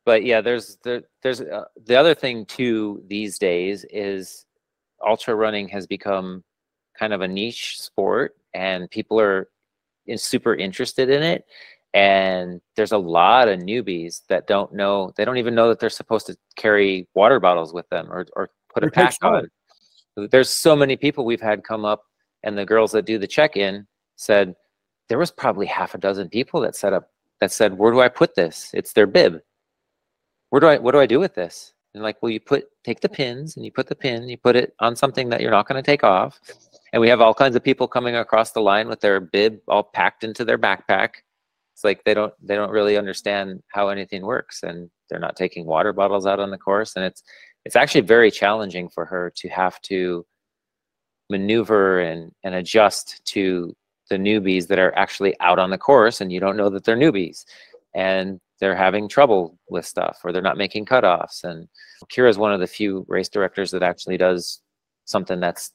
but 0.04 0.24
yeah 0.24 0.40
there's 0.40 0.78
there, 0.82 1.02
there's 1.22 1.40
uh, 1.40 1.64
the 1.86 1.96
other 1.96 2.14
thing 2.14 2.44
too 2.46 3.02
these 3.06 3.38
days 3.38 3.84
is 3.90 4.46
ultra 5.06 5.34
running 5.34 5.68
has 5.68 5.86
become 5.86 6.42
kind 6.98 7.12
of 7.12 7.20
a 7.20 7.28
niche 7.28 7.80
sport 7.80 8.36
and 8.54 8.90
people 8.90 9.20
are 9.20 9.48
super 10.16 10.54
interested 10.54 11.10
in 11.10 11.22
it 11.22 11.44
and 11.92 12.60
there's 12.76 12.92
a 12.92 12.98
lot 12.98 13.48
of 13.48 13.58
newbies 13.60 14.22
that 14.28 14.46
don't 14.46 14.72
know 14.72 15.12
they 15.16 15.24
don't 15.24 15.38
even 15.38 15.54
know 15.54 15.68
that 15.68 15.80
they're 15.80 15.90
supposed 15.90 16.26
to 16.26 16.36
carry 16.56 17.08
water 17.14 17.40
bottles 17.40 17.72
with 17.72 17.88
them 17.88 18.06
or, 18.10 18.26
or 18.36 18.50
put 18.72 18.84
a 18.84 18.86
Or 18.86 18.90
take 18.90 18.94
pack 18.94 19.16
on. 19.22 19.48
there's 20.30 20.50
so 20.50 20.76
many 20.76 20.96
people 20.96 21.24
we've 21.24 21.40
had 21.40 21.64
come 21.64 21.84
up 21.84 22.04
and 22.44 22.56
the 22.56 22.64
girls 22.64 22.92
that 22.92 23.06
do 23.06 23.18
the 23.18 23.26
check-in 23.26 23.86
said 24.16 24.54
there 25.08 25.18
was 25.18 25.30
probably 25.32 25.66
half 25.66 25.94
a 25.94 25.98
dozen 25.98 26.28
people 26.28 26.60
that 26.60 26.76
set 26.76 26.92
up 26.92 27.10
that 27.40 27.50
said 27.50 27.76
where 27.76 27.92
do 27.92 28.00
i 28.00 28.08
put 28.08 28.34
this? 28.34 28.70
It's 28.72 28.92
their 28.92 29.06
bib. 29.06 29.40
Where 30.50 30.60
do 30.60 30.68
i 30.68 30.78
what 30.78 30.92
do 30.92 31.00
i 31.00 31.06
do 31.06 31.18
with 31.18 31.34
this? 31.34 31.72
And 31.94 32.04
like 32.04 32.22
well 32.22 32.30
you 32.30 32.38
put 32.38 32.66
take 32.84 33.00
the 33.00 33.08
pins 33.08 33.56
and 33.56 33.64
you 33.64 33.72
put 33.72 33.88
the 33.88 33.96
pin 33.96 34.28
you 34.28 34.36
put 34.36 34.54
it 34.54 34.74
on 34.78 34.94
something 34.94 35.28
that 35.30 35.40
you're 35.40 35.50
not 35.50 35.66
going 35.66 35.82
to 35.82 35.90
take 35.90 36.04
off. 36.04 36.38
And 36.92 37.00
we 37.00 37.08
have 37.08 37.20
all 37.20 37.34
kinds 37.34 37.56
of 37.56 37.64
people 37.64 37.88
coming 37.88 38.14
across 38.14 38.52
the 38.52 38.60
line 38.60 38.86
with 38.86 39.00
their 39.00 39.18
bib 39.18 39.58
all 39.66 39.82
packed 39.82 40.22
into 40.22 40.44
their 40.44 40.58
backpack 40.58 41.10
it's 41.80 41.84
like 41.86 42.04
they 42.04 42.12
don't 42.12 42.34
they 42.46 42.56
don't 42.56 42.70
really 42.70 42.98
understand 42.98 43.62
how 43.68 43.88
anything 43.88 44.20
works 44.20 44.62
and 44.62 44.90
they're 45.08 45.18
not 45.18 45.34
taking 45.34 45.64
water 45.64 45.94
bottles 45.94 46.26
out 46.26 46.38
on 46.38 46.50
the 46.50 46.58
course. 46.58 46.94
And 46.94 47.06
it's 47.06 47.22
it's 47.64 47.74
actually 47.74 48.02
very 48.02 48.30
challenging 48.30 48.90
for 48.90 49.06
her 49.06 49.32
to 49.36 49.48
have 49.48 49.80
to 49.82 50.26
maneuver 51.30 52.00
and 52.00 52.32
and 52.44 52.54
adjust 52.54 53.24
to 53.28 53.74
the 54.10 54.18
newbies 54.18 54.66
that 54.66 54.78
are 54.78 54.94
actually 54.94 55.34
out 55.40 55.58
on 55.58 55.70
the 55.70 55.78
course 55.78 56.20
and 56.20 56.30
you 56.30 56.38
don't 56.38 56.58
know 56.58 56.68
that 56.68 56.84
they're 56.84 56.98
newbies. 56.98 57.46
And 57.94 58.40
they're 58.60 58.76
having 58.76 59.08
trouble 59.08 59.58
with 59.70 59.86
stuff 59.86 60.18
or 60.22 60.32
they're 60.32 60.42
not 60.42 60.58
making 60.58 60.84
cutoffs. 60.84 61.44
And 61.44 61.66
Keira 62.14 62.28
is 62.28 62.36
one 62.36 62.52
of 62.52 62.60
the 62.60 62.66
few 62.66 63.06
race 63.08 63.30
directors 63.30 63.70
that 63.70 63.82
actually 63.82 64.18
does 64.18 64.60
something 65.06 65.40
that's 65.40 65.72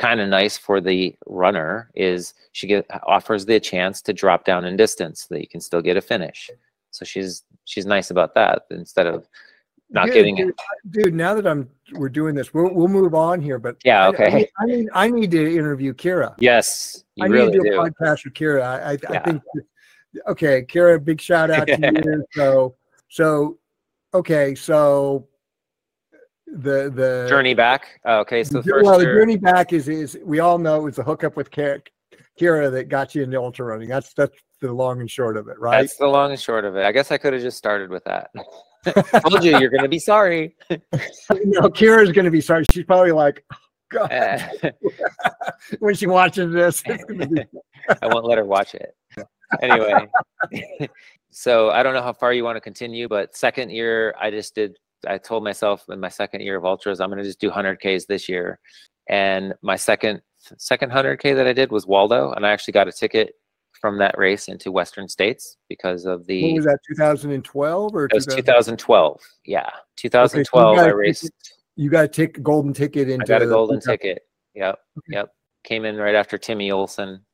kind 0.00 0.18
of 0.20 0.28
nice 0.28 0.56
for 0.56 0.80
the 0.80 1.14
runner 1.26 1.90
is 1.94 2.32
she 2.52 2.66
get 2.66 2.86
offers 3.06 3.44
the 3.44 3.60
chance 3.60 4.00
to 4.02 4.12
drop 4.12 4.44
down 4.44 4.64
in 4.64 4.76
distance 4.76 5.16
so 5.28 5.34
that 5.34 5.40
you 5.42 5.46
can 5.48 5.60
still 5.60 5.82
get 5.82 5.96
a 5.96 6.00
finish 6.00 6.50
so 6.90 7.04
she's 7.04 7.44
she's 7.66 7.86
nice 7.86 8.10
about 8.10 8.34
that 8.34 8.62
instead 8.70 9.06
of 9.06 9.28
not 9.92 10.06
Dude, 10.06 10.14
getting 10.14 10.38
it 10.38 10.44
dude, 10.90 11.04
dude, 11.04 11.14
now 11.14 11.34
that 11.34 11.46
I'm 11.46 11.68
we're 11.94 12.08
doing 12.08 12.34
this, 12.34 12.54
we'll 12.54 12.72
we'll 12.72 12.86
move 13.00 13.12
on 13.14 13.40
here. 13.40 13.58
But 13.58 13.76
Yeah, 13.84 14.02
I- 14.02 14.04
I 14.04 14.08
okay. 14.10 14.30
need- 14.34 14.48
I 14.60 14.64
need 14.66 14.88
I 14.94 15.10
need 15.10 15.30
to 15.32 15.42
interview 15.58 15.92
Keira. 15.92 16.34
yes 16.38 17.04
you 17.16 17.24
I 17.24 17.28
need 17.28 17.34
really 17.34 17.52
to 17.52 17.58
do 17.58 17.66
a 17.66 17.70
do 17.70 17.78
podcast 17.90 18.24
with 18.24 18.34
Keira. 18.34 18.62
I, 18.62 18.92
I, 18.92 18.92
I 18.92 19.18
think, 19.24 19.42
okay, 20.28 20.62
Keira, 20.62 21.04
big 21.04 21.20
shout 21.20 21.50
out 21.50 21.66
to 21.66 21.76
you. 22.04 22.24
So, 22.34 22.76
so, 23.08 23.58
okay, 24.14 24.54
so 24.54 25.26
the 26.52 26.90
the 26.94 27.26
journey 27.28 27.54
back 27.54 28.00
Oh, 28.04 28.18
okay 28.20 28.42
so 28.42 28.60
the, 28.60 28.80
well, 28.82 28.98
the 28.98 29.04
journey 29.04 29.36
back 29.36 29.72
is 29.72 29.88
is 29.88 30.18
we 30.24 30.40
all 30.40 30.58
know 30.58 30.86
it's 30.86 30.98
a 30.98 31.02
hookup 31.02 31.36
with 31.36 31.50
Keira, 31.50 31.80
Keira 32.38 32.70
that 32.72 32.88
got 32.88 33.14
you 33.14 33.22
into 33.22 33.38
ultra 33.38 33.66
running. 33.66 33.88
That's 33.88 34.12
that's 34.14 34.36
the 34.60 34.72
long 34.72 35.00
and 35.00 35.10
short 35.10 35.36
of 35.36 35.48
it, 35.48 35.58
right? 35.58 35.80
That's 35.80 35.96
the 35.96 36.06
long 36.06 36.30
and 36.30 36.40
short 36.40 36.64
of 36.64 36.76
it. 36.76 36.84
I 36.84 36.92
guess 36.92 37.10
I 37.10 37.18
could 37.18 37.32
have 37.32 37.42
just 37.42 37.58
started 37.58 37.90
with 37.90 38.04
that. 38.04 38.30
Told 39.28 39.44
you 39.44 39.58
you're 39.58 39.70
going 39.70 39.82
to 39.82 39.88
be 39.88 39.98
sorry. 39.98 40.56
no, 40.70 41.68
Keira's 41.68 42.12
going 42.12 42.24
to 42.24 42.30
be 42.30 42.40
sorry. 42.40 42.64
She's 42.72 42.84
probably 42.84 43.12
like, 43.12 43.44
oh, 43.52 43.56
God, 43.90 44.08
Eh, 44.10 44.70
when 45.80 45.94
she 45.94 46.06
watches 46.06 46.50
this, 46.52 46.82
it's 46.86 47.04
going 47.04 47.20
to 47.20 47.26
be 47.26 47.44
I 48.00 48.06
won't 48.06 48.24
let 48.24 48.38
her 48.38 48.44
watch 48.44 48.74
it. 48.74 48.94
Anyway, 49.60 50.08
so 51.30 51.70
I 51.70 51.82
don't 51.82 51.92
know 51.92 52.02
how 52.02 52.12
far 52.12 52.32
you 52.32 52.44
want 52.44 52.56
to 52.56 52.60
continue, 52.60 53.06
but 53.08 53.36
second 53.36 53.70
year, 53.70 54.14
I 54.18 54.30
just 54.30 54.54
did. 54.54 54.78
I 55.06 55.18
told 55.18 55.44
myself 55.44 55.84
in 55.88 56.00
my 56.00 56.08
second 56.08 56.42
year 56.42 56.56
of 56.56 56.64
ultras, 56.64 57.00
I'm 57.00 57.08
going 57.08 57.18
to 57.18 57.24
just 57.24 57.40
do 57.40 57.50
100ks 57.50 58.06
this 58.06 58.28
year. 58.28 58.58
And 59.08 59.54
my 59.62 59.76
second 59.76 60.22
second 60.56 60.90
100k 60.90 61.34
that 61.34 61.46
I 61.46 61.52
did 61.52 61.70
was 61.70 61.86
Waldo, 61.86 62.32
and 62.32 62.46
I 62.46 62.50
actually 62.50 62.72
got 62.72 62.88
a 62.88 62.92
ticket 62.92 63.34
from 63.80 63.98
that 63.98 64.16
race 64.18 64.48
into 64.48 64.70
Western 64.70 65.08
States 65.08 65.56
because 65.68 66.04
of 66.04 66.20
what 66.20 66.26
the. 66.26 66.54
was 66.54 66.64
that 66.64 66.78
2012 66.88 67.94
or 67.94 68.04
It 68.04 68.12
was 68.12 68.26
2012. 68.26 69.20
Yeah, 69.44 69.68
2012. 69.96 70.76
got 70.76 70.86
I 70.86 70.90
a 70.90 70.94
raced. 70.94 71.30
you 71.76 71.90
got 71.90 72.16
a 72.18 72.26
golden 72.26 72.72
ticket 72.72 73.08
into 73.08 73.24
I 73.24 73.26
got 73.26 73.42
a 73.42 73.46
golden 73.46 73.78
okay. 73.78 73.92
ticket. 73.92 74.22
Yep. 74.54 74.78
Yep. 75.08 75.32
came 75.64 75.84
in 75.84 75.96
right 75.96 76.14
after 76.14 76.36
Timmy 76.38 76.70
Olson. 76.70 77.24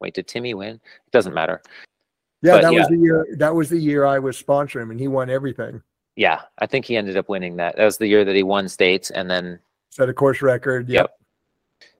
Wait, 0.00 0.14
did 0.14 0.26
Timmy 0.26 0.54
win? 0.54 0.74
It 0.74 1.12
doesn't 1.12 1.34
matter. 1.34 1.62
Yeah, 2.42 2.56
But 2.56 2.62
that 2.62 2.72
yeah. 2.74 2.78
was 2.80 2.88
the 2.88 2.98
year. 2.98 3.26
That 3.38 3.54
was 3.54 3.70
the 3.70 3.78
year 3.78 4.04
I 4.04 4.18
was 4.18 4.40
sponsoring 4.40 4.82
him, 4.82 4.90
and 4.90 5.00
he 5.00 5.08
won 5.08 5.30
everything. 5.30 5.82
Yeah, 6.16 6.42
I 6.58 6.66
think 6.66 6.84
he 6.84 6.96
ended 6.96 7.16
up 7.16 7.28
winning 7.28 7.56
that. 7.56 7.76
That 7.76 7.84
was 7.84 7.98
the 7.98 8.06
year 8.06 8.24
that 8.24 8.36
he 8.36 8.42
won 8.42 8.68
states, 8.68 9.10
and 9.10 9.30
then 9.30 9.58
Set 9.90 10.08
a 10.08 10.14
course 10.14 10.42
record. 10.42 10.88
Yep. 10.88 11.16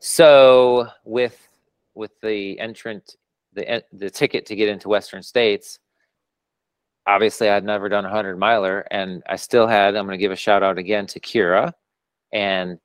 So 0.01 0.89
with 1.05 1.49
with 1.95 2.13
the 2.21 2.59
entrant, 2.59 3.17
the 3.53 3.85
the 3.93 4.11
ticket 4.11 4.47
to 4.47 4.57
get 4.57 4.69
into 4.69 4.89
Western 4.89 5.23
States, 5.23 5.79
obviously 7.07 7.49
I'd 7.49 7.65
never 7.65 7.89
done 7.89 8.05
a 8.05 8.11
hundred 8.11 8.39
miler, 8.39 8.87
and 8.91 9.23
I 9.29 9.37
still 9.37 9.67
had. 9.67 9.97
I'm 9.97 10.07
going 10.07 10.19
to 10.19 10.23
give 10.23 10.33
a 10.33 10.37
shout 10.37 10.63
out 10.63 10.79
again 10.79 11.07
to 11.07 11.21
Keira 11.21 11.73
and 12.33 12.79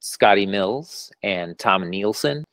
Scotty 0.00 0.46
Mills 0.46 1.12
and 1.22 1.58
Tom 1.58 1.88
Nielsen. 1.88 2.44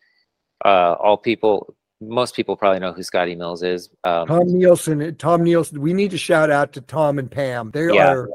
Uh, 0.64 0.96
all 1.00 1.18
people, 1.18 1.76
most 2.00 2.36
people 2.36 2.56
probably 2.56 2.80
know 2.80 2.94
who 2.94 3.04
Scotty 3.04 3.36
Mills 3.36 3.64
is. 3.64 3.90
Um, 4.04 4.28
Tom 4.28 4.48
Nielsen. 4.48 5.16
Tom 5.16 5.44
Nielsen. 5.44 5.82
We 5.82 5.94
need 5.94 6.12
to 6.12 6.18
shout 6.18 6.52
out 6.52 6.74
to 6.74 6.82
Tom 6.82 7.18
and 7.20 7.30
Pam. 7.30 7.72
They 7.72 7.94
Yeah. 7.94 8.12
are. 8.14 8.30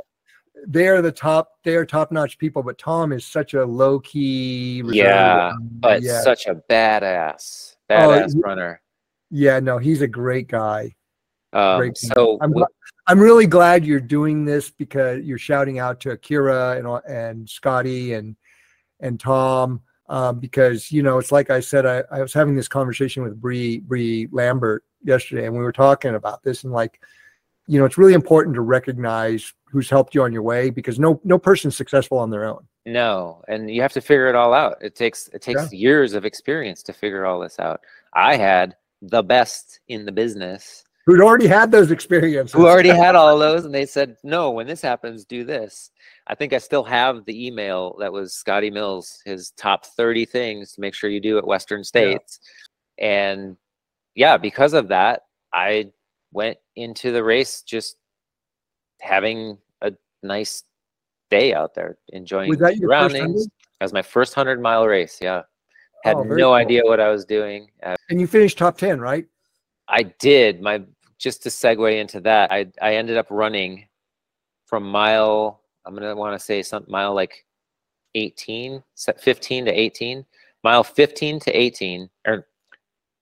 They 0.66 0.86
are 0.88 1.02
the 1.02 1.10
top. 1.12 1.52
They 1.64 1.74
are 1.76 1.84
top 1.84 2.12
notch 2.12 2.38
people. 2.38 2.62
But 2.62 2.78
Tom 2.78 3.12
is 3.12 3.24
such 3.26 3.54
a 3.54 3.64
low 3.64 3.98
key. 4.00 4.82
Yeah, 4.86 5.52
but 5.60 6.02
yeah, 6.02 6.20
such 6.20 6.46
a 6.46 6.54
badass, 6.70 7.76
Oh, 7.90 7.94
badass 7.94 8.34
runner. 8.42 8.80
yeah. 9.30 9.58
No, 9.60 9.78
he's 9.78 10.02
a 10.02 10.06
great 10.08 10.48
guy. 10.48 10.94
Um, 11.52 11.78
Great 11.78 11.98
so 11.98 12.38
I'm, 12.40 12.50
w- 12.50 12.64
gl- 12.64 12.92
I'm 13.08 13.20
really 13.20 13.46
glad 13.46 13.84
you're 13.84 14.00
doing 14.00 14.44
this 14.46 14.70
because 14.70 15.22
you're 15.24 15.36
shouting 15.36 15.78
out 15.80 16.00
to 16.00 16.12
Akira 16.12 16.76
and 16.78 16.86
and 17.06 17.48
Scotty 17.50 18.14
and 18.14 18.36
and 19.00 19.18
Tom 19.20 19.82
um, 20.09 20.38
because 20.38 20.90
you 20.90 21.03
know 21.03 21.18
it's 21.18 21.32
like 21.32 21.50
I 21.50 21.61
said 21.61 21.86
I, 21.86 22.03
I 22.11 22.20
was 22.20 22.32
having 22.32 22.55
this 22.55 22.68
conversation 22.68 23.22
with 23.22 23.40
Bree 23.40 23.80
Bree 23.80 24.28
Lambert 24.30 24.84
yesterday 25.03 25.46
and 25.46 25.55
we 25.55 25.62
were 25.62 25.72
talking 25.72 26.14
about 26.14 26.42
this 26.42 26.64
and 26.64 26.72
like 26.72 27.00
you 27.66 27.78
know 27.78 27.84
it's 27.84 27.98
really 27.98 28.14
important 28.14 28.55
to 28.55 28.61
recognize 28.61 29.55
who's 29.64 29.88
helped 29.88 30.14
you 30.14 30.22
on 30.22 30.32
your 30.32 30.42
way 30.42 30.70
because 30.70 30.98
no 30.98 31.20
no 31.24 31.38
person's 31.38 31.76
successful 31.76 32.18
on 32.18 32.30
their 32.30 32.44
own. 32.44 32.66
No, 32.84 33.42
and 33.46 33.70
you 33.70 33.80
have 33.80 33.92
to 33.92 34.00
figure 34.00 34.28
it 34.28 34.34
all 34.34 34.53
out. 34.53 34.76
It 34.80 34.96
takes 34.96 35.28
it 35.28 35.40
takes 35.40 35.72
years 35.72 36.14
of 36.14 36.24
experience 36.24 36.82
to 36.84 36.92
figure 36.92 37.24
all 37.26 37.38
this 37.38 37.61
out. 37.61 37.80
I 38.12 38.36
had 38.36 38.76
the 39.00 39.22
best 39.22 39.80
in 39.88 40.05
the 40.05 40.12
business 40.12 40.84
Who'd 41.05 41.20
already 41.20 41.48
had 41.48 41.72
those 41.72 41.90
experiences. 41.90 42.53
who 42.53 42.68
already 42.68 42.88
had 42.96 43.16
all 43.16 43.38
those 43.38 43.64
and 43.64 43.74
they 43.74 43.86
said, 43.86 44.16
"No, 44.22 44.50
when 44.50 44.66
this 44.66 44.80
happens, 44.80 45.24
do 45.24 45.44
this." 45.44 45.90
I 46.33 46.35
think 46.35 46.55
I 46.55 46.59
still 46.59 46.85
have 46.85 47.26
the 47.26 47.47
email 47.47 47.95
that 48.01 48.11
was 48.11 48.33
Scotty 48.33 48.70
Mills, 48.70 49.20
his 49.26 49.51
top 49.51 49.85
30 49.85 50.24
things 50.24 50.72
to 50.72 50.80
make 50.80 50.95
sure 50.95 51.11
you 51.11 51.20
do 51.20 51.37
at 51.37 51.47
Western 51.47 51.85
States. 51.85 52.41
And 52.97 53.55
yeah, 54.14 54.39
because 54.39 54.72
of 54.72 54.89
that, 54.89 55.24
I 55.53 55.93
went 56.33 56.57
into 56.74 57.12
the 57.12 57.22
race 57.22 57.61
just 57.61 57.97
having 59.03 59.59
a 59.83 59.93
nice 60.22 60.62
day 61.30 61.53
out 61.53 61.74
there, 61.74 61.99
enjoying 62.14 62.49
Was 62.49 62.61
that 62.61 62.78
your 62.78 62.89
surroundings. 62.89 63.47
That 63.78 63.85
was 63.85 63.93
my 63.93 64.01
first 64.01 64.33
hundred 64.33 64.59
mile 64.59 64.87
race. 64.87 65.18
Yeah, 65.20 65.43
had 66.03 66.16
Oh, 66.16 66.24
no 66.24 66.45
cool. 66.47 66.53
idea 66.55 66.80
what 66.83 66.99
I 66.99 67.11
was 67.11 67.26
doing. 67.26 67.70
Uh, 67.83 67.95
And 68.09 68.18
you 68.18 68.26
finished 68.26 68.57
top 68.57 68.78
ten, 68.78 69.03
right? 69.03 69.26
I 69.87 70.05
did 70.05 70.62
my 70.62 70.83
just 71.18 71.43
to 71.43 71.51
segue 71.51 72.01
into 72.01 72.20
that. 72.22 72.51
I 72.51 72.68
I 72.80 72.95
ended 72.95 73.18
up 73.18 73.26
running 73.28 73.87
from 74.64 74.85
mile. 74.85 75.59
I'm 75.85 75.95
gonna 75.95 76.14
want 76.14 76.39
to 76.39 76.45
say 76.45 76.62
some 76.62 76.85
mile 76.89 77.14
like 77.14 77.45
18, 78.14 78.83
15 79.18 79.64
to 79.64 79.70
18, 79.70 80.24
mile 80.62 80.85
15 80.85 81.41
to 81.41 81.51
18, 81.51 82.11
or 82.26 82.47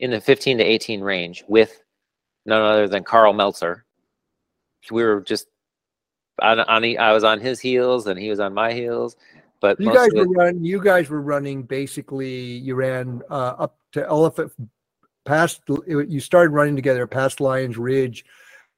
in 0.01 0.11
the 0.11 0.21
15 0.21 0.59
to 0.59 0.65
18 0.65 1.01
range 1.01 1.45
with 1.49 1.83
none 2.47 2.63
other 2.63 2.89
than 2.89 3.05
Karl 3.05 3.33
Meltzer. 3.33 3.85
We 4.91 5.05
were 5.05 5.21
just 5.21 5.47
on, 6.41 6.61
on 6.61 6.85
I 6.99 7.13
was 7.13 7.25
on 7.25 7.41
his 7.41 7.61
heels 7.61 8.07
and 8.07 8.19
he 8.19 8.31
was 8.31 8.41
on 8.41 8.55
my 8.55 8.73
heels, 8.73 9.17
but 9.61 9.79
You 9.79 9.93
guys 9.93 10.11
were 10.15 10.27
running. 10.27 10.65
You 10.65 10.83
guys 10.83 11.11
were 11.11 11.21
running. 11.21 11.63
Basically, 11.63 12.31
you 12.31 12.75
ran 12.75 13.23
uh, 13.31 13.55
up 13.59 13.77
to 13.93 14.07
Elephant, 14.07 14.53
past. 15.25 15.61
You 15.69 16.21
started 16.21 16.51
running 16.51 16.77
together 16.77 17.07
past 17.07 17.41
Lyon 17.41 17.73
Ridge, 17.73 18.25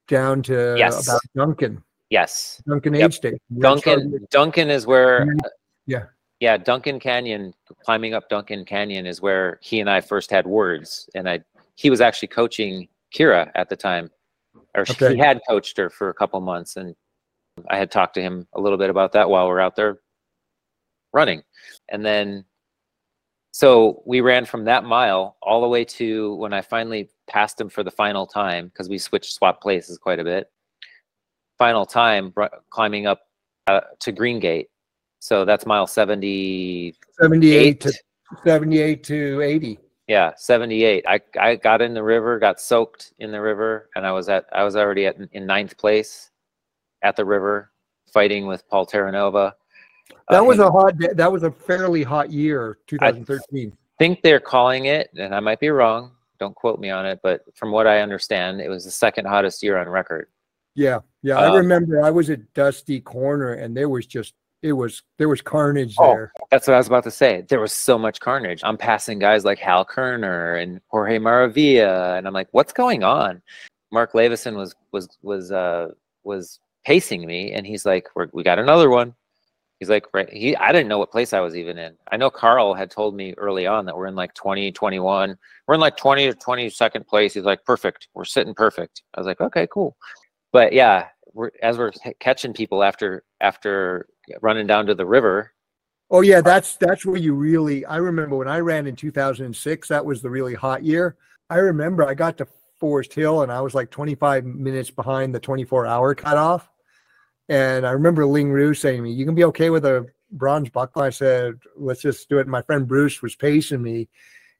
down 0.09 0.43
to 0.45 0.74
Yes. 0.76 1.07
about 1.07 1.20
Duncan, 1.37 1.83
yes, 2.12 2.62
Duncan 2.68 2.94
Yep. 2.94 3.04
Aid 3.04 3.14
Station. 3.14 3.38
Duncan 3.58 4.26
Duncan 4.30 4.70
is 4.70 4.86
where 4.86 5.26
yeah. 5.86 5.98
Uh, 5.98 6.06
yeah 6.40 6.56
Duncan 6.56 7.00
Canyon 7.00 7.54
climbing 7.84 8.14
up 8.14 8.28
Duncan 8.28 8.64
Canyon 8.64 9.06
is 9.06 9.20
where 9.20 9.58
he 9.62 9.80
and 9.80 9.88
I 9.90 10.00
first 10.00 10.30
had 10.30 10.46
words 10.46 11.08
and 11.14 11.28
I 11.28 11.40
he 11.76 11.88
was 11.90 12.00
actually 12.00 12.28
coaching 12.28 12.88
Kira 13.14 13.50
at 13.54 13.68
the 13.68 13.76
time 13.76 14.10
or 14.76 14.84
she- 14.84 14.92
Okay. 14.92 15.14
he 15.14 15.18
had 15.20 15.40
coached 15.48 15.76
her 15.78 15.88
for 15.90 16.10
a 16.10 16.14
couple 16.14 16.40
months 16.40 16.76
and 16.76 16.94
I 17.68 17.76
had 17.78 17.90
talked 17.90 18.14
to 18.14 18.22
him 18.22 18.46
a 18.54 18.60
little 18.60 18.78
bit 18.78 18.90
about 18.90 19.12
that 19.12 19.28
while 19.28 19.48
we're 19.48 19.60
out 19.60 19.76
there 19.76 20.00
running 21.12 21.42
and 21.88 22.04
then 22.04 22.44
so 23.54 24.02
we 24.06 24.20
ran 24.22 24.44
from 24.46 24.64
that 24.64 24.82
mile 24.84 25.36
all 25.42 25.60
the 25.60 25.68
way 25.68 25.84
to 25.84 26.34
when 26.36 26.52
I 26.54 26.62
finally 26.62 27.10
passed 27.28 27.60
him 27.60 27.68
for 27.68 27.82
the 27.82 27.90
final 27.90 28.26
time 28.26 28.68
because 28.68 28.88
we 28.88 28.98
switched 28.98 29.32
swap 29.34 29.60
places 29.60 29.98
quite 29.98 30.18
a 30.20 30.24
bit 30.24 30.50
final 31.62 31.86
time 31.86 32.34
climbing 32.70 33.06
up 33.06 33.20
uh, 33.68 33.80
to 34.00 34.10
Green 34.10 34.40
Gate. 34.40 34.68
So 35.20 35.44
that's 35.44 35.64
mile 35.64 35.86
70, 35.86 36.92
78 37.20 37.80
to 37.82 37.92
78 38.44 39.04
to 39.04 39.40
80. 39.40 39.78
Yeah, 40.08 40.32
78. 40.36 41.04
I, 41.06 41.20
I 41.40 41.54
got 41.54 41.80
in 41.80 41.94
the 41.94 42.02
river, 42.02 42.40
got 42.40 42.60
soaked 42.60 43.12
in 43.20 43.30
the 43.30 43.40
river, 43.40 43.88
and 43.94 44.04
I 44.04 44.10
was 44.10 44.28
at 44.28 44.46
I 44.52 44.64
was 44.64 44.74
already 44.74 45.06
at 45.06 45.16
in 45.30 45.46
ninth 45.46 45.76
place 45.78 46.32
at 47.02 47.14
the 47.14 47.24
river, 47.24 47.70
fighting 48.12 48.48
with 48.48 48.68
Paul 48.68 48.84
Terranova. 48.84 49.52
That 50.30 50.40
Uh, 50.40 50.44
was 50.44 50.58
a 50.58 50.68
hot. 50.68 50.98
day- 50.98 51.12
That 51.14 51.30
was 51.30 51.44
a 51.44 51.52
fairly 51.52 52.02
hot 52.02 52.32
year, 52.32 52.78
2013. 52.88 53.70
I 53.72 53.76
think 54.00 54.22
they're 54.22 54.40
calling 54.40 54.86
it, 54.86 55.10
and 55.16 55.32
I 55.32 55.38
might 55.38 55.60
be 55.60 55.68
wrong. 55.70 56.10
Don't 56.40 56.56
quote 56.56 56.80
me 56.80 56.90
on 56.90 57.06
it, 57.06 57.20
but 57.22 57.44
from 57.54 57.70
what 57.70 57.86
I 57.86 58.00
understand, 58.00 58.60
it 58.60 58.68
was 58.68 58.84
the 58.84 58.90
second 58.90 59.26
hottest 59.28 59.62
year 59.62 59.78
on 59.78 59.88
record. 59.88 60.26
Yeah, 60.75 61.01
yeah. 61.23 61.39
I 61.39 61.49
uh, 61.49 61.57
remember 61.57 62.03
I 62.03 62.11
was 62.11 62.31
at 62.31 62.53
Dusty 62.55 63.01
Corner, 63.01 63.55
and 63.55 63.77
there 63.77 63.89
was 63.89 64.07
just 64.07 64.35
it 64.62 64.73
was 64.73 65.03
there 65.18 65.29
was 65.29 65.43
carnage 65.43 65.97
Oh, 65.99 66.12
there. 66.12 66.33
That's 66.51 66.66
what 66.66 66.75
I 66.75 66.79
was 66.79 66.87
about 66.87 67.05
to 67.05 67.11
say. 67.11 67.45
There 67.49 67.61
was 67.61 67.73
so 67.73 67.99
much 67.99 68.20
carnage. 68.20 68.61
I'm 68.64 68.79
passing 68.79 69.18
guys 69.18 69.45
like 69.45 69.59
Hal 69.59 69.85
Koerner 69.85 70.62
and 70.62 70.81
Jorge 70.89 71.18
Maravilla, 71.18 72.16
and 72.16 72.27
I'm 72.27 72.33
like, 72.33 72.49
what's 72.53 72.73
going 72.73 73.03
on? 73.03 73.43
Mark 73.91 74.14
Levison 74.14 74.57
was 74.57 74.75
was 74.93 75.18
was 75.23 75.53
uh 75.53 75.89
was 76.25 76.61
pacing 76.85 77.27
me, 77.27 77.53
and 77.53 77.66
he's 77.66 77.85
like, 77.85 78.07
We're, 78.14 78.29
we 78.33 78.43
got 78.43 78.59
another 78.59 78.89
one. 78.89 79.14
He's 79.81 79.91
like, 79.91 80.07
right. 80.14 80.33
He 80.33 80.57
I 80.57 80.70
didn't 80.70 80.87
know 80.87 80.99
what 80.99 81.11
place 81.11 81.33
I 81.33 81.41
was 81.41 81.57
even 81.57 81.77
in. 81.77 81.95
I 82.12 82.16
know 82.16 82.31
Karl 82.31 82.73
had 82.73 82.89
told 82.89 83.16
me 83.16 83.35
early 83.37 83.66
on 83.66 83.85
that 83.87 83.97
we're 83.97 84.07
in 84.07 84.14
like 84.14 84.33
20, 84.35 84.70
21. 84.70 85.37
We're 85.66 85.75
in 85.75 85.81
like 85.81 85.97
20 85.97 86.31
to 86.31 86.39
22nd 86.39 87.05
place. 87.05 87.35
He's 87.35 87.43
like, 87.43 87.64
perfect. 87.64 88.07
We're 88.14 88.25
sitting 88.25 88.55
perfect. 88.55 89.03
I 89.14 89.20
was 89.20 89.27
like, 89.27 89.41
okay, 89.41 89.66
cool. 89.73 89.97
But 90.53 90.72
yeah, 90.72 91.09
we're 91.32 91.50
as 91.62 91.78
we're 91.78 91.92
catching 92.20 92.53
people 92.53 92.82
after 92.82 93.24
after 93.40 94.07
running 94.40 94.66
down 94.66 94.86
to 94.86 94.94
the 94.94 95.07
river. 95.07 95.53
Oh 96.11 96.20
yeah, 96.20 96.42
that's 96.42 96.76
that's 96.76 97.07
where 97.07 97.16
you 97.16 97.34
really. 97.34 97.84
I 97.86 97.96
remember 97.96 98.36
when 98.36 98.48
I 98.48 98.59
ran 98.59 98.86
in 98.86 98.94
2006. 98.94 99.88
That 99.88 100.05
was 100.05 100.20
the 100.20 100.30
really 100.30 100.55
hot 100.55 100.84
year. 100.84 101.16
I 101.48 101.57
remember 101.57 102.07
I 102.07 102.14
got 102.14 102.36
to 102.38 102.46
Forest 102.78 103.14
Hill 103.14 103.42
and 103.42 103.53
I 103.53 103.61
was 103.61 103.74
like 103.74 103.90
25 103.90 104.44
minutes 104.44 104.90
behind 104.90 105.34
the 105.34 105.40
24 105.40 105.86
hour 105.86 106.14
cutoff. 106.14 106.68
And 107.48 107.86
I 107.86 107.92
remember 107.92 108.26
Ling 108.26 108.50
Ru 108.50 108.74
saying 108.74 108.96
to 108.98 109.03
me, 109.03 109.12
"You 109.12 109.24
can 109.24 109.34
be 109.34 109.44
okay 109.44 109.70
with 109.70 109.84
a 109.84 110.07
bronze 110.30 110.68
buckle." 110.68 111.03
I 111.03 111.11
said, 111.11 111.59
"Let's 111.76 112.03
just 112.03 112.28
do 112.28 112.38
it." 112.38 112.46
My 112.46 112.62
friend 112.62 112.86
Bruce 112.86 113.22
was 113.22 113.34
pacing 113.34 113.82
me, 113.82 114.09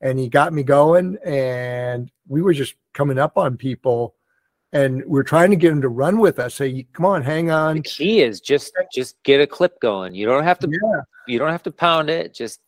and 0.01 0.19
he 0.19 0.29
got 0.29 0.53
me 0.53 0.63
going. 0.63 1.19
And 1.25 2.11
we 2.29 2.43
were 2.43 2.55
just 2.55 2.75
coming 2.95 3.19
up 3.19 3.37
on 3.37 3.57
people, 3.57 4.15
and 4.73 5.05
we're 5.07 5.23
trying 5.23 5.51
to 5.51 5.57
get 5.57 5.71
them 5.71 5.83
to 5.83 5.89
run 5.89 6.19
with 6.19 6.39
us. 6.39 6.55
Say, 6.55 6.87
"Come 6.93 7.05
on, 7.07 7.23
hang 7.23 7.47
The 7.47 7.53
on." 7.55 7.83
key 7.83 8.23
is 8.23 8.41
just 8.41 8.73
just 8.93 9.23
get 9.23 9.41
a 9.41 9.47
clip 9.47 9.81
going. 9.81 10.15
You 10.15 10.27
don't 10.27 10.45
have 10.45 10.59
to 10.61 10.69
Yeah. 10.71 11.01
you 11.27 11.39
don't 11.39 11.51
have 11.51 11.63
to 11.65 11.71
pound 11.73 12.11
it. 12.11 12.35
Just 12.35 12.61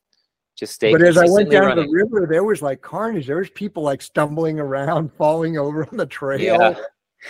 just 0.56 0.74
stay 0.74 0.92
but 0.92 1.02
as 1.02 1.16
I 1.18 1.26
went 1.28 1.50
down 1.50 1.66
running. 1.66 1.86
the 1.86 1.92
river, 1.92 2.26
there 2.30 2.44
was 2.44 2.62
like 2.62 2.80
carnage. 2.80 3.26
There 3.26 3.38
was 3.38 3.50
people 3.50 3.82
like 3.82 4.00
stumbling 4.02 4.60
around, 4.60 5.12
falling 5.18 5.58
over 5.58 5.84
on 5.90 5.96
the 5.96 6.06
trail. 6.06 6.38
Yeah. 6.40 6.76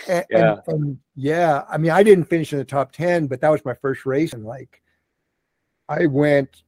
And, 0.07 0.25
Yeah. 0.29 0.57
and, 0.67 0.73
and 0.83 0.99
yeah, 1.15 1.63
I 1.69 1.77
mean, 1.77 1.89
I 1.91 2.03
didn't 2.03 2.25
finish 2.25 2.51
in 2.53 2.59
the 2.59 2.65
top 2.65 2.91
10, 2.91 3.25
but 3.27 3.41
that 3.41 3.49
was 3.49 3.63
my 3.65 3.73
first 3.75 4.05
race. 4.05 4.33
And 4.33 4.43
like, 4.45 4.81
I 5.89 6.05
went, 6.05 6.61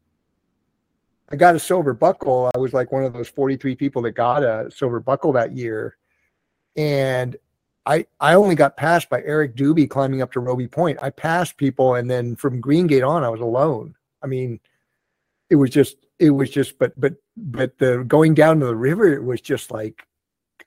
I 1.29 1.35
got 1.35 1.53
a 1.55 1.59
silver 1.59 1.93
buckle. 1.93 2.49
I 2.55 2.57
was 2.57 2.73
like 2.73 2.91
one 2.91 3.03
of 3.03 3.13
those 3.13 3.27
43 3.29 3.75
people 3.75 4.01
that 4.03 4.13
got 4.13 4.41
a 4.43 4.71
silver 4.71 4.99
buckle 4.99 5.33
that 5.33 5.51
year. 5.51 5.97
And 6.75 7.35
I, 7.87 8.05
I 8.19 8.33
only 8.33 8.53
got 8.53 8.75
passed 8.75 9.09
by 9.09 9.21
Eric 9.23 9.55
Doobie 9.55 9.89
climbing 9.89 10.21
up 10.21 10.31
to 10.33 10.41
Robie 10.41 10.67
Point. 10.67 10.99
I 11.01 11.09
passed 11.09 11.55
people. 11.55 11.95
And 11.95 12.11
then 12.11 12.35
from 12.35 12.59
Green 12.59 12.85
Gate 12.85 13.01
on, 13.01 13.23
I 13.23 13.29
was 13.29 13.39
alone. 13.39 13.95
I 14.21 14.27
mean, 14.27 14.59
it 15.49 15.55
was 15.55 15.69
just, 15.69 15.95
it 16.19 16.31
was 16.31 16.49
just, 16.49 16.77
but, 16.77 16.99
but, 16.99 17.15
but 17.37 17.77
the 17.77 18.03
going 18.05 18.33
down 18.33 18.59
to 18.59 18.65
the 18.65 18.75
river, 18.75 19.13
it 19.13 19.23
was 19.23 19.39
just 19.39 19.71
like, 19.71 20.05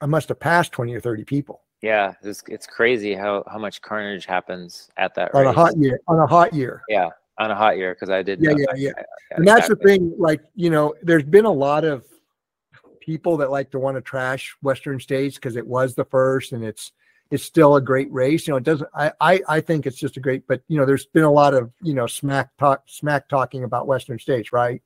I 0.00 0.06
must 0.06 0.30
have 0.30 0.40
passed 0.40 0.72
20 0.72 0.94
or 0.94 1.00
30 1.00 1.24
people 1.24 1.60
Yeah, 1.82 2.14
it's 2.22 2.42
it's 2.48 2.66
crazy 2.66 3.14
how 3.14 3.44
how 3.46 3.58
much 3.58 3.82
carnage 3.82 4.24
happens 4.24 4.88
at 4.96 5.14
that 5.16 5.34
on 5.34 5.46
a 5.46 5.52
hot 5.52 5.76
year, 5.76 6.00
on 6.08 6.18
a 6.20 6.26
hot 6.26 6.54
year. 6.54 6.82
Yeah, 6.88 7.10
on 7.36 7.50
a 7.50 7.54
hot 7.54 7.76
year 7.76 7.92
because 7.94 8.08
I 8.08 8.22
did. 8.22 8.40
Yeah, 8.40 8.52
yeah, 8.56 8.66
yeah. 8.76 8.90
I- 8.96 9.00
I- 9.00 9.04
And 9.36 9.46
that's 9.46 9.68
the 9.68 9.76
thing, 9.76 10.14
like, 10.16 10.40
you 10.54 10.70
know, 10.70 10.94
there's 11.02 11.24
been 11.24 11.44
a 11.44 11.52
lot 11.52 11.84
of 11.84 12.04
people 13.00 13.36
that 13.38 13.50
like 13.50 13.70
to 13.72 13.78
want 13.78 13.96
to 13.98 14.00
trash 14.00 14.56
Western 14.62 14.98
States 15.00 15.34
because 15.36 15.56
it 15.56 15.66
was 15.66 15.94
the 15.94 16.04
first 16.06 16.52
and 16.52 16.64
it's 16.64 16.92
it's 17.30 17.44
still 17.44 17.76
a 17.76 17.80
great 17.80 18.10
race. 18.12 18.46
You 18.46 18.52
know, 18.54 18.58
it 18.58 18.64
doesn't 18.64 18.88
I, 18.94 19.12
I 19.20 19.40
I 19.48 19.60
think 19.60 19.86
it's 19.86 19.96
just 19.98 20.16
a 20.16 20.20
great, 20.20 20.46
but 20.48 20.62
you 20.68 20.76
know, 20.76 20.84
there's 20.84 21.06
been 21.06 21.24
a 21.24 21.30
lot 21.30 21.54
of, 21.54 21.70
you 21.82 21.94
know, 21.94 22.06
smack 22.06 22.50
talk 22.58 22.82
smack 22.86 23.28
talking 23.28 23.64
about 23.64 23.86
Western 23.86 24.18
States, 24.18 24.52
right? 24.52 24.82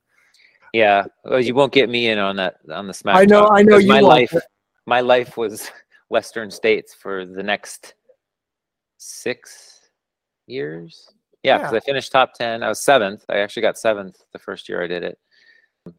Yeah, 0.72 1.04
well, 1.24 1.40
you 1.40 1.54
won't 1.54 1.72
get 1.72 1.88
me 1.88 2.08
in 2.08 2.18
on 2.18 2.36
that 2.36 2.56
on 2.70 2.86
the 2.86 2.94
smack. 2.94 3.16
I 3.16 3.24
know- 3.24 3.48
I 3.52 3.62
know 3.62 3.78
you 3.78 3.88
My 3.88 4.00
life, 4.00 4.30
but- 4.32 4.42
my 4.86 5.00
life 5.00 5.36
was 5.36 5.70
Western 6.10 6.50
states 6.50 6.92
for 6.94 7.24
the 7.24 7.42
next 7.42 7.94
six 8.98 9.80
years. 10.46 11.10
Yeah, 11.42 11.58
because 11.58 11.72
Yeah. 11.72 11.78
I 11.78 11.80
finished 11.80 12.12
top 12.12 12.34
ten. 12.34 12.62
I 12.62 12.68
was 12.68 12.80
seventh. 12.80 13.24
I 13.28 13.38
actually 13.38 13.62
got 13.62 13.78
seventh 13.78 14.18
the 14.32 14.38
first 14.38 14.68
year 14.68 14.82
I 14.82 14.86
did 14.86 15.02
it. 15.02 15.18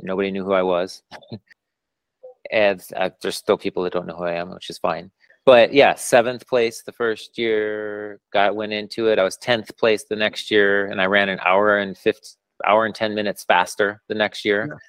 Nobody 0.02 0.30
knew 0.32 0.44
who 0.44 0.54
I 0.54 0.64
was, 0.64 1.04
and 2.52 2.84
uh, 2.96 3.10
there's 3.22 3.36
still 3.38 3.58
people 3.58 3.84
that 3.84 3.94
don't 3.94 4.08
know 4.08 4.16
who 4.16 4.24
I 4.24 4.34
am, 4.34 4.50
which 4.52 4.70
is 4.70 4.78
fine. 4.80 5.12
But 5.46 5.74
yeah, 5.74 5.94
seventh 5.94 6.48
place 6.48 6.82
the 6.84 6.92
first 6.92 7.38
year. 7.38 8.20
Got 8.34 8.56
went 8.56 8.74
into 8.74 9.08
it. 9.08 9.20
I 9.20 9.24
was 9.24 9.38
tenth 9.38 9.76
place 9.78 10.06
the 10.10 10.16
next 10.16 10.50
year, 10.50 10.88
and 10.88 11.00
I 11.00 11.06
ran 11.06 11.30
an 11.30 11.40
hour 11.46 11.78
and 11.78 11.98
fifty 11.98 12.30
hour 12.66 12.86
and 12.86 12.96
ten 12.96 13.14
minutes 13.14 13.44
faster 13.44 14.02
the 14.10 14.16
next 14.16 14.44
year. 14.44 14.80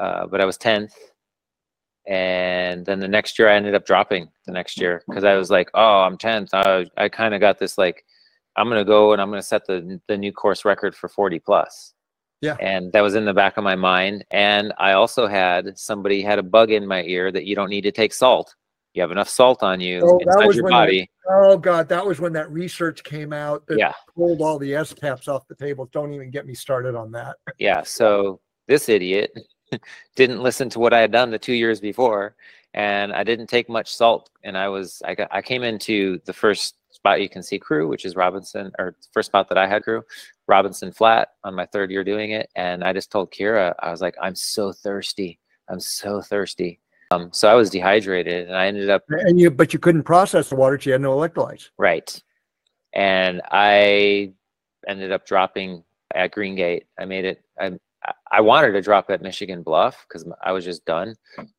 Uh, 0.00 0.26
but 0.26 0.40
I 0.40 0.44
was 0.44 0.58
tenth, 0.58 0.92
and 2.06 2.84
then 2.84 3.00
the 3.00 3.08
next 3.08 3.38
year 3.38 3.48
I 3.48 3.54
ended 3.54 3.74
up 3.74 3.86
dropping 3.86 4.28
the 4.46 4.52
next 4.52 4.78
year 4.80 5.02
because 5.08 5.24
I 5.24 5.36
was 5.36 5.50
like, 5.50 5.70
oh, 5.74 6.00
I'm 6.00 6.18
tenth. 6.18 6.50
I 6.52 6.86
I 6.96 7.08
kind 7.08 7.32
of 7.34 7.40
got 7.40 7.58
this 7.58 7.78
like, 7.78 8.04
I'm 8.56 8.68
gonna 8.68 8.84
go 8.84 9.12
and 9.12 9.22
I'm 9.22 9.30
gonna 9.30 9.42
set 9.42 9.66
the 9.66 10.00
the 10.08 10.18
new 10.18 10.32
course 10.32 10.64
record 10.64 10.94
for 10.94 11.08
40 11.08 11.38
plus. 11.38 11.94
Yeah. 12.42 12.56
And 12.60 12.92
that 12.92 13.00
was 13.00 13.14
in 13.14 13.24
the 13.24 13.32
back 13.32 13.56
of 13.56 13.64
my 13.64 13.76
mind. 13.76 14.26
And 14.30 14.74
I 14.76 14.92
also 14.92 15.26
had 15.26 15.78
somebody 15.78 16.20
had 16.20 16.38
a 16.38 16.42
bug 16.42 16.70
in 16.70 16.86
my 16.86 17.02
ear 17.04 17.32
that 17.32 17.46
you 17.46 17.54
don't 17.54 17.70
need 17.70 17.82
to 17.82 17.92
take 17.92 18.12
salt. 18.12 18.54
You 18.94 19.02
have 19.02 19.10
enough 19.10 19.28
salt 19.28 19.62
on 19.62 19.80
you 19.80 20.00
Oh, 20.02 20.18
that 20.18 20.28
inside 20.28 20.46
was 20.46 20.56
your 20.56 20.68
body. 20.70 21.10
Oh 21.28 21.58
God, 21.58 21.88
that 21.88 22.06
was 22.06 22.20
when 22.20 22.32
that 22.34 22.50
research 22.50 23.02
came 23.02 23.32
out 23.32 23.66
that 23.66 23.78
Yeah. 23.78 23.92
pulled 24.16 24.40
all 24.40 24.58
the 24.58 24.74
S 24.74 24.94
caps 24.94 25.26
off 25.26 25.46
the 25.48 25.56
table. 25.56 25.88
Don't 25.92 26.12
even 26.12 26.30
get 26.30 26.46
me 26.46 26.54
started 26.54 26.94
on 26.94 27.10
that. 27.12 27.36
Yeah. 27.58 27.82
So 27.82 28.40
this 28.68 28.88
idiot 28.88 29.32
didn't 30.16 30.42
listen 30.42 30.68
to 30.70 30.78
what 30.78 30.94
I 30.94 31.00
had 31.00 31.10
done 31.12 31.30
the 31.30 31.38
two 31.38 31.52
years 31.54 31.80
before, 31.80 32.36
and 32.72 33.12
I 33.12 33.24
didn't 33.24 33.48
take 33.48 33.68
much 33.68 33.94
salt. 33.94 34.30
And 34.44 34.56
I 34.56 34.68
was 34.68 35.02
I 35.04 35.14
got 35.14 35.28
I 35.32 35.42
came 35.42 35.64
into 35.64 36.20
the 36.24 36.32
first 36.32 36.76
spot 36.90 37.20
you 37.20 37.28
can 37.28 37.42
see 37.42 37.58
crew, 37.58 37.88
which 37.88 38.04
is 38.04 38.14
Robinson, 38.14 38.70
or 38.78 38.96
first 39.12 39.26
spot 39.26 39.48
that 39.48 39.58
I 39.58 39.66
had 39.66 39.82
crew, 39.82 40.02
Robinson 40.46 40.92
Flat 40.92 41.30
on 41.42 41.54
my 41.54 41.66
third 41.66 41.90
year 41.90 42.04
doing 42.04 42.30
it. 42.30 42.48
And 42.54 42.84
I 42.84 42.92
just 42.92 43.10
told 43.10 43.32
Keira, 43.32 43.74
I 43.80 43.90
was 43.90 44.00
like, 44.00 44.14
I'm 44.22 44.36
so 44.36 44.72
thirsty. 44.72 45.40
I'm 45.68 45.80
so 45.80 46.20
thirsty. 46.22 46.80
Um, 47.14 47.30
so 47.32 47.48
I 47.48 47.54
was 47.54 47.70
dehydrated, 47.70 48.46
and 48.48 48.56
I 48.56 48.66
ended 48.66 48.90
up 48.90 49.02
And 49.08 49.38
you, 49.40 49.50
but 49.50 49.72
you 49.72 49.78
couldn't 49.78 50.04
process 50.04 50.48
the 50.48 50.56
water. 50.56 50.76
'cause 50.76 50.86
You 50.86 50.92
had 50.92 51.00
no 51.00 51.16
electrolytes. 51.16 51.70
Right. 51.78 52.20
And 52.92 53.40
I 53.50 54.32
ended 54.86 55.12
up 55.12 55.26
dropping 55.26 55.84
at 56.14 56.30
Green 56.32 56.54
Gate. 56.54 56.86
I 56.98 57.04
made 57.04 57.24
it. 57.24 57.42
I 57.58 57.72
I 58.30 58.42
wanted 58.42 58.72
to 58.72 58.82
drop 58.82 59.08
at 59.08 59.22
Michigan 59.22 59.62
Bluff 59.62 60.04
because 60.06 60.28
I 60.42 60.52
was 60.52 60.62
just 60.62 60.84
done. 60.84 61.14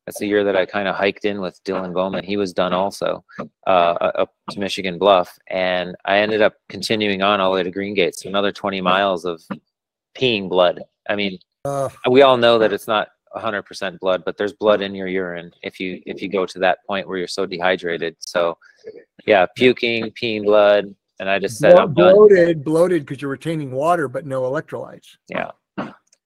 That's 0.06 0.20
the 0.20 0.28
year 0.28 0.44
that 0.44 0.54
I 0.54 0.64
kind 0.64 0.86
of 0.86 0.94
hiked 0.94 1.24
in 1.24 1.40
with 1.40 1.60
Dylan 1.64 1.92
Bowman. 1.92 2.22
He 2.22 2.36
was 2.36 2.52
done 2.52 2.72
also 2.72 3.24
uh, 3.66 3.70
up 3.70 4.32
to 4.50 4.60
Michigan 4.60 4.96
Bluff, 4.96 5.36
and 5.48 5.96
I 6.04 6.18
ended 6.18 6.42
up 6.42 6.54
continuing 6.68 7.20
on 7.22 7.40
all 7.40 7.50
the 7.50 7.56
way 7.56 7.62
to 7.64 7.70
Green 7.72 7.94
Gate. 7.94 8.14
So 8.14 8.28
another 8.28 8.52
20 8.52 8.80
miles 8.80 9.24
of 9.24 9.42
peeing 10.16 10.48
blood. 10.48 10.82
I 11.08 11.16
mean, 11.16 11.38
Uh, 11.64 11.88
we 12.08 12.22
all 12.22 12.36
know 12.36 12.58
that 12.60 12.72
it's 12.72 12.86
not 12.86 13.08
100% 13.36 13.98
blood 14.00 14.22
but 14.24 14.36
there's 14.36 14.52
blood 14.52 14.80
in 14.80 14.94
your 14.94 15.08
urine 15.08 15.50
if 15.62 15.78
you 15.78 16.02
if 16.06 16.22
you. 16.22 16.28
go 16.28 16.46
to 16.46 16.58
that 16.58 16.78
point 16.86 17.06
where 17.06 17.18
you're 17.18 17.28
so 17.28 17.46
dehydrated. 17.46 18.16
So 18.18 18.56
yeah 19.26 19.46
puking 19.56 20.10
peeing 20.10 20.44
blood 20.44 20.94
and 21.18 21.28
i 21.28 21.38
just 21.38 21.58
said 21.58 21.72
blo- 21.74 21.82
i'm 21.82 21.94
done. 21.94 22.14
bloated, 22.14 22.64
bloated 22.64 23.04
because 23.04 23.20
you're 23.20 23.30
retaining 23.30 23.70
water, 23.70 24.08
but 24.08 24.26
no 24.26 24.42
electrolytes. 24.42 25.16
yeah. 25.28 25.50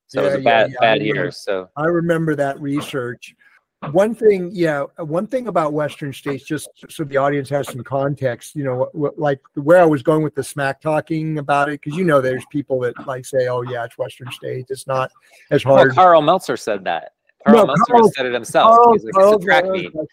So 0.09 0.23
it 0.23 0.25
was 0.25 0.35
a 0.35 0.39
bad 0.41 0.71
yeah, 0.71 0.77
I 0.81 0.81
bad 0.81 1.03
year 1.03 1.31
so. 1.31 1.69
I 1.77 1.85
remember 1.85 2.35
that 2.35 2.61
research. 2.61 3.35
One 3.93 4.15
thing, 4.15 4.51
yeah, 4.53 4.83
one 4.99 5.27
thing 5.27 5.49
about 5.49 5.73
Western 5.73 6.13
states, 6.13 6.45
just 6.45 6.69
so 6.91 7.03
the 7.03 7.17
audience 7.17 7.49
has 7.49 7.67
some 7.67 7.83
context, 7.83 8.55
you 8.55 8.63
know, 8.63 8.91
like 9.17 9.41
where 9.55 9.81
I 9.81 9.87
was 9.87 10.03
going 10.03 10.23
with 10.23 10.35
the 10.35 10.45
smack 10.45 10.83
talking 10.83 11.39
about 11.39 11.71
it, 11.71 11.81
because 11.81 11.97
you 11.97 12.05
know, 12.05 12.21
there's 12.21 12.45
people 12.51 12.79
that 12.81 13.07
like 13.07 13.25
say, 13.25 13.49
"Oh 13.49 13.63
yeah, 13.63 13.85
it's 13.85 13.97
Western 13.97 14.31
states. 14.33 14.71
It's 14.71 14.87
not 14.87 15.11
as 15.51 15.65
well, 15.65 15.77
hard." 15.77 15.95
karl 15.95 16.21
meltzer 16.21 16.59
said 16.59 16.85
that 16.85 17.13
karl 17.47 17.57
No, 17.57 17.67
meltzer 17.67 17.85
Karl- 17.93 18.11
said 18.15 18.27
it 18.27 18.35
himself 18.35 18.79
he's 18.93 19.05
like 19.05 19.15
it's 19.17 19.43
a 19.43 19.47
track 19.47 19.65
meet 19.65 19.91
oh. 19.97 20.07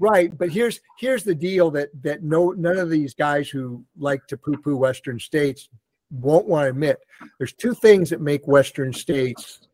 Right, 0.00 0.36
but 0.36 0.50
here's 0.50 0.80
here's 0.98 1.24
the 1.24 1.34
deal 1.34 1.70
that 1.72 1.90
that 2.02 2.22
no 2.22 2.50
none 2.52 2.78
of 2.78 2.90
these 2.90 3.14
guys 3.14 3.48
who 3.48 3.84
like 3.98 4.26
to 4.28 4.36
poo-poo 4.36 4.76
Western 4.76 5.18
states 5.18 5.68
won't 6.10 6.46
want 6.46 6.64
to 6.64 6.70
admit. 6.70 6.98
There's 7.38 7.52
two 7.52 7.74
things 7.74 8.10
that 8.10 8.20
make 8.20 8.46
Western 8.46 8.92
states 8.92 9.67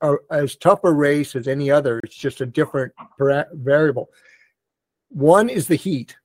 are 0.00 0.20
as 0.30 0.56
tough 0.56 0.80
a 0.84 0.92
race 0.92 1.34
as 1.34 1.48
any 1.48 1.70
other. 1.70 2.00
It's 2.04 2.16
just 2.16 2.40
a 2.40 2.46
different 2.46 2.92
variable. 3.18 4.10
One 5.08 5.48
is 5.48 5.68
the 5.68 5.76
heat. 5.76 6.16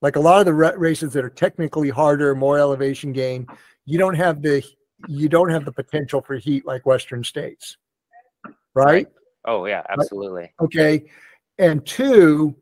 Like 0.00 0.16
a 0.16 0.20
lot 0.20 0.38
of 0.40 0.46
the 0.46 0.54
ra- 0.54 0.74
races 0.76 1.12
that 1.14 1.24
are 1.24 1.30
technically 1.30 1.90
harder, 1.90 2.34
more 2.34 2.58
elevation 2.58 3.12
gain, 3.12 3.46
you 3.84 3.98
don't 3.98 4.14
have 4.14 4.42
the 4.42 4.62
you 5.08 5.28
don't 5.28 5.50
have 5.50 5.64
the 5.64 5.72
potential 5.72 6.20
for 6.20 6.36
heat 6.36 6.66
like 6.66 6.84
Western 6.86 7.22
states, 7.24 7.76
right? 8.74 9.06
oh 9.44 9.64
yeah 9.66 9.82
absolutely 9.88 10.52
Okay. 10.60 11.04
And 11.58 11.84
two, 11.84 12.54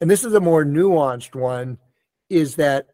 and 0.00 0.08
this 0.10 0.24
is 0.24 0.34
a 0.34 0.40
more 0.40 0.64
nuanced 0.64 1.34
one, 1.34 1.78
is 2.30 2.54
that 2.56 2.86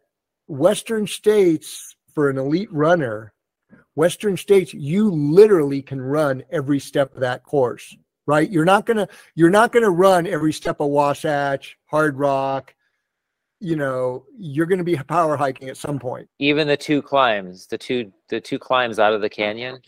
Western 0.47 1.05
states 1.05 1.95
for 2.13 2.29
an 2.29 2.37
elite 2.37 2.71
runner, 2.71 3.32
Western 3.95 4.37
states, 4.37 4.73
you 4.73 5.09
literally 5.11 5.81
can 5.81 6.01
run 6.01 6.43
every 6.51 6.79
step 6.79 7.13
of 7.13 7.21
that 7.21 7.43
course, 7.43 7.95
right? 8.25 8.49
You're 8.49 8.65
not 8.65 8.85
gonna, 8.85 9.07
you're 9.35 9.49
not 9.49 9.71
gonna 9.71 9.89
run 9.89 10.25
every 10.27 10.53
step 10.53 10.79
of 10.79 10.89
Wasatch, 10.89 11.77
Hardrock. 11.91 12.69
You 13.59 13.75
know, 13.75 14.25
you're 14.37 14.65
gonna 14.65 14.83
be 14.83 14.95
power 14.97 15.37
hiking 15.37 15.69
at 15.69 15.77
some 15.77 15.99
point. 15.99 16.27
even 16.39 16.67
the 16.67 16.75
two 16.77 17.01
climbs 17.01 17.67
the 17.67 17.77
two 17.77 18.11
the 18.29 18.41
two 18.41 18.59
climbs 18.59 18.99
out 18.99 19.13
of 19.13 19.21
the 19.21 19.29
canyon 19.29 19.79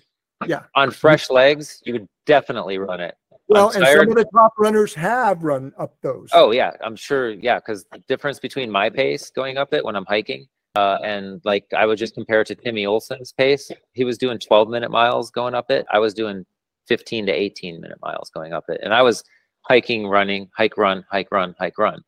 Yeah. 0.46 0.64
on 0.76 0.92
fresh 0.92 1.30
legs 1.30 1.82
you 1.86 1.94
would 1.94 2.08
definitely 2.26 2.78
run 2.78 3.00
it 3.02 3.16
Well, 3.48 3.72
and 3.72 3.86
some 3.86 4.10
of 4.10 4.16
the 4.16 4.26
top 4.34 4.54
runners 4.58 4.94
have 4.94 5.44
run 5.44 5.74
up 5.78 5.96
those. 6.02 6.30
Oh 6.34 6.52
yeah, 6.52 6.72
I'm 6.82 6.96
sure. 6.96 7.30
Yeah, 7.32 7.58
because 7.60 7.86
the 7.92 8.00
difference 8.08 8.40
between 8.40 8.72
my 8.72 8.90
pace 8.90 9.30
going 9.30 9.58
up 9.58 9.74
it 9.74 9.84
when 9.84 9.96
I'm 9.96 10.06
hiking, 10.06 10.48
uh, 10.76 10.98
and 11.04 11.42
like 11.44 11.66
I 11.76 11.86
would 11.86 11.98
just 11.98 12.16
compare 12.16 12.42
it 12.42 12.48
to 12.48 12.56
Timmy 12.56 12.86
Olson's 12.86 13.32
pace. 13.32 13.72
He 13.94 14.04
was 14.04 14.18
doing 14.18 14.40
12 14.40 14.70
minute 14.70 14.92
miles 14.92 15.32
going 15.32 15.56
up 15.56 15.72
it. 15.72 15.86
I 15.92 16.00
was 16.00 16.14
doing 16.14 16.46
15 16.88 17.26
to 17.28 17.32
18 17.32 17.82
minute 17.82 17.98
miles 18.02 18.30
going 18.30 18.54
up 18.54 18.66
it, 18.70 18.82
and 18.84 18.94
I 18.94 19.02
was 19.02 19.24
hiking, 19.62 20.08
running, 20.08 20.50
hike, 20.56 20.78
run, 20.78 21.06
hike, 21.10 21.32
run, 21.32 21.56
hike, 21.60 21.78
run. 21.78 22.02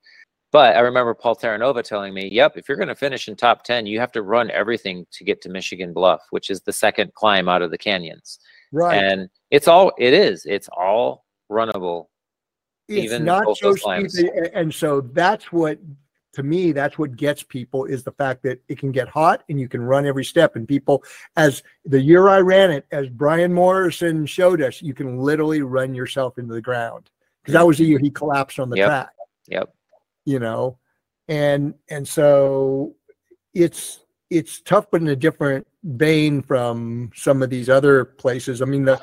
But 0.51 0.75
I 0.75 0.79
remember 0.79 1.13
Paul 1.13 1.35
Terranova 1.35 1.83
telling 1.83 2.13
me, 2.13 2.29
"Yep, 2.31 2.57
if 2.57 2.67
you're 2.67 2.77
going 2.77 2.87
to 2.87 2.95
finish 2.95 3.27
in 3.27 3.35
top 3.35 3.63
10, 3.63 3.85
you 3.85 3.99
have 3.99 4.11
to 4.13 4.21
run 4.21 4.49
everything 4.51 5.05
to 5.11 5.23
get 5.23 5.41
to 5.41 5.49
Michigan 5.49 5.93
Bluff, 5.93 6.21
which 6.29 6.49
is 6.49 6.61
the 6.61 6.73
second 6.73 7.13
climb 7.13 7.49
out 7.49 7.61
of 7.61 7.71
the 7.71 7.77
canyons." 7.77 8.39
right. 8.71 9.01
And 9.01 9.29
it's 9.51 9.67
all 9.67 9.91
it 9.97 10.13
is. 10.13 10.45
It's 10.45 10.69
all 10.69 11.25
runnable 11.51 12.07
it's 12.87 13.05
even 13.05 13.25
not 13.25 13.57
so 13.57 13.73
steep 13.73 13.83
climbs. 13.83 14.21
and 14.53 14.73
so 14.73 15.01
that's 15.01 15.51
what 15.51 15.77
to 16.37 16.43
me 16.43 16.71
that's 16.71 16.99
what 16.99 17.15
gets 17.15 17.41
people 17.41 17.85
is 17.85 18.03
the 18.03 18.11
fact 18.11 18.43
that 18.43 18.61
it 18.69 18.77
can 18.77 18.91
get 18.91 19.07
hot 19.07 19.43
and 19.49 19.59
you 19.59 19.67
can 19.67 19.81
run 19.81 20.05
every 20.05 20.23
step. 20.23 20.55
And 20.55 20.67
people 20.67 21.03
as 21.35 21.63
the 21.83 21.99
year 21.99 22.29
i 22.29 22.39
ran 22.39 22.69
it 22.69 22.85
as 22.91 23.09
brian 23.09 23.51
morrison 23.51 24.25
showed 24.27 24.61
us 24.61 24.79
you 24.81 24.93
can 24.93 25.17
literally 25.17 25.63
run 25.63 25.95
yourself 25.95 26.37
into 26.37 26.53
the 26.53 26.61
ground. 26.61 27.09
Because 27.41 27.53
that 27.53 27.65
was 27.67 27.77
the 27.79 27.85
year 27.85 27.97
he 27.99 28.11
collapsed 28.11 28.59
on 28.59 28.69
the 28.69 28.77
Yep. 28.77 28.87
track. 28.87 29.09
Yep. 29.47 29.73
you 30.25 30.39
know? 30.39 30.77
And 31.27 31.73
and 31.89 32.07
so 32.07 32.95
it's 33.55 34.01
it's 34.29 34.61
tough 34.61 34.85
but 34.91 35.01
in 35.01 35.07
a 35.07 35.15
different 35.15 35.65
vein 35.83 36.41
from 36.43 37.09
some 37.15 37.41
of 37.41 37.49
these 37.49 37.67
other 37.67 38.05
places. 38.05 38.61
I 38.61 38.65
mean 38.65 38.85
the 38.85 39.01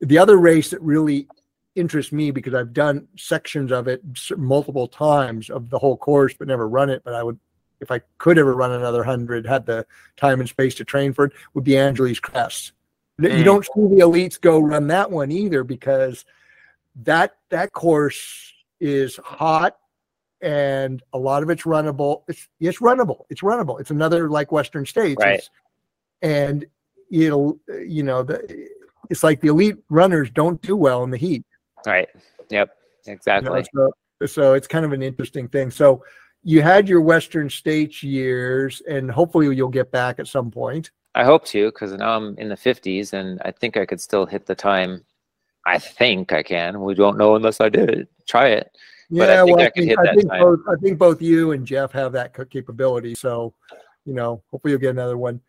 the 0.00 0.18
other 0.18 0.36
race 0.36 0.68
that 0.70 0.82
really 0.82 1.28
interests 1.76 2.12
me 2.12 2.30
because 2.30 2.54
i've 2.54 2.72
done 2.72 3.06
sections 3.16 3.72
of 3.72 3.88
it 3.88 4.00
multiple 4.36 4.86
times 4.86 5.50
of 5.50 5.70
the 5.70 5.78
whole 5.78 5.96
course 5.96 6.32
but 6.38 6.46
never 6.48 6.68
run 6.68 6.88
it 6.90 7.02
but 7.04 7.14
i 7.14 7.22
would 7.22 7.38
if 7.80 7.90
i 7.90 8.00
could 8.18 8.38
ever 8.38 8.54
run 8.54 8.70
another 8.72 9.02
hundred 9.02 9.44
had 9.46 9.66
the 9.66 9.84
time 10.16 10.38
and 10.40 10.48
space 10.48 10.74
to 10.74 10.84
train 10.84 11.12
for 11.12 11.24
it 11.26 11.32
would 11.54 11.64
be 11.64 11.76
angeles 11.76 12.20
crest 12.20 12.72
You 13.18 13.28
Mm. 13.28 13.44
don't 13.44 13.64
see 13.64 13.70
the 13.96 14.02
elites 14.04 14.40
go 14.40 14.58
run 14.60 14.86
that 14.88 15.10
one 15.10 15.30
either 15.32 15.64
because 15.64 16.24
that 17.02 17.36
that 17.50 17.72
course 17.72 18.52
is 18.80 19.16
hot 19.16 19.76
and 20.40 21.02
a 21.12 21.18
lot 21.18 21.42
of 21.42 21.48
it's 21.50 21.62
runnable. 21.62 22.22
It's 22.28 22.48
it's 22.60 22.78
runnable. 22.80 23.24
It's 23.30 23.40
runnable. 23.40 23.80
It's 23.80 23.90
another 23.90 24.28
like 24.28 24.52
Western 24.52 24.84
States. 24.84 25.16
Right. 25.20 25.34
It's- 25.38 25.50
and 26.22 26.66
it'll 27.10 27.58
you 27.86 28.02
know 28.02 28.22
the 28.22 28.68
it's 29.10 29.22
like 29.22 29.40
the 29.40 29.48
elite 29.48 29.76
runners 29.88 30.30
don't 30.30 30.60
do 30.60 30.76
well 30.76 31.02
in 31.04 31.10
the 31.10 31.16
heat. 31.16 31.44
Right. 31.86 32.08
Yep. 32.50 32.76
you 33.06 33.12
know, 33.12 33.14
Exactly. 33.14 33.64
so, 33.74 33.92
so 34.26 34.54
it's 34.54 34.66
kind 34.66 34.84
of 34.84 34.92
an 34.92 35.02
interesting 35.02 35.48
thing. 35.48 35.70
So 35.70 36.02
you 36.42 36.62
had 36.62 36.88
your 36.88 37.00
Western 37.00 37.48
States 37.48 38.02
years, 38.02 38.82
and 38.88 39.10
hopefully 39.10 39.54
you'll 39.54 39.68
get 39.68 39.90
back 39.90 40.18
at 40.18 40.28
some 40.28 40.50
point. 40.50 40.90
I 41.14 41.24
hope 41.24 41.44
to, 41.46 41.66
because 41.66 41.92
now 41.92 42.16
I'm 42.16 42.36
in 42.38 42.48
the 42.48 42.56
50s 42.56 43.12
and 43.12 43.40
I 43.44 43.52
think 43.52 43.76
I 43.76 43.86
could 43.86 44.00
still 44.00 44.26
hit 44.26 44.46
the 44.46 44.54
time. 44.54 45.04
I 45.64 45.78
think 45.78 46.32
I 46.32 46.42
can. 46.42 46.80
We 46.80 46.94
don't 46.94 47.16
know 47.16 47.36
unless 47.36 47.60
I 47.60 47.68
did 47.68 47.88
it. 47.88 48.08
Try 48.26 48.48
it. 48.48 48.76
But 49.10 49.30
I 49.30 49.44
think 49.44 49.60
I 49.60 49.70
could 49.70 49.84
hit 49.84 49.98
that 50.02 50.16
think 50.16 50.28
time. 50.28 50.40
both, 50.40 50.60
I 50.68 50.74
think 50.80 50.98
both 50.98 51.22
you 51.22 51.52
and 51.52 51.64
Jeff 51.64 51.92
have 51.92 52.12
that 52.12 52.34
capability. 52.50 53.14
So, 53.14 53.54
you 54.04 54.12
know, 54.12 54.42
hopefully 54.50 54.72
you'll 54.72 54.80
get 54.80 54.90
another 54.90 55.16
one. 55.16 55.40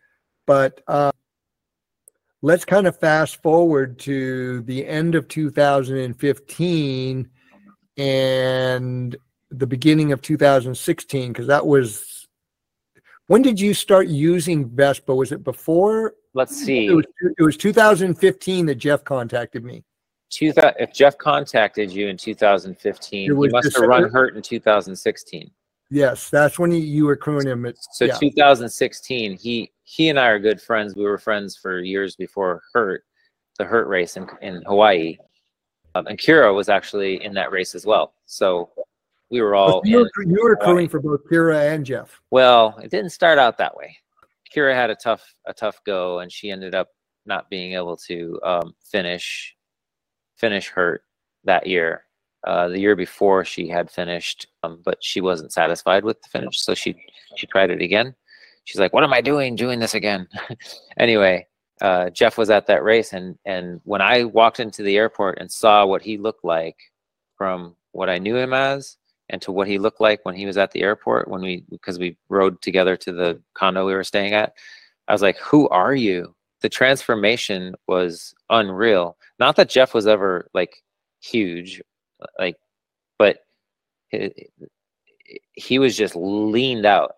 But 0.45 0.81
uh, 0.87 1.11
let's 2.45 2.63
kind 2.63 2.85
of 2.85 2.95
fast 2.99 3.41
forward 3.41 3.97
to 3.97 4.61
the 4.61 4.85
end 4.85 5.15
of 5.15 5.27
2015 5.27 7.29
and 7.97 9.15
the 9.49 9.65
beginning 9.65 10.11
of 10.11 10.21
2016, 10.21 11.33
because 11.33 11.47
that 11.47 11.65
was 11.65 12.27
when 13.25 13.41
did 13.41 13.59
you 13.59 13.73
start 13.73 14.07
using 14.07 14.69
Vespa? 14.69 15.15
Was 15.15 15.31
it 15.31 15.43
before? 15.43 16.13
Let's 16.35 16.55
see. 16.55 16.85
It 16.85 16.93
was, 16.93 17.05
it 17.39 17.41
was 17.41 17.57
2015 17.57 18.67
that 18.67 18.75
Jeff 18.75 19.03
contacted 19.03 19.63
me. 19.63 19.83
Two 20.29 20.53
if 20.55 20.93
Jeff 20.93 21.17
contacted 21.17 21.91
you 21.91 22.09
in 22.09 22.17
2015, 22.17 23.31
It 23.31 23.33
he 23.33 23.49
must 23.49 23.75
have 23.75 23.87
run 23.87 24.07
hurt 24.11 24.35
in 24.35 24.43
2016. 24.43 25.49
Yes, 25.89 26.29
that's 26.29 26.57
when 26.57 26.71
you, 26.71 26.79
you 26.79 27.05
were 27.05 27.15
crewing 27.15 27.47
him. 27.47 27.65
At, 27.65 27.75
So 27.93 28.05
yeah. 28.05 28.17
2016, 28.17 29.37
he 29.37 29.71
he 29.83 30.09
and 30.09 30.19
I 30.19 30.27
are 30.27 30.39
good 30.39 30.61
friends. 30.61 30.95
We 30.95 31.03
were 31.03 31.17
friends 31.17 31.55
for 31.55 31.79
years 31.79 32.15
before 32.15 32.61
Hurt, 32.73 33.03
the 33.59 33.65
Hurt 33.65 33.87
race 33.87 34.17
in 34.17 34.27
in 34.41 34.63
Hawaii. 34.63 35.17
Um, 35.93 36.07
and 36.07 36.19
Keira 36.19 36.53
was 36.53 36.67
actually 36.67 37.23
in 37.23 37.33
that 37.35 37.51
race 37.51 37.73
as 37.73 37.85
well. 37.85 38.15
So 38.25 38.69
we 39.29 39.41
were 39.41 39.55
all 39.55 39.81
you, 39.85 39.99
in. 39.99 40.09
were, 40.17 40.23
you 40.23 40.43
were 40.43 40.55
crewing 40.57 40.89
for 40.89 40.99
both 40.99 41.21
Keira 41.29 41.73
and 41.73 41.85
Jeff. 41.85 42.19
Well, 42.31 42.77
it 42.83 42.91
didn't 42.91 43.11
start 43.11 43.37
out 43.37 43.57
that 43.59 43.75
way. 43.75 43.95
Keira 44.53 44.73
had 44.73 44.89
a 44.89 44.95
tough 44.95 45.35
a 45.45 45.53
tough 45.53 45.79
go, 45.85 46.19
and 46.19 46.31
she 46.31 46.49
ended 46.49 46.75
up 46.75 46.89
not 47.25 47.49
being 47.49 47.73
able 47.73 47.97
to 47.97 48.39
um, 48.43 48.75
finish 48.83 49.55
finish 50.35 50.69
hurt 50.69 51.03
that 51.43 51.67
year. 51.67 52.04
Uh, 52.45 52.69
the 52.69 52.79
year 52.79 52.95
before, 52.95 53.43
she 53.43 53.67
had 53.67 53.89
finished, 53.89 54.47
um, 54.63 54.81
but 54.85 55.03
she 55.03 55.19
wasn't 55.21 55.51
satisfied 55.51 56.03
with 56.03 56.21
the 56.21 56.29
finish, 56.29 56.61
so 56.61 56.73
she 56.73 56.95
she 57.35 57.47
tried 57.47 57.71
it 57.71 57.81
again. 57.81 58.15
She's 58.65 58.79
like, 58.79 58.93
"What 58.93 59.03
am 59.03 59.13
I 59.13 59.21
doing? 59.21 59.55
Doing 59.55 59.79
this 59.79 59.95
again?" 59.95 60.27
anyway, 60.97 61.47
uh, 61.81 62.09
Jeff 62.11 62.37
was 62.37 62.49
at 62.49 62.67
that 62.67 62.83
race, 62.83 63.13
and 63.13 63.37
and 63.45 63.81
when 63.83 64.01
I 64.01 64.25
walked 64.25 64.59
into 64.59 64.83
the 64.83 64.97
airport 64.97 65.39
and 65.39 65.51
saw 65.51 65.85
what 65.85 66.01
he 66.01 66.17
looked 66.17 66.45
like 66.45 66.77
from 67.37 67.75
what 67.91 68.09
I 68.09 68.19
knew 68.19 68.35
him 68.35 68.53
as 68.53 68.97
and 69.29 69.41
to 69.41 69.51
what 69.51 69.67
he 69.67 69.77
looked 69.77 70.01
like 70.01 70.23
when 70.23 70.35
he 70.35 70.45
was 70.45 70.57
at 70.57 70.71
the 70.71 70.81
airport 70.81 71.27
when 71.27 71.41
we 71.41 71.63
because 71.69 71.97
we 71.97 72.17
rode 72.29 72.61
together 72.61 72.95
to 72.95 73.11
the 73.11 73.41
condo 73.53 73.85
we 73.85 73.93
were 73.93 74.03
staying 74.03 74.33
at 74.33 74.53
i 75.07 75.11
was 75.11 75.21
like 75.21 75.37
who 75.37 75.67
are 75.69 75.95
you 75.95 76.35
the 76.61 76.69
transformation 76.69 77.73
was 77.87 78.33
unreal 78.49 79.17
not 79.39 79.55
that 79.55 79.69
jeff 79.69 79.93
was 79.93 80.07
ever 80.07 80.49
like 80.53 80.83
huge 81.21 81.81
like 82.39 82.55
but 83.17 83.37
he, 84.09 84.49
he 85.53 85.79
was 85.79 85.95
just 85.95 86.15
leaned 86.15 86.85
out 86.85 87.13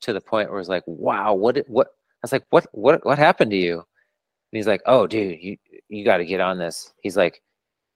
to 0.00 0.12
the 0.12 0.20
point 0.20 0.50
where 0.50 0.60
it's 0.60 0.68
like 0.68 0.84
wow 0.86 1.32
what 1.34 1.56
what 1.68 1.88
i 1.88 2.18
was 2.22 2.32
like 2.32 2.44
what 2.50 2.66
what 2.72 3.04
what 3.04 3.18
happened 3.18 3.50
to 3.50 3.56
you? 3.56 3.74
And 3.74 4.58
he's 4.58 4.66
like 4.66 4.82
oh 4.86 5.06
dude 5.06 5.40
you 5.40 5.56
you 5.88 6.04
got 6.04 6.18
to 6.18 6.24
get 6.24 6.40
on 6.40 6.58
this. 6.58 6.92
He's 7.02 7.16
like 7.16 7.42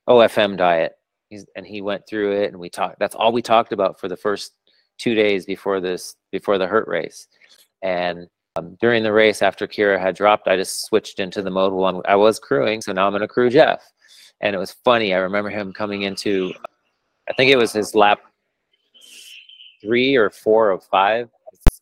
ofm 0.08 0.56
diet. 0.56 0.92
He's 1.28 1.46
and 1.56 1.66
he 1.66 1.82
went 1.82 2.06
through 2.06 2.32
it 2.32 2.50
and 2.50 2.58
we 2.58 2.70
talked 2.70 2.98
that's 2.98 3.14
all 3.14 3.32
we 3.32 3.42
talked 3.42 3.72
about 3.72 4.00
for 4.00 4.08
the 4.08 4.16
first 4.16 4.52
two 4.98 5.14
days 5.14 5.44
before 5.44 5.80
this 5.80 6.16
before 6.30 6.58
the 6.58 6.66
hurt 6.66 6.88
race. 6.88 7.28
And 7.82 8.28
um, 8.56 8.76
during 8.80 9.02
the 9.02 9.12
race 9.12 9.42
after 9.42 9.66
keira 9.66 10.00
had 10.00 10.14
dropped 10.14 10.46
i 10.46 10.56
just 10.56 10.86
switched 10.86 11.18
into 11.18 11.42
the 11.42 11.50
mode 11.50 11.72
while 11.72 11.96
I'm, 11.96 12.02
i 12.06 12.14
was 12.14 12.38
crewing 12.38 12.80
so 12.80 12.92
now 12.92 13.06
i'm 13.06 13.12
going 13.12 13.20
to 13.20 13.26
crew 13.26 13.50
jeff 13.50 13.82
and 14.44 14.54
it 14.54 14.58
was 14.58 14.70
funny 14.84 15.12
i 15.12 15.18
remember 15.18 15.50
him 15.50 15.72
coming 15.72 16.02
into 16.02 16.52
i 17.28 17.32
think 17.32 17.50
it 17.50 17.56
was 17.56 17.72
his 17.72 17.94
lap 17.94 18.20
three 19.82 20.14
or 20.14 20.30
four 20.30 20.70
of 20.70 20.84
five 20.84 21.28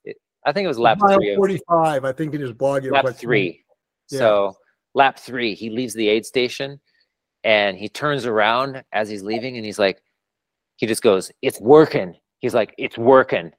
it, 0.05 0.17
i 0.47 0.53
think 0.53 0.65
it 0.65 0.69
was 0.69 0.79
lap 0.79 0.99
Mile 0.99 1.19
three 1.19 1.33
of 1.33 1.37
45, 1.37 2.05
I 2.05 2.13
think 2.13 2.35
in 2.35 2.41
his 2.41 2.53
blog. 2.53 2.85
lap 2.85 3.05
like- 3.05 3.17
three. 3.17 3.63
Yeah. 4.11 4.19
So 4.19 4.57
lap 4.95 5.19
three, 5.19 5.55
he 5.55 5.71
leaves 5.71 5.95
the 5.95 6.09
aid 6.09 6.27
station 6.27 6.81
and 7.45 7.77
he 7.77 7.89
turns 7.89 8.27
around 8.27 8.83
as 8.93 9.09
he's 9.09 9.23
leaving 9.23 9.57
and 9.57 9.65
he's 9.65 9.79
like, 9.79 10.03
he 10.77 10.87
just 10.87 11.03
goes, 11.03 11.31
It's 11.41 11.61
working. 11.61 12.15
He's 12.41 12.55
like, 12.55 12.75
It's 12.79 12.99
working. 12.99 13.53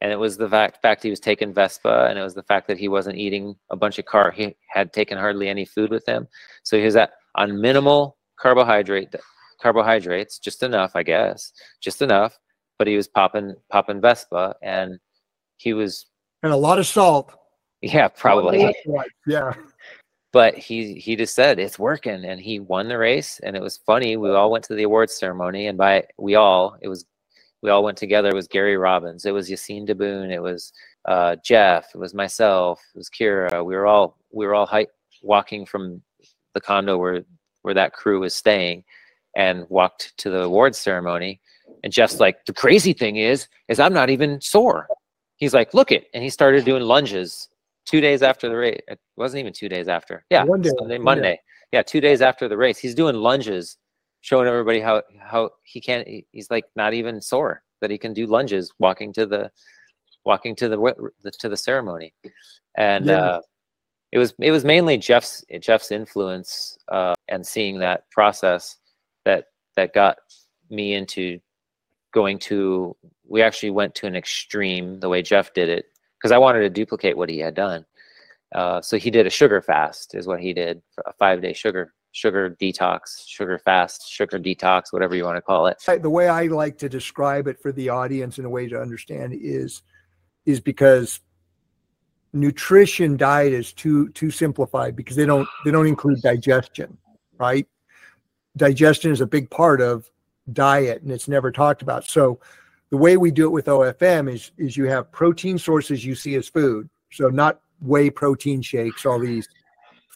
And 0.00 0.12
it 0.12 0.18
was 0.18 0.36
the 0.36 0.48
fact, 0.48 0.82
fact 0.82 1.02
he 1.02 1.10
was 1.10 1.20
taking 1.20 1.52
Vespa 1.52 2.06
and 2.08 2.18
it 2.18 2.22
was 2.22 2.34
the 2.34 2.42
fact 2.42 2.66
that 2.68 2.78
he 2.78 2.88
wasn't 2.88 3.16
eating 3.16 3.56
a 3.70 3.76
bunch 3.76 3.98
of 3.98 4.04
car. 4.04 4.30
He 4.30 4.54
had 4.68 4.92
taken 4.92 5.16
hardly 5.16 5.48
any 5.48 5.64
food 5.64 5.90
with 5.90 6.06
him. 6.06 6.28
So 6.62 6.76
he 6.76 6.84
was 6.84 6.96
at 6.96 7.12
on 7.36 7.60
minimal 7.60 8.16
carbohydrate 8.36 9.14
carbohydrates, 9.60 10.38
just 10.38 10.62
enough, 10.62 10.92
I 10.94 11.02
guess, 11.02 11.52
just 11.80 12.02
enough. 12.02 12.38
But 12.78 12.88
he 12.88 12.96
was 12.96 13.08
popping 13.08 13.54
popping 13.70 14.00
Vespa 14.00 14.56
and 14.62 14.98
he 15.56 15.72
was 15.72 16.06
And 16.42 16.52
a 16.52 16.56
lot 16.56 16.78
of 16.78 16.86
salt. 16.86 17.32
yeah, 17.80 18.08
probably. 18.08 18.74
Yeah. 19.26 19.52
but 20.32 20.58
he 20.58 20.94
he 20.98 21.14
just 21.16 21.34
said 21.34 21.58
it's 21.58 21.78
working 21.78 22.24
and 22.24 22.40
he 22.40 22.58
won 22.60 22.88
the 22.88 22.98
race 22.98 23.40
and 23.44 23.54
it 23.56 23.62
was 23.62 23.78
funny 23.86 24.16
we 24.16 24.30
all 24.30 24.50
went 24.50 24.64
to 24.64 24.74
the 24.74 24.82
awards 24.82 25.14
ceremony 25.14 25.68
and 25.68 25.78
by 25.78 26.04
we 26.18 26.34
all 26.34 26.76
it 26.82 26.88
was 26.88 27.06
we 27.62 27.70
all 27.70 27.84
went 27.84 27.96
together 27.96 28.28
it 28.30 28.34
was 28.34 28.48
gary 28.48 28.76
robbins 28.76 29.24
it 29.24 29.30
was 29.32 29.48
yassine 29.48 29.86
diboun 29.88 30.30
it 30.32 30.42
was 30.42 30.72
uh, 31.06 31.36
jeff 31.44 31.86
it 31.94 31.98
was 31.98 32.12
myself 32.14 32.80
it 32.94 32.98
was 32.98 33.08
keira 33.08 33.64
we 33.64 33.74
were 33.76 33.86
all 33.86 34.18
we 34.32 34.44
were 34.46 34.54
all 34.56 34.66
hi- 34.66 34.86
walking 35.22 35.64
from 35.64 36.02
the 36.54 36.60
condo 36.60 36.98
where 36.98 37.22
where 37.64 37.74
that 37.74 37.92
crew 37.92 38.20
was 38.20 38.34
staying 38.34 38.84
and 39.36 39.66
walked 39.68 40.16
to 40.18 40.30
the 40.30 40.42
awards 40.42 40.78
ceremony 40.78 41.40
and 41.82 41.92
jeff's 41.92 42.20
like 42.20 42.44
the 42.46 42.52
crazy 42.52 42.92
thing 42.92 43.16
is 43.16 43.48
is 43.68 43.80
i'm 43.80 43.92
not 43.92 44.10
even 44.10 44.40
sore 44.40 44.86
he's 45.36 45.54
like 45.54 45.74
look 45.74 45.90
it 45.90 46.06
and 46.14 46.22
he 46.22 46.30
started 46.30 46.64
doing 46.64 46.82
lunges 46.82 47.48
two 47.84 48.00
days 48.00 48.22
after 48.22 48.48
the 48.48 48.56
race. 48.56 48.80
It 48.88 48.98
wasn't 49.16 49.40
even 49.40 49.52
two 49.52 49.68
days 49.68 49.88
after. 49.88 50.24
Yeah, 50.30 50.44
One 50.44 50.62
day, 50.62 50.70
Sunday, 50.78 50.98
one 50.98 51.16
day. 51.16 51.20
Monday. 51.20 51.40
Yeah, 51.72 51.82
two 51.82 52.00
days 52.00 52.22
after 52.22 52.48
the 52.48 52.56
race, 52.56 52.78
he's 52.78 52.94
doing 52.94 53.16
lunges, 53.16 53.78
showing 54.20 54.46
everybody 54.48 54.80
how 54.80 55.02
how 55.20 55.50
he 55.64 55.80
can't. 55.80 56.06
He's 56.30 56.50
like 56.50 56.64
not 56.76 56.94
even 56.94 57.20
sore 57.20 57.62
that 57.80 57.90
he 57.90 57.98
can 57.98 58.12
do 58.12 58.26
lunges 58.26 58.72
walking 58.78 59.12
to 59.14 59.26
the 59.26 59.50
walking 60.24 60.54
to 60.56 60.68
the, 60.68 60.78
the 61.22 61.30
to 61.32 61.48
the 61.48 61.56
ceremony, 61.56 62.14
and 62.76 63.06
Yeah. 63.06 63.18
uh, 63.18 63.40
it 64.14 64.18
was 64.18 64.32
it 64.38 64.52
was 64.52 64.64
mainly 64.64 64.96
Jeff's 64.96 65.44
Jeff's 65.58 65.90
influence 65.90 66.78
uh, 66.88 67.14
and 67.28 67.44
seeing 67.44 67.80
that 67.80 68.08
process 68.10 68.76
that 69.24 69.46
that 69.76 69.92
got 69.92 70.18
me 70.70 70.94
into 70.94 71.40
going 72.12 72.38
to 72.38 72.96
we 73.28 73.42
actually 73.42 73.70
went 73.70 73.92
to 73.96 74.06
an 74.06 74.14
extreme 74.14 75.00
the 75.00 75.08
way 75.08 75.20
jeff 75.20 75.52
did 75.52 75.68
it 75.68 75.86
because 76.16 76.30
i 76.30 76.38
wanted 76.38 76.60
to 76.60 76.70
duplicate 76.70 77.16
what 77.16 77.28
he 77.28 77.38
had 77.38 77.54
done. 77.54 77.84
Uh, 78.54 78.80
so 78.80 78.96
he 78.96 79.10
did 79.10 79.26
a 79.26 79.30
sugar 79.30 79.60
fast 79.60 80.14
is 80.14 80.28
what 80.28 80.40
he 80.40 80.52
did 80.54 80.80
a 81.06 81.12
five 81.14 81.42
day 81.42 81.52
sugar 81.52 81.92
sugar 82.12 82.56
detox 82.62 83.26
sugar 83.26 83.58
fast 83.58 84.08
sugar 84.08 84.38
detox 84.38 84.92
whatever 84.92 85.16
you 85.16 85.24
want 85.24 85.36
to 85.36 85.42
call 85.42 85.66
it. 85.66 85.76
The 85.84 86.08
way 86.08 86.28
I 86.28 86.46
like 86.46 86.78
to 86.78 86.88
describe 86.88 87.48
it 87.48 87.58
for 87.60 87.72
the 87.72 87.88
audience 87.88 88.38
in 88.38 88.44
a 88.44 88.50
way 88.50 88.68
to 88.68 88.80
understand 88.80 89.34
is 89.34 89.82
is 90.46 90.60
because 90.60 91.18
nutrition 92.34 93.16
diet 93.16 93.52
is 93.52 93.72
too 93.72 94.08
too 94.10 94.30
simplified 94.30 94.96
because 94.96 95.16
they 95.16 95.24
don't 95.24 95.48
they 95.64 95.70
don't 95.70 95.86
include 95.86 96.20
digestion, 96.20 96.98
right? 97.38 97.66
Digestion 98.56 99.10
is 99.12 99.20
a 99.20 99.26
big 99.26 99.48
part 99.50 99.80
of 99.80 100.10
diet 100.52 101.02
and 101.02 101.10
it's 101.10 101.28
never 101.28 101.50
talked 101.50 101.80
about. 101.80 102.04
So 102.04 102.40
the 102.90 102.96
way 102.96 103.16
we 103.16 103.30
do 103.30 103.46
it 103.46 103.50
with 103.50 103.66
OFM 103.66 104.32
is 104.32 104.50
is 104.58 104.76
you 104.76 104.84
have 104.86 105.10
protein 105.12 105.56
sources 105.56 106.04
you 106.04 106.14
see 106.14 106.34
as 106.34 106.48
food. 106.48 106.90
So 107.12 107.28
not 107.28 107.60
whey 107.80 108.10
protein 108.10 108.60
shakes, 108.60 109.06
all 109.06 109.20
these 109.20 109.48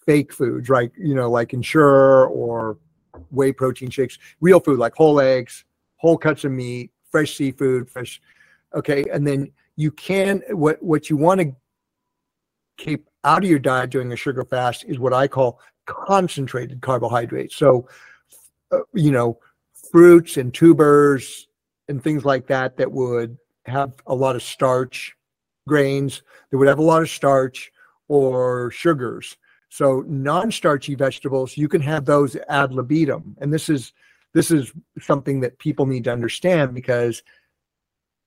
fake 0.04 0.32
foods, 0.32 0.68
right? 0.68 0.90
You 0.98 1.14
know, 1.14 1.30
like 1.30 1.52
Ensure 1.52 2.26
or 2.26 2.78
whey 3.30 3.52
protein 3.52 3.90
shakes, 3.90 4.18
real 4.40 4.58
food 4.58 4.78
like 4.78 4.94
whole 4.94 5.20
eggs, 5.20 5.64
whole 5.96 6.18
cuts 6.18 6.44
of 6.44 6.50
meat, 6.50 6.90
fresh 7.10 7.36
seafood, 7.36 7.88
fresh. 7.88 8.20
Okay, 8.74 9.04
and 9.12 9.26
then 9.26 9.52
you 9.76 9.92
can 9.92 10.42
what 10.50 10.82
what 10.82 11.08
you 11.08 11.16
want 11.16 11.40
to 11.40 11.54
keep 12.78 13.08
out 13.24 13.44
of 13.44 13.50
your 13.50 13.58
diet 13.58 13.90
during 13.90 14.12
a 14.12 14.16
sugar 14.16 14.44
fast 14.44 14.84
is 14.88 14.98
what 14.98 15.12
I 15.12 15.28
call 15.28 15.60
concentrated 15.84 16.80
carbohydrates. 16.80 17.56
So, 17.56 17.88
uh, 18.72 18.80
you 18.94 19.10
know, 19.10 19.38
fruits 19.90 20.36
and 20.36 20.52
tubers 20.54 21.48
and 21.88 22.02
things 22.02 22.24
like 22.24 22.46
that 22.46 22.76
that 22.76 22.90
would 22.90 23.36
have 23.66 23.92
a 24.06 24.14
lot 24.14 24.36
of 24.36 24.42
starch, 24.42 25.14
grains 25.66 26.22
that 26.50 26.58
would 26.58 26.68
have 26.68 26.78
a 26.78 26.82
lot 26.82 27.02
of 27.02 27.10
starch 27.10 27.70
or 28.08 28.70
sugars. 28.70 29.36
So 29.70 30.04
non-starchy 30.06 30.94
vegetables, 30.94 31.56
you 31.56 31.68
can 31.68 31.82
have 31.82 32.04
those 32.04 32.36
ad 32.48 32.72
libitum. 32.72 33.36
And 33.40 33.52
this 33.52 33.68
is 33.68 33.92
this 34.34 34.50
is 34.50 34.72
something 35.00 35.40
that 35.40 35.58
people 35.58 35.86
need 35.86 36.04
to 36.04 36.12
understand 36.12 36.74
because 36.74 37.22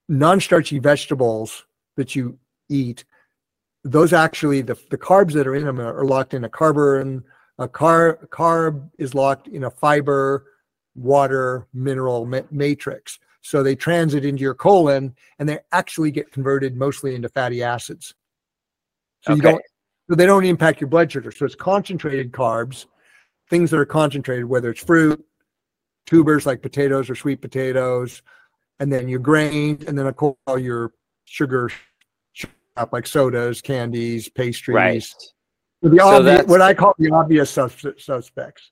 non-starchy 0.09 0.79
vegetables 0.79 1.65
that 1.95 2.15
you 2.15 2.37
eat, 2.69 3.05
those 3.83 4.13
actually 4.13 4.61
the, 4.61 4.77
the 4.89 4.97
carbs 4.97 5.33
that 5.33 5.47
are 5.47 5.55
in 5.55 5.65
them 5.65 5.79
are, 5.79 5.99
are 5.99 6.05
locked 6.05 6.33
in 6.33 6.43
a 6.43 6.49
carbon. 6.49 7.23
A 7.57 7.67
car 7.67 8.19
carb 8.31 8.89
is 8.97 9.13
locked 9.13 9.47
in 9.47 9.63
a 9.63 9.71
fiber, 9.71 10.45
water, 10.95 11.67
mineral 11.73 12.25
ma- 12.25 12.41
matrix. 12.51 13.19
So 13.41 13.63
they 13.63 13.75
transit 13.75 14.23
into 14.23 14.41
your 14.41 14.53
colon 14.53 15.15
and 15.39 15.49
they 15.49 15.59
actually 15.71 16.11
get 16.11 16.31
converted 16.31 16.75
mostly 16.75 17.15
into 17.15 17.29
fatty 17.29 17.63
acids. 17.63 18.13
So 19.21 19.35
you 19.35 19.41
don't 19.41 19.61
so 20.09 20.15
they 20.15 20.25
don't 20.25 20.45
impact 20.45 20.81
your 20.81 20.89
blood 20.89 21.11
sugar. 21.11 21.31
So 21.31 21.45
it's 21.45 21.55
concentrated 21.55 22.31
carbs, 22.31 22.85
things 23.49 23.71
that 23.71 23.77
are 23.77 23.85
concentrated, 23.85 24.45
whether 24.45 24.71
it's 24.71 24.83
fruit, 24.83 25.23
tubers 26.05 26.45
like 26.45 26.61
potatoes 26.61 27.09
or 27.09 27.15
sweet 27.15 27.41
potatoes, 27.41 28.21
and 28.79 28.91
then 28.91 29.07
your 29.07 29.19
grains, 29.19 29.85
and 29.85 29.97
then 29.97 30.07
of 30.07 30.15
course 30.15 30.37
all 30.47 30.59
your 30.59 30.91
sugar 31.25 31.69
like 32.91 33.07
sodas, 33.07 33.61
candies, 33.61 34.29
pastries. 34.29 34.75
Right. 34.75 35.03
So 35.03 35.89
The 35.89 35.97
So 35.97 36.07
obvious, 36.07 36.25
that's- 36.25 36.47
what 36.49 36.61
I 36.61 36.73
call 36.73 36.93
the 36.97 37.11
obvious 37.11 37.49
sus- 37.49 37.85
suspects. 37.97 38.71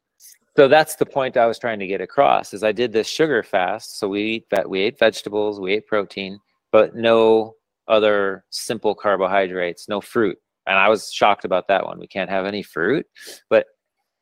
So 0.55 0.67
that's 0.67 0.95
the 0.95 1.05
point 1.05 1.37
I 1.37 1.45
was 1.45 1.57
trying 1.57 1.79
to 1.79 1.87
get 1.87 2.01
across. 2.01 2.53
Is 2.53 2.63
I 2.63 2.71
did 2.71 2.91
this 2.91 3.07
sugar 3.07 3.43
fast, 3.43 3.97
so 3.99 4.07
we 4.07 4.21
eat 4.23 4.45
that 4.51 4.69
we 4.69 4.81
ate 4.81 4.99
vegetables, 4.99 5.59
we 5.59 5.73
ate 5.73 5.87
protein, 5.87 6.39
but 6.71 6.95
no 6.95 7.55
other 7.87 8.43
simple 8.49 8.93
carbohydrates, 8.93 9.87
no 9.87 10.01
fruit. 10.01 10.37
And 10.67 10.77
I 10.77 10.89
was 10.89 11.11
shocked 11.11 11.45
about 11.45 11.67
that 11.69 11.85
one. 11.85 11.97
We 11.97 12.07
can't 12.07 12.29
have 12.29 12.45
any 12.45 12.61
fruit, 12.61 13.07
but 13.49 13.65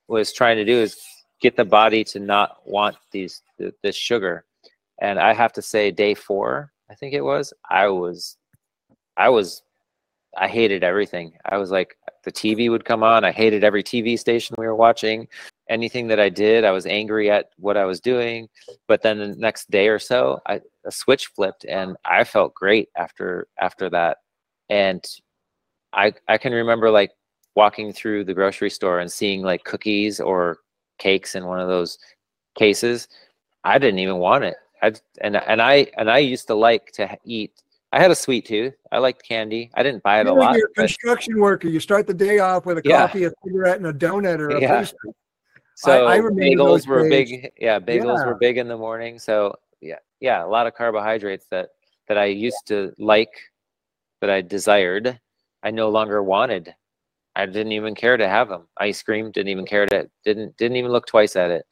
what 0.06 0.18
I 0.18 0.20
was 0.20 0.32
trying 0.32 0.58
to 0.58 0.66
do 0.66 0.78
is 0.78 0.98
get 1.42 1.58
the 1.58 1.66
body 1.66 2.04
to 2.06 2.20
not 2.20 2.58
want 2.66 2.96
these 3.12 3.42
th- 3.58 3.74
this 3.84 3.96
sugar. 3.96 4.46
And 5.02 5.20
I 5.20 5.34
have 5.34 5.52
to 5.54 5.62
say, 5.62 5.92
day 5.92 6.14
four, 6.14 6.72
I 6.90 6.96
think 6.96 7.14
it 7.14 7.22
was, 7.22 7.54
I 7.70 7.88
was, 7.90 8.38
I 9.18 9.30
was, 9.30 9.62
I 10.38 10.48
hated 10.48 10.84
everything. 10.84 11.34
I 11.46 11.58
was 11.58 11.72
like, 11.72 11.98
the 12.24 12.32
TV 12.32 12.70
would 12.70 12.86
come 12.86 13.04
on. 13.04 13.24
I 13.24 13.32
hated 13.32 13.64
every 13.64 13.84
TV 13.84 14.18
station 14.20 14.56
we 14.58 14.68
were 14.68 14.76
watching 14.76 15.28
anything 15.70 16.08
that 16.08 16.20
I 16.20 16.30
did, 16.30 16.64
I 16.64 16.72
was 16.72 16.86
angry 16.86 17.30
at 17.30 17.50
what 17.58 17.78
I 17.78 17.86
was 17.86 18.00
doing. 18.00 18.48
But 18.88 19.02
then 19.02 19.20
the 19.20 19.36
next 19.36 19.70
day 19.70 19.88
or 19.88 20.00
so, 20.00 20.42
I 20.46 20.62
a 20.86 20.92
switch 20.92 21.28
flipped, 21.28 21.66
and 21.66 21.98
I 22.06 22.24
felt 22.24 22.54
great 22.54 22.90
after 22.96 23.48
after 23.60 23.90
that. 23.90 24.18
And 24.70 25.06
I 25.94 26.14
I 26.28 26.38
can 26.38 26.54
remember 26.54 26.90
like 26.90 27.12
walking 27.56 27.92
through 27.94 28.24
the 28.24 28.34
grocery 28.34 28.70
store 28.70 29.00
and 29.00 29.12
seeing 29.12 29.42
like 29.42 29.64
cookies 29.64 30.20
or 30.20 30.60
cakes 31.00 31.36
in 31.36 31.46
one 31.46 31.60
of 31.60 31.68
those 31.68 31.98
cases. 32.58 33.08
I 33.64 33.80
didn't 33.80 34.00
even 34.00 34.18
want 34.18 34.44
it. 34.46 34.58
I 34.82 34.94
and 35.22 35.38
and 35.38 35.62
I 35.62 35.88
and 35.98 36.10
I 36.10 36.20
used 36.20 36.48
to 36.48 36.56
like 36.56 36.92
to 36.94 37.18
eat. 37.26 37.52
I 37.94 38.02
had 38.02 38.12
a 38.12 38.16
sweet 38.16 38.46
tooth. 38.46 38.74
I 38.92 38.98
liked 38.98 39.24
candy. 39.28 39.72
I 39.76 39.82
didn't 39.84 40.04
buy 40.04 40.20
it 40.20 40.28
a 40.28 40.30
You're, 40.30 40.40
lot. 40.40 40.56
you're 40.58 40.66
a 40.68 40.70
but- 40.76 40.82
construction 40.84 41.40
worker. 41.40 41.68
You 41.70 41.80
start 41.80 42.06
the 42.08 42.14
day 42.14 42.40
off 42.40 42.66
with 42.66 42.80
a 42.80 42.82
Yeah. 42.84 43.08
coffee, 43.08 43.24
a 43.26 43.32
cigarette, 43.44 43.78
and 43.78 43.88
a 43.88 43.94
donut 43.94 44.40
or 44.40 44.50
a 44.50 44.62
Yeah. 44.62 44.80
pastry. 44.82 45.12
So 45.76 46.08
I 46.08 46.18
remember 46.18 46.64
those 46.64 46.86
bagels 46.86 46.88
were 46.88 47.08
days. 47.10 47.30
big. 47.30 47.52
Yeah, 47.58 47.80
bagels 47.80 48.20
Yeah. 48.20 48.26
were 48.26 48.36
big 48.36 48.58
in 48.58 48.68
the 48.68 48.78
morning. 48.78 49.20
So 49.20 49.56
yeah, 49.80 50.00
yeah, 50.20 50.44
a 50.44 50.48
lot 50.48 50.68
of 50.68 50.74
carbohydrates 50.74 51.46
that 51.52 51.70
that 52.08 52.18
I 52.18 52.26
used 52.26 52.66
to 52.68 52.94
like, 52.98 53.30
that 54.22 54.30
I 54.30 54.42
desired, 54.42 55.20
I 55.62 55.72
no 55.72 55.90
longer 55.90 56.24
wanted. 56.24 56.74
I 57.36 57.46
didn't 57.46 57.74
even 57.74 57.94
care 57.96 58.18
to 58.18 58.28
have 58.28 58.50
them. 58.50 58.68
Ice 58.78 59.04
cream 59.04 59.30
didn't 59.32 59.50
even 59.50 59.66
care 59.66 59.86
to 59.86 60.10
didn't 60.26 60.58
didn't 60.58 60.78
even 60.78 60.92
look 60.92 61.06
twice 61.06 61.36
at 61.36 61.52
it. 61.52 61.66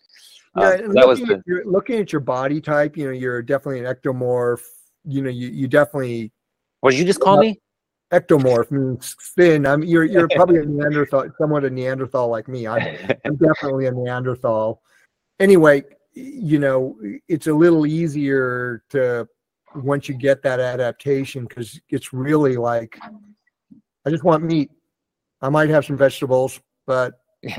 Yeah, 0.55 0.70
Um, 0.86 0.91
that 0.93 1.07
was 1.07 1.20
the 1.20 1.36
at 1.36 1.41
your, 1.47 1.66
looking 1.66 1.99
at 1.99 2.13
your 2.13 2.20
body 2.22 2.61
type, 2.61 2.95
you 2.95 3.05
know, 3.05 3.11
you're 3.11 3.41
definitely 3.41 3.84
an 3.84 3.93
ectomorph. 3.93 4.61
You 5.08 5.22
know, 5.22 5.30
you, 5.30 5.49
you 5.49 5.68
definitely 5.68 6.32
what 6.82 6.91
did 6.91 6.99
you 6.99 7.06
just 7.06 7.20
call 7.20 7.38
me? 7.38 7.60
ectomorph 8.12 8.72
means 8.72 9.16
thin. 9.36 9.66
I'm 9.66 9.84
you're 9.84 10.06
you're 10.06 10.28
probably 10.36 10.60
a 10.60 10.66
Neanderthal, 10.66 11.30
somewhat 11.38 11.66
a 11.66 11.70
Neanderthal 11.70 12.30
like 12.30 12.47
me. 12.47 12.68
I'm, 12.68 12.82
I'm 13.26 13.36
definitely 13.36 13.88
a 13.88 13.91
Neanderthal. 13.91 14.82
Anyway, 15.39 15.84
you 16.14 16.60
know, 16.60 16.97
it's 17.28 17.47
a 17.47 17.53
little 17.53 17.86
easier 17.86 18.84
to 18.89 19.28
once 19.76 20.08
you 20.08 20.16
get 20.16 20.41
that 20.43 20.60
adaptation 20.60 21.45
because 21.45 21.80
it's 21.89 22.14
really 22.14 22.56
like 22.56 22.97
I 24.06 24.10
just 24.10 24.24
want 24.24 24.43
meat. 24.43 24.72
I 25.41 25.49
might 25.49 25.70
have 25.70 25.86
some 25.86 25.97
vegetables, 25.97 26.60
but 26.88 27.14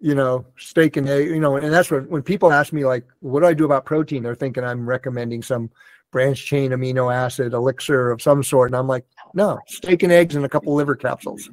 you 0.00 0.14
know, 0.14 0.44
steak 0.56 0.96
and 0.96 1.08
egg, 1.08 1.28
you 1.28 1.40
know, 1.40 1.56
and 1.56 1.72
that's 1.72 1.90
what 1.90 2.08
when 2.08 2.22
people 2.22 2.52
ask 2.52 2.72
me 2.72 2.84
like, 2.84 3.04
what 3.20 3.40
do 3.40 3.46
I 3.46 3.54
do 3.54 3.64
about 3.64 3.84
protein? 3.84 4.22
They're 4.22 4.34
thinking 4.34 4.64
I'm 4.64 4.88
recommending 4.88 5.42
some 5.42 5.70
branch 6.12 6.46
chain 6.46 6.70
amino 6.70 7.12
acid 7.12 7.52
elixir 7.52 8.10
of 8.10 8.22
some 8.22 8.42
sort. 8.42 8.70
And 8.70 8.76
I'm 8.76 8.86
like, 8.86 9.04
no, 9.34 9.58
steak 9.66 10.02
and 10.02 10.12
eggs 10.12 10.36
and 10.36 10.44
a 10.44 10.48
couple 10.48 10.74
liver 10.74 10.94
capsules. 10.94 11.50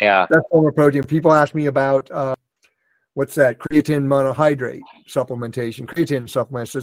yeah, 0.00 0.26
That's 0.28 0.46
form 0.50 0.66
of 0.66 0.74
protein. 0.74 1.02
People 1.04 1.32
ask 1.32 1.54
me 1.54 1.66
about 1.66 2.10
uh, 2.10 2.36
what's 3.14 3.34
that 3.36 3.58
creatine 3.58 4.04
monohydrate 4.04 4.80
supplementation, 5.08 5.86
creatine 5.86 6.28
supplements. 6.28 6.76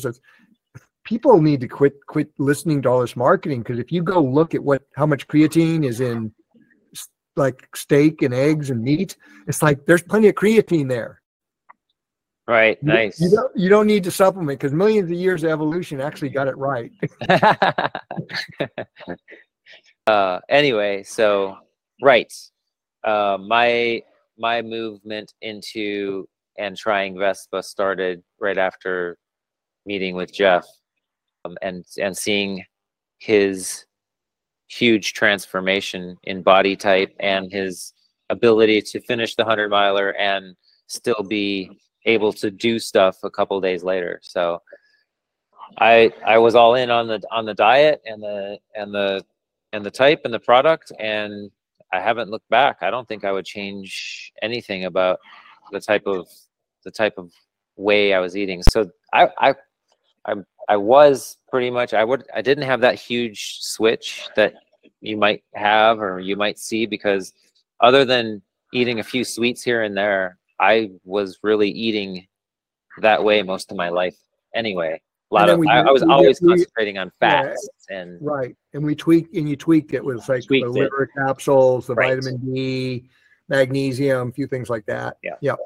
People 1.04 1.42
need 1.42 1.62
to 1.62 1.68
quit 1.70 1.94
quit 2.08 2.30
listening 2.38 2.82
to 2.82 2.90
all 2.90 3.00
this 3.00 3.16
marketing 3.16 3.60
because 3.62 3.80
if 3.80 3.94
you 3.94 4.04
go 4.04 4.22
look 4.22 4.54
at 4.54 4.62
what 4.62 4.82
how 4.96 5.06
much 5.06 5.28
creatine 5.28 5.86
is 5.86 6.02
in 6.02 6.34
like 7.38 7.68
steak 7.76 8.22
and 8.22 8.34
eggs 8.34 8.70
and 8.70 8.82
meat, 8.84 9.16
it's 9.48 9.62
like 9.62 9.86
there's 9.86 10.02
plenty 10.04 10.28
of 10.30 10.36
creatine 10.36 10.90
there. 10.90 11.22
right, 12.48 12.78
You- 12.82 12.88
nice. 12.94 13.20
You 13.20 13.30
don't, 13.30 13.58
you 13.58 13.70
don't 13.70 13.88
need 13.88 14.04
to 14.06 14.12
supplement 14.12 14.60
because 14.60 14.74
millions 14.74 15.10
of 15.12 15.18
years 15.18 15.44
of 15.44 15.50
evolution 15.52 16.02
actually 16.02 16.30
got 16.30 16.48
it 16.48 16.58
right. 16.58 16.92
uh, 20.08 20.40
anyway, 20.50 21.04
so 21.04 21.58
right, 22.02 22.32
uh, 23.04 23.38
my 23.40 24.02
my 24.38 24.62
movement 24.62 25.34
into 25.42 26.28
and 26.58 26.76
trying 26.78 27.18
Vespa 27.18 27.62
started 27.64 28.24
right 28.40 28.58
after 28.58 29.18
meeting 29.86 30.16
with 30.16 30.34
Jeff, 30.34 30.66
um, 31.46 31.58
and 31.62 31.86
and 32.02 32.16
seeing 32.18 32.64
his 33.20 33.86
huge 34.68 35.14
transformation 35.14 36.18
in 36.24 36.42
body 36.42 36.76
type 36.76 37.14
and 37.20 37.52
his 37.52 37.94
ability 38.30 38.82
to 38.82 39.00
finish 39.02 39.36
the 39.36 39.46
hundred 39.46 39.70
miler 39.70 40.12
and 40.12 40.56
still 40.88 41.24
be 41.28 41.70
able 42.06 42.34
to 42.34 42.52
do 42.52 42.80
stuff 42.80 43.18
a 43.24 43.30
couple 43.30 43.60
days 43.62 43.84
later. 43.84 44.20
So 44.24 44.62
I 45.80 46.12
I 46.26 46.38
was 46.38 46.56
all 46.56 46.76
in 46.76 46.90
on 46.90 47.08
the 47.08 47.22
on 47.32 47.46
the 47.46 47.54
diet 47.54 48.02
and 48.06 48.22
the 48.22 48.60
and 48.76 48.94
the 48.94 49.24
and 49.74 49.86
the 49.86 49.92
type 49.92 50.22
and 50.26 50.34
the 50.34 50.40
product 50.40 50.92
and 51.00 51.52
I 51.94 52.02
haven't 52.02 52.30
looked 52.30 52.50
back. 52.50 52.78
I 52.82 52.90
don't 52.90 53.08
think 53.08 53.24
I 53.24 53.32
would 53.32 53.46
change 53.46 54.32
anything 54.42 54.86
about 54.86 55.20
the 55.72 55.80
type 55.80 56.04
of 56.06 56.28
the 56.84 56.92
type 56.92 57.18
of 57.18 57.32
way 57.76 58.14
I 58.14 58.20
was 58.20 58.36
eating. 58.36 58.64
So 58.64 58.90
I 59.14 59.30
I 59.40 59.56
I, 60.28 60.34
I 60.70 60.78
was 60.78 61.38
pretty 61.50 61.70
much 61.72 61.94
I 61.94 62.04
would 62.04 62.26
I 62.36 62.42
didn't 62.42 62.66
have 62.66 62.82
that 62.82 62.96
huge 62.96 63.60
switch 63.62 64.28
that 64.36 64.54
you 65.02 65.18
might 65.18 65.44
have 65.56 66.00
or 66.00 66.20
you 66.20 66.36
might 66.36 66.60
see 66.60 66.86
because 66.86 67.34
other 67.82 68.04
than 68.06 68.42
eating 68.74 69.00
a 69.00 69.04
few 69.04 69.24
sweets 69.24 69.64
here 69.64 69.84
and 69.84 69.96
there, 69.96 70.38
I 70.60 70.92
was 71.06 71.40
really 71.44 71.70
eating 71.70 72.28
that 73.00 73.24
way 73.24 73.42
most 73.44 73.72
of 73.72 73.78
my 73.78 73.90
life 73.90 74.18
anyway. 74.56 75.02
A 75.32 75.34
lot 75.36 75.50
of 75.50 75.60
we 75.60 75.68
I, 75.68 75.82
I 75.82 75.92
was 75.92 76.04
always 76.04 76.42
we- 76.42 76.50
concentrating 76.50 76.98
on 76.98 77.12
Yeah. 77.22 77.44
fats 77.44 77.70
and 77.90 78.18
Right. 78.22 78.56
And 78.74 78.84
we 78.84 78.96
tweaked 78.96 79.36
and 79.36 79.48
you 79.48 79.56
tweaked 79.56 79.94
it 79.94 80.04
with 80.04 80.28
like 80.28 80.42
the 80.42 80.48
Tweaked 80.48 80.68
it. 80.68 80.70
liver 80.72 81.10
capsules, 81.18 81.88
the 81.88 81.96
Right. 81.96 82.16
vitamin 82.16 82.38
D, 82.54 83.10
magnesium, 83.50 84.30
a 84.30 84.32
few 84.32 84.48
things 84.48 84.70
like 84.70 84.86
that. 84.88 85.18
Yeah. 85.24 85.36
Yep. 85.42 85.58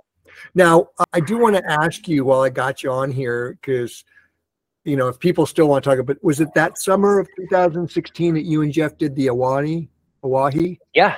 Now, 0.56 0.88
I 1.14 1.20
do 1.20 1.38
want 1.38 1.56
to 1.58 1.66
ask 1.72 2.08
you 2.08 2.26
while 2.26 2.42
I 2.42 2.50
got 2.50 2.84
you 2.84 2.92
on 2.92 3.12
here, 3.12 3.58
because, 3.62 4.04
you 4.84 4.96
know, 4.96 5.08
if 5.08 5.20
people 5.20 5.46
still 5.46 5.68
want 5.68 5.84
to 5.84 5.90
talk 5.90 6.00
about, 6.00 6.24
was 6.24 6.40
it 6.40 6.54
that 6.56 6.78
summer 6.78 7.20
of 7.20 7.28
2016 7.38 8.34
that 8.34 8.44
you 8.44 8.62
and 8.62 8.72
Jeff 8.72 8.98
did 8.98 9.16
the 9.16 9.28
Awani, 9.28 9.88
Awahi? 10.24 10.80
yeah, 10.94 11.18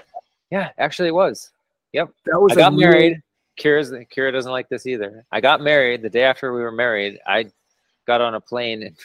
yeah, 0.51 0.72
actually 0.78 1.09
it 1.09 1.14
was. 1.14 1.51
Yep, 1.93 2.09
that 2.26 2.39
was 2.39 2.53
I 2.53 2.55
got 2.55 2.74
married. 2.74 3.22
Keira's 3.59 3.91
Keira 3.91 4.32
doesn't 4.32 4.51
like 4.51 4.68
this 4.68 4.88
either. 4.88 5.26
I 5.32 5.39
got 5.39 5.61
married 5.61 6.01
the 6.01 6.09
day 6.09 6.24
after 6.24 6.53
we 6.53 6.61
were 6.61 6.72
married. 6.72 7.20
I 7.28 7.45
got 8.07 8.20
on 8.20 8.34
a 8.34 8.41
plane 8.41 8.84
and, 8.84 8.97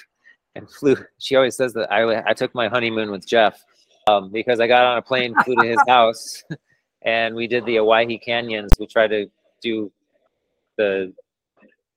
and 0.54 0.70
flew. 0.70 0.96
She 1.18 1.36
always 1.36 1.54
says 1.54 1.74
that 1.74 1.92
I 1.92 2.22
I 2.28 2.32
took 2.32 2.54
my 2.54 2.68
honeymoon 2.68 3.10
with 3.10 3.26
Jeff, 3.26 3.62
um, 4.08 4.30
because 4.32 4.58
I 4.58 4.66
got 4.66 4.84
on 4.84 4.98
a 4.98 5.02
plane, 5.02 5.34
flew 5.44 5.54
to 5.56 5.66
his 5.66 5.80
house, 5.88 6.42
and 7.02 7.34
we 7.34 7.46
did 7.46 7.66
the 7.66 7.78
Owyhee 7.78 8.18
Canyons. 8.18 8.72
We 8.80 8.86
tried 8.86 9.08
to 9.08 9.30
do 9.62 9.92
the 10.78 11.12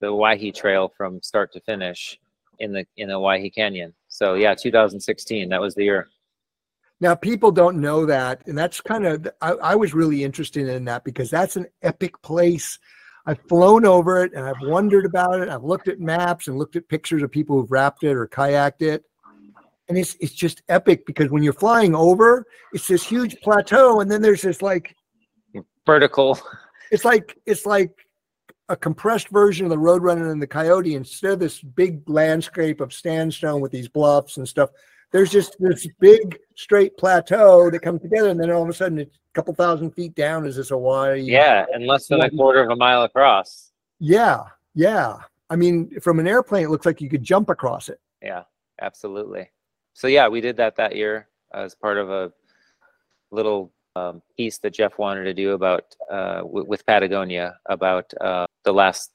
the 0.00 0.08
Owyhee 0.08 0.52
Trail 0.52 0.92
from 0.94 1.22
start 1.22 1.52
to 1.54 1.60
finish 1.60 2.18
in 2.58 2.72
the 2.72 2.86
in 2.96 3.08
the 3.08 3.14
Owyhee 3.14 3.50
Canyon. 3.50 3.94
So 4.08 4.34
yeah, 4.34 4.54
2016. 4.54 5.48
That 5.48 5.60
was 5.60 5.74
the 5.74 5.84
year. 5.84 6.08
Now, 7.00 7.16
people 7.16 7.50
don't 7.50 7.80
know 7.80 8.06
that, 8.06 8.46
and 8.46 8.56
that's 8.56 8.80
kind 8.80 9.04
of 9.06 9.28
I, 9.40 9.52
I 9.52 9.74
was 9.74 9.92
really 9.92 10.22
interested 10.22 10.68
in 10.68 10.84
that 10.84 11.04
because 11.04 11.30
that's 11.30 11.56
an 11.56 11.66
epic 11.82 12.20
place. 12.22 12.78
I've 13.26 13.40
flown 13.48 13.84
over 13.84 14.24
it 14.24 14.32
and 14.34 14.44
I've 14.44 14.60
wondered 14.62 15.06
about 15.06 15.40
it. 15.40 15.48
I've 15.48 15.62
looked 15.62 15.86
at 15.88 16.00
maps 16.00 16.48
and 16.48 16.58
looked 16.58 16.74
at 16.74 16.88
pictures 16.88 17.22
of 17.22 17.30
people 17.30 17.56
who've 17.56 17.70
wrapped 17.70 18.02
it 18.02 18.16
or 18.16 18.26
kayaked 18.26 18.82
it. 18.82 19.04
And 19.88 19.98
it's 19.98 20.16
it's 20.20 20.32
just 20.32 20.62
epic 20.68 21.06
because 21.06 21.30
when 21.30 21.42
you're 21.42 21.52
flying 21.52 21.94
over, 21.94 22.46
it's 22.72 22.88
this 22.88 23.04
huge 23.04 23.40
plateau, 23.40 24.00
and 24.00 24.10
then 24.10 24.22
there's 24.22 24.42
this 24.42 24.62
like 24.62 24.94
Vertical. 25.84 26.38
it's 26.92 27.04
like 27.04 27.36
it's 27.46 27.66
like 27.66 28.01
a 28.72 28.76
compressed 28.76 29.28
version 29.28 29.66
of 29.66 29.70
the 29.70 29.76
Roadrunner 29.76 30.32
and 30.32 30.40
the 30.40 30.46
Coyote. 30.46 30.94
Instead 30.94 31.34
of 31.34 31.38
this 31.38 31.60
big 31.60 32.08
landscape 32.08 32.80
of 32.80 32.92
sandstone 32.92 33.60
with 33.60 33.70
these 33.70 33.86
bluffs 33.86 34.38
and 34.38 34.48
stuff, 34.48 34.70
there's 35.10 35.30
just 35.30 35.56
this 35.60 35.86
big 36.00 36.38
straight 36.56 36.96
plateau 36.96 37.70
that 37.70 37.80
comes 37.80 38.00
together, 38.00 38.30
and 38.30 38.40
then 38.40 38.50
all 38.50 38.62
of 38.62 38.68
a 38.70 38.72
sudden, 38.72 38.98
it's 38.98 39.14
a 39.14 39.34
couple 39.34 39.54
thousand 39.54 39.90
feet 39.90 40.14
down 40.14 40.46
is 40.46 40.56
this 40.56 40.70
Hawaii. 40.70 41.20
Yeah, 41.20 41.66
and 41.74 41.86
less 41.86 42.06
than 42.06 42.22
a 42.22 42.30
quarter 42.30 42.62
of 42.62 42.70
a 42.70 42.76
mile 42.76 43.02
across. 43.02 43.72
yeah, 43.98 44.40
yeah. 44.74 45.18
I 45.50 45.56
mean, 45.56 46.00
from 46.00 46.18
an 46.18 46.26
airplane, 46.26 46.64
it 46.64 46.70
looks 46.70 46.86
like 46.86 47.02
you 47.02 47.10
could 47.10 47.22
jump 47.22 47.50
across 47.50 47.90
it. 47.90 48.00
Yeah, 48.22 48.44
absolutely. 48.80 49.50
So 49.92 50.06
yeah, 50.06 50.28
we 50.28 50.40
did 50.40 50.56
that 50.56 50.76
that 50.76 50.96
year 50.96 51.28
as 51.52 51.74
part 51.74 51.98
of 51.98 52.08
a 52.08 52.32
little 53.30 53.70
um, 53.96 54.22
piece 54.38 54.56
that 54.60 54.72
Jeff 54.72 54.96
wanted 54.96 55.24
to 55.24 55.34
do 55.34 55.50
about 55.52 55.94
uh, 56.10 56.38
w- 56.38 56.64
with 56.66 56.86
Patagonia 56.86 57.58
about 57.66 58.10
uh, 58.18 58.46
the 58.64 58.72
last. 58.72 59.10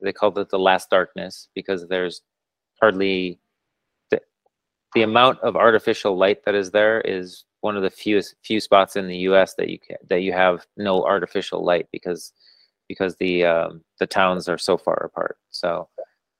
They 0.00 0.12
called 0.12 0.38
it 0.38 0.50
the 0.50 0.58
last 0.58 0.90
darkness 0.90 1.48
because 1.54 1.86
there's 1.86 2.22
hardly 2.80 3.38
the, 4.10 4.20
the 4.94 5.02
amount 5.02 5.38
of 5.40 5.54
artificial 5.54 6.16
light 6.16 6.44
that 6.44 6.56
is 6.56 6.72
there 6.72 7.00
is 7.02 7.44
one 7.60 7.76
of 7.76 7.84
the 7.84 7.90
fewest 7.90 8.34
few 8.42 8.58
spots 8.58 8.96
in 8.96 9.06
the 9.06 9.18
U.S. 9.18 9.54
that 9.54 9.68
you 9.68 9.78
can, 9.78 9.96
that 10.08 10.22
you 10.22 10.32
have 10.32 10.66
no 10.76 11.04
artificial 11.04 11.64
light 11.64 11.86
because 11.92 12.32
because 12.88 13.16
the 13.16 13.44
um, 13.44 13.82
the 14.00 14.06
towns 14.06 14.48
are 14.48 14.58
so 14.58 14.76
far 14.76 14.96
apart. 15.04 15.36
So 15.50 15.88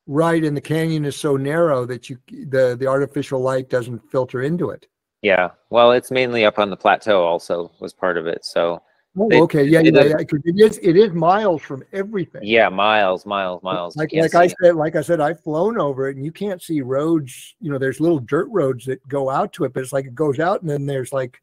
Right, 0.07 0.43
and 0.43 0.57
the 0.57 0.61
canyon 0.61 1.05
is 1.05 1.17
so 1.17 1.37
narrow 1.37 1.87
that 1.87 2.11
you 2.11 2.19
the 2.29 2.77
the 2.79 2.89
artificial 2.89 3.41
light 3.41 3.71
doesn't 3.71 4.11
filter 4.11 4.43
into 4.43 4.71
it. 4.71 4.87
yeah, 5.23 5.51
well, 5.71 5.93
it's 5.93 6.11
mainly 6.11 6.45
up 6.45 6.59
on 6.59 6.71
the 6.71 6.77
plateau. 6.77 7.23
Also, 7.23 7.71
was 7.81 7.93
part 7.93 8.17
of 8.17 8.27
it. 8.27 8.45
So 8.45 8.83
Oh, 9.19 9.29
They- 9.29 9.41
okay, 9.43 9.65
yeah, 9.65 9.81
yeah, 9.81 10.05
yeah. 10.05 10.17
'cause 10.25 10.41
it 10.45 10.59
is 10.59 10.79
it 10.83 10.97
is 10.97 11.13
miles 11.13 11.61
from 11.61 11.83
everything. 11.93 12.41
yeah, 12.45 12.71
miles, 12.71 13.27
miles, 13.27 13.63
miles. 13.63 13.95
Like 13.95 14.11
like 14.15 14.35
I 14.35 14.45
it. 14.45 14.55
said, 14.63 14.75
like 14.75 14.97
I 14.97 15.03
said, 15.03 15.21
I've 15.21 15.41
flown 15.43 15.79
over 15.79 16.09
it, 16.09 16.17
and 16.17 16.25
you 16.25 16.33
can't 16.33 16.63
see 16.63 16.81
roads. 16.81 17.55
You 17.61 17.71
know, 17.71 17.79
there's 17.79 18.01
little 18.01 18.19
dirt 18.21 18.49
roads 18.51 18.87
that 18.87 19.07
go 19.09 19.29
out 19.29 19.53
to 19.55 19.65
it, 19.65 19.75
but 19.75 19.83
it's 19.83 19.93
like 19.93 20.07
it 20.07 20.15
goes 20.15 20.39
out, 20.39 20.63
and 20.63 20.71
then 20.71 20.87
there's 20.87 21.13
like 21.13 21.39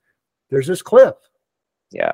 there's 0.50 0.66
this 0.68 0.82
cliff. 0.82 1.14
yeah. 1.92 2.12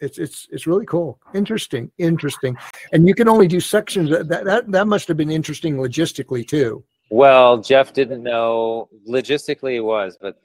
It's 0.00 0.16
it's 0.16 0.46
it's 0.52 0.66
really 0.68 0.86
cool, 0.86 1.18
interesting, 1.34 1.90
interesting, 1.98 2.56
and 2.92 3.06
you 3.08 3.14
can 3.16 3.28
only 3.28 3.48
do 3.48 3.58
sections. 3.60 4.08
That 4.10 4.28
that 4.28 4.44
that, 4.44 4.70
that 4.70 4.86
must 4.86 5.08
have 5.08 5.16
been 5.16 5.30
interesting 5.30 5.76
logistically 5.76 6.46
too. 6.46 6.84
Well, 7.10 7.58
Jeff 7.58 7.92
didn't 7.92 8.22
know 8.22 8.88
logistically 9.08 9.74
it 9.74 9.80
was, 9.80 10.16
but 10.20 10.38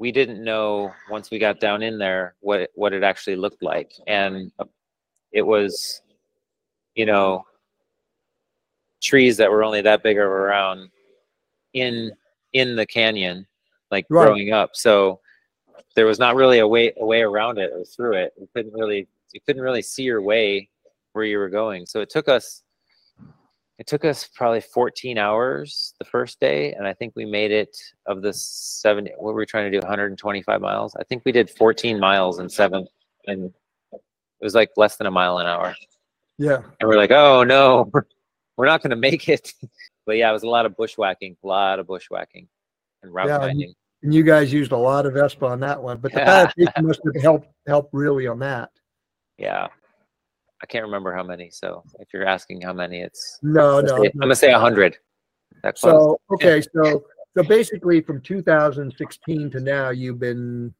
we 0.00 0.10
didn't 0.10 0.42
know 0.42 0.94
once 1.10 1.30
we 1.30 1.38
got 1.38 1.60
down 1.60 1.82
in 1.82 1.98
there 1.98 2.34
what 2.40 2.60
it, 2.60 2.70
what 2.74 2.94
it 2.94 3.02
actually 3.02 3.36
looked 3.36 3.62
like, 3.62 3.92
and 4.06 4.50
it 5.30 5.42
was, 5.42 6.00
you 6.94 7.04
know, 7.04 7.44
trees 9.02 9.36
that 9.36 9.50
were 9.50 9.62
only 9.62 9.82
that 9.82 10.02
big 10.02 10.16
around 10.16 10.88
in 11.74 12.10
in 12.54 12.76
the 12.76 12.86
canyon, 12.86 13.46
like 13.90 14.06
Right. 14.08 14.24
growing 14.24 14.52
up. 14.52 14.70
So 14.72 15.20
there 15.94 16.06
was 16.06 16.18
not 16.18 16.34
really 16.34 16.60
a 16.60 16.66
way 16.66 16.94
a 16.98 17.04
way 17.04 17.20
around 17.20 17.58
it 17.58 17.70
or 17.74 17.84
through 17.84 18.14
it. 18.14 18.32
You 18.40 18.48
couldn't 18.54 18.72
really 18.72 19.06
you 19.32 19.40
couldn't 19.44 19.62
really 19.62 19.82
see 19.82 20.04
your 20.04 20.22
way 20.22 20.70
where 21.12 21.26
you 21.26 21.36
were 21.36 21.50
going. 21.50 21.84
So 21.84 22.00
it 22.00 22.08
took 22.08 22.26
us 22.26 22.62
it 23.80 23.86
took 23.86 24.04
us 24.04 24.28
probably 24.34 24.60
14 24.60 25.16
hours 25.16 25.94
the 25.98 26.04
first 26.04 26.38
day 26.38 26.74
and 26.74 26.86
i 26.86 26.92
think 26.92 27.14
we 27.16 27.24
made 27.24 27.50
it 27.50 27.74
of 28.06 28.20
the 28.20 28.32
70 28.32 29.10
what 29.16 29.32
were 29.34 29.40
we 29.40 29.46
trying 29.46 29.72
to 29.72 29.80
do 29.80 29.82
125 29.82 30.60
miles? 30.60 30.94
I 31.00 31.04
think 31.04 31.22
we 31.24 31.32
did 31.32 31.50
14 31.50 31.98
miles 31.98 32.38
in 32.38 32.48
seven 32.48 32.86
and 33.26 33.52
it 33.92 34.00
was 34.42 34.54
like 34.54 34.70
less 34.76 34.96
than 34.96 35.06
a 35.06 35.10
mile 35.10 35.38
an 35.38 35.46
hour. 35.46 35.74
Yeah, 36.38 36.62
and 36.78 36.88
we're 36.88 36.96
like 36.96 37.10
oh 37.10 37.42
no 37.42 37.90
we're, 38.56 38.66
not 38.66 38.82
going 38.82 38.90
to 38.90 38.96
make 38.96 39.28
it. 39.28 39.52
But 40.06 40.16
yeah 40.16 40.30
it 40.30 40.32
was 40.32 40.42
a 40.42 40.48
lot 40.48 40.66
of 40.66 40.76
bushwhacking 40.76 41.36
a 41.42 41.46
lot 41.46 41.78
of 41.78 41.86
bushwhacking 41.86 42.48
and 43.02 43.14
route 43.14 43.28
Yeah, 43.28 43.38
finding. 43.38 43.72
and 44.02 44.12
you 44.12 44.22
guys 44.22 44.52
used 44.52 44.72
a 44.72 44.76
lot 44.76 45.06
of 45.06 45.14
Vespa 45.14 45.46
on 45.46 45.60
that 45.60 45.80
one, 45.80 45.98
but 45.98 46.12
the 46.12 46.18
Yeah. 46.56 46.82
must 46.82 47.00
have 47.04 47.22
helped 47.22 47.48
helped 47.66 47.94
really 47.94 48.26
on 48.26 48.38
that. 48.40 48.70
yeah 49.38 49.68
i 50.62 50.66
can't 50.66 50.84
remember 50.84 51.14
how 51.14 51.22
many 51.22 51.50
so 51.50 51.82
if 51.98 52.08
you're 52.12 52.26
asking 52.26 52.60
how 52.60 52.72
many 52.72 53.00
it's 53.00 53.38
No, 53.42 53.80
no. 53.80 54.04
i'm 54.04 54.18
gonna 54.18 54.34
say 54.34 54.52
100 54.52 54.98
that. 55.62 55.78
So 55.78 56.18
okay, 56.32 56.62
so 56.74 57.04
so 57.36 57.42
basically 57.44 58.00
from 58.00 58.20
2016 58.20 59.50
to 59.50 59.60
now, 59.60 59.90
you've 59.90 60.18
been 60.18 60.74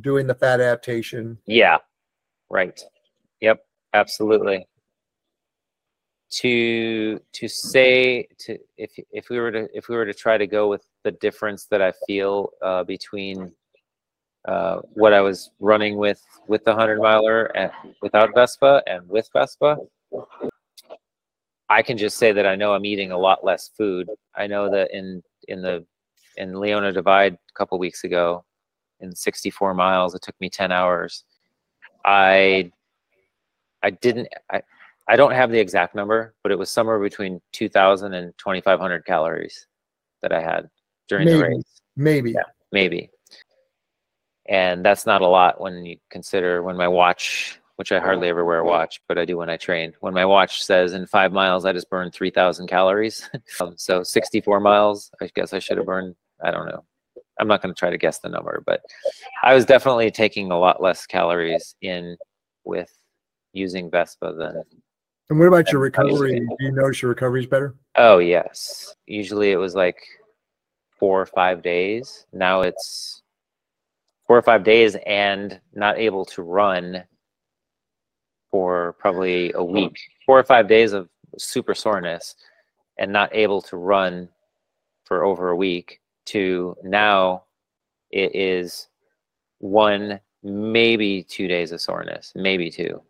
doing 0.00 0.26
the 0.26 0.34
fat 0.34 0.60
adaptation. 0.60 1.38
Yeah, 1.46 1.78
right. 2.50 2.80
Yep, 3.40 3.64
absolutely. 3.94 4.66
To 6.30 7.18
to 7.32 7.48
say 7.48 8.28
to 8.40 8.58
if 8.76 8.92
if 9.10 9.30
we 9.30 9.38
were 9.38 9.50
to 9.50 9.68
if 9.72 9.88
we 9.88 9.96
were 9.96 10.04
to 10.04 10.12
try 10.12 10.36
to 10.36 10.46
go 10.46 10.68
with 10.68 10.84
the 11.04 11.12
difference 11.12 11.66
that 11.66 11.80
I 11.80 11.92
feel 12.06 12.50
uh, 12.62 12.84
between 12.84 13.52
uh, 14.46 14.80
what 14.94 15.12
I 15.12 15.20
was 15.20 15.50
running 15.60 15.96
with 15.96 16.24
with 16.46 16.64
the 16.64 16.74
hundred 16.74 17.00
miler 17.00 17.46
and 17.56 17.70
without 18.02 18.34
Vespa 18.34 18.82
and 18.86 19.08
with 19.08 19.28
Vespa, 19.32 19.76
I 21.68 21.82
can 21.82 21.98
just 21.98 22.16
say 22.18 22.32
that 22.32 22.46
I 22.46 22.56
know 22.56 22.72
I'm 22.72 22.86
eating 22.86 23.12
a 23.12 23.18
lot 23.18 23.44
less 23.44 23.70
food. 23.76 24.08
I 24.36 24.46
know 24.46 24.70
that 24.70 24.90
in 24.96 25.22
in 25.48 25.62
the 25.62 25.84
in 26.36 26.58
Leona 26.58 26.92
Divide 26.92 27.34
a 27.34 27.52
couple 27.54 27.78
weeks 27.78 28.04
ago, 28.04 28.44
in 29.00 29.14
64 29.14 29.74
miles, 29.74 30.14
it 30.14 30.22
took 30.22 30.40
me 30.40 30.48
10 30.48 30.72
hours. 30.72 31.24
I 32.04 32.70
I 33.82 33.90
didn't 33.90 34.28
I 34.50 34.62
I 35.08 35.16
don't 35.16 35.32
have 35.32 35.50
the 35.50 35.58
exact 35.58 35.94
number, 35.94 36.34
but 36.42 36.52
it 36.52 36.58
was 36.58 36.70
somewhere 36.70 36.98
between 36.98 37.40
2,000 37.52 38.12
and 38.12 38.32
2,500 38.36 39.06
calories 39.06 39.66
that 40.20 40.32
I 40.32 40.42
had 40.42 40.68
during 41.08 41.26
the 41.26 41.38
race, 41.38 41.80
Maybe. 41.96 42.32
Yeah. 42.32 42.42
maybe. 42.72 43.10
And 44.48 44.84
that's 44.84 45.04
not 45.04 45.20
a 45.20 45.26
lot 45.26 45.60
when 45.60 45.84
you 45.84 45.96
consider 46.10 46.62
when 46.62 46.76
my 46.76 46.88
watch, 46.88 47.60
which 47.76 47.92
I 47.92 48.00
hardly 48.00 48.28
ever 48.28 48.44
wear 48.44 48.60
a 48.60 48.64
watch, 48.64 49.00
but 49.06 49.18
I 49.18 49.24
do 49.24 49.36
when 49.36 49.50
I 49.50 49.58
train. 49.58 49.92
When 50.00 50.14
my 50.14 50.24
watch 50.24 50.64
says 50.64 50.94
in 50.94 51.06
five 51.06 51.32
miles, 51.32 51.66
I 51.66 51.72
just 51.72 51.90
burned 51.90 52.14
3,000 52.14 52.66
calories. 52.66 53.28
um, 53.60 53.74
so 53.76 54.02
64 54.02 54.60
miles, 54.60 55.10
I 55.20 55.28
guess 55.34 55.52
I 55.52 55.58
should 55.58 55.76
have 55.76 55.86
burned, 55.86 56.16
I 56.42 56.50
don't 56.50 56.66
know. 56.66 56.84
I'm 57.38 57.46
not 57.46 57.62
going 57.62 57.74
to 57.74 57.78
try 57.78 57.90
to 57.90 57.98
guess 57.98 58.18
the 58.18 58.28
number, 58.28 58.62
but 58.66 58.80
I 59.42 59.54
was 59.54 59.64
definitely 59.64 60.10
taking 60.10 60.50
a 60.50 60.58
lot 60.58 60.82
less 60.82 61.06
calories 61.06 61.76
in 61.82 62.16
with 62.64 62.92
using 63.52 63.90
Vespa 63.90 64.32
than. 64.32 64.62
And 65.30 65.38
what 65.38 65.46
about 65.46 65.70
your 65.70 65.80
recovery? 65.80 66.40
Do 66.40 66.56
you 66.60 66.72
notice 66.72 67.02
your 67.02 67.10
recovery 67.10 67.42
is 67.42 67.46
better? 67.46 67.74
Oh 67.96 68.18
yes, 68.18 68.94
usually 69.06 69.52
it 69.52 69.56
was 69.56 69.74
like 69.74 69.98
four 70.98 71.20
or 71.20 71.26
five 71.26 71.62
days. 71.62 72.26
Now 72.32 72.62
it's 72.62 73.22
four 74.28 74.36
or 74.36 74.42
five 74.42 74.62
days 74.62 74.94
and 75.06 75.58
not 75.74 75.98
able 75.98 76.24
to 76.26 76.42
run 76.42 77.02
for 78.50 78.94
probably 78.98 79.52
a 79.54 79.64
week. 79.64 79.98
Four 80.26 80.38
or 80.38 80.44
five 80.44 80.68
days 80.68 80.92
of 80.92 81.08
super 81.38 81.74
soreness 81.74 82.36
and 82.98 83.10
not 83.10 83.34
able 83.34 83.62
to 83.62 83.76
run 83.76 84.28
for 85.04 85.24
over 85.24 85.48
a 85.48 85.56
week. 85.56 86.00
To 86.26 86.76
now, 86.84 87.44
it 88.10 88.34
is 88.34 88.88
one 89.60 90.20
maybe 90.42 91.22
two 91.22 91.48
days 91.48 91.72
of 91.72 91.80
soreness, 91.80 92.32
maybe 92.36 92.70
two, 92.70 93.00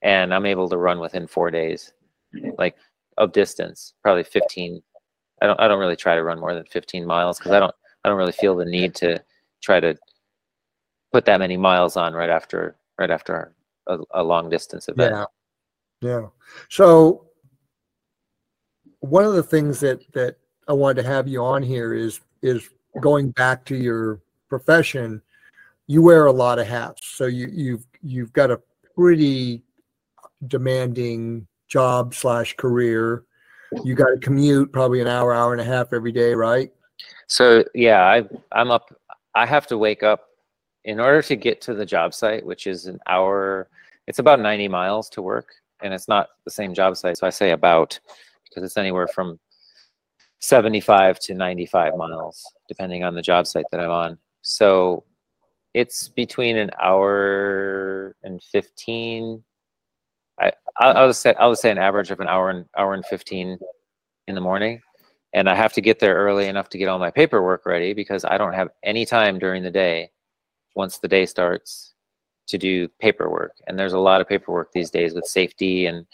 and 0.00 0.32
I'm 0.32 0.46
able 0.46 0.68
to 0.70 0.78
run 0.78 0.98
within 0.98 1.26
four 1.26 1.50
days, 1.50 1.92
like 2.56 2.76
of 3.18 3.32
distance, 3.32 3.92
probably 4.02 4.24
15. 4.24 4.82
I 5.42 5.46
don't 5.46 5.60
I 5.60 5.68
don't 5.68 5.78
really 5.78 5.96
try 5.96 6.14
to 6.14 6.24
run 6.24 6.40
more 6.40 6.54
than 6.54 6.64
15 6.64 7.04
miles 7.04 7.38
because 7.38 7.52
I 7.52 7.60
don't 7.60 7.74
I 8.04 8.08
don't 8.08 8.16
really 8.16 8.32
feel 8.32 8.56
the 8.56 8.64
need 8.64 8.94
to 8.96 9.22
try 9.60 9.80
to 9.80 9.94
put 11.12 11.24
that 11.24 11.38
many 11.38 11.56
miles 11.56 11.96
on 11.96 12.14
right 12.14 12.30
after 12.30 12.76
right 12.98 13.10
after 13.10 13.54
a, 13.86 13.98
a 14.12 14.22
long 14.22 14.48
distance 14.48 14.88
event. 14.88 15.14
Yeah. 15.14 15.24
Yeah. 16.00 16.26
So 16.68 17.26
one 19.00 19.24
of 19.24 19.34
the 19.34 19.42
things 19.42 19.80
that 19.80 20.12
that 20.12 20.36
I 20.68 20.72
wanted 20.72 21.02
to 21.02 21.08
have 21.08 21.28
you 21.28 21.42
on 21.42 21.62
here 21.62 21.94
is 21.94 22.20
is 22.42 22.68
going 23.00 23.30
back 23.32 23.64
to 23.66 23.76
your 23.76 24.20
profession, 24.48 25.22
you 25.86 26.02
wear 26.02 26.26
a 26.26 26.32
lot 26.32 26.58
of 26.58 26.66
hats. 26.66 27.06
So 27.06 27.26
you 27.26 27.48
you've 27.52 27.86
you've 28.02 28.32
got 28.32 28.50
a 28.50 28.60
pretty 28.94 29.62
demanding 30.46 31.46
job 31.68 32.14
slash 32.14 32.54
career. 32.56 33.24
You 33.84 33.94
got 33.94 34.10
to 34.10 34.18
commute 34.18 34.72
probably 34.72 35.00
an 35.00 35.08
hour, 35.08 35.34
hour 35.34 35.52
and 35.52 35.60
a 35.60 35.64
half 35.64 35.92
every 35.92 36.12
day, 36.12 36.34
right? 36.34 36.72
So 37.26 37.64
yeah, 37.74 38.02
I 38.04 38.24
I'm 38.52 38.70
up. 38.70 38.94
I 39.34 39.46
have 39.46 39.66
to 39.68 39.78
wake 39.78 40.02
up 40.02 40.28
in 40.86 41.00
order 41.00 41.20
to 41.20 41.36
get 41.36 41.60
to 41.60 41.74
the 41.74 41.84
job 41.84 42.14
site, 42.14 42.46
which 42.46 42.66
is 42.66 42.86
an 42.86 42.98
hour. 43.08 43.68
It's 44.06 44.20
about 44.20 44.40
90 44.40 44.68
miles 44.68 45.10
to 45.10 45.22
work, 45.22 45.48
and 45.82 45.92
it's 45.92 46.08
not 46.08 46.28
the 46.44 46.50
same 46.50 46.72
job 46.72 46.96
site. 46.96 47.18
So 47.18 47.26
I 47.26 47.30
say 47.30 47.50
about 47.50 47.98
because 48.44 48.62
it's 48.62 48.76
anywhere 48.76 49.08
from 49.08 49.38
75 50.38 51.18
to 51.20 51.34
95 51.34 51.96
miles, 51.96 52.42
depending 52.68 53.02
on 53.02 53.14
the 53.14 53.22
job 53.22 53.48
site 53.48 53.66
that 53.72 53.80
I'm 53.80 53.90
on. 53.90 54.18
So 54.42 55.04
it's 55.74 56.08
between 56.08 56.56
an 56.56 56.70
hour 56.80 58.14
and 58.22 58.40
15. 58.42 59.42
I 60.40 60.52
I'll, 60.78 60.96
I'll 60.96 61.12
say 61.12 61.34
I'll 61.38 61.56
say 61.56 61.70
an 61.70 61.78
average 61.78 62.12
of 62.12 62.20
an 62.20 62.28
hour 62.28 62.50
and 62.50 62.64
hour 62.78 62.94
and 62.94 63.04
15 63.06 63.58
in 64.28 64.34
the 64.34 64.40
morning 64.40 64.80
and 65.32 65.48
I 65.48 65.54
have 65.54 65.72
to 65.74 65.80
get 65.80 65.98
there 65.98 66.14
early 66.14 66.46
enough 66.46 66.68
to 66.70 66.78
get 66.78 66.88
all 66.88 66.98
my 66.98 67.10
paperwork 67.10 67.64
ready 67.66 67.94
because 67.94 68.24
I 68.24 68.38
don't 68.38 68.52
have 68.52 68.68
any 68.82 69.04
time 69.06 69.38
during 69.38 69.62
the 69.62 69.70
day 69.70 70.10
once 70.76 70.98
the 70.98 71.08
day 71.08 71.26
starts 71.26 71.94
to 72.46 72.58
do 72.58 72.86
paperwork. 73.00 73.52
And 73.66 73.76
there's 73.76 73.94
a 73.94 73.98
lot 73.98 74.20
of 74.20 74.28
paperwork 74.28 74.70
these 74.70 74.90
days 74.90 75.14
with 75.14 75.24
safety 75.24 75.86
and 75.86 76.06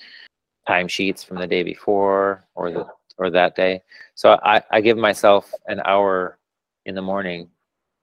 timesheets 0.66 1.22
from 1.24 1.38
the 1.38 1.46
day 1.46 1.62
before 1.62 2.46
or 2.54 2.70
the 2.70 2.86
or 3.18 3.28
that 3.28 3.54
day. 3.54 3.82
So 4.14 4.40
I, 4.42 4.62
I 4.70 4.80
give 4.80 4.96
myself 4.96 5.52
an 5.66 5.82
hour 5.84 6.38
in 6.86 6.94
the 6.94 7.02
morning 7.02 7.50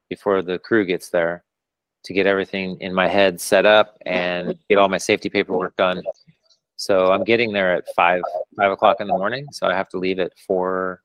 before 0.10 0.44
the 0.44 0.60
crew 0.60 0.86
gets 0.86 1.10
there 1.10 1.44
to 2.04 2.14
get 2.14 2.28
everything 2.28 2.78
in 2.80 2.94
my 2.94 3.08
head 3.08 3.42
set 3.42 3.66
up 3.66 3.98
and 4.06 4.56
get 4.70 4.78
all 4.78 4.88
my 4.88 5.00
safety 5.00 5.30
paperwork 5.30 5.76
done. 5.78 6.04
So 6.76 7.12
I'm 7.12 7.24
getting 7.24 7.52
there 7.52 7.74
at 7.74 7.86
five 7.96 8.22
five 8.56 8.72
o'clock 8.72 8.98
in 9.00 9.08
the 9.08 9.18
morning. 9.18 9.48
So 9.52 9.68
I 9.68 9.74
have 9.74 9.90
to 9.90 9.98
leave 9.98 10.20
at 10.20 10.38
four 10.38 11.02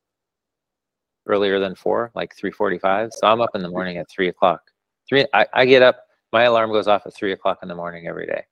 earlier 1.26 1.58
than 1.58 1.74
four, 1.74 2.10
like 2.14 2.36
three 2.36 2.50
forty-five. 2.50 3.12
So 3.12 3.26
I'm 3.26 3.40
up 3.40 3.54
in 3.54 3.62
the 3.62 3.70
morning 3.70 3.96
at 3.96 4.10
three 4.10 4.28
o'clock. 4.28 4.70
Three 5.08 5.26
I, 5.34 5.46
I 5.52 5.66
get 5.66 5.82
up, 5.82 5.96
my 6.32 6.42
alarm 6.44 6.70
goes 6.72 6.88
off 6.88 7.06
at 7.06 7.14
three 7.14 7.32
o'clock 7.32 7.58
in 7.62 7.68
the 7.68 7.74
morning 7.74 8.06
every 8.06 8.26
day. 8.26 8.44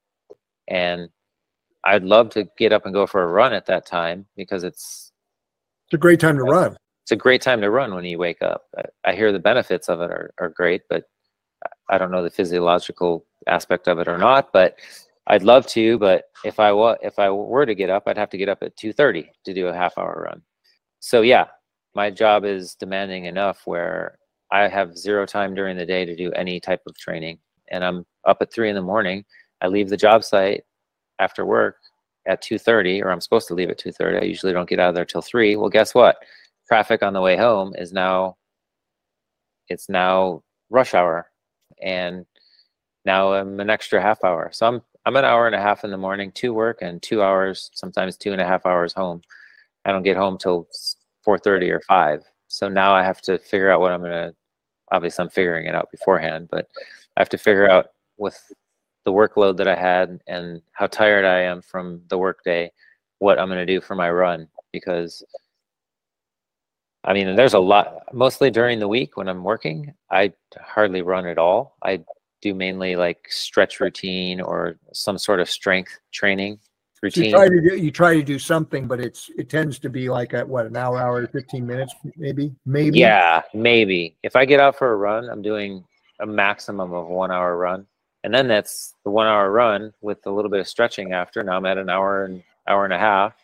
And 0.68 1.09
I'd 1.84 2.05
love 2.05 2.30
to 2.30 2.46
get 2.59 2.72
up 2.72 2.84
and 2.86 2.94
go 2.94 3.07
for 3.07 3.22
a 3.24 3.26
run 3.28 3.53
at 3.53 3.66
that 3.66 3.86
time 3.86 4.26
because 4.36 4.62
it's 4.64 5.12
It's 5.86 5.94
a 5.94 5.98
great 5.98 6.20
time 6.20 6.36
to 6.36 6.44
run. 6.44 6.76
it's 7.03 7.12
a 7.12 7.16
great 7.16 7.42
time 7.42 7.61
to 7.61 7.70
run 7.70 7.94
when 7.94 8.05
you 8.05 8.18
wake 8.18 8.40
up. 8.42 8.64
I, 8.76 9.11
I 9.11 9.14
hear 9.14 9.32
the 9.32 9.38
benefits 9.40 9.88
of 9.88 10.00
it 10.00 10.11
are, 10.11 10.32
are 10.38 10.50
great, 10.50 10.82
but 10.88 11.05
I 11.90 11.98
don't 11.98 12.11
know 12.12 12.22
the 12.22 12.30
physiological 12.30 13.26
aspect 13.48 13.88
of 13.88 13.98
it 13.98 14.09
or 14.09 14.18
not. 14.18 14.53
But 14.53 14.76
I'd 15.26 15.42
love 15.42 15.66
to. 15.68 15.98
But 15.98 16.24
if 16.44 16.61
I 16.61 16.72
wa- 16.72 16.96
if 17.03 17.18
I 17.18 17.30
were 17.30 17.66
to 17.66 17.74
get 17.74 17.90
up, 17.90 18.05
I'd 18.07 18.16
have 18.18 18.30
to 18.30 18.38
get 18.38 18.48
up 18.48 18.62
at 18.62 18.76
two 18.76 18.92
thirty 18.92 19.30
to 19.44 19.53
do 19.55 19.66
a 19.68 19.74
half 19.74 19.98
hour 19.98 20.24
run. 20.28 20.42
So 21.00 21.22
yeah, 21.22 21.46
my 21.94 22.11
job 22.11 22.44
is 22.44 22.74
demanding 22.76 23.24
enough 23.26 23.62
where 23.66 24.18
I 24.53 24.68
have 24.68 24.96
zero 24.96 25.26
time 25.26 25.55
during 25.55 25.76
the 25.76 25.86
day 25.86 26.05
to 26.05 26.14
do 26.14 26.30
any 26.32 26.61
type 26.61 26.82
of 26.86 26.96
training, 26.96 27.38
and 27.70 27.82
I'm 27.82 28.05
up 28.26 28.38
at 28.42 28.53
three 28.53 28.68
in 28.68 28.76
the 28.76 28.82
morning. 28.82 29.24
I 29.62 29.68
leave 29.68 29.88
the 29.88 29.96
job 29.96 30.22
site 30.22 30.62
after 31.18 31.46
work 31.46 31.76
at 32.26 32.42
2.30 32.42 33.03
or 33.03 33.11
i'm 33.11 33.20
supposed 33.20 33.48
to 33.48 33.55
leave 33.55 33.70
at 33.70 33.78
2.30 33.78 34.22
i 34.22 34.24
usually 34.24 34.53
don't 34.53 34.68
get 34.68 34.78
out 34.78 34.90
of 34.90 34.94
there 34.94 35.05
till 35.05 35.22
3 35.22 35.57
well 35.57 35.68
guess 35.68 35.94
what? 35.94 36.16
Traffic 36.68 37.03
on 37.03 37.12
the 37.12 37.20
way 37.20 37.36
home 37.36 37.74
is 37.76 37.92
now 37.92 38.36
it's 39.68 39.88
now 39.88 40.42
rush 40.70 40.94
hour. 40.94 41.30
And 41.82 42.26
now 43.05 43.32
i'm 43.32 43.59
an 43.61 43.70
extra 43.70 44.00
half 44.00 44.22
hour. 44.24 44.50
So 44.53 44.66
i'm 44.66 44.82
i'm 45.07 45.16
an 45.16 45.24
hour 45.24 45.46
and 45.46 45.57
a 45.57 45.61
half 45.61 45.84
in 45.84 45.90
the 45.90 45.96
morning 45.96 46.30
to 46.32 46.55
work 46.55 46.78
and 46.82 47.03
two 47.03 47.22
hours 47.22 47.70
sometimes 47.74 48.16
two 48.16 48.32
and 48.32 48.40
a 48.40 48.46
half 48.46 48.66
hours 48.66 48.92
home. 48.92 49.22
I 49.84 49.92
don't 49.92 50.05
get 50.05 50.16
home 50.16 50.38
till 50.38 50.68
4.30 51.26 51.70
or 51.70 51.80
5 51.88 52.22
so 52.48 52.68
now 52.68 52.94
i 52.94 53.03
have 53.03 53.20
to 53.22 53.38
figure 53.38 53.70
out 53.70 53.80
what 53.80 53.92
i'm 53.92 54.00
going 54.00 54.12
to 54.12 54.34
obviously 54.93 55.24
i'm 55.24 55.28
figuring 55.28 55.66
it 55.66 55.74
out 55.74 55.90
beforehand 55.90 56.49
but 56.51 56.68
i 57.16 57.20
have 57.20 57.28
to 57.28 57.38
figure 57.38 57.68
out 57.68 57.88
with 58.18 58.53
the 59.05 59.12
workload 59.12 59.57
that 59.57 59.68
I 59.68 59.74
had 59.74 60.20
and 60.26 60.62
how 60.72 60.86
tired 60.86 61.24
I 61.24 61.40
am 61.40 61.61
from 61.61 62.03
the 62.09 62.18
workday, 62.18 62.72
what 63.18 63.38
I'm 63.38 63.49
going 63.49 63.59
to 63.59 63.66
do 63.66 63.80
for 63.80 63.95
my 63.95 64.11
run 64.11 64.49
because 64.72 65.24
I 67.05 67.12
mean, 67.14 67.34
there's 67.34 67.55
a 67.55 67.59
lot 67.59 68.14
mostly 68.14 68.51
during 68.51 68.78
the 68.78 68.86
week 68.86 69.16
when 69.16 69.28
I'm 69.28 69.43
working, 69.43 69.93
I 70.11 70.32
hardly 70.61 71.03
run 71.03 71.26
at 71.26 71.36
all. 71.36 71.76
I 71.82 72.05
do 72.40 72.55
mainly 72.55 72.95
like 72.95 73.26
stretch 73.28 73.80
routine 73.80 74.40
or 74.40 74.78
some 74.93 75.18
sort 75.18 75.40
of 75.40 75.51
strength 75.51 75.99
training 76.12 76.61
You 77.03 77.30
try 77.30 77.48
to 77.48 77.61
do, 77.61 77.76
you 77.76 77.90
try 77.90 78.14
to 78.14 78.22
do 78.22 78.38
something, 78.38 78.86
but 78.86 79.00
it's, 79.00 79.28
it 79.36 79.48
tends 79.48 79.80
to 79.80 79.90
be 79.90 80.09
like 80.09 80.34
at 80.34 80.48
what, 80.48 80.66
an 80.66 80.76
hour, 80.76 80.98
hour 80.98 81.26
15 81.26 81.66
minutes, 81.66 81.92
maybe, 82.16 82.55
maybe? 82.64 83.00
Yeah, 83.00 83.42
maybe. 83.53 84.16
If 84.22 84.36
I 84.36 84.44
get 84.44 84.61
out 84.61 84.78
for 84.78 84.92
a 84.92 84.96
run, 84.96 85.28
I'm 85.28 85.42
doing 85.42 85.84
a 86.20 86.26
maximum 86.26 86.92
of 86.92 87.09
one 87.09 87.32
hour 87.32 87.57
run. 87.57 87.86
And 88.22 88.32
then 88.32 88.46
that's 88.46 88.94
the 89.05 89.11
one 89.11 89.26
hour 89.26 89.50
run 89.50 89.92
with 90.00 90.24
a 90.26 90.30
little 90.30 90.50
bit 90.50 90.61
of 90.61 90.68
stretching 90.68 91.12
after. 91.12 91.42
Now 91.42 91.57
I'm 91.57 91.66
at 91.66 91.76
an 91.76 91.90
hour 91.90 92.24
and 92.24 92.40
hour 92.68 92.84
and 92.84 92.94
a 92.94 92.98
half. 92.98 93.34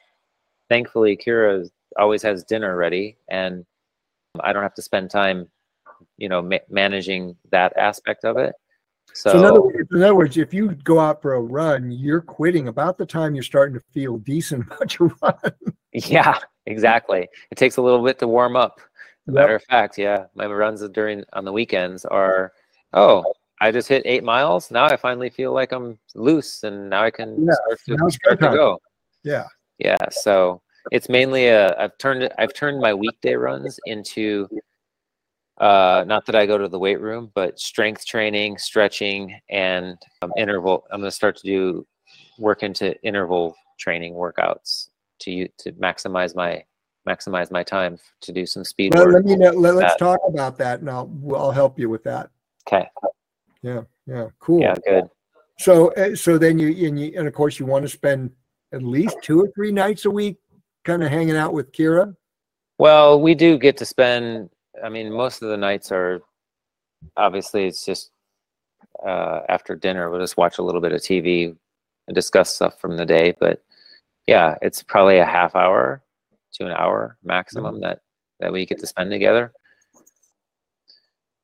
Thankfully, 0.68 1.16
Keira 1.16 1.68
always 1.98 2.22
has 2.22 2.44
dinner 2.44 2.76
ready 2.76 3.16
and 3.28 3.66
I 4.40 4.52
don't 4.52 4.62
have 4.62 4.74
to 4.74 4.82
spend 4.82 5.10
time, 5.10 5.48
you 6.16 6.28
know, 6.28 6.42
ma- 6.42 6.58
managing 6.70 7.36
that 7.50 7.76
aspect 7.76 8.24
of 8.24 8.36
it. 8.36 8.54
So, 9.14 9.30
So 9.32 9.38
in 9.38 9.44
other, 9.44 9.60
words- 9.62 9.88
in 9.92 10.02
other 10.02 10.14
words, 10.14 10.36
if 10.36 10.54
you 10.54 10.70
go 10.84 10.98
out 11.00 11.20
for 11.22 11.34
a 11.34 11.40
run, 11.40 11.90
you're 11.90 12.20
quitting 12.20 12.68
about 12.68 12.98
the 12.98 13.06
time 13.06 13.34
you're 13.34 13.42
starting 13.42 13.74
to 13.74 13.84
feel 13.92 14.18
decent 14.18 14.66
about 14.70 14.98
your 14.98 15.12
run. 15.22 15.34
yeah, 15.92 16.38
exactly. 16.66 17.28
It 17.50 17.56
takes 17.56 17.76
a 17.78 17.82
little 17.82 18.04
bit 18.04 18.18
to 18.20 18.28
warm 18.28 18.56
up. 18.56 18.80
As 19.26 19.34
a 19.34 19.36
Yep. 19.36 19.42
matter 19.42 19.54
of 19.56 19.62
fact, 19.64 19.98
yeah, 19.98 20.26
my 20.34 20.46
runs 20.46 20.86
during 20.90 21.24
on 21.34 21.44
the 21.44 21.52
weekends 21.52 22.04
are, 22.04 22.52
oh, 22.94 23.24
I 23.60 23.70
just 23.72 23.88
hit 23.88 24.02
eight 24.06 24.22
miles. 24.24 24.70
Now 24.70 24.84
I 24.86 24.96
finally 24.96 25.28
feel 25.30 25.52
like 25.52 25.72
I'm 25.72 25.98
loose, 26.14 26.62
and 26.62 26.88
now 26.88 27.02
I 27.02 27.10
can 27.10 27.44
Yeah, 27.44 27.52
start 27.84 28.00
to, 28.00 28.10
start 28.10 28.40
to 28.40 28.48
go. 28.56 28.78
Yeah. 29.24 29.44
Yeah, 29.78 29.96
so 30.10 30.62
it's 30.92 31.08
mainly 31.08 31.48
a. 31.48 31.76
I've 31.78 31.98
turned. 31.98 32.32
I've 32.38 32.54
turned 32.54 32.80
my 32.80 32.94
weekday 32.94 33.34
runs 33.34 33.78
into. 33.86 34.48
Uh, 35.60 36.04
not 36.06 36.24
that 36.26 36.36
I 36.36 36.46
go 36.46 36.56
to 36.56 36.68
the 36.68 36.78
weight 36.78 37.00
room, 37.00 37.32
but 37.34 37.58
strength 37.58 38.06
training, 38.06 38.58
stretching, 38.58 39.38
and 39.50 39.98
um, 40.22 40.32
interval. 40.36 40.84
I'm 40.92 41.00
going 41.00 41.10
to 41.10 41.14
start 41.14 41.36
to 41.38 41.46
do 41.46 41.86
work 42.38 42.62
into 42.62 43.00
interval 43.02 43.56
training 43.78 44.14
workouts 44.14 44.90
to 45.20 45.30
you 45.32 45.48
to 45.58 45.72
maximize 45.72 46.34
my 46.36 46.62
maximize 47.08 47.50
my 47.50 47.62
time 47.62 47.98
to 48.20 48.32
do 48.32 48.44
some 48.44 48.64
speed 48.64 48.92
Well, 48.92 49.06
work. 49.06 49.14
let 49.14 49.24
me 49.24 49.36
know, 49.36 49.50
let, 49.50 49.74
let's 49.74 49.94
that. 49.94 49.98
talk 49.98 50.20
about 50.28 50.58
that 50.58 50.80
and 50.80 50.90
I'll, 50.90 51.10
I'll 51.34 51.50
help 51.50 51.78
you 51.78 51.88
with 51.88 52.04
that. 52.04 52.28
Okay. 52.68 52.86
Yeah, 53.62 53.82
Yeah. 54.06 54.26
cool. 54.38 54.60
Yeah, 54.60 54.74
good. 54.84 55.04
So, 55.58 55.92
uh, 55.94 56.14
so 56.14 56.38
then 56.38 56.58
you, 56.58 56.86
and 56.86 57.00
you, 57.00 57.12
and 57.16 57.26
of 57.26 57.32
course 57.34 57.58
you 57.58 57.66
want 57.66 57.84
to 57.84 57.88
spend 57.88 58.30
at 58.72 58.82
least 58.82 59.16
two 59.22 59.40
or 59.40 59.48
three 59.54 59.72
nights 59.72 60.04
a 60.04 60.10
week 60.10 60.36
kind 60.84 61.02
of 61.02 61.10
hanging 61.10 61.36
out 61.36 61.54
with 61.54 61.72
Keira. 61.72 62.14
Well, 62.78 63.20
we 63.20 63.34
do 63.34 63.58
get 63.58 63.76
to 63.78 63.86
spend. 63.86 64.50
I 64.84 64.88
mean, 64.88 65.12
most 65.12 65.42
of 65.42 65.48
the 65.48 65.56
nights 65.56 65.92
are 65.92 66.20
obviously 67.16 67.66
it's 67.66 67.84
just 67.84 68.10
uh, 69.06 69.40
after 69.48 69.74
dinner. 69.74 70.10
We'll 70.10 70.20
just 70.20 70.36
watch 70.36 70.58
a 70.58 70.62
little 70.62 70.80
bit 70.80 70.92
of 70.92 71.00
TV 71.00 71.54
and 72.06 72.14
discuss 72.14 72.54
stuff 72.54 72.80
from 72.80 72.96
the 72.96 73.06
day. 73.06 73.34
But 73.38 73.62
yeah, 74.26 74.56
it's 74.62 74.82
probably 74.82 75.18
a 75.18 75.26
half 75.26 75.54
hour 75.54 76.02
to 76.54 76.66
an 76.66 76.72
hour 76.72 77.16
maximum 77.22 77.80
that 77.80 78.00
that 78.40 78.52
we 78.52 78.66
get 78.66 78.78
to 78.80 78.86
spend 78.86 79.10
together. 79.10 79.52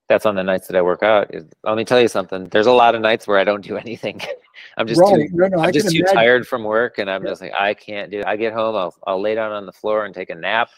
That's 0.08 0.26
on 0.26 0.34
the 0.34 0.42
nights 0.44 0.66
that 0.68 0.76
I 0.76 0.82
work 0.82 1.02
out. 1.02 1.32
Let 1.64 1.76
me 1.76 1.84
tell 1.84 2.00
you 2.00 2.08
something. 2.08 2.44
There's 2.48 2.66
a 2.66 2.72
lot 2.72 2.94
of 2.94 3.00
nights 3.00 3.26
where 3.26 3.38
I 3.38 3.44
don't 3.44 3.62
do 3.64 3.76
anything. 3.86 4.20
I'm 4.76 4.86
just 4.86 5.00
Right, 5.00 5.28
too 5.28 5.28
no, 5.32 5.46
no, 5.48 5.60
I'm 5.60 5.72
just 5.72 5.90
too 5.90 5.98
imagine. 6.00 6.14
tired 6.16 6.46
from 6.46 6.62
work, 6.64 6.98
and 6.98 7.10
I'm 7.10 7.22
Yeah. 7.24 7.30
just 7.30 7.42
like, 7.42 7.52
I 7.58 7.74
can't 7.74 8.10
do. 8.10 8.20
It. 8.20 8.26
I 8.26 8.36
get 8.36 8.52
home, 8.52 8.76
I'll 8.76 8.94
I'll 9.06 9.20
lay 9.20 9.34
down 9.34 9.52
on 9.52 9.66
the 9.66 9.72
floor 9.72 10.04
and 10.04 10.14
take 10.14 10.30
a 10.30 10.34
nap, 10.34 10.68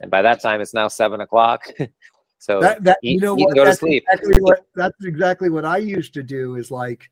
and 0.00 0.10
by 0.10 0.22
that 0.22 0.40
time 0.40 0.60
it's 0.60 0.74
now 0.74 0.88
seven 0.88 1.20
o'clock. 1.20 1.66
so 2.38 2.60
That, 2.60 2.82
that, 2.84 2.98
eat- 3.02 3.14
you 3.14 3.20
know 3.20 3.34
what, 3.34 3.54
go 3.54 3.64
to 3.64 3.70
that's 3.70 3.80
sleep. 3.80 4.04
exactly 4.10 4.40
what, 4.40 4.66
that's 4.74 5.04
exactly 5.04 5.50
what 5.50 5.64
I 5.64 5.78
used 5.78 6.14
to 6.14 6.22
do 6.22 6.56
is 6.56 6.70
like 6.70 7.10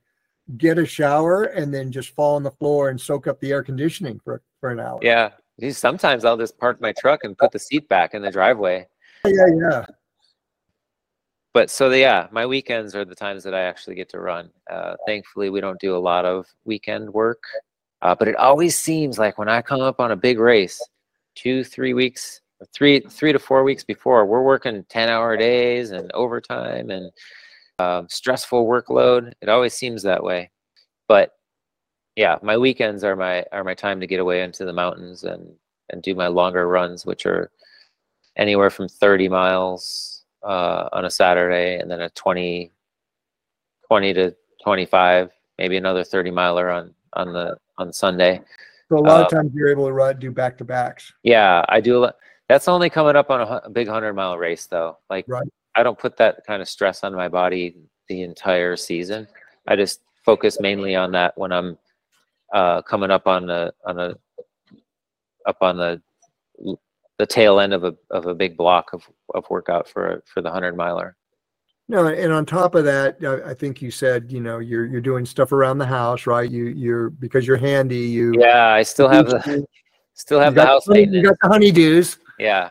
get 0.58 0.78
a 0.78 0.86
shower 0.86 1.44
and 1.44 1.74
then 1.74 1.90
just 1.90 2.10
fall 2.10 2.36
on 2.36 2.42
the 2.42 2.50
floor 2.52 2.90
and 2.90 3.00
soak 3.00 3.26
up 3.26 3.40
the 3.40 3.50
air 3.50 3.62
conditioning 3.62 4.20
for, 4.24 4.42
for 4.60 4.70
an 4.70 4.78
hour. 4.80 4.98
yeah, 5.02 5.30
sometimes 5.70 6.24
I'll 6.24 6.36
just 6.36 6.56
park 6.58 6.80
my 6.80 6.92
truck 6.98 7.24
and 7.24 7.36
put 7.36 7.50
the 7.50 7.58
seat 7.58 7.88
back 7.88 8.14
in 8.14 8.22
the 8.22 8.30
driveway. 8.30 8.86
Yeah, 9.24 9.46
yeah. 9.60 9.84
But 11.52 11.70
so 11.70 11.88
the, 11.88 11.98
yeah, 11.98 12.28
my 12.30 12.44
weekends 12.44 12.94
are 12.94 13.04
the 13.04 13.14
times 13.14 13.42
that 13.44 13.54
I 13.54 13.62
actually 13.62 13.96
get 13.96 14.10
to 14.10 14.20
run. 14.20 14.50
Uh, 14.70 14.94
thankfully, 15.06 15.48
we 15.50 15.60
don't 15.60 15.80
do 15.80 15.96
a 15.96 15.98
lot 15.98 16.26
of 16.26 16.46
weekend 16.64 17.10
work, 17.12 17.42
uh, 18.02 18.14
but 18.14 18.28
it 18.28 18.36
always 18.36 18.76
seems 18.78 19.18
like 19.18 19.38
when 19.38 19.48
I 19.48 19.62
come 19.62 19.80
up 19.80 19.98
on 19.98 20.12
a 20.12 20.16
big 20.16 20.38
race, 20.38 20.80
two 21.34 21.64
three 21.64 21.94
weeks 21.94 22.42
three 22.72 23.00
three 23.00 23.32
to 23.32 23.38
four 23.38 23.62
weeks 23.64 23.84
before 23.84 24.24
we're 24.24 24.42
working 24.42 24.84
10 24.88 25.08
hour 25.08 25.36
days 25.36 25.90
and 25.90 26.10
overtime 26.12 26.90
and 26.90 27.10
um, 27.78 28.08
stressful 28.08 28.66
workload 28.66 29.32
it 29.42 29.48
always 29.50 29.74
seems 29.74 30.02
that 30.02 30.22
way 30.24 30.50
but 31.08 31.32
yeah 32.16 32.36
my 32.42 32.56
weekends 32.56 33.04
are 33.04 33.14
my 33.16 33.44
are 33.52 33.62
my 33.64 33.74
time 33.74 34.00
to 34.00 34.06
get 34.06 34.20
away 34.20 34.42
into 34.42 34.64
the 34.64 34.72
mountains 34.72 35.24
and 35.24 35.52
and 35.90 36.02
do 36.02 36.14
my 36.14 36.26
longer 36.28 36.66
runs 36.68 37.04
which 37.04 37.26
are 37.26 37.50
anywhere 38.36 38.70
from 38.70 38.88
30 38.88 39.28
miles 39.28 40.24
uh, 40.42 40.88
on 40.92 41.04
a 41.04 41.10
saturday 41.10 41.78
and 41.78 41.90
then 41.90 42.00
a 42.00 42.10
20 42.10 42.72
20 43.86 44.14
to 44.14 44.34
25 44.64 45.30
maybe 45.58 45.76
another 45.76 46.02
30 46.04 46.30
miler 46.30 46.70
on 46.70 46.94
on 47.12 47.32
the 47.34 47.54
on 47.76 47.92
sunday 47.92 48.40
So 48.88 48.96
a 48.96 49.00
lot 49.00 49.20
of 49.20 49.26
Uh, 49.26 49.36
times 49.36 49.52
you're 49.54 49.68
able 49.68 49.86
to 49.86 49.92
run, 49.92 50.18
do 50.18 50.30
back 50.30 50.56
to 50.58 50.64
backs. 50.64 51.12
Yeah, 51.24 51.64
I 51.68 51.80
do. 51.80 51.98
a 51.98 52.00
lot- 52.06 52.16
That's 52.48 52.68
only 52.68 52.90
coming 52.90 53.16
up 53.16 53.30
on 53.30 53.40
a, 53.40 53.46
hu- 53.46 53.66
a 53.66 53.70
big 53.70 53.88
hundred 53.88 54.14
mile 54.14 54.38
race, 54.38 54.66
though. 54.66 54.98
Like, 55.10 55.24
Right. 55.28 55.46
I 55.74 55.82
don't 55.82 55.98
put 55.98 56.16
that 56.18 56.46
kind 56.46 56.62
of 56.62 56.68
stress 56.68 57.04
on 57.04 57.14
my 57.14 57.28
body 57.28 57.76
the 58.08 58.22
entire 58.22 58.76
season. 58.76 59.26
I 59.66 59.76
just 59.76 60.00
focus 60.24 60.58
mainly 60.60 60.94
on 60.96 61.12
that 61.12 61.36
when 61.36 61.52
I'm 61.52 61.76
uh, 62.54 62.82
coming 62.82 63.10
up 63.10 63.26
on 63.26 63.46
the 63.46 63.74
on 63.84 63.98
a 63.98 64.14
up 65.46 65.58
on 65.60 65.76
the 65.76 66.00
the 67.18 67.26
tail 67.26 67.60
end 67.60 67.72
of 67.74 67.84
a 67.84 67.94
of 68.10 68.26
a 68.26 68.34
big 68.34 68.56
block 68.56 68.92
of 68.92 69.02
of 69.34 69.44
workout 69.50 69.88
for 69.88 70.22
for 70.26 70.40
the 70.40 70.50
hundred 70.50 70.76
miler. 70.76 71.16
No, 71.88 72.06
and 72.06 72.32
on 72.32 72.44
top 72.46 72.74
of 72.74 72.84
that, 72.84 73.16
I, 73.22 73.50
I 73.50 73.54
think 73.54 73.80
you 73.82 73.90
said, 73.92 74.32
you 74.32 74.40
know, 74.40 74.58
you're, 74.58 74.86
you're 74.86 75.00
doing 75.00 75.24
stuff 75.24 75.52
around 75.52 75.78
the 75.78 75.86
house, 75.86 76.26
right? 76.26 76.50
You, 76.50 76.64
you're, 76.64 77.10
because 77.10 77.46
you're 77.46 77.56
handy, 77.56 77.98
you. 77.98 78.34
Yeah, 78.36 78.66
I 78.66 78.82
still 78.82 79.08
have 79.08 79.26
the 79.28 79.64
still 80.14 80.40
have 80.40 80.54
the 80.56 80.62
got 80.62 80.66
house 80.66 80.86
honey- 80.86 81.02
You 81.02 81.06
maintenance. 81.12 81.38
got 81.40 81.48
the 81.52 81.58
honeydews. 81.58 82.18
Yeah. 82.38 82.68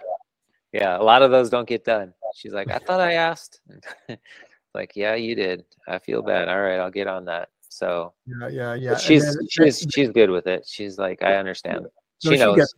Yeah. 0.72 0.98
A 0.98 1.04
lot 1.04 1.22
of 1.22 1.32
those 1.32 1.50
don't 1.50 1.68
get 1.68 1.86
done. 1.86 2.14
She's 2.36 2.54
like, 2.54 2.70
I 2.72 2.80
thought 2.80 3.00
I 3.02 3.14
asked. 3.14 3.62
like, 4.74 4.92
yeah, 4.96 5.16
you 5.16 5.36
did. 5.36 5.64
I 5.88 6.00
feel 6.00 6.22
bad. 6.22 6.50
All 6.50 6.62
right, 6.62 6.80
I'll 6.80 6.92
get 6.92 7.08
on 7.08 7.26
that. 7.26 7.50
So 7.70 8.14
Yeah, 8.26 8.48
yeah, 8.50 8.74
yeah. 8.74 8.98
she's 8.98 9.24
then- 9.24 9.48
she's 9.50 9.88
she's 9.94 10.10
good 10.10 10.30
with 10.30 10.48
it. 10.48 10.66
She's 10.68 10.98
like, 10.98 11.24
I 11.24 11.36
understand. 11.36 11.84
No, 12.24 12.32
She 12.32 12.38
knows. 12.38 12.74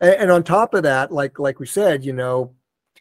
And, 0.00 0.10
and 0.14 0.30
on 0.30 0.42
top 0.42 0.74
of 0.74 0.82
that, 0.84 1.12
like 1.12 1.38
like 1.38 1.60
we 1.60 1.66
said, 1.66 2.04
you 2.04 2.12
know, 2.12 2.52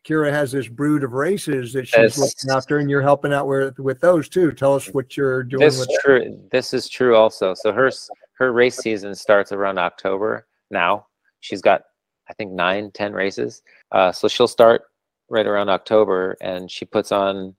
Keira 0.06 0.32
has 0.32 0.52
this 0.52 0.68
brood 0.68 1.04
of 1.04 1.14
races 1.14 1.74
that 1.74 1.88
she's 1.88 2.18
looking 2.18 2.52
after, 2.52 2.78
and 2.80 2.90
you're 2.90 3.02
helping 3.02 3.34
out 3.34 3.48
with 3.48 3.80
with 3.80 4.00
those 4.00 4.30
too. 4.30 4.52
Tell 4.52 4.76
us 4.76 4.88
what 4.90 5.16
you're 5.18 5.44
doing 5.44 5.62
This 5.62 5.88
true. 6.04 6.40
This 6.52 6.74
is 6.74 6.90
true 6.90 7.16
also. 7.16 7.54
So 7.54 7.72
her 7.72 7.90
her 8.38 8.52
race 8.52 8.78
season 8.78 9.16
starts 9.16 9.52
around 9.52 9.80
October 9.80 10.48
now. 10.70 11.08
She's 11.40 11.62
got 11.62 11.84
I 12.30 12.34
think 12.34 12.52
nine, 12.52 12.92
ten 12.92 13.14
races. 13.14 13.62
Uh, 13.92 14.12
so 14.12 14.28
she'll 14.28 14.48
start 14.48 14.84
right 15.30 15.46
around 15.46 15.70
October, 15.70 16.38
and 16.42 16.70
she 16.70 16.86
puts 16.86 17.12
on. 17.12 17.56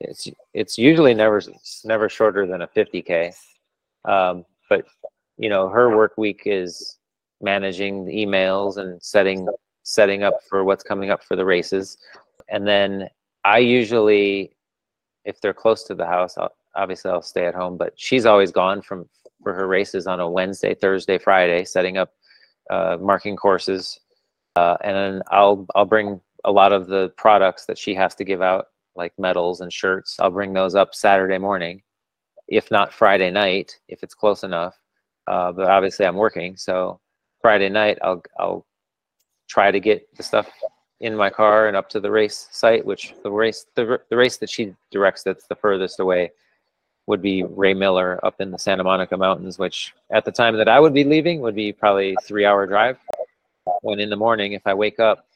It's 0.00 0.28
it's 0.54 0.78
usually 0.78 1.14
never 1.14 1.38
it's 1.38 1.84
never 1.84 2.08
shorter 2.08 2.46
than 2.46 2.62
a 2.62 2.68
50k, 2.68 3.34
um, 4.04 4.44
but 4.68 4.86
you 5.36 5.48
know 5.48 5.68
her 5.68 5.96
work 5.96 6.16
week 6.16 6.42
is 6.46 6.98
managing 7.40 8.04
the 8.04 8.12
emails 8.12 8.76
and 8.78 9.02
setting 9.02 9.48
setting 9.82 10.22
up 10.22 10.34
for 10.48 10.64
what's 10.64 10.84
coming 10.84 11.10
up 11.10 11.24
for 11.24 11.34
the 11.34 11.44
races, 11.44 11.98
and 12.48 12.66
then 12.66 13.08
I 13.44 13.58
usually, 13.58 14.52
if 15.24 15.40
they're 15.40 15.54
close 15.54 15.84
to 15.84 15.94
the 15.94 16.06
house, 16.06 16.36
I'll, 16.36 16.54
obviously 16.76 17.10
I'll 17.10 17.22
stay 17.22 17.46
at 17.46 17.54
home. 17.54 17.76
But 17.76 17.94
she's 17.96 18.26
always 18.26 18.52
gone 18.52 18.82
from 18.82 19.08
for 19.42 19.54
her 19.54 19.66
races 19.66 20.06
on 20.06 20.20
a 20.20 20.28
Wednesday, 20.28 20.74
Thursday, 20.74 21.16
Friday, 21.16 21.64
setting 21.64 21.96
up 21.96 22.12
uh, 22.70 22.96
marking 23.00 23.36
courses, 23.36 24.00
uh, 24.56 24.76
and 24.82 24.96
then 24.96 25.22
I'll 25.30 25.66
I'll 25.74 25.84
bring 25.84 26.20
a 26.44 26.52
lot 26.52 26.72
of 26.72 26.86
the 26.86 27.12
products 27.16 27.66
that 27.66 27.78
she 27.78 27.94
has 27.94 28.14
to 28.16 28.24
give 28.24 28.42
out, 28.42 28.66
like 28.96 29.12
medals 29.18 29.60
and 29.60 29.72
shirts. 29.72 30.16
I'll 30.20 30.30
bring 30.30 30.52
those 30.52 30.74
up 30.74 30.94
Saturday 30.94 31.38
morning, 31.38 31.82
if 32.48 32.70
not 32.70 32.92
Friday 32.92 33.30
night, 33.30 33.76
if 33.88 34.02
it's 34.02 34.14
close 34.14 34.44
enough. 34.44 34.74
Uh, 35.26 35.52
but 35.52 35.68
obviously 35.68 36.06
I'm 36.06 36.16
working, 36.16 36.56
so 36.56 37.00
Friday 37.40 37.68
night 37.68 37.98
I'll 38.02 38.22
I'll 38.38 38.66
try 39.48 39.70
to 39.70 39.80
get 39.80 40.06
the 40.16 40.22
stuff 40.22 40.50
in 41.00 41.14
my 41.14 41.30
car 41.30 41.68
and 41.68 41.76
up 41.76 41.88
to 41.90 42.00
the 42.00 42.10
race 42.10 42.48
site, 42.50 42.84
which 42.84 43.14
the 43.22 43.30
race 43.30 43.66
the, 43.76 44.00
the 44.10 44.16
race 44.16 44.38
that 44.38 44.50
she 44.50 44.74
directs 44.90 45.22
that's 45.22 45.46
the 45.46 45.56
furthest 45.56 46.00
away 46.00 46.30
would 47.08 47.22
be 47.22 47.42
Ray 47.42 47.72
Miller 47.72 48.20
up 48.22 48.38
in 48.38 48.50
the 48.50 48.58
Santa 48.58 48.84
Monica 48.84 49.16
Mountains, 49.16 49.58
which 49.58 49.94
at 50.10 50.26
the 50.26 50.30
time 50.30 50.58
that 50.58 50.68
I 50.68 50.78
would 50.78 50.92
be 50.92 51.04
leaving 51.04 51.40
would 51.40 51.54
be 51.54 51.72
probably 51.72 52.14
three 52.22 52.44
hour 52.44 52.66
drive. 52.66 52.98
When 53.80 53.98
in 53.98 54.10
the 54.10 54.16
morning, 54.16 54.52
if 54.52 54.66
I 54.66 54.74
wake 54.74 55.00
up, 55.00 55.26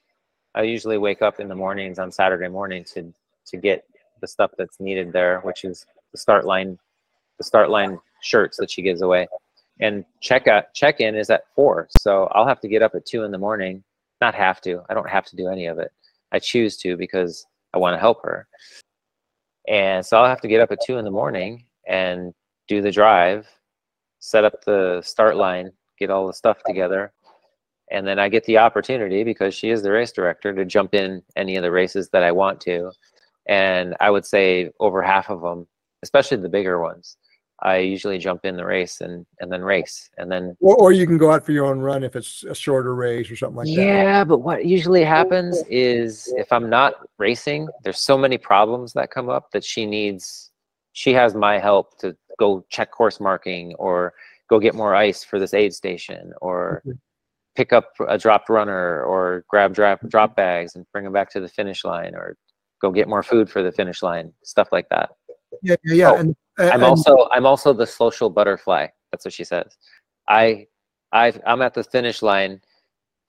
I 0.54 0.62
usually 0.62 0.98
wake 0.98 1.22
up 1.22 1.40
in 1.40 1.48
the 1.48 1.54
mornings 1.54 1.98
on 1.98 2.12
Saturday 2.12 2.48
morning 2.48 2.84
to 2.92 3.12
to 3.46 3.56
get 3.56 3.86
the 4.20 4.28
stuff 4.28 4.50
that's 4.58 4.80
needed 4.80 5.14
there, 5.14 5.40
which 5.40 5.64
is 5.64 5.86
the 6.12 6.18
start 6.18 6.44
line, 6.44 6.78
the 7.38 7.44
start 7.44 7.70
line 7.70 7.98
shirts 8.20 8.58
that 8.58 8.70
she 8.70 8.82
gives 8.82 9.00
away. 9.00 9.26
And 9.80 10.04
check 10.20 10.46
out 10.48 10.74
check 10.74 11.00
in 11.00 11.16
is 11.16 11.30
at 11.30 11.44
four, 11.56 11.88
so 11.90 12.28
I'll 12.32 12.46
have 12.46 12.60
to 12.60 12.68
get 12.68 12.82
up 12.82 12.94
at 12.94 13.06
two 13.06 13.22
in 13.22 13.30
the 13.30 13.38
morning. 13.38 13.82
Not 14.20 14.34
have 14.34 14.60
to. 14.60 14.82
I 14.90 14.94
don't 14.94 15.08
have 15.08 15.24
to 15.24 15.36
do 15.36 15.48
any 15.48 15.66
of 15.66 15.78
it. 15.78 15.90
I 16.32 16.38
choose 16.38 16.76
to 16.78 16.98
because 16.98 17.46
I 17.72 17.78
want 17.78 17.94
to 17.94 17.98
help 17.98 18.22
her. 18.24 18.46
And 19.68 20.05
so 20.05 20.18
I'll 20.18 20.28
have 20.28 20.40
to 20.40 20.48
get 20.48 20.60
up 20.60 20.72
at 20.72 20.78
two 20.84 20.98
in 20.98 21.05
the 21.05 21.10
morning 21.10 21.64
and 21.86 22.32
do 22.68 22.82
the 22.82 22.90
drive, 22.90 23.47
set 24.18 24.44
up 24.44 24.64
the 24.64 25.02
start 25.02 25.36
line, 25.36 25.72
get 25.98 26.10
all 26.10 26.26
the 26.26 26.32
stuff 26.32 26.59
together. 26.66 27.12
And 27.90 28.06
then 28.06 28.18
I 28.18 28.28
get 28.28 28.44
the 28.44 28.59
opportunity 28.59 29.22
because 29.22 29.55
she 29.55 29.70
is 29.70 29.82
the 29.82 29.93
race 29.93 30.12
director 30.12 30.55
to 30.55 30.64
jump 30.64 30.94
in 30.94 31.22
any 31.36 31.56
of 31.56 31.62
the 31.62 31.70
races 31.70 32.09
that 32.10 32.22
I 32.22 32.32
want 32.32 32.60
to. 32.62 32.90
And 33.47 33.94
I 34.01 34.10
would 34.10 34.24
say 34.24 34.70
over 34.80 35.02
half 35.02 35.28
of 35.30 35.43
them, 35.43 35.66
especially 36.02 36.39
the 36.39 36.48
bigger 36.48 36.80
ones, 36.80 37.16
I 37.62 37.78
usually 37.78 38.18
jump 38.18 38.44
in 38.44 38.56
the 38.56 38.64
race 38.64 39.01
and, 39.01 39.24
and 39.40 39.51
then 39.51 39.62
race. 39.62 40.10
And 40.18 40.30
then 40.30 40.56
Or, 40.60 40.76
or 40.76 40.93
you 40.93 41.06
can 41.06 41.16
go 41.16 41.30
out 41.30 41.47
for 41.47 41.52
your 41.52 41.66
own 41.66 41.80
run 41.80 42.02
if 42.02 42.16
it's 42.16 42.43
a 42.44 42.55
shorter 42.55 42.94
race 42.94 43.30
or 43.30 43.36
something 43.36 43.56
like 43.56 43.66
that. 43.68 43.72
yeah, 43.80 44.24
but 44.24 44.39
what 44.39 44.64
usually 44.64 45.05
happens 45.05 45.62
is 45.70 46.32
if 46.36 46.52
I'm 46.52 46.68
not 46.68 46.94
racing, 47.18 47.68
there's 47.84 48.01
so 48.01 48.18
many 48.18 48.36
problems 48.36 48.93
that 48.94 49.10
come 49.12 49.28
up 49.28 49.51
that 49.52 49.62
she 49.64 49.86
needs, 49.86 50.51
she 50.93 51.12
has 51.14 51.34
my 51.34 51.59
help 51.59 51.98
to 51.98 52.16
go 52.39 52.64
check 52.68 52.90
course 52.90 53.20
marking 53.20 53.74
or 53.76 54.12
go 54.51 54.59
get 54.59 54.74
more 54.74 54.94
ice 54.94 55.22
for 55.22 55.39
this 55.39 55.55
aid 55.55 55.72
station 55.72 56.32
or 56.43 56.82
Mhm. 56.84 56.98
pick 57.55 57.72
up 57.72 57.93
a 58.09 58.18
dropped 58.18 58.48
runner 58.48 59.02
or 59.05 59.44
grab 59.48 59.72
drop, 59.74 60.01
drop 60.09 60.34
bags 60.34 60.74
and 60.74 60.84
bring 60.93 61.05
them 61.05 61.12
back 61.12 61.30
to 61.30 61.39
the 61.40 61.48
finish 61.48 61.84
line 61.84 62.14
or 62.14 62.36
go 62.80 62.90
get 62.90 63.06
more 63.09 63.22
food 63.22 63.48
for 63.48 63.62
the 63.62 63.70
finish 63.70 64.02
line, 64.02 64.32
stuff 64.43 64.72
like 64.72 64.89
that. 64.89 65.10
Yeah, 65.62 65.76
yeah, 65.84 65.94
yeah. 65.94 66.10
Oh, 66.10 66.16
and, 66.16 66.36
I'm 66.58 66.72
and- 66.74 66.84
also 66.84 67.28
I'm 67.32 67.46
also 67.46 67.72
the 67.72 67.86
social 67.86 68.30
butterfly. 68.30 68.86
That's 69.10 69.24
what 69.24 69.34
she 69.34 69.44
says. 69.44 69.76
I 70.28 70.66
I 71.12 71.32
I'm 71.46 71.60
at 71.62 71.74
the 71.74 71.84
finish 71.84 72.22
line, 72.22 72.60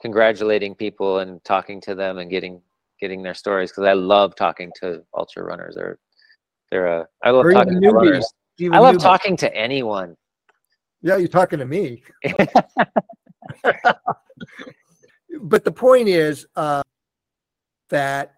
congratulating 0.01 0.75
people 0.75 1.19
and 1.19 1.43
talking 1.43 1.81
to 1.81 1.95
them 1.95 2.17
and 2.19 2.29
getting 2.29 2.61
getting 2.99 3.21
their 3.23 3.33
stories 3.33 3.71
because 3.71 3.83
I 3.85 3.93
love 3.93 4.35
talking 4.35 4.71
to 4.81 5.03
ultra 5.13 5.43
runners. 5.43 5.75
Or 5.77 5.99
they're 6.71 6.87
a 6.87 7.07
I 7.23 7.31
love 7.31 7.45
Or 7.45 7.51
talking 7.51 7.73
to 7.81 7.87
newbies. 7.87 7.93
runners. 7.93 8.33
even 8.59 8.75
I 8.75 8.79
love 8.79 8.93
you- 8.93 8.99
talking 8.99 9.35
to 9.37 9.53
anyone. 9.55 10.15
Yeah, 11.01 11.17
you're 11.17 11.27
talking 11.27 11.59
to 11.59 11.65
me. 11.65 12.01
but 15.41 15.65
the 15.65 15.71
point 15.71 16.07
is 16.07 16.45
uh, 16.55 16.81
that 17.89 18.33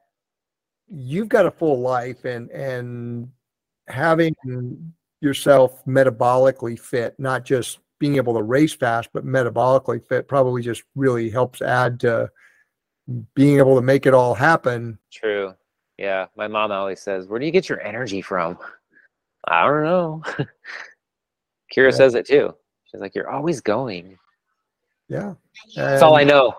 you've 0.89 1.29
got 1.29 1.45
a 1.45 1.51
full 1.51 1.79
life 1.79 2.25
and 2.25 2.49
and 2.49 3.29
having 3.87 4.35
yourself 5.21 5.83
metabolically 5.85 6.77
fit, 6.79 7.15
not 7.19 7.45
just 7.45 7.79
being 7.99 8.15
able 8.17 8.33
to 8.33 8.43
race 8.43 8.73
fast, 8.73 9.09
but 9.13 9.25
metabolically 9.25 10.03
fit 10.07 10.27
probably 10.27 10.61
just 10.61 10.83
really 10.95 11.29
helps 11.29 11.61
add 11.61 11.99
to 12.01 12.29
being 13.35 13.57
able 13.57 13.75
to 13.75 13.81
make 13.81 14.05
it 14.05 14.13
all 14.13 14.33
happen. 14.35 14.97
True. 15.11 15.53
Yeah. 15.97 16.25
My 16.35 16.47
mom 16.47 16.71
always 16.71 17.01
says, 17.01 17.27
"Where 17.27 17.39
do 17.39 17.45
you 17.45 17.51
get 17.51 17.69
your 17.69 17.81
energy 17.81 18.21
from?" 18.21 18.57
I 19.47 19.65
don't 19.65 19.83
know. 19.83 20.23
Keira 21.73 21.91
Yeah. 21.91 21.97
says 21.97 22.15
it 22.15 22.25
too. 22.27 22.53
She's 22.85 22.99
like, 23.01 23.15
"You're 23.15 23.29
always 23.29 23.61
going." 23.61 24.17
Yeah. 25.07 25.35
That's 25.75 26.01
all 26.01 26.15
I 26.15 26.23
know. 26.23 26.57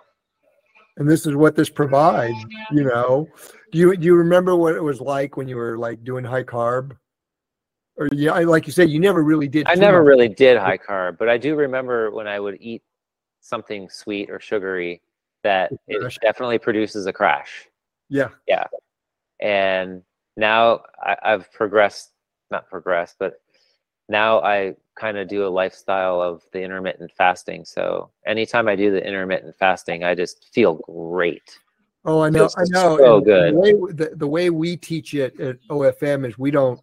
and 0.99 1.09
this 1.11 1.27
is 1.27 1.35
what 1.35 1.55
this 1.55 1.69
provides 1.69 2.39
you 2.73 2.83
know 2.83 3.29
do 3.71 3.79
you 3.79 3.95
do 3.97 4.07
you 4.07 4.15
remember 4.17 4.57
what 4.57 4.75
it 4.75 4.83
was 4.83 4.99
like 5.01 5.37
when 5.37 5.47
you 5.47 5.57
were 5.57 5.77
like 5.77 6.03
doing 6.05 6.25
high 6.25 6.43
carb 6.45 6.97
or 7.99 8.09
yeah 8.13 8.33
like 8.41 8.67
you 8.67 8.73
said 8.73 8.91
you 8.91 9.01
never 9.01 9.23
really 9.23 9.49
did 9.49 9.67
I 9.69 9.75
never 9.75 10.03
much. 10.03 10.09
really 10.09 10.29
did 10.29 10.59
high 10.59 10.79
carb, 10.79 11.19
but 11.19 11.29
I 11.29 11.39
do 11.39 11.57
remember 11.57 12.11
when 12.11 12.27
I 12.27 12.39
would 12.41 12.59
eat 12.61 12.83
something 13.41 13.89
sweet 13.89 14.31
or 14.31 14.41
sugary 14.41 15.01
that 15.43 15.73
it 15.87 16.19
definitely 16.21 16.59
produces 16.59 17.07
a 17.07 17.13
crash. 17.13 17.69
yeah 18.09 18.29
Yeah. 18.47 18.65
And 19.41 20.03
now 20.37 20.81
I, 21.01 21.17
I've 21.23 21.53
progressed, 21.53 22.13
not 22.51 22.69
progressed, 22.69 23.17
but 23.19 23.41
now 24.09 24.41
I 24.41 24.75
kind 24.99 25.17
of 25.19 25.29
do 25.29 25.47
a 25.47 25.49
lifestyle 25.49 26.21
of 26.21 26.43
the 26.53 26.61
intermittent 26.63 27.13
fasting. 27.17 27.65
So 27.65 28.11
anytime 28.27 28.67
I 28.69 28.77
do 28.77 28.91
the 28.91 29.05
intermittent 29.07 29.55
fasting, 29.57 30.05
I 30.05 30.15
just 30.15 30.53
feel 30.53 30.75
great. 30.89 31.59
Oh, 32.05 32.21
I 32.21 32.31
know, 32.31 32.49
I 32.57 32.63
know. 32.69 32.97
so 32.97 33.17
and 33.17 33.25
good. 33.25 33.55
The 33.55 33.59
way, 33.59 33.73
the, 33.93 34.17
the 34.17 34.27
way 34.29 34.51
we 34.51 34.77
teach 34.77 35.15
it 35.15 35.39
at 35.41 35.59
OFM 35.69 36.27
is 36.27 36.39
we 36.39 36.51
don't, 36.51 36.81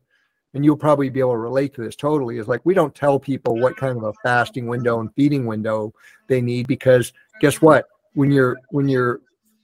and 0.54 0.64
you'll 0.64 0.78
probably 0.78 1.10
be 1.10 1.20
able 1.20 1.32
to 1.32 1.38
relate 1.38 1.74
to 1.76 1.82
this 1.82 1.96
totally, 1.96 2.38
is 2.38 2.48
like 2.48 2.62
we 2.64 2.74
don't 2.74 2.94
tell 2.94 3.20
people 3.20 3.56
what 3.56 3.76
kind 3.78 3.98
of 3.98 4.04
a 4.04 4.14
fasting 4.24 4.68
window 4.68 5.00
and 5.00 5.14
feeding 5.16 5.46
window 5.46 5.94
they 6.28 6.42
need 6.42 6.68
because 6.68 7.14
guess 7.42 7.62
what? 7.62 7.88
When 8.14 8.32
you're 8.32 8.58
when 8.70 8.88
you're 8.88 9.22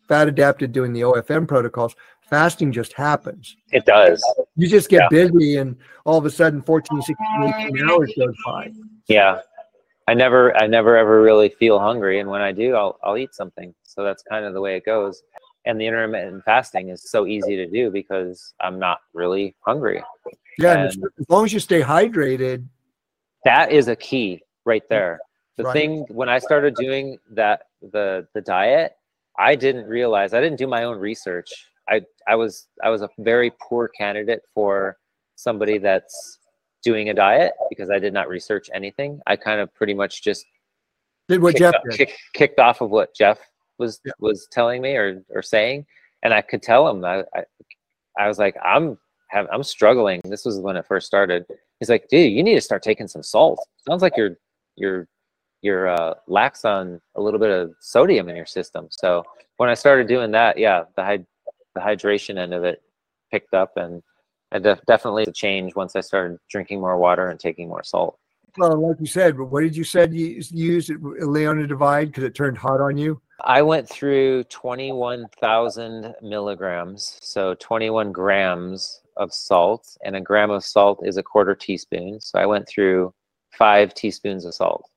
fat 0.08 0.28
adapted 0.28 0.72
doing 0.72 0.92
the 0.92 1.02
OFM 1.02 1.48
protocols, 1.48 1.96
fasting 2.30 2.72
just 2.72 2.94
happens. 2.94 3.56
It 3.72 3.86
does. 3.86 4.24
You 4.56 4.68
just 4.68 4.90
get 4.90 5.10
busy 5.10 5.58
and 5.58 5.76
all 6.06 6.18
of 6.18 6.26
a 6.26 6.32
sudden 6.32 6.62
14, 6.62 7.02
16, 7.02 7.18
18 7.44 7.90
hours 7.90 8.14
goes 8.18 8.36
by. 8.46 8.72
Yeah. 9.08 9.42
I 10.08 10.16
never 10.16 10.58
I 10.58 10.66
never 10.66 10.98
ever 10.98 11.22
really 11.22 11.50
feel 11.50 11.78
hungry 11.78 12.20
and 12.20 12.28
when 12.28 12.42
I 12.42 12.52
do 12.52 12.74
I'll 12.74 12.98
I'll 13.04 13.18
eat 13.18 13.36
something. 13.36 13.74
So 13.84 14.04
that's 14.04 14.24
kind 14.24 14.44
of 14.44 14.54
the 14.54 14.62
way 14.62 14.76
it 14.76 14.86
goes. 14.86 15.22
And 15.66 15.80
the 15.80 15.86
intermittent 15.86 16.44
fasting 16.46 16.90
is 16.90 17.12
so 17.12 17.28
easy 17.28 17.56
to 17.58 17.68
do 17.68 17.92
because 17.92 18.54
I'm 18.60 18.80
not 18.80 19.02
really 19.14 19.56
hungry. 19.60 20.02
Yeah, 20.60 20.86
as 20.86 20.98
long 21.30 21.46
as 21.46 21.54
you 21.54 21.60
stay 21.60 21.82
hydrated, 21.82 22.66
That 23.46 23.72
is 23.72 23.88
a 23.88 23.96
key 23.96 24.44
right 24.66 24.84
there. 24.90 25.20
The 25.56 25.64
Right. 25.64 25.74
thing 25.74 26.06
when 26.10 26.28
I 26.30 26.40
started 26.40 26.76
doing 26.76 27.18
that 27.32 27.68
the 27.82 28.28
the 28.34 28.42
diet, 28.42 28.98
I 29.38 29.56
didn't 29.56 29.88
realize 29.88 30.34
I 30.34 30.42
didn't 30.42 30.58
do 30.58 30.68
my 30.68 30.84
own 30.84 30.98
research. 31.00 31.50
I 31.88 32.02
I 32.28 32.36
was 32.36 32.68
I 32.84 32.90
was 32.90 33.02
a 33.02 33.10
very 33.20 33.52
poor 33.62 33.88
candidate 33.88 34.42
for 34.54 34.98
somebody 35.36 35.78
that's 35.78 36.40
doing 36.84 37.10
a 37.10 37.14
diet 37.14 37.54
because 37.70 37.90
I 37.90 38.00
did 38.00 38.14
not 38.14 38.28
research 38.30 38.70
anything. 38.74 39.22
I 39.28 39.36
kind 39.38 39.60
of 39.62 39.74
pretty 39.74 39.94
much 39.94 40.22
just 40.24 40.46
did 41.30 41.42
what 41.42 41.56
kicked, 41.56 41.60
Jeff 41.60 41.76
did. 41.84 41.98
kick- 41.98 42.18
kicked 42.34 42.60
off 42.60 42.82
of 42.82 42.90
what 42.90 43.14
Jeff 43.16 43.40
was 43.78 44.02
Yeah. 44.06 44.12
was 44.20 44.48
telling 44.52 44.82
me 44.82 44.96
or 44.98 45.24
or 45.30 45.42
saying, 45.42 45.86
and 46.24 46.34
I 46.34 46.42
could 46.42 46.62
tell 46.62 46.88
him 46.90 47.04
I 47.06 47.24
I, 47.34 47.44
I 48.18 48.28
was 48.28 48.38
like 48.40 48.56
I'm 48.64 48.98
have, 49.30 49.48
I'm 49.52 49.64
struggling. 49.64 50.22
This 50.26 50.46
was 50.46 50.60
when 50.60 50.76
it 50.76 50.86
first 50.86 51.08
started. 51.08 51.46
He's 51.80 51.90
like, 51.90 52.08
dude, 52.10 52.32
you 52.32 52.44
need 52.44 52.56
to 52.56 52.62
start 52.62 52.84
taking 52.84 53.08
some 53.08 53.24
salt. 53.24 53.60
Sounds 53.88 54.02
like 54.02 54.18
you're 54.18 54.38
you're 54.76 55.08
you're 55.62 55.88
uh, 55.88 56.14
lax 56.28 56.66
on 56.66 57.02
a 57.16 57.22
little 57.22 57.40
bit 57.40 57.52
of 57.52 57.74
sodium 57.80 58.30
in 58.30 58.36
your 58.36 58.46
system. 58.46 58.88
So 58.90 59.24
when 59.58 59.70
I 59.70 59.74
started 59.74 60.08
doing 60.08 60.32
that, 60.32 60.58
yeah, 60.58 60.84
the 60.96 61.02
hyd- 61.02 61.26
the 61.76 61.82
hydration 61.82 62.38
end 62.38 62.54
of 62.54 62.64
it 62.64 62.82
picked 63.32 63.54
up, 63.54 63.78
and 63.78 64.02
I 64.52 64.60
def- 64.60 64.86
definitely 64.88 65.24
a 65.24 65.32
change 65.32 65.76
once 65.76 65.96
I 65.96 66.02
started 66.02 66.38
drinking 66.50 66.82
more 66.82 66.98
water 66.98 67.30
and 67.30 67.40
taking 67.40 67.68
more 67.68 67.84
salt. 67.84 68.18
Well, 68.58 68.78
like 68.88 69.00
you 69.00 69.06
said, 69.06 69.38
but 69.38 69.46
what 69.46 69.62
did 69.62 69.76
you 69.76 69.84
said 69.84 70.14
you 70.14 70.42
used 70.52 70.90
It 70.90 71.02
Leona 71.02 71.68
Divide 71.68 72.08
because 72.08 72.24
it 72.24 72.34
turned 72.34 72.58
hot 72.58 72.82
on 72.82 72.98
you? 72.98 73.22
I 73.46 73.62
went 73.62 73.88
through 73.88 74.44
21,000 74.46 76.16
milligrams, 76.22 77.20
so 77.22 77.54
21 77.56 78.12
grams 78.12 79.02
of 79.20 79.34
salt, 79.34 79.86
and 80.04 80.16
a 80.16 80.22
gram 80.22 80.50
of 80.50 80.64
salt 80.64 81.02
is 81.06 81.18
a 81.18 81.24
quarter 81.24 81.54
teaspoon. 81.54 82.20
So 82.20 82.40
I 82.40 82.46
went 82.46 82.68
through 82.68 83.14
five 83.52 83.94
teaspoons 83.94 84.46
of 84.46 84.56
salt 84.56 84.90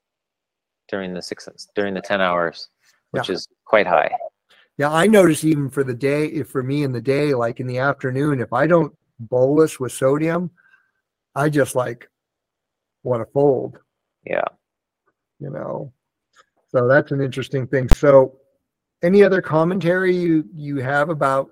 during 0.88 1.12
the 1.12 1.22
six 1.22 1.48
during 1.74 1.94
the 1.94 2.00
10 2.00 2.20
hours, 2.20 2.68
which 3.10 3.28
is 3.28 3.46
quite 3.64 3.86
high. 3.86 4.10
Yeah, 4.78 4.90
I 4.90 5.06
notice 5.06 5.44
even 5.44 5.68
for 5.68 5.84
the 5.84 5.94
day, 5.94 6.26
if 6.26 6.48
for 6.48 6.62
me 6.62 6.82
in 6.82 6.92
the 6.92 7.00
day, 7.00 7.34
like 7.34 7.60
in 7.60 7.66
the 7.66 7.78
afternoon, 7.78 8.40
if 8.40 8.52
I 8.52 8.66
don't 8.66 8.94
bolus 9.20 9.78
with 9.78 9.92
sodium, 9.92 10.50
I 11.34 11.48
just 11.48 11.74
like 11.74 12.08
want 13.02 13.26
to 13.26 13.30
fold, 13.32 13.78
Yeah. 14.24 14.44
you 15.38 15.50
know. 15.50 15.92
So 16.70 16.88
that's 16.88 17.12
an 17.12 17.20
interesting 17.20 17.66
thing. 17.66 17.88
So, 17.90 18.38
any 19.02 19.24
other 19.24 19.42
commentary 19.42 20.16
you 20.16 20.48
you 20.54 20.76
have 20.76 21.10
about, 21.10 21.50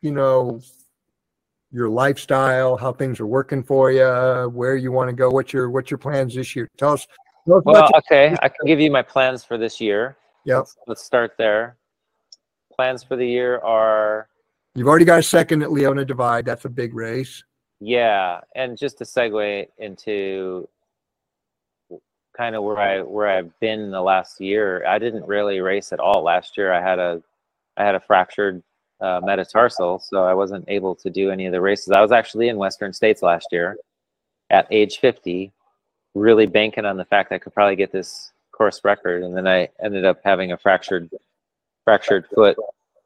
you 0.00 0.12
know, 0.12 0.60
your 1.72 1.88
lifestyle, 1.88 2.76
how 2.76 2.92
things 2.92 3.18
are 3.18 3.26
working 3.26 3.62
for 3.62 3.90
you, 3.90 4.50
where 4.52 4.76
you 4.76 4.92
want 4.92 5.08
to 5.08 5.16
go, 5.16 5.30
what 5.30 5.52
your 5.52 5.70
what's 5.70 5.90
your 5.90 5.98
plans 5.98 6.34
this 6.34 6.54
year? 6.54 6.68
Tell 6.76 6.92
us. 6.92 7.06
Tell 7.46 7.58
us 7.58 7.62
Well, 7.64 7.90
okay, 7.96 8.36
I 8.42 8.48
can 8.48 8.66
give 8.66 8.78
you 8.78 8.90
my 8.90 9.02
plans 9.02 9.42
for 9.42 9.58
this 9.58 9.80
year. 9.80 10.16
Yep. 10.44 10.58
Let's, 10.58 10.76
let's 10.86 11.02
start 11.02 11.32
there. 11.38 11.76
Plans 12.74 13.02
for 13.02 13.16
the 13.16 13.26
year 13.26 13.58
are 13.58 14.28
You've 14.74 14.88
already 14.88 15.04
got 15.04 15.18
a 15.18 15.22
second 15.22 15.62
at 15.62 15.70
Leona 15.70 16.04
Divide. 16.04 16.46
That's 16.46 16.64
a 16.64 16.70
big 16.70 16.94
race. 16.94 17.44
Yeah, 17.80 18.40
and 18.54 18.78
just 18.78 18.98
to 18.98 19.04
segue 19.04 19.66
into 19.78 20.68
kind 22.36 22.54
of 22.54 22.62
where 22.62 22.78
I 22.78 23.02
where 23.02 23.28
I've 23.28 23.58
been 23.60 23.80
in 23.80 23.90
the 23.90 24.00
last 24.00 24.40
year, 24.40 24.86
I 24.86 24.98
didn't 24.98 25.26
really 25.26 25.60
race 25.60 25.92
at 25.92 26.00
all 26.00 26.22
last 26.22 26.56
year. 26.56 26.72
I 26.72 26.80
had 26.80 26.98
a 26.98 27.22
I 27.76 27.84
had 27.84 27.94
a 27.94 28.00
fractured 28.00 28.62
uh, 29.02 29.20
metatarsal, 29.22 29.98
so 29.98 30.24
I 30.24 30.32
wasn't 30.32 30.64
able 30.68 30.94
to 30.94 31.10
do 31.10 31.30
any 31.30 31.46
of 31.46 31.52
the 31.52 31.60
races. 31.60 31.90
I 31.90 32.00
was 32.00 32.12
actually 32.12 32.48
in 32.48 32.56
Western 32.56 32.92
States 32.92 33.20
last 33.20 33.48
year 33.50 33.76
at 34.50 34.68
age 34.70 34.98
50, 34.98 35.52
really 36.14 36.46
banking 36.46 36.84
on 36.84 36.96
the 36.96 37.04
fact 37.04 37.32
I 37.32 37.38
could 37.38 37.52
probably 37.52 37.74
get 37.74 37.90
this 37.90 38.30
course 38.52 38.80
record, 38.84 39.24
and 39.24 39.36
then 39.36 39.48
I 39.48 39.68
ended 39.82 40.04
up 40.04 40.20
having 40.24 40.52
a 40.52 40.56
fractured 40.56 41.10
fractured 41.84 42.26
foot. 42.32 42.56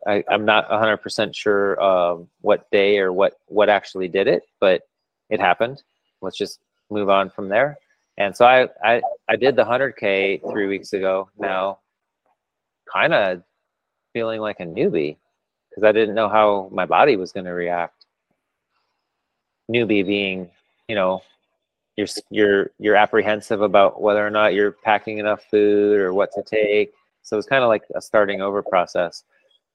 I, 0.06 0.23
I'm 0.28 0.44
not 0.44 0.68
100% 0.68 1.35
sure 1.35 1.81
um, 1.82 2.28
what 2.43 2.70
day 2.70 2.98
or 2.98 3.12
what 3.12 3.39
what 3.47 3.70
actually 3.70 4.09
did 4.09 4.28
it, 4.28 4.43
but 4.60 4.82
it 5.31 5.40
happened. 5.40 5.82
Let's 6.20 6.36
just 6.36 6.60
move 6.90 7.09
on 7.09 7.31
from 7.31 7.48
there. 7.48 7.78
And 8.18 8.36
so 8.36 8.44
I 8.44 8.68
I, 8.85 9.01
I 9.28 9.36
did 9.36 9.56
the 9.56 9.64
100k 9.64 10.43
three 10.51 10.66
weeks 10.66 10.93
ago. 10.93 11.31
Now, 11.39 11.78
kind 12.93 13.14
of 13.14 13.43
feeling 14.12 14.40
like 14.40 14.60
a 14.60 14.64
newbie 14.64 15.16
because 15.77 15.86
I 15.86 15.93
didn't 15.93 16.15
know 16.15 16.28
how 16.28 16.70
my 16.73 16.86
body 16.86 17.16
was 17.16 17.32
going 17.32 17.44
to 17.44 17.53
react. 17.53 18.07
Newbie 19.70 20.07
being, 20.07 20.48
you 20.89 20.94
know, 20.94 21.23
you're 21.97 22.07
you're 22.31 22.70
you're 22.78 22.97
apprehensive 22.97 23.61
about 23.61 24.01
whether 24.01 24.27
or 24.27 24.31
not 24.31 24.55
you're 24.55 24.73
packing 24.73 25.19
enough 25.19 25.43
food 25.51 26.01
or 26.01 26.15
what 26.15 26.32
to 26.32 26.43
take. 26.43 26.93
So 27.23 27.36
it's 27.36 27.47
kind 27.47 27.62
of 27.62 27.69
like 27.69 27.82
a 27.94 28.01
starting 28.01 28.40
over 28.40 28.62
process. 28.62 29.24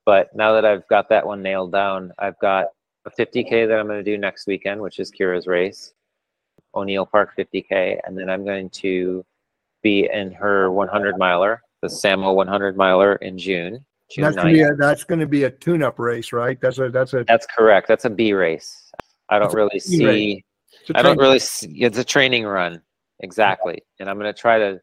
But 0.05 0.35
now 0.35 0.53
that 0.53 0.65
I've 0.65 0.87
got 0.87 1.07
that 1.09 1.25
one 1.25 1.43
nailed 1.43 1.71
down, 1.71 2.13
I've 2.17 2.39
got 2.39 2.67
a 3.05 3.11
50k 3.11 3.67
that 3.67 3.79
I'm 3.79 3.87
going 3.87 4.03
to 4.03 4.11
do 4.11 4.17
next 4.17 4.47
weekend, 4.47 4.81
which 4.81 4.99
is 4.99 5.11
Keira's 5.11 5.45
race, 5.45 5.93
O'Neill 6.73 7.05
Park 7.05 7.33
50k, 7.37 7.99
and 8.03 8.17
then 8.17 8.29
I'm 8.29 8.43
going 8.43 8.69
to 8.69 9.23
be 9.83 10.09
in 10.11 10.31
her 10.31 10.71
100 10.71 11.17
miler, 11.17 11.61
the 11.81 11.87
Samo 11.87 12.33
100 12.33 12.75
miler 12.77 13.15
in 13.15 13.37
June. 13.37 13.85
June 14.13 14.23
That's 14.23 14.35
gonna 14.35 14.51
be 14.53 14.61
a, 14.61 14.73
that's 14.75 15.03
gonna 15.03 15.25
be 15.25 15.43
a 15.45 15.49
tune-up 15.51 15.97
race, 15.99 16.33
right? 16.33 16.59
That's 16.61 16.77
a 16.79 16.89
that's 16.89 17.13
a, 17.13 17.23
That's 17.27 17.45
correct. 17.47 17.87
That's 17.87 18.05
a 18.05 18.09
B 18.09 18.33
race. 18.33 18.91
I 19.29 19.39
don't 19.39 19.45
It's 19.47 19.53
a 19.53 19.57
really 19.57 19.69
B 19.69 19.75
race. 19.75 19.85
see. 19.85 20.45
it's 20.81 20.89
a 20.91 20.97
I 20.97 21.01
don't 21.01 21.15
train- 21.15 21.25
really 21.27 21.39
see. 21.39 21.67
It's 21.83 21.97
a 21.97 22.03
training 22.03 22.45
run, 22.45 22.81
exactly. 23.21 23.81
And 23.99 24.09
I'm 24.09 24.17
going 24.19 24.33
to 24.33 24.39
try 24.39 24.57
to 24.59 24.81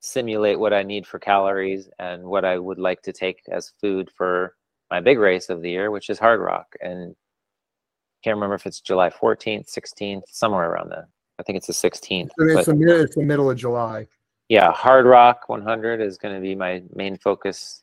simulate 0.00 0.58
what 0.58 0.72
I 0.74 0.82
need 0.82 1.06
for 1.06 1.18
calories 1.18 1.88
and 1.98 2.22
what 2.24 2.44
I 2.44 2.58
would 2.58 2.78
like 2.78 3.00
to 3.02 3.12
take 3.12 3.40
as 3.50 3.72
food 3.80 4.10
for 4.16 4.54
my 4.90 5.00
big 5.00 5.18
race 5.18 5.48
of 5.48 5.62
the 5.62 5.70
year, 5.70 5.90
which 5.90 6.10
is 6.10 6.18
Hardrock. 6.18 6.64
And 6.80 7.16
can't 8.22 8.36
remember 8.36 8.54
if 8.54 8.66
it's 8.66 8.80
July 8.80 9.08
14th, 9.10 9.72
16th, 9.72 10.22
somewhere 10.30 10.70
around 10.70 10.90
there. 10.90 11.08
I 11.38 11.42
think 11.42 11.56
it's 11.56 11.66
the 11.66 11.72
16th. 11.72 12.30
It's 12.38 12.54
But 12.54 12.66
the 12.66 12.74
mid- 12.74 13.00
it's 13.00 13.14
the 13.16 13.22
middle 13.22 13.50
of 13.50 13.56
July. 13.56 14.06
yeah, 14.48 14.72
Hardrock 14.72 15.36
100 15.48 16.00
is 16.00 16.18
going 16.18 16.34
to 16.34 16.40
be 16.40 16.54
my 16.54 16.82
main 16.94 17.16
focus 17.18 17.82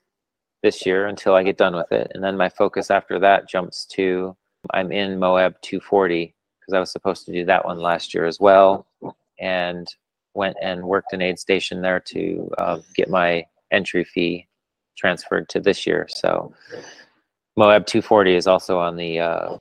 this 0.64 0.86
year 0.86 1.08
until 1.08 1.36
I 1.36 1.44
get 1.44 1.58
done 1.58 1.76
with 1.76 1.92
it. 1.92 2.10
And 2.16 2.24
then 2.24 2.36
my 2.38 2.50
focus 2.50 2.90
after 2.90 3.20
that 3.20 3.48
jumps 3.48 3.86
to 3.92 4.36
I'm 4.72 4.92
in 4.92 5.20
Moab 5.20 5.56
240 5.62 6.34
because 6.60 6.74
I 6.74 6.80
was 6.80 6.92
supposed 6.92 7.26
to 7.26 7.34
do 7.34 7.46
that 7.46 7.66
one 7.66 7.80
last 7.80 8.14
year 8.14 8.26
as 8.26 8.40
well. 8.40 8.88
And 9.40 9.88
went 10.34 10.56
and 10.62 10.84
worked 10.84 11.14
an 11.14 11.22
aid 11.22 11.38
station 11.38 11.82
there 11.82 12.00
to 12.00 12.50
uh, 12.58 12.80
get 12.96 13.10
my 13.10 13.46
entry 13.72 14.04
fee 14.04 14.48
transferred 14.98 15.50
to 15.50 15.60
this 15.60 15.86
year. 15.86 16.08
So 16.10 16.54
Moab 17.58 17.86
240 17.86 18.36
is 18.36 18.48
also 18.48 18.80
on 18.80 18.96
the 18.96 19.20
uh, 19.20 19.58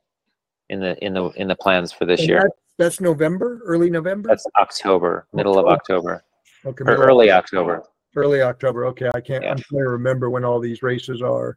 in 0.69 0.81
the 0.81 1.05
in 1.05 1.13
the 1.13 1.31
in 1.31 1.49
the 1.49 1.57
plans 1.57 1.93
for 1.93 2.07
this 2.07 2.21
And 2.21 2.29
year. 2.29 2.41
That's, 2.43 2.55
that's 2.79 3.01
November, 3.01 3.61
early 3.65 3.91
November? 3.91 4.29
That's 4.29 4.47
October, 4.57 5.27
middle 5.33 5.59
of 5.59 5.67
October, 5.67 6.25
Okay, 6.65 6.85
or 6.85 6.95
early 6.95 7.31
October. 7.31 7.83
Early 8.15 8.43
October. 8.43 8.87
Okay, 8.87 9.11
I 9.15 9.21
can't, 9.21 9.45
Yeah. 9.45 9.51
I'm 9.53 9.59
trying 9.59 9.83
to 9.83 9.89
remember 9.91 10.31
when 10.31 10.45
all 10.45 10.61
these 10.61 10.83
races 10.83 11.23
are. 11.23 11.57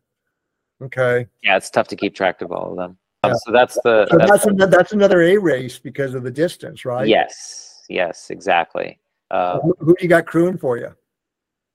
Okay, 0.82 1.26
Yeah, 1.42 1.58
it's 1.58 1.70
tough 1.70 1.88
to 1.90 1.96
keep 1.96 2.16
track 2.16 2.42
of 2.42 2.52
all 2.52 2.72
of 2.72 2.78
them. 2.78 2.98
Um, 3.24 3.32
Yeah. 3.32 3.38
So 3.46 3.52
that's 3.52 3.76
the 3.84 4.08
so 4.10 4.18
that's, 4.18 4.32
that's, 4.32 4.46
another 4.46 4.78
that's 4.78 4.92
another 4.92 5.22
A 5.22 5.38
race 5.38 5.80
because 5.80 6.14
of 6.14 6.24
the 6.24 6.32
distance, 6.32 6.86
right? 6.86 7.08
yes, 7.08 7.84
yes, 7.90 8.30
exactly. 8.30 9.00
Uh, 9.32 9.60
Who, 9.62 9.76
who 9.80 9.96
do 9.96 10.04
you 10.04 10.10
got 10.10 10.26
crewing 10.26 10.58
for 10.58 10.78
you? 10.78 10.94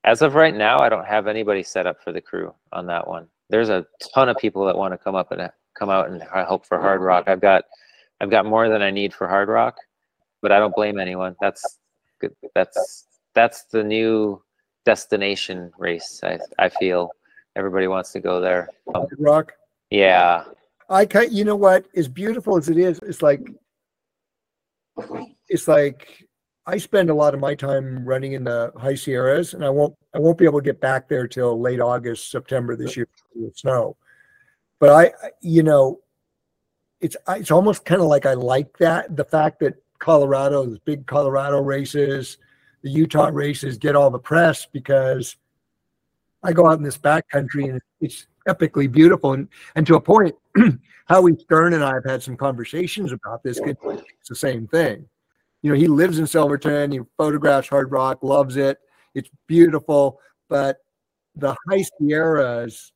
as 0.05 0.23
of 0.23 0.35
right 0.35 0.55
now, 0.55 0.79
I 0.79 0.89
don't 0.89 1.07
have 1.07 1.27
anybody 1.27 1.63
set 1.63 1.87
up 1.87 2.03
for 2.03 2.11
the 2.13 2.21
crew 2.23 2.55
on 2.73 2.87
that 2.87 3.07
one. 3.07 3.29
There's 3.51 3.69
a 3.69 3.85
ton 4.15 4.29
of 4.31 4.37
people 4.39 4.65
that 4.65 4.77
want 4.77 4.95
to 4.95 4.99
come 4.99 5.15
up 5.15 5.31
and 5.33 5.51
come 5.79 5.91
out 5.91 6.09
and 6.09 6.23
help 6.23 6.65
for 6.65 6.79
Hardrock. 6.79 7.29
I've 7.29 7.41
got 7.41 7.65
I've 8.21 8.31
got 8.31 8.47
more 8.47 8.69
than 8.69 8.81
I 8.83 8.91
need 8.91 9.13
for 9.13 9.27
Hardrock, 9.27 9.75
but 10.43 10.53
I 10.53 10.59
don't 10.59 10.75
blame 10.75 10.99
anyone. 10.99 11.37
That's 11.41 11.79
good. 12.21 12.35
That's 12.55 13.07
that's 13.35 13.65
the 13.65 13.83
new 13.83 14.43
destination 14.85 15.73
race. 15.79 16.21
I 16.23 16.39
I 16.59 16.69
feel 16.69 17.11
everybody 17.57 17.87
wants 17.87 18.13
to 18.13 18.21
go 18.21 18.41
there. 18.41 18.69
Um, 18.95 19.07
Rock. 19.19 19.53
yeah, 19.91 20.45
I 20.91 21.07
kind, 21.07 21.33
you 21.33 21.45
know 21.45 21.55
what, 21.55 21.87
as 21.95 22.09
beautiful 22.09 22.57
as 22.57 22.69
it 22.69 22.77
is, 22.77 22.99
it's 23.05 23.23
like, 23.23 23.41
it's 25.49 25.69
like, 25.69 26.27
I 26.67 26.79
spend 26.79 27.11
a 27.11 27.15
lot 27.15 27.33
of 27.33 27.39
my 27.39 27.55
time 27.55 28.05
running 28.05 28.33
in 28.33 28.43
the 28.43 28.73
high 28.77 28.97
Sierras 28.97 29.55
and 29.55 29.65
I 29.65 29.71
won't, 29.71 29.95
I 30.15 30.19
won't 30.19 30.37
be 30.37 30.45
able 30.47 30.59
to 30.59 30.65
get 30.65 30.81
back 30.81 31.09
there 31.09 31.29
till 31.29 31.61
late 31.61 31.81
August, 31.81 32.33
September 32.33 32.75
this 32.75 32.97
year 32.97 33.07
with 33.37 33.57
snow. 33.57 33.97
But 34.81 34.91
I, 34.91 35.31
you 35.41 35.63
know, 35.63 36.01
it's, 37.01 37.17
it's 37.29 37.53
almost 37.53 37.85
kind 37.85 38.01
of 38.01 38.09
like 38.09 38.27
I 38.27 38.35
like 38.35 38.77
that, 38.79 39.17
the 39.17 39.25
fact 39.25 39.61
that 39.61 39.81
Colorado, 40.01 40.67
those 40.67 40.81
big 40.81 41.07
Colorado 41.07 41.61
races, 41.61 42.39
the 42.83 42.91
Utah 42.91 43.31
races 43.33 43.79
get 43.79 43.97
all 43.97 44.11
the 44.11 44.19
press 44.19 44.67
because 44.67 45.37
I 46.43 46.53
go 46.53 46.67
out 46.67 46.79
in 46.79 46.83
this 46.83 46.99
backcountry 46.99 47.71
and 47.71 47.81
it's 48.01 48.27
epically 48.49 48.91
beautiful 48.91 49.35
and, 49.35 49.49
and 49.75 49.87
to 49.87 49.97
a 49.97 50.01
point, 50.01 50.35
Howie 51.07 51.37
Stern 51.39 51.75
and 51.75 51.85
I 51.85 51.95
have 51.95 52.05
had 52.05 52.23
some 52.23 52.37
conversations 52.37 53.13
about 53.13 53.43
this. 53.43 53.61
It's 53.65 54.29
the 54.29 54.35
same 54.35 54.67
thing. 54.69 55.07
You 55.63 55.71
know, 55.71 55.77
he 55.77 55.89
lives 55.89 56.19
in 56.19 56.27
Silverton. 56.27 56.93
He 56.93 57.01
photographs 57.19 57.69
Hardrock, 57.69 58.23
loves 58.23 58.57
it. 58.57 58.79
It's 59.15 59.29
beautiful, 59.47 60.21
but 60.49 60.79
the 61.37 61.55
high 61.69 61.85
Sierras 61.99 62.93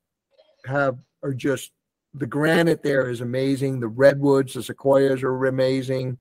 have 0.64 0.96
are 1.22 1.34
just 1.34 1.72
the 2.14 2.26
granite 2.26 2.82
there 2.82 3.10
is 3.10 3.20
amazing. 3.20 3.80
The 3.80 3.88
redwoods, 3.88 4.54
the 4.54 4.62
sequoias 4.62 5.22
are 5.22 5.46
amazing. 5.46 6.18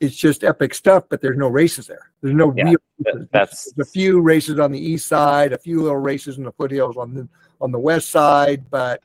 It's 0.00 0.14
just 0.14 0.44
epic 0.44 0.74
stuff, 0.74 1.04
but 1.08 1.20
there's 1.20 1.36
no 1.36 1.48
races 1.48 1.86
there. 1.88 2.12
There's 2.20 2.34
no 2.34 2.54
Yeah, 2.56 2.64
real. 2.64 2.76
races. 3.04 3.28
that's- 3.32 3.72
There's 3.76 3.88
a 3.88 3.90
few 3.90 4.20
races 4.20 4.58
on 4.60 4.70
the 4.70 4.78
east 4.78 5.08
side, 5.08 5.52
a 5.52 5.58
few 5.58 5.82
little 5.82 5.98
races 5.98 6.38
in 6.38 6.44
the 6.44 6.52
foothills 6.52 6.96
on 6.96 7.14
the 7.14 7.28
on 7.60 7.72
the 7.72 7.78
west 7.78 8.10
side, 8.10 8.70
but 8.70 9.02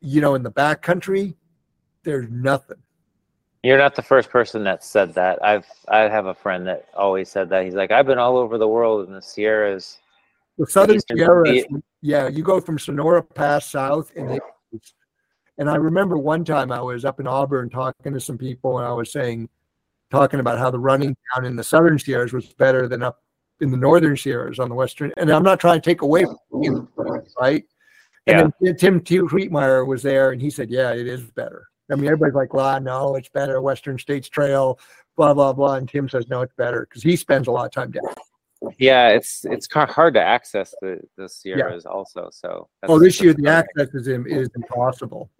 you 0.00 0.20
know, 0.20 0.36
in 0.36 0.44
the 0.44 0.50
back 0.50 0.80
country, 0.82 1.36
there's 2.04 2.28
nothing. 2.30 2.76
you're 3.64 3.76
not 3.76 3.96
the 3.96 4.02
first 4.02 4.30
person 4.30 4.62
that 4.62 4.84
said 4.84 5.12
that. 5.14 5.44
I've 5.44 5.66
I 5.88 6.02
have 6.02 6.26
a 6.26 6.34
friend 6.34 6.64
that 6.68 6.86
always 6.94 7.28
said 7.28 7.48
that. 7.50 7.64
He's 7.64 7.74
like, 7.74 7.90
I've 7.90 8.06
been 8.06 8.18
all 8.18 8.36
over 8.36 8.56
the 8.56 8.68
world 8.68 9.08
in 9.08 9.12
the 9.12 9.20
Sierras. 9.20 9.98
The 10.58 10.66
Southern 10.68 11.00
Sierras, 11.10 11.64
Pete- 11.66 11.82
yeah, 12.00 12.28
you 12.28 12.44
go 12.44 12.60
from 12.60 12.78
Sonora 12.78 13.20
Pass 13.24 13.66
south 13.66 14.12
and 14.14 14.30
it- 14.30 14.42
and 15.58 15.68
I 15.68 15.74
remember 15.74 16.16
one 16.16 16.44
time 16.44 16.70
I 16.70 16.80
was 16.80 17.04
up 17.04 17.18
in 17.18 17.26
Auburn 17.26 17.68
talking 17.68 18.12
to 18.12 18.20
some 18.20 18.38
people 18.38 18.78
and 18.78 18.86
I 18.86 18.92
was 18.92 19.10
saying, 19.10 19.48
talking 20.10 20.40
about 20.40 20.58
how 20.58 20.70
the 20.70 20.78
running 20.78 21.16
down 21.34 21.44
in 21.44 21.56
the 21.56 21.64
Southern 21.64 21.98
Sierras 21.98 22.32
was 22.32 22.46
better 22.54 22.88
than 22.88 23.02
up 23.02 23.22
in 23.60 23.70
the 23.70 23.76
Northern 23.76 24.16
Sierras 24.16 24.58
on 24.58 24.68
the 24.68 24.74
Western. 24.74 25.12
And 25.16 25.30
I'm 25.30 25.42
not 25.42 25.60
trying 25.60 25.80
to 25.80 25.84
take 25.90 26.02
away 26.02 26.24
from 26.24 26.62
you, 26.62 26.88
right? 27.40 27.64
And 28.26 28.52
then 28.60 28.76
Tim 28.76 29.00
T- 29.00 29.18
Twietmeyer 29.18 29.86
was 29.86 30.02
there 30.02 30.30
and 30.32 30.40
he 30.40 30.50
said, 30.50 30.70
yeah, 30.70 30.92
it 30.92 31.06
is 31.06 31.22
better. 31.32 31.66
I 31.90 31.94
mean, 31.94 32.06
everybody's 32.06 32.34
like, 32.34 32.52
well, 32.52 32.78
no, 32.80 33.16
it's 33.16 33.30
better. 33.30 33.62
Western 33.62 33.98
States 33.98 34.28
Trail, 34.28 34.78
blah, 35.16 35.32
blah, 35.32 35.54
blah. 35.54 35.76
And 35.76 35.88
Tim 35.88 36.08
says, 36.08 36.28
no, 36.28 36.42
it's 36.42 36.52
better 36.54 36.86
because 36.88 37.02
he 37.02 37.16
spends 37.16 37.48
a 37.48 37.50
lot 37.50 37.66
of 37.66 37.72
time 37.72 37.90
down. 37.90 38.04
Yeah, 38.76 39.08
it's 39.10 39.44
it's 39.44 39.68
hard 39.72 40.14
to 40.14 40.20
access 40.20 40.74
the 40.82 41.00
the 41.16 41.28
Sierras 41.28 41.86
also. 41.86 42.28
So 42.32 42.68
Oh, 42.82 42.98
this 42.98 43.20
year 43.20 43.32
the 43.32 43.48
access 43.48 43.88
is, 43.94 44.08
is 44.08 44.50
impossible. 44.56 45.30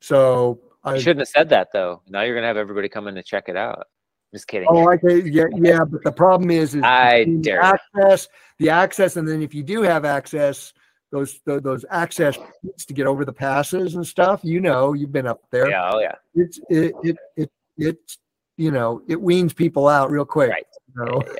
So 0.00 0.60
I, 0.82 0.94
You 0.94 1.00
shouldn't 1.00 1.20
have 1.20 1.28
said 1.28 1.48
that 1.50 1.68
though. 1.72 2.02
Now 2.08 2.22
you're 2.22 2.34
gonna 2.34 2.46
have 2.46 2.56
everybody 2.56 2.88
come 2.88 3.08
in 3.08 3.14
to 3.14 3.22
check 3.22 3.48
it 3.48 3.56
out. 3.56 3.86
Just 4.32 4.46
kidding. 4.46 4.68
oh, 4.70 4.88
I 4.88 4.96
can, 4.96 5.26
yeah, 5.32 5.44
yeah, 5.56 5.84
but 5.84 6.04
the 6.04 6.12
problem 6.12 6.50
is, 6.50 6.74
is 6.74 6.82
I 6.84 7.26
you. 7.26 7.58
access, 7.60 8.28
the 8.58 8.70
access, 8.70 9.16
and 9.16 9.26
then 9.26 9.42
if 9.42 9.54
you 9.54 9.62
do 9.64 9.82
have 9.82 10.04
access, 10.04 10.72
those, 11.10 11.40
tho- 11.44 11.58
those 11.58 11.84
access 11.90 12.38
to 12.86 12.94
get 12.94 13.08
over 13.08 13.24
the 13.24 13.32
passes 13.32 13.96
and 13.96 14.06
stuff, 14.06 14.40
you 14.44 14.60
know, 14.60 14.92
you've 14.92 15.10
been 15.10 15.26
up 15.26 15.42
there. 15.50 15.68
Yeah. 15.68 15.90
Oh 15.92 15.98
yeah. 15.98 16.14
It's, 16.34 16.60
it, 16.68 16.94
it, 17.02 17.16
it, 17.36 17.50
it's, 17.76 18.18
you 18.56 18.70
know, 18.70 19.02
it 19.08 19.20
weans 19.20 19.52
people 19.52 19.88
out 19.88 20.12
real 20.12 20.24
quick. 20.24 20.50
Right. 20.50 20.66
you 20.96 21.04
Yeah. 21.04 21.32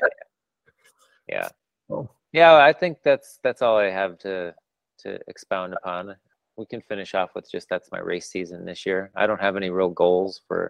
Yeah. 1.29 1.35
yeah. 1.35 1.49
So, 1.87 2.09
Yeah, 2.33 2.55
I 2.55 2.71
think 2.71 2.99
that's 3.03 3.39
that's 3.43 3.61
all 3.61 3.77
I 3.77 3.89
have 3.89 4.17
to 4.19 4.55
to 4.99 5.19
expound 5.27 5.73
upon. 5.73 6.15
We 6.61 6.67
can 6.67 6.81
finish 6.81 7.15
off 7.15 7.31
with 7.33 7.49
just 7.49 7.67
that's 7.69 7.91
my 7.91 7.97
race 7.97 8.29
season 8.29 8.65
this 8.65 8.85
year. 8.85 9.09
I 9.15 9.25
don't 9.25 9.41
have 9.41 9.55
any 9.55 9.71
real 9.71 9.89
goals 9.89 10.41
for 10.47 10.69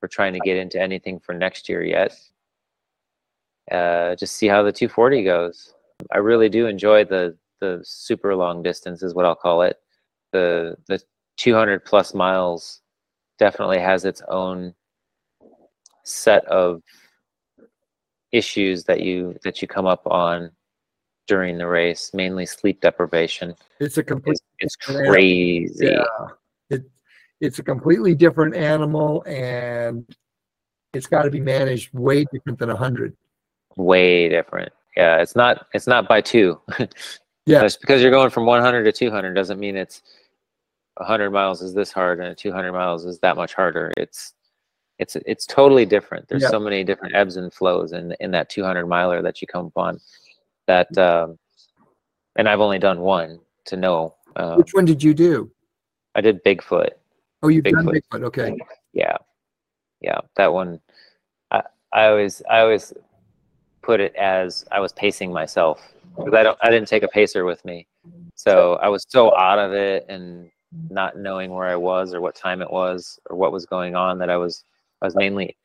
for 0.00 0.08
trying 0.08 0.32
to 0.32 0.40
get 0.40 0.56
into 0.56 0.80
anything 0.80 1.20
for 1.20 1.34
next 1.34 1.68
year 1.68 1.84
yet. 1.84 2.18
Uh, 3.70 4.16
just 4.16 4.34
see 4.34 4.48
how 4.48 4.64
the 4.64 4.72
240 4.72 5.22
goes. 5.22 5.72
I 6.12 6.18
really 6.18 6.48
do 6.48 6.66
enjoy 6.66 7.04
the 7.04 7.36
the 7.60 7.80
super 7.84 8.34
long 8.34 8.60
distance 8.60 9.04
is 9.04 9.14
what 9.14 9.24
I'll 9.24 9.36
call 9.36 9.62
it. 9.62 9.76
The 10.32 10.74
the 10.88 11.00
200 11.36 11.84
plus 11.84 12.12
miles 12.12 12.80
definitely 13.38 13.78
has 13.78 14.04
its 14.04 14.20
own 14.28 14.74
set 16.02 16.44
of 16.46 16.82
issues 18.32 18.82
that 18.82 19.00
you 19.00 19.36
that 19.44 19.62
you 19.62 19.68
come 19.68 19.86
up 19.86 20.04
on 20.08 20.50
during 21.28 21.58
the 21.58 21.66
race, 21.66 22.10
mainly 22.14 22.46
sleep 22.46 22.80
deprivation. 22.80 23.54
It's 23.78 23.98
a 23.98 24.02
complete, 24.02 24.38
It's, 24.58 24.74
it's 24.76 24.98
crazy. 25.06 25.86
yeah, 25.86 26.04
it, 26.70 26.82
it's 27.40 27.58
a 27.60 27.62
completely 27.62 28.14
different 28.14 28.56
animal 28.56 29.22
and 29.26 30.04
it's 30.94 31.06
got 31.06 31.22
to 31.22 31.30
be 31.30 31.40
managed 31.40 31.92
way 31.92 32.24
different 32.32 32.58
than 32.58 32.70
a 32.70 32.76
hundred. 32.76 33.14
Way 33.76 34.28
different. 34.28 34.72
Yeah, 34.96 35.18
it's 35.18 35.36
not 35.36 35.66
it's 35.74 35.86
not 35.86 36.08
by 36.08 36.20
two. 36.20 36.60
Yeah. 37.46 37.62
Just 37.62 37.80
because 37.80 38.02
you're 38.02 38.10
going 38.10 38.28
from 38.28 38.44
100 38.44 38.82
to 38.84 38.92
200 38.92 39.32
doesn't 39.32 39.58
mean 39.58 39.74
it's 39.74 40.02
100 40.96 41.30
miles 41.30 41.62
is 41.62 41.72
this 41.72 41.90
hard 41.90 42.20
and 42.20 42.36
200 42.36 42.72
miles 42.72 43.06
is 43.06 43.18
that 43.20 43.36
much 43.36 43.54
harder. 43.54 43.90
It's 43.96 44.34
it's 44.98 45.16
it's 45.24 45.46
totally 45.46 45.86
different. 45.86 46.28
There's 46.28 46.42
Yeah. 46.42 46.50
so 46.50 46.60
many 46.60 46.84
different 46.84 47.14
ebbs 47.14 47.36
and 47.38 47.50
flows 47.50 47.92
in 47.92 48.14
in 48.20 48.30
that 48.32 48.50
200 48.50 48.86
miler 48.86 49.22
that 49.22 49.40
you 49.40 49.48
come 49.48 49.64
upon. 49.64 49.98
That 50.68 50.96
um, 50.96 51.36
and 52.36 52.48
I've 52.48 52.60
only 52.60 52.78
done 52.78 53.00
one 53.00 53.40
to 53.64 53.76
know. 53.76 54.14
Um, 54.36 54.58
Which 54.58 54.72
one 54.72 54.84
did 54.84 55.02
you 55.02 55.12
do? 55.12 55.50
I 56.14 56.20
did 56.20 56.42
Bigfoot. 56.44 56.90
Oh, 57.42 57.48
you've 57.48 57.64
done 57.64 57.86
Bigfoot. 57.86 58.02
Bigfoot. 58.12 58.22
Okay. 58.22 58.56
yeah 58.92 59.16
yeah 60.00 60.18
that 60.36 60.52
one 60.52 60.80
i 61.50 61.62
i 61.92 62.06
always 62.06 62.42
i 62.50 62.60
always 62.60 62.92
put 63.82 64.00
it 64.00 64.14
as 64.16 64.64
i 64.72 64.80
was 64.80 64.92
pacing 64.92 65.32
myself 65.32 65.92
because 66.16 66.34
i 66.34 66.42
don't 66.42 66.58
i 66.62 66.70
didn't 66.70 66.88
take 66.88 67.02
a 67.02 67.08
pacer 67.08 67.44
with 67.44 67.64
me 67.64 67.86
so 68.34 68.74
i 68.76 68.88
was 68.88 69.04
so 69.08 69.36
out 69.36 69.58
of 69.58 69.72
it 69.72 70.06
and 70.08 70.50
not 70.90 71.16
knowing 71.16 71.50
where 71.50 71.68
i 71.68 71.76
was 71.76 72.14
or 72.14 72.20
what 72.20 72.34
time 72.34 72.60
it 72.62 72.70
was 72.70 73.18
or 73.30 73.36
what 73.36 73.52
was 73.52 73.66
going 73.66 73.94
on 73.94 74.18
that 74.18 74.30
i 74.30 74.36
was 74.36 74.64
i 75.02 75.06
was 75.06 75.14
mainly 75.14 75.56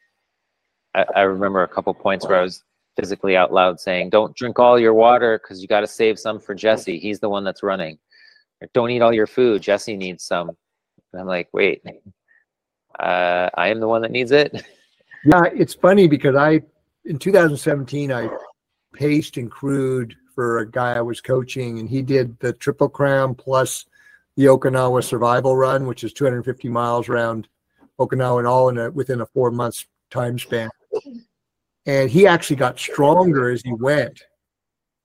i, 0.95 1.05
I 1.15 1.21
remember 1.21 1.63
a 1.63 1.67
couple 1.67 1.93
points 1.93 2.27
where 2.27 2.37
i 2.37 2.41
was 2.41 2.63
physically 2.95 3.35
out 3.35 3.51
loud 3.51 3.79
saying 3.79 4.09
don't 4.09 4.35
drink 4.35 4.59
all 4.59 4.79
your 4.79 4.93
water 4.93 5.39
because 5.41 5.61
you 5.61 5.67
got 5.67 5.81
to 5.81 5.87
save 5.87 6.19
some 6.19 6.39
for 6.39 6.53
jesse 6.53 6.99
he's 6.99 7.19
the 7.19 7.29
one 7.29 7.43
that's 7.43 7.63
running 7.63 7.97
Or, 8.61 8.69
don't 8.73 8.91
eat 8.91 9.01
all 9.01 9.13
your 9.13 9.27
food 9.27 9.61
jesse 9.61 9.97
needs 9.97 10.23
some 10.23 10.49
and 10.49 11.21
i'm 11.21 11.27
like 11.27 11.49
wait 11.53 11.81
uh, 12.99 13.49
I 13.55 13.69
am 13.69 13.79
the 13.79 13.87
one 13.87 14.01
that 14.01 14.11
needs 14.11 14.31
it. 14.31 14.63
Yeah, 15.25 15.43
it's 15.55 15.73
funny 15.73 16.09
because 16.09 16.35
I, 16.35 16.59
in 17.05 17.17
2017, 17.17 18.11
I 18.11 18.27
paced 18.93 19.37
and 19.37 19.49
crewed 19.49 20.17
for 20.35 20.59
a 20.59 20.69
guy 20.69 20.95
I 20.95 21.01
was 21.01 21.21
coaching, 21.21 21.79
and 21.79 21.87
he 21.87 22.01
did 22.01 22.37
the 22.41 22.51
Triple 22.51 22.89
Crown 22.89 23.33
plus 23.33 23.85
the 24.35 24.47
Okinawa 24.47 25.01
Survival 25.01 25.55
Run, 25.55 25.87
which 25.87 26.03
is 26.03 26.11
250 26.11 26.67
miles 26.67 27.07
around 27.07 27.47
Okinawa, 28.01 28.39
and 28.39 28.47
all 28.47 28.67
in 28.67 28.77
a 28.77 28.91
within 28.91 29.21
a 29.21 29.25
four 29.27 29.49
months 29.49 29.85
time 30.11 30.37
span. 30.37 30.69
And 31.85 32.09
he 32.09 32.25
actually 32.27 32.55
got 32.55 32.79
stronger 32.79 33.49
as 33.49 33.61
he 33.61 33.73
went 33.73 34.23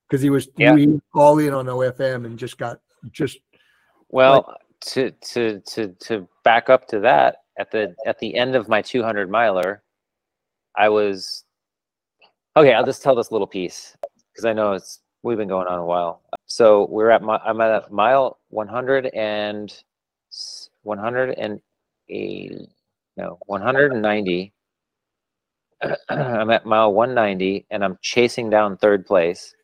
because 0.09 0.23
he 0.23 0.31
was 0.31 0.49
Yeah. 0.57 0.77
he 0.77 1.01
all 1.15 1.39
in 1.39 1.53
on 1.53 1.67
OFM 1.67 2.25
and 2.25 2.39
just 2.39 2.57
got 2.59 2.81
just 3.11 3.39
Well, 4.11 4.57
to 4.81 5.11
to 5.11 5.61
to 5.61 5.89
to 6.01 6.29
back 6.45 6.71
up 6.71 6.87
to 6.89 7.01
that, 7.01 7.43
at 7.59 7.71
the 7.73 7.95
at 8.07 8.19
the 8.21 8.35
end 8.37 8.55
of 8.55 8.69
my 8.69 8.81
200 8.81 9.29
miler, 9.29 9.83
I 10.77 10.89
was 10.89 11.45
okay. 12.57 12.73
I'll 12.75 12.85
just 12.87 13.03
tell 13.03 13.17
this 13.17 13.33
little 13.33 13.47
piece 13.47 13.97
because 14.33 14.45
I 14.45 14.53
know 14.53 14.73
it's 14.75 15.01
we've 15.25 15.37
been 15.37 15.49
going 15.49 15.67
on 15.67 15.79
a 15.81 15.85
while. 15.85 16.23
So 16.47 16.87
we're 16.91 17.11
at 17.11 17.23
my 17.23 17.39
I'm 17.45 17.61
at 17.61 17.91
mile 17.91 18.39
100 18.51 19.07
and 19.15 19.71
s- 20.31 20.71
180 20.83 22.69
no 23.17 23.39
190. 23.47 24.53
I'm 26.09 26.51
at 26.51 26.67
mile 26.67 26.93
190 26.93 27.67
and 27.71 27.85
I'm 27.85 27.99
chasing 28.03 28.51
down 28.51 28.77
third 28.77 29.07
place. 29.07 29.55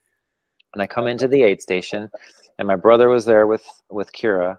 And 0.74 0.82
I 0.82 0.86
come 0.86 1.06
into 1.06 1.28
the 1.28 1.42
aid 1.42 1.62
station 1.62 2.10
and 2.58 2.68
my 2.68 2.76
brother 2.76 3.08
was 3.08 3.24
there 3.24 3.46
with 3.46 3.64
with 3.90 4.12
Keira 4.12 4.58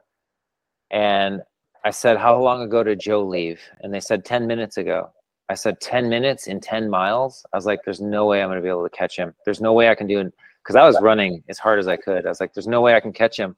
and 0.91 1.41
I 1.83 1.91
said 1.91 2.17
how 2.17 2.41
long 2.41 2.61
ago 2.61 2.83
did 2.83 2.99
Joe 2.99 3.25
leave 3.25 3.61
and 3.81 3.93
they 3.93 3.99
said 3.99 4.25
10 4.25 4.47
minutes 4.47 4.77
ago 4.77 5.11
I 5.49 5.53
said 5.53 5.79
10 5.79 6.09
minutes 6.09 6.47
in 6.47 6.59
10 6.59 6.89
miles. 6.89 7.45
I 7.53 7.57
was 7.57 7.65
like, 7.65 7.81
there's 7.85 8.01
no 8.01 8.25
way 8.25 8.41
I'm 8.41 8.49
going 8.49 8.57
to 8.57 8.63
be 8.63 8.69
able 8.69 8.83
to 8.83 8.95
catch 8.95 9.15
him. 9.15 9.33
There's 9.45 9.61
no 9.61 9.73
way 9.73 9.89
I 9.89 9.95
can 9.95 10.07
do 10.07 10.19
it. 10.19 10.33
Cause 10.63 10.75
I 10.75 10.87
was 10.87 10.99
running 10.99 11.43
as 11.47 11.59
hard 11.59 11.77
as 11.77 11.87
I 11.87 11.95
could. 11.95 12.25
I 12.25 12.29
was 12.29 12.39
like, 12.39 12.55
there's 12.55 12.67
no 12.67 12.81
way 12.81 12.95
I 12.95 12.99
can 12.99 13.13
catch 13.13 13.37
him. 13.37 13.55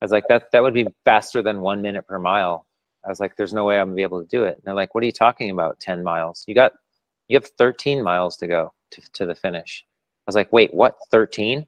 I 0.00 0.04
was 0.06 0.10
like, 0.10 0.26
that, 0.28 0.50
that 0.52 0.62
would 0.62 0.72
be 0.72 0.86
faster 1.04 1.42
than 1.42 1.60
one 1.60 1.82
minute 1.82 2.06
per 2.06 2.18
mile. 2.18 2.66
I 3.04 3.10
was 3.10 3.20
like, 3.20 3.36
there's 3.36 3.52
no 3.52 3.66
way 3.66 3.78
I'm 3.78 3.88
gonna 3.88 3.96
be 3.96 4.02
able 4.02 4.22
to 4.22 4.28
do 4.28 4.44
it. 4.44 4.54
And 4.54 4.62
they're 4.64 4.74
like, 4.74 4.94
what 4.94 5.02
are 5.02 5.06
you 5.06 5.12
talking 5.12 5.50
about? 5.50 5.78
10 5.80 6.02
miles. 6.02 6.44
You 6.48 6.54
got, 6.54 6.72
you 7.30 7.36
have 7.36 7.46
13 7.58 8.02
miles 8.02 8.36
to 8.38 8.48
go 8.48 8.72
to, 8.90 9.00
to 9.12 9.24
the 9.24 9.34
finish. 9.36 9.86
I 9.86 10.22
was 10.26 10.34
like, 10.34 10.52
wait, 10.52 10.74
what? 10.74 10.96
13? 11.12 11.60
I 11.60 11.64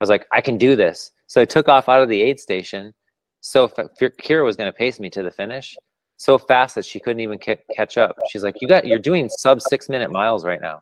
was 0.00 0.08
like, 0.08 0.26
I 0.32 0.40
can 0.40 0.56
do 0.56 0.74
this. 0.74 1.12
So 1.26 1.42
I 1.42 1.44
took 1.44 1.68
off 1.68 1.90
out 1.90 2.02
of 2.02 2.08
the 2.08 2.20
aid 2.20 2.40
station. 2.40 2.94
So 3.42 3.68
Keira 3.68 4.42
was 4.42 4.56
going 4.56 4.72
to 4.72 4.76
pace 4.76 4.98
me 4.98 5.10
to 5.10 5.22
the 5.22 5.30
finish 5.30 5.76
so 6.16 6.38
fast 6.38 6.74
that 6.76 6.86
she 6.86 6.98
couldn't 6.98 7.20
even 7.20 7.38
ca- 7.38 7.60
catch 7.74 7.98
up. 7.98 8.16
She's 8.30 8.42
like, 8.42 8.56
you 8.62 8.68
got, 8.68 8.86
you're 8.86 8.98
doing 8.98 9.28
sub 9.28 9.60
six 9.60 9.90
minute 9.90 10.10
miles 10.10 10.46
right 10.46 10.60
now. 10.62 10.80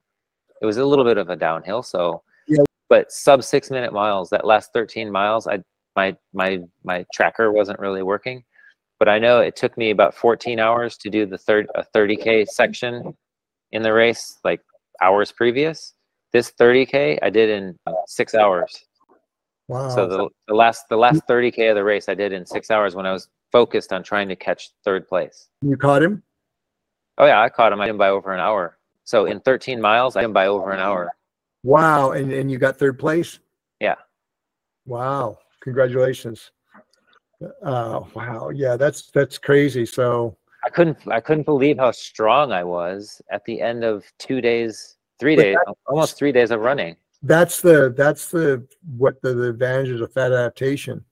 It 0.62 0.66
was 0.66 0.76
a 0.76 0.84
little 0.84 1.04
bit 1.04 1.18
of 1.18 1.28
a 1.28 1.36
downhill. 1.36 1.82
So, 1.82 2.22
Yeah. 2.46 2.62
but 2.88 3.10
sub 3.10 3.42
six 3.42 3.68
minute 3.68 3.92
miles, 3.92 4.30
that 4.30 4.46
last 4.46 4.72
13 4.72 5.10
miles, 5.10 5.48
I, 5.48 5.58
my, 5.96 6.16
my, 6.32 6.60
my 6.84 7.04
tracker 7.12 7.50
wasn't 7.50 7.80
really 7.80 8.04
working, 8.04 8.44
but 9.00 9.08
I 9.08 9.18
know 9.18 9.40
it 9.40 9.56
took 9.56 9.76
me 9.76 9.90
about 9.90 10.14
14 10.14 10.60
hours 10.60 10.96
to 10.98 11.10
do 11.10 11.26
the 11.26 11.38
third, 11.38 11.66
a 11.74 11.84
30K 11.96 12.46
section 12.46 13.16
in 13.72 13.82
the 13.82 13.92
race, 13.92 14.38
like 14.44 14.60
hours 15.02 15.32
previous. 15.32 15.94
This 16.32 16.52
30K 16.52 17.18
I 17.22 17.30
did 17.30 17.50
in 17.50 17.76
six 18.06 18.34
hours. 18.34 18.84
Wow. 19.68 19.88
So 19.88 20.06
the, 20.08 20.28
the 20.48 20.54
last 20.54 20.86
the 20.88 20.96
last 20.96 21.22
30k 21.28 21.70
of 21.70 21.76
the 21.76 21.84
race 21.84 22.08
I 22.08 22.14
did 22.14 22.32
in 22.32 22.44
six 22.44 22.72
hours 22.72 22.96
when 22.96 23.06
I 23.06 23.12
was 23.12 23.28
focused 23.52 23.92
on 23.92 24.02
trying 24.02 24.28
to 24.28 24.36
catch 24.36 24.70
third 24.84 25.06
place. 25.06 25.48
you 25.62 25.76
caught 25.76 26.02
him? 26.02 26.24
Oh 27.18 27.26
yeah, 27.26 27.40
I 27.40 27.48
caught 27.48 27.72
him. 27.72 27.80
I 27.80 27.86
did 27.86 27.98
by 27.98 28.08
over 28.08 28.32
an 28.32 28.40
hour. 28.40 28.78
So 29.04 29.26
in 29.26 29.40
13 29.40 29.80
miles, 29.80 30.16
I 30.16 30.22
did 30.22 30.32
by 30.32 30.46
over 30.46 30.70
an 30.70 30.80
hour. 30.80 31.12
Wow. 31.62 32.12
And, 32.12 32.32
and 32.32 32.50
you 32.50 32.58
got 32.58 32.78
third 32.78 32.98
place? 32.98 33.38
Yeah. 33.80 33.96
Wow. 34.86 35.38
Congratulations. 35.62 36.50
Uh, 37.62 38.00
wow. 38.14 38.50
Yeah, 38.54 38.76
that's, 38.76 39.10
that's 39.10 39.38
crazy. 39.38 39.84
So, 39.84 40.36
I 40.64 40.70
couldn't 40.70 40.98
I 41.08 41.20
couldn't 41.20 41.44
believe 41.44 41.78
how 41.78 41.90
strong 41.90 42.52
I 42.52 42.64
was 42.64 43.20
at 43.30 43.44
the 43.44 43.60
end 43.60 43.82
of 43.84 44.04
two 44.18 44.40
days, 44.40 44.96
three 45.18 45.36
But 45.36 45.42
days, 45.42 45.56
almost 45.86 46.16
three 46.18 46.32
days 46.32 46.50
of 46.50 46.60
running. 46.60 46.96
that's 47.22 47.60
the, 47.60 47.92
that's 47.96 48.30
the, 48.30 48.66
what 48.96 49.20
the, 49.22 49.34
the 49.34 49.48
advantages 49.48 50.00
of 50.00 50.12
fat 50.12 50.32
adaptation. 50.32 51.04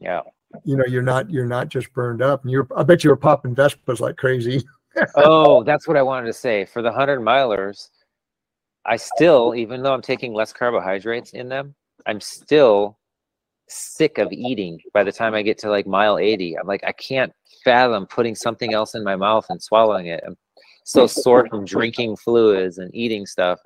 Yeah. 0.00 0.20
You 0.64 0.76
know, 0.76 0.84
you're 0.86 1.02
not, 1.02 1.30
you're 1.30 1.46
not 1.46 1.68
just 1.68 1.92
burned 1.94 2.20
up 2.22 2.42
and 2.42 2.50
you're, 2.50 2.66
I 2.76 2.82
bet 2.82 3.04
you 3.04 3.10
were 3.10 3.16
popping 3.16 3.54
Vespas 3.54 4.00
like 4.00 4.16
crazy. 4.16 4.62
oh, 5.16 5.62
that's 5.62 5.88
what 5.88 5.96
I 5.96 6.02
wanted 6.02 6.26
to 6.26 6.32
say. 6.34 6.66
For 6.66 6.82
the 6.82 6.92
hundred 6.92 7.20
milers, 7.20 7.88
I 8.84 8.96
still, 8.96 9.54
even 9.54 9.82
though 9.82 9.94
I'm 9.94 10.02
taking 10.02 10.34
less 10.34 10.52
carbohydrates 10.52 11.30
in 11.32 11.48
them, 11.48 11.74
I'm 12.06 12.20
still 12.20 12.98
sick 13.72 14.18
of 14.18 14.32
eating 14.32 14.80
by 14.92 15.04
the 15.04 15.12
time 15.12 15.34
I 15.34 15.42
get 15.42 15.58
to 15.58 15.70
like 15.70 15.86
mile 15.86 16.18
80. 16.18 16.58
I'm 16.58 16.66
like, 16.66 16.84
I 16.84 16.92
can't 16.92 17.32
fathom 17.64 18.06
putting 18.06 18.34
something 18.34 18.74
else 18.74 18.94
in 18.94 19.04
my 19.04 19.16
mouth 19.16 19.46
and 19.48 19.62
swallowing 19.62 20.06
it. 20.06 20.22
I'm 20.26 20.36
so 20.84 21.06
sore 21.06 21.48
from 21.48 21.64
drinking 21.64 22.16
fluids 22.16 22.78
and 22.78 22.94
eating 22.94 23.26
stuff. 23.26 23.60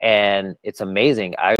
And 0.00 0.56
it's 0.62 0.80
amazing. 0.80 1.34
I, 1.38 1.56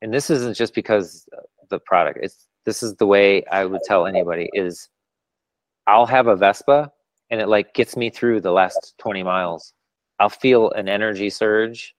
and 0.00 0.12
this 0.12 0.30
isn't 0.30 0.56
just 0.56 0.74
because 0.74 1.26
the 1.68 1.78
product, 1.78 2.18
it's, 2.22 2.48
this 2.64 2.82
is 2.82 2.94
the 2.96 3.06
way 3.06 3.44
I 3.46 3.64
would 3.64 3.82
tell 3.84 4.06
anybody 4.06 4.50
is 4.52 4.88
I'll 5.86 6.06
have 6.06 6.26
a 6.26 6.36
Vespa 6.36 6.90
and 7.30 7.40
it 7.40 7.48
like 7.48 7.74
gets 7.74 7.96
me 7.96 8.10
through 8.10 8.40
the 8.40 8.52
last 8.52 8.94
20 8.98 9.22
miles. 9.22 9.74
I'll 10.18 10.28
feel 10.28 10.70
an 10.72 10.88
energy 10.88 11.30
surge. 11.30 11.94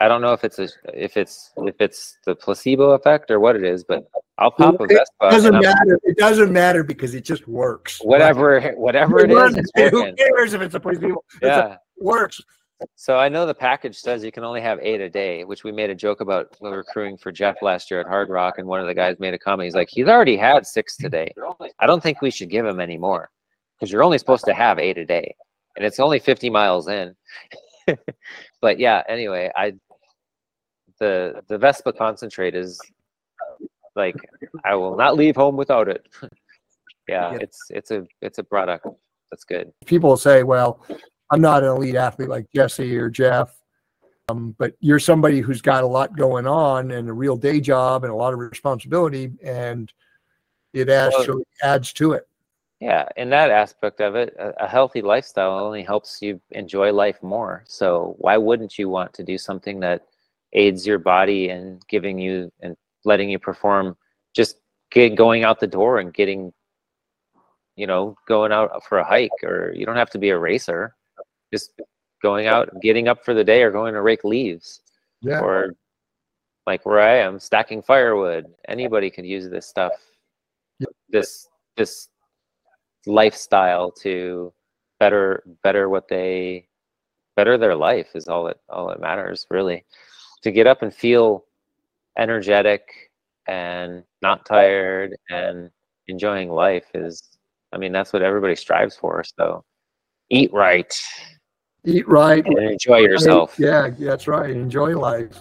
I 0.00 0.08
don't 0.08 0.22
know 0.22 0.32
if 0.32 0.44
it's 0.44 0.58
a 0.58 0.68
if 0.94 1.16
it's 1.16 1.52
if 1.58 1.76
it's 1.78 2.16
the 2.24 2.34
placebo 2.34 2.92
effect 2.92 3.30
or 3.30 3.38
what 3.38 3.54
it 3.54 3.64
is, 3.64 3.84
but 3.84 4.10
I'll 4.38 4.50
pop 4.50 4.80
a 4.80 4.84
It 4.84 4.88
Vespa. 4.88 5.04
and 5.20 5.30
Doesn't 5.30 5.60
matter. 5.60 6.00
It 6.04 6.16
doesn't 6.16 6.52
matter 6.52 6.82
because 6.82 7.14
it 7.14 7.22
just 7.24 7.46
works. 7.46 7.98
Whatever 8.02 8.60
whatever 8.76 9.20
it 9.20 9.30
is, 9.30 9.56
it's 9.56 9.90
Who 9.90 10.12
cares 10.14 10.54
if 10.54 10.62
it's 10.62 10.74
a 10.74 10.80
placebo? 10.80 11.22
It's 11.34 11.42
a- 11.42 11.46
Yeah. 11.46 11.76
Works. 11.98 12.40
So 12.94 13.18
I 13.18 13.28
know 13.28 13.44
the 13.44 13.52
package 13.54 13.98
says 13.98 14.24
you 14.24 14.32
can 14.32 14.42
only 14.42 14.62
have 14.62 14.78
eight 14.80 15.02
a 15.02 15.10
day, 15.10 15.44
which 15.44 15.64
we 15.64 15.70
made 15.72 15.90
a 15.90 15.94
joke 15.94 16.22
about 16.22 16.56
when 16.60 16.70
we 16.72 16.76
were 16.78 16.84
crewing 16.84 17.18
for 17.18 17.30
Jeff 17.30 17.60
last 17.60 17.90
year 17.90 18.00
at 18.00 18.06
Hardrock, 18.06 18.52
and 18.56 18.66
one 18.66 18.80
of 18.80 18.86
the 18.86 18.94
guys 18.94 19.20
made 19.20 19.34
a 19.34 19.38
comment. 19.38 19.66
He's 19.66 19.74
like, 19.74 19.90
he's 19.90 20.08
already 20.08 20.34
had 20.38 20.66
six 20.66 20.96
today. 20.96 21.30
I 21.78 21.86
don't 21.86 22.02
think 22.02 22.22
we 22.22 22.30
should 22.30 22.48
give 22.48 22.64
him 22.64 22.80
any 22.80 22.96
more 22.96 23.28
because 23.78 23.92
you're 23.92 24.02
only 24.02 24.16
supposed 24.16 24.46
to 24.46 24.54
have 24.54 24.78
eight 24.78 24.96
a 24.96 25.04
day, 25.04 25.34
and 25.76 25.84
it's 25.84 26.00
only 26.00 26.18
50 26.20 26.48
miles 26.48 26.88
in. 26.88 27.14
but 28.62 28.78
yeah, 28.78 29.02
anyway, 29.10 29.50
I 29.54 29.74
the 31.00 31.42
the 31.48 31.58
Vespa 31.58 31.92
concentrate 31.92 32.54
is 32.54 32.80
like 33.96 34.16
I 34.64 34.74
will 34.76 34.96
not 34.96 35.16
leave 35.16 35.34
home 35.34 35.56
without 35.56 35.88
it. 35.88 36.06
yeah, 37.08 37.36
it's 37.40 37.58
it's 37.70 37.90
a 37.90 38.06
it's 38.22 38.38
a 38.38 38.44
product 38.44 38.86
that's 39.30 39.44
good. 39.44 39.72
People 39.86 40.16
say, 40.16 40.42
well, 40.42 40.86
I'm 41.30 41.40
not 41.40 41.62
an 41.64 41.70
elite 41.70 41.96
athlete 41.96 42.28
like 42.28 42.46
Jesse 42.54 42.96
or 42.96 43.10
Jeff. 43.10 43.56
Um, 44.28 44.54
but 44.58 44.74
you're 44.78 45.00
somebody 45.00 45.40
who's 45.40 45.60
got 45.60 45.82
a 45.82 45.86
lot 45.86 46.16
going 46.16 46.46
on 46.46 46.92
and 46.92 47.08
a 47.08 47.12
real 47.12 47.36
day 47.36 47.60
job 47.60 48.04
and 48.04 48.12
a 48.12 48.16
lot 48.16 48.32
of 48.32 48.38
responsibility 48.38 49.32
and 49.42 49.92
it 50.72 50.88
actually 50.88 51.42
adds 51.62 51.92
to 51.94 52.12
it. 52.12 52.28
Yeah, 52.80 53.08
in 53.16 53.28
that 53.30 53.50
aspect 53.50 54.00
of 54.00 54.14
it, 54.14 54.34
a 54.38 54.66
healthy 54.66 55.02
lifestyle 55.02 55.58
only 55.58 55.82
helps 55.82 56.22
you 56.22 56.40
enjoy 56.52 56.92
life 56.92 57.22
more. 57.22 57.62
So 57.66 58.14
why 58.18 58.38
wouldn't 58.38 58.78
you 58.78 58.88
want 58.88 59.12
to 59.14 59.24
do 59.24 59.36
something 59.36 59.80
that 59.80 60.06
aids 60.52 60.86
your 60.86 60.98
body 60.98 61.50
and 61.50 61.82
giving 61.88 62.18
you 62.18 62.50
and 62.60 62.76
letting 63.04 63.30
you 63.30 63.38
perform 63.38 63.96
just 64.34 64.56
get, 64.90 65.14
going 65.16 65.44
out 65.44 65.60
the 65.60 65.66
door 65.66 65.98
and 66.00 66.12
getting 66.12 66.52
you 67.76 67.86
know 67.86 68.16
going 68.26 68.52
out 68.52 68.82
for 68.84 68.98
a 68.98 69.04
hike 69.04 69.30
or 69.42 69.72
you 69.74 69.86
don't 69.86 69.96
have 69.96 70.10
to 70.10 70.18
be 70.18 70.30
a 70.30 70.38
racer 70.38 70.94
just 71.52 71.72
going 72.22 72.46
out 72.46 72.68
getting 72.82 73.08
up 73.08 73.24
for 73.24 73.32
the 73.32 73.44
day 73.44 73.62
or 73.62 73.70
going 73.70 73.94
to 73.94 74.02
rake 74.02 74.24
leaves 74.24 74.82
Yeah. 75.22 75.40
or 75.40 75.74
like 76.66 76.84
where 76.86 77.00
I 77.00 77.16
am, 77.16 77.40
stacking 77.40 77.82
firewood. 77.82 78.46
Anybody 78.68 79.10
could 79.10 79.26
use 79.26 79.48
this 79.48 79.66
stuff. 79.66 79.92
Yep. 80.78 80.90
This 81.08 81.48
this 81.76 82.08
lifestyle 83.06 83.90
to 83.90 84.52
better 84.98 85.42
better 85.62 85.88
what 85.88 86.06
they 86.08 86.68
better 87.34 87.56
their 87.56 87.74
life 87.74 88.08
is 88.14 88.28
all 88.28 88.46
it 88.48 88.60
all 88.68 88.88
that 88.88 89.00
matters 89.00 89.46
really. 89.50 89.84
To 90.42 90.50
get 90.50 90.66
up 90.66 90.82
and 90.82 90.92
feel 90.92 91.44
energetic 92.18 92.82
and 93.46 94.02
not 94.22 94.44
tired 94.46 95.16
and 95.28 95.70
enjoying 96.08 96.50
life 96.50 96.86
is 96.94 97.22
I 97.72 97.78
mean 97.78 97.92
that's 97.92 98.12
what 98.12 98.22
everybody 98.22 98.56
strives 98.56 98.96
for. 98.96 99.22
So 99.38 99.64
eat 100.30 100.52
right 100.52 100.92
Eat 101.84 102.06
right. 102.06 102.44
and 102.44 102.58
enjoy 102.58 102.98
yourself. 102.98 103.58
Yeah, 103.58 103.88
that's 103.98 104.28
right. 104.28 104.50
Enjoy 104.50 104.98
life. 104.98 105.34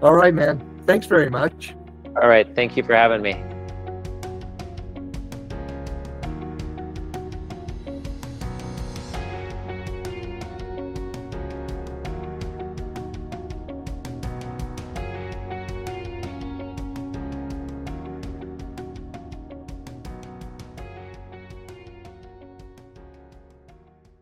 All 0.00 0.14
right, 0.14 0.34
man. 0.34 0.82
Thanks 0.84 1.06
very 1.06 1.30
much. 1.30 1.76
All 2.20 2.28
right, 2.28 2.52
thank 2.56 2.76
you 2.76 2.82
for 2.82 2.94
having 2.94 3.22
me. 3.22 3.40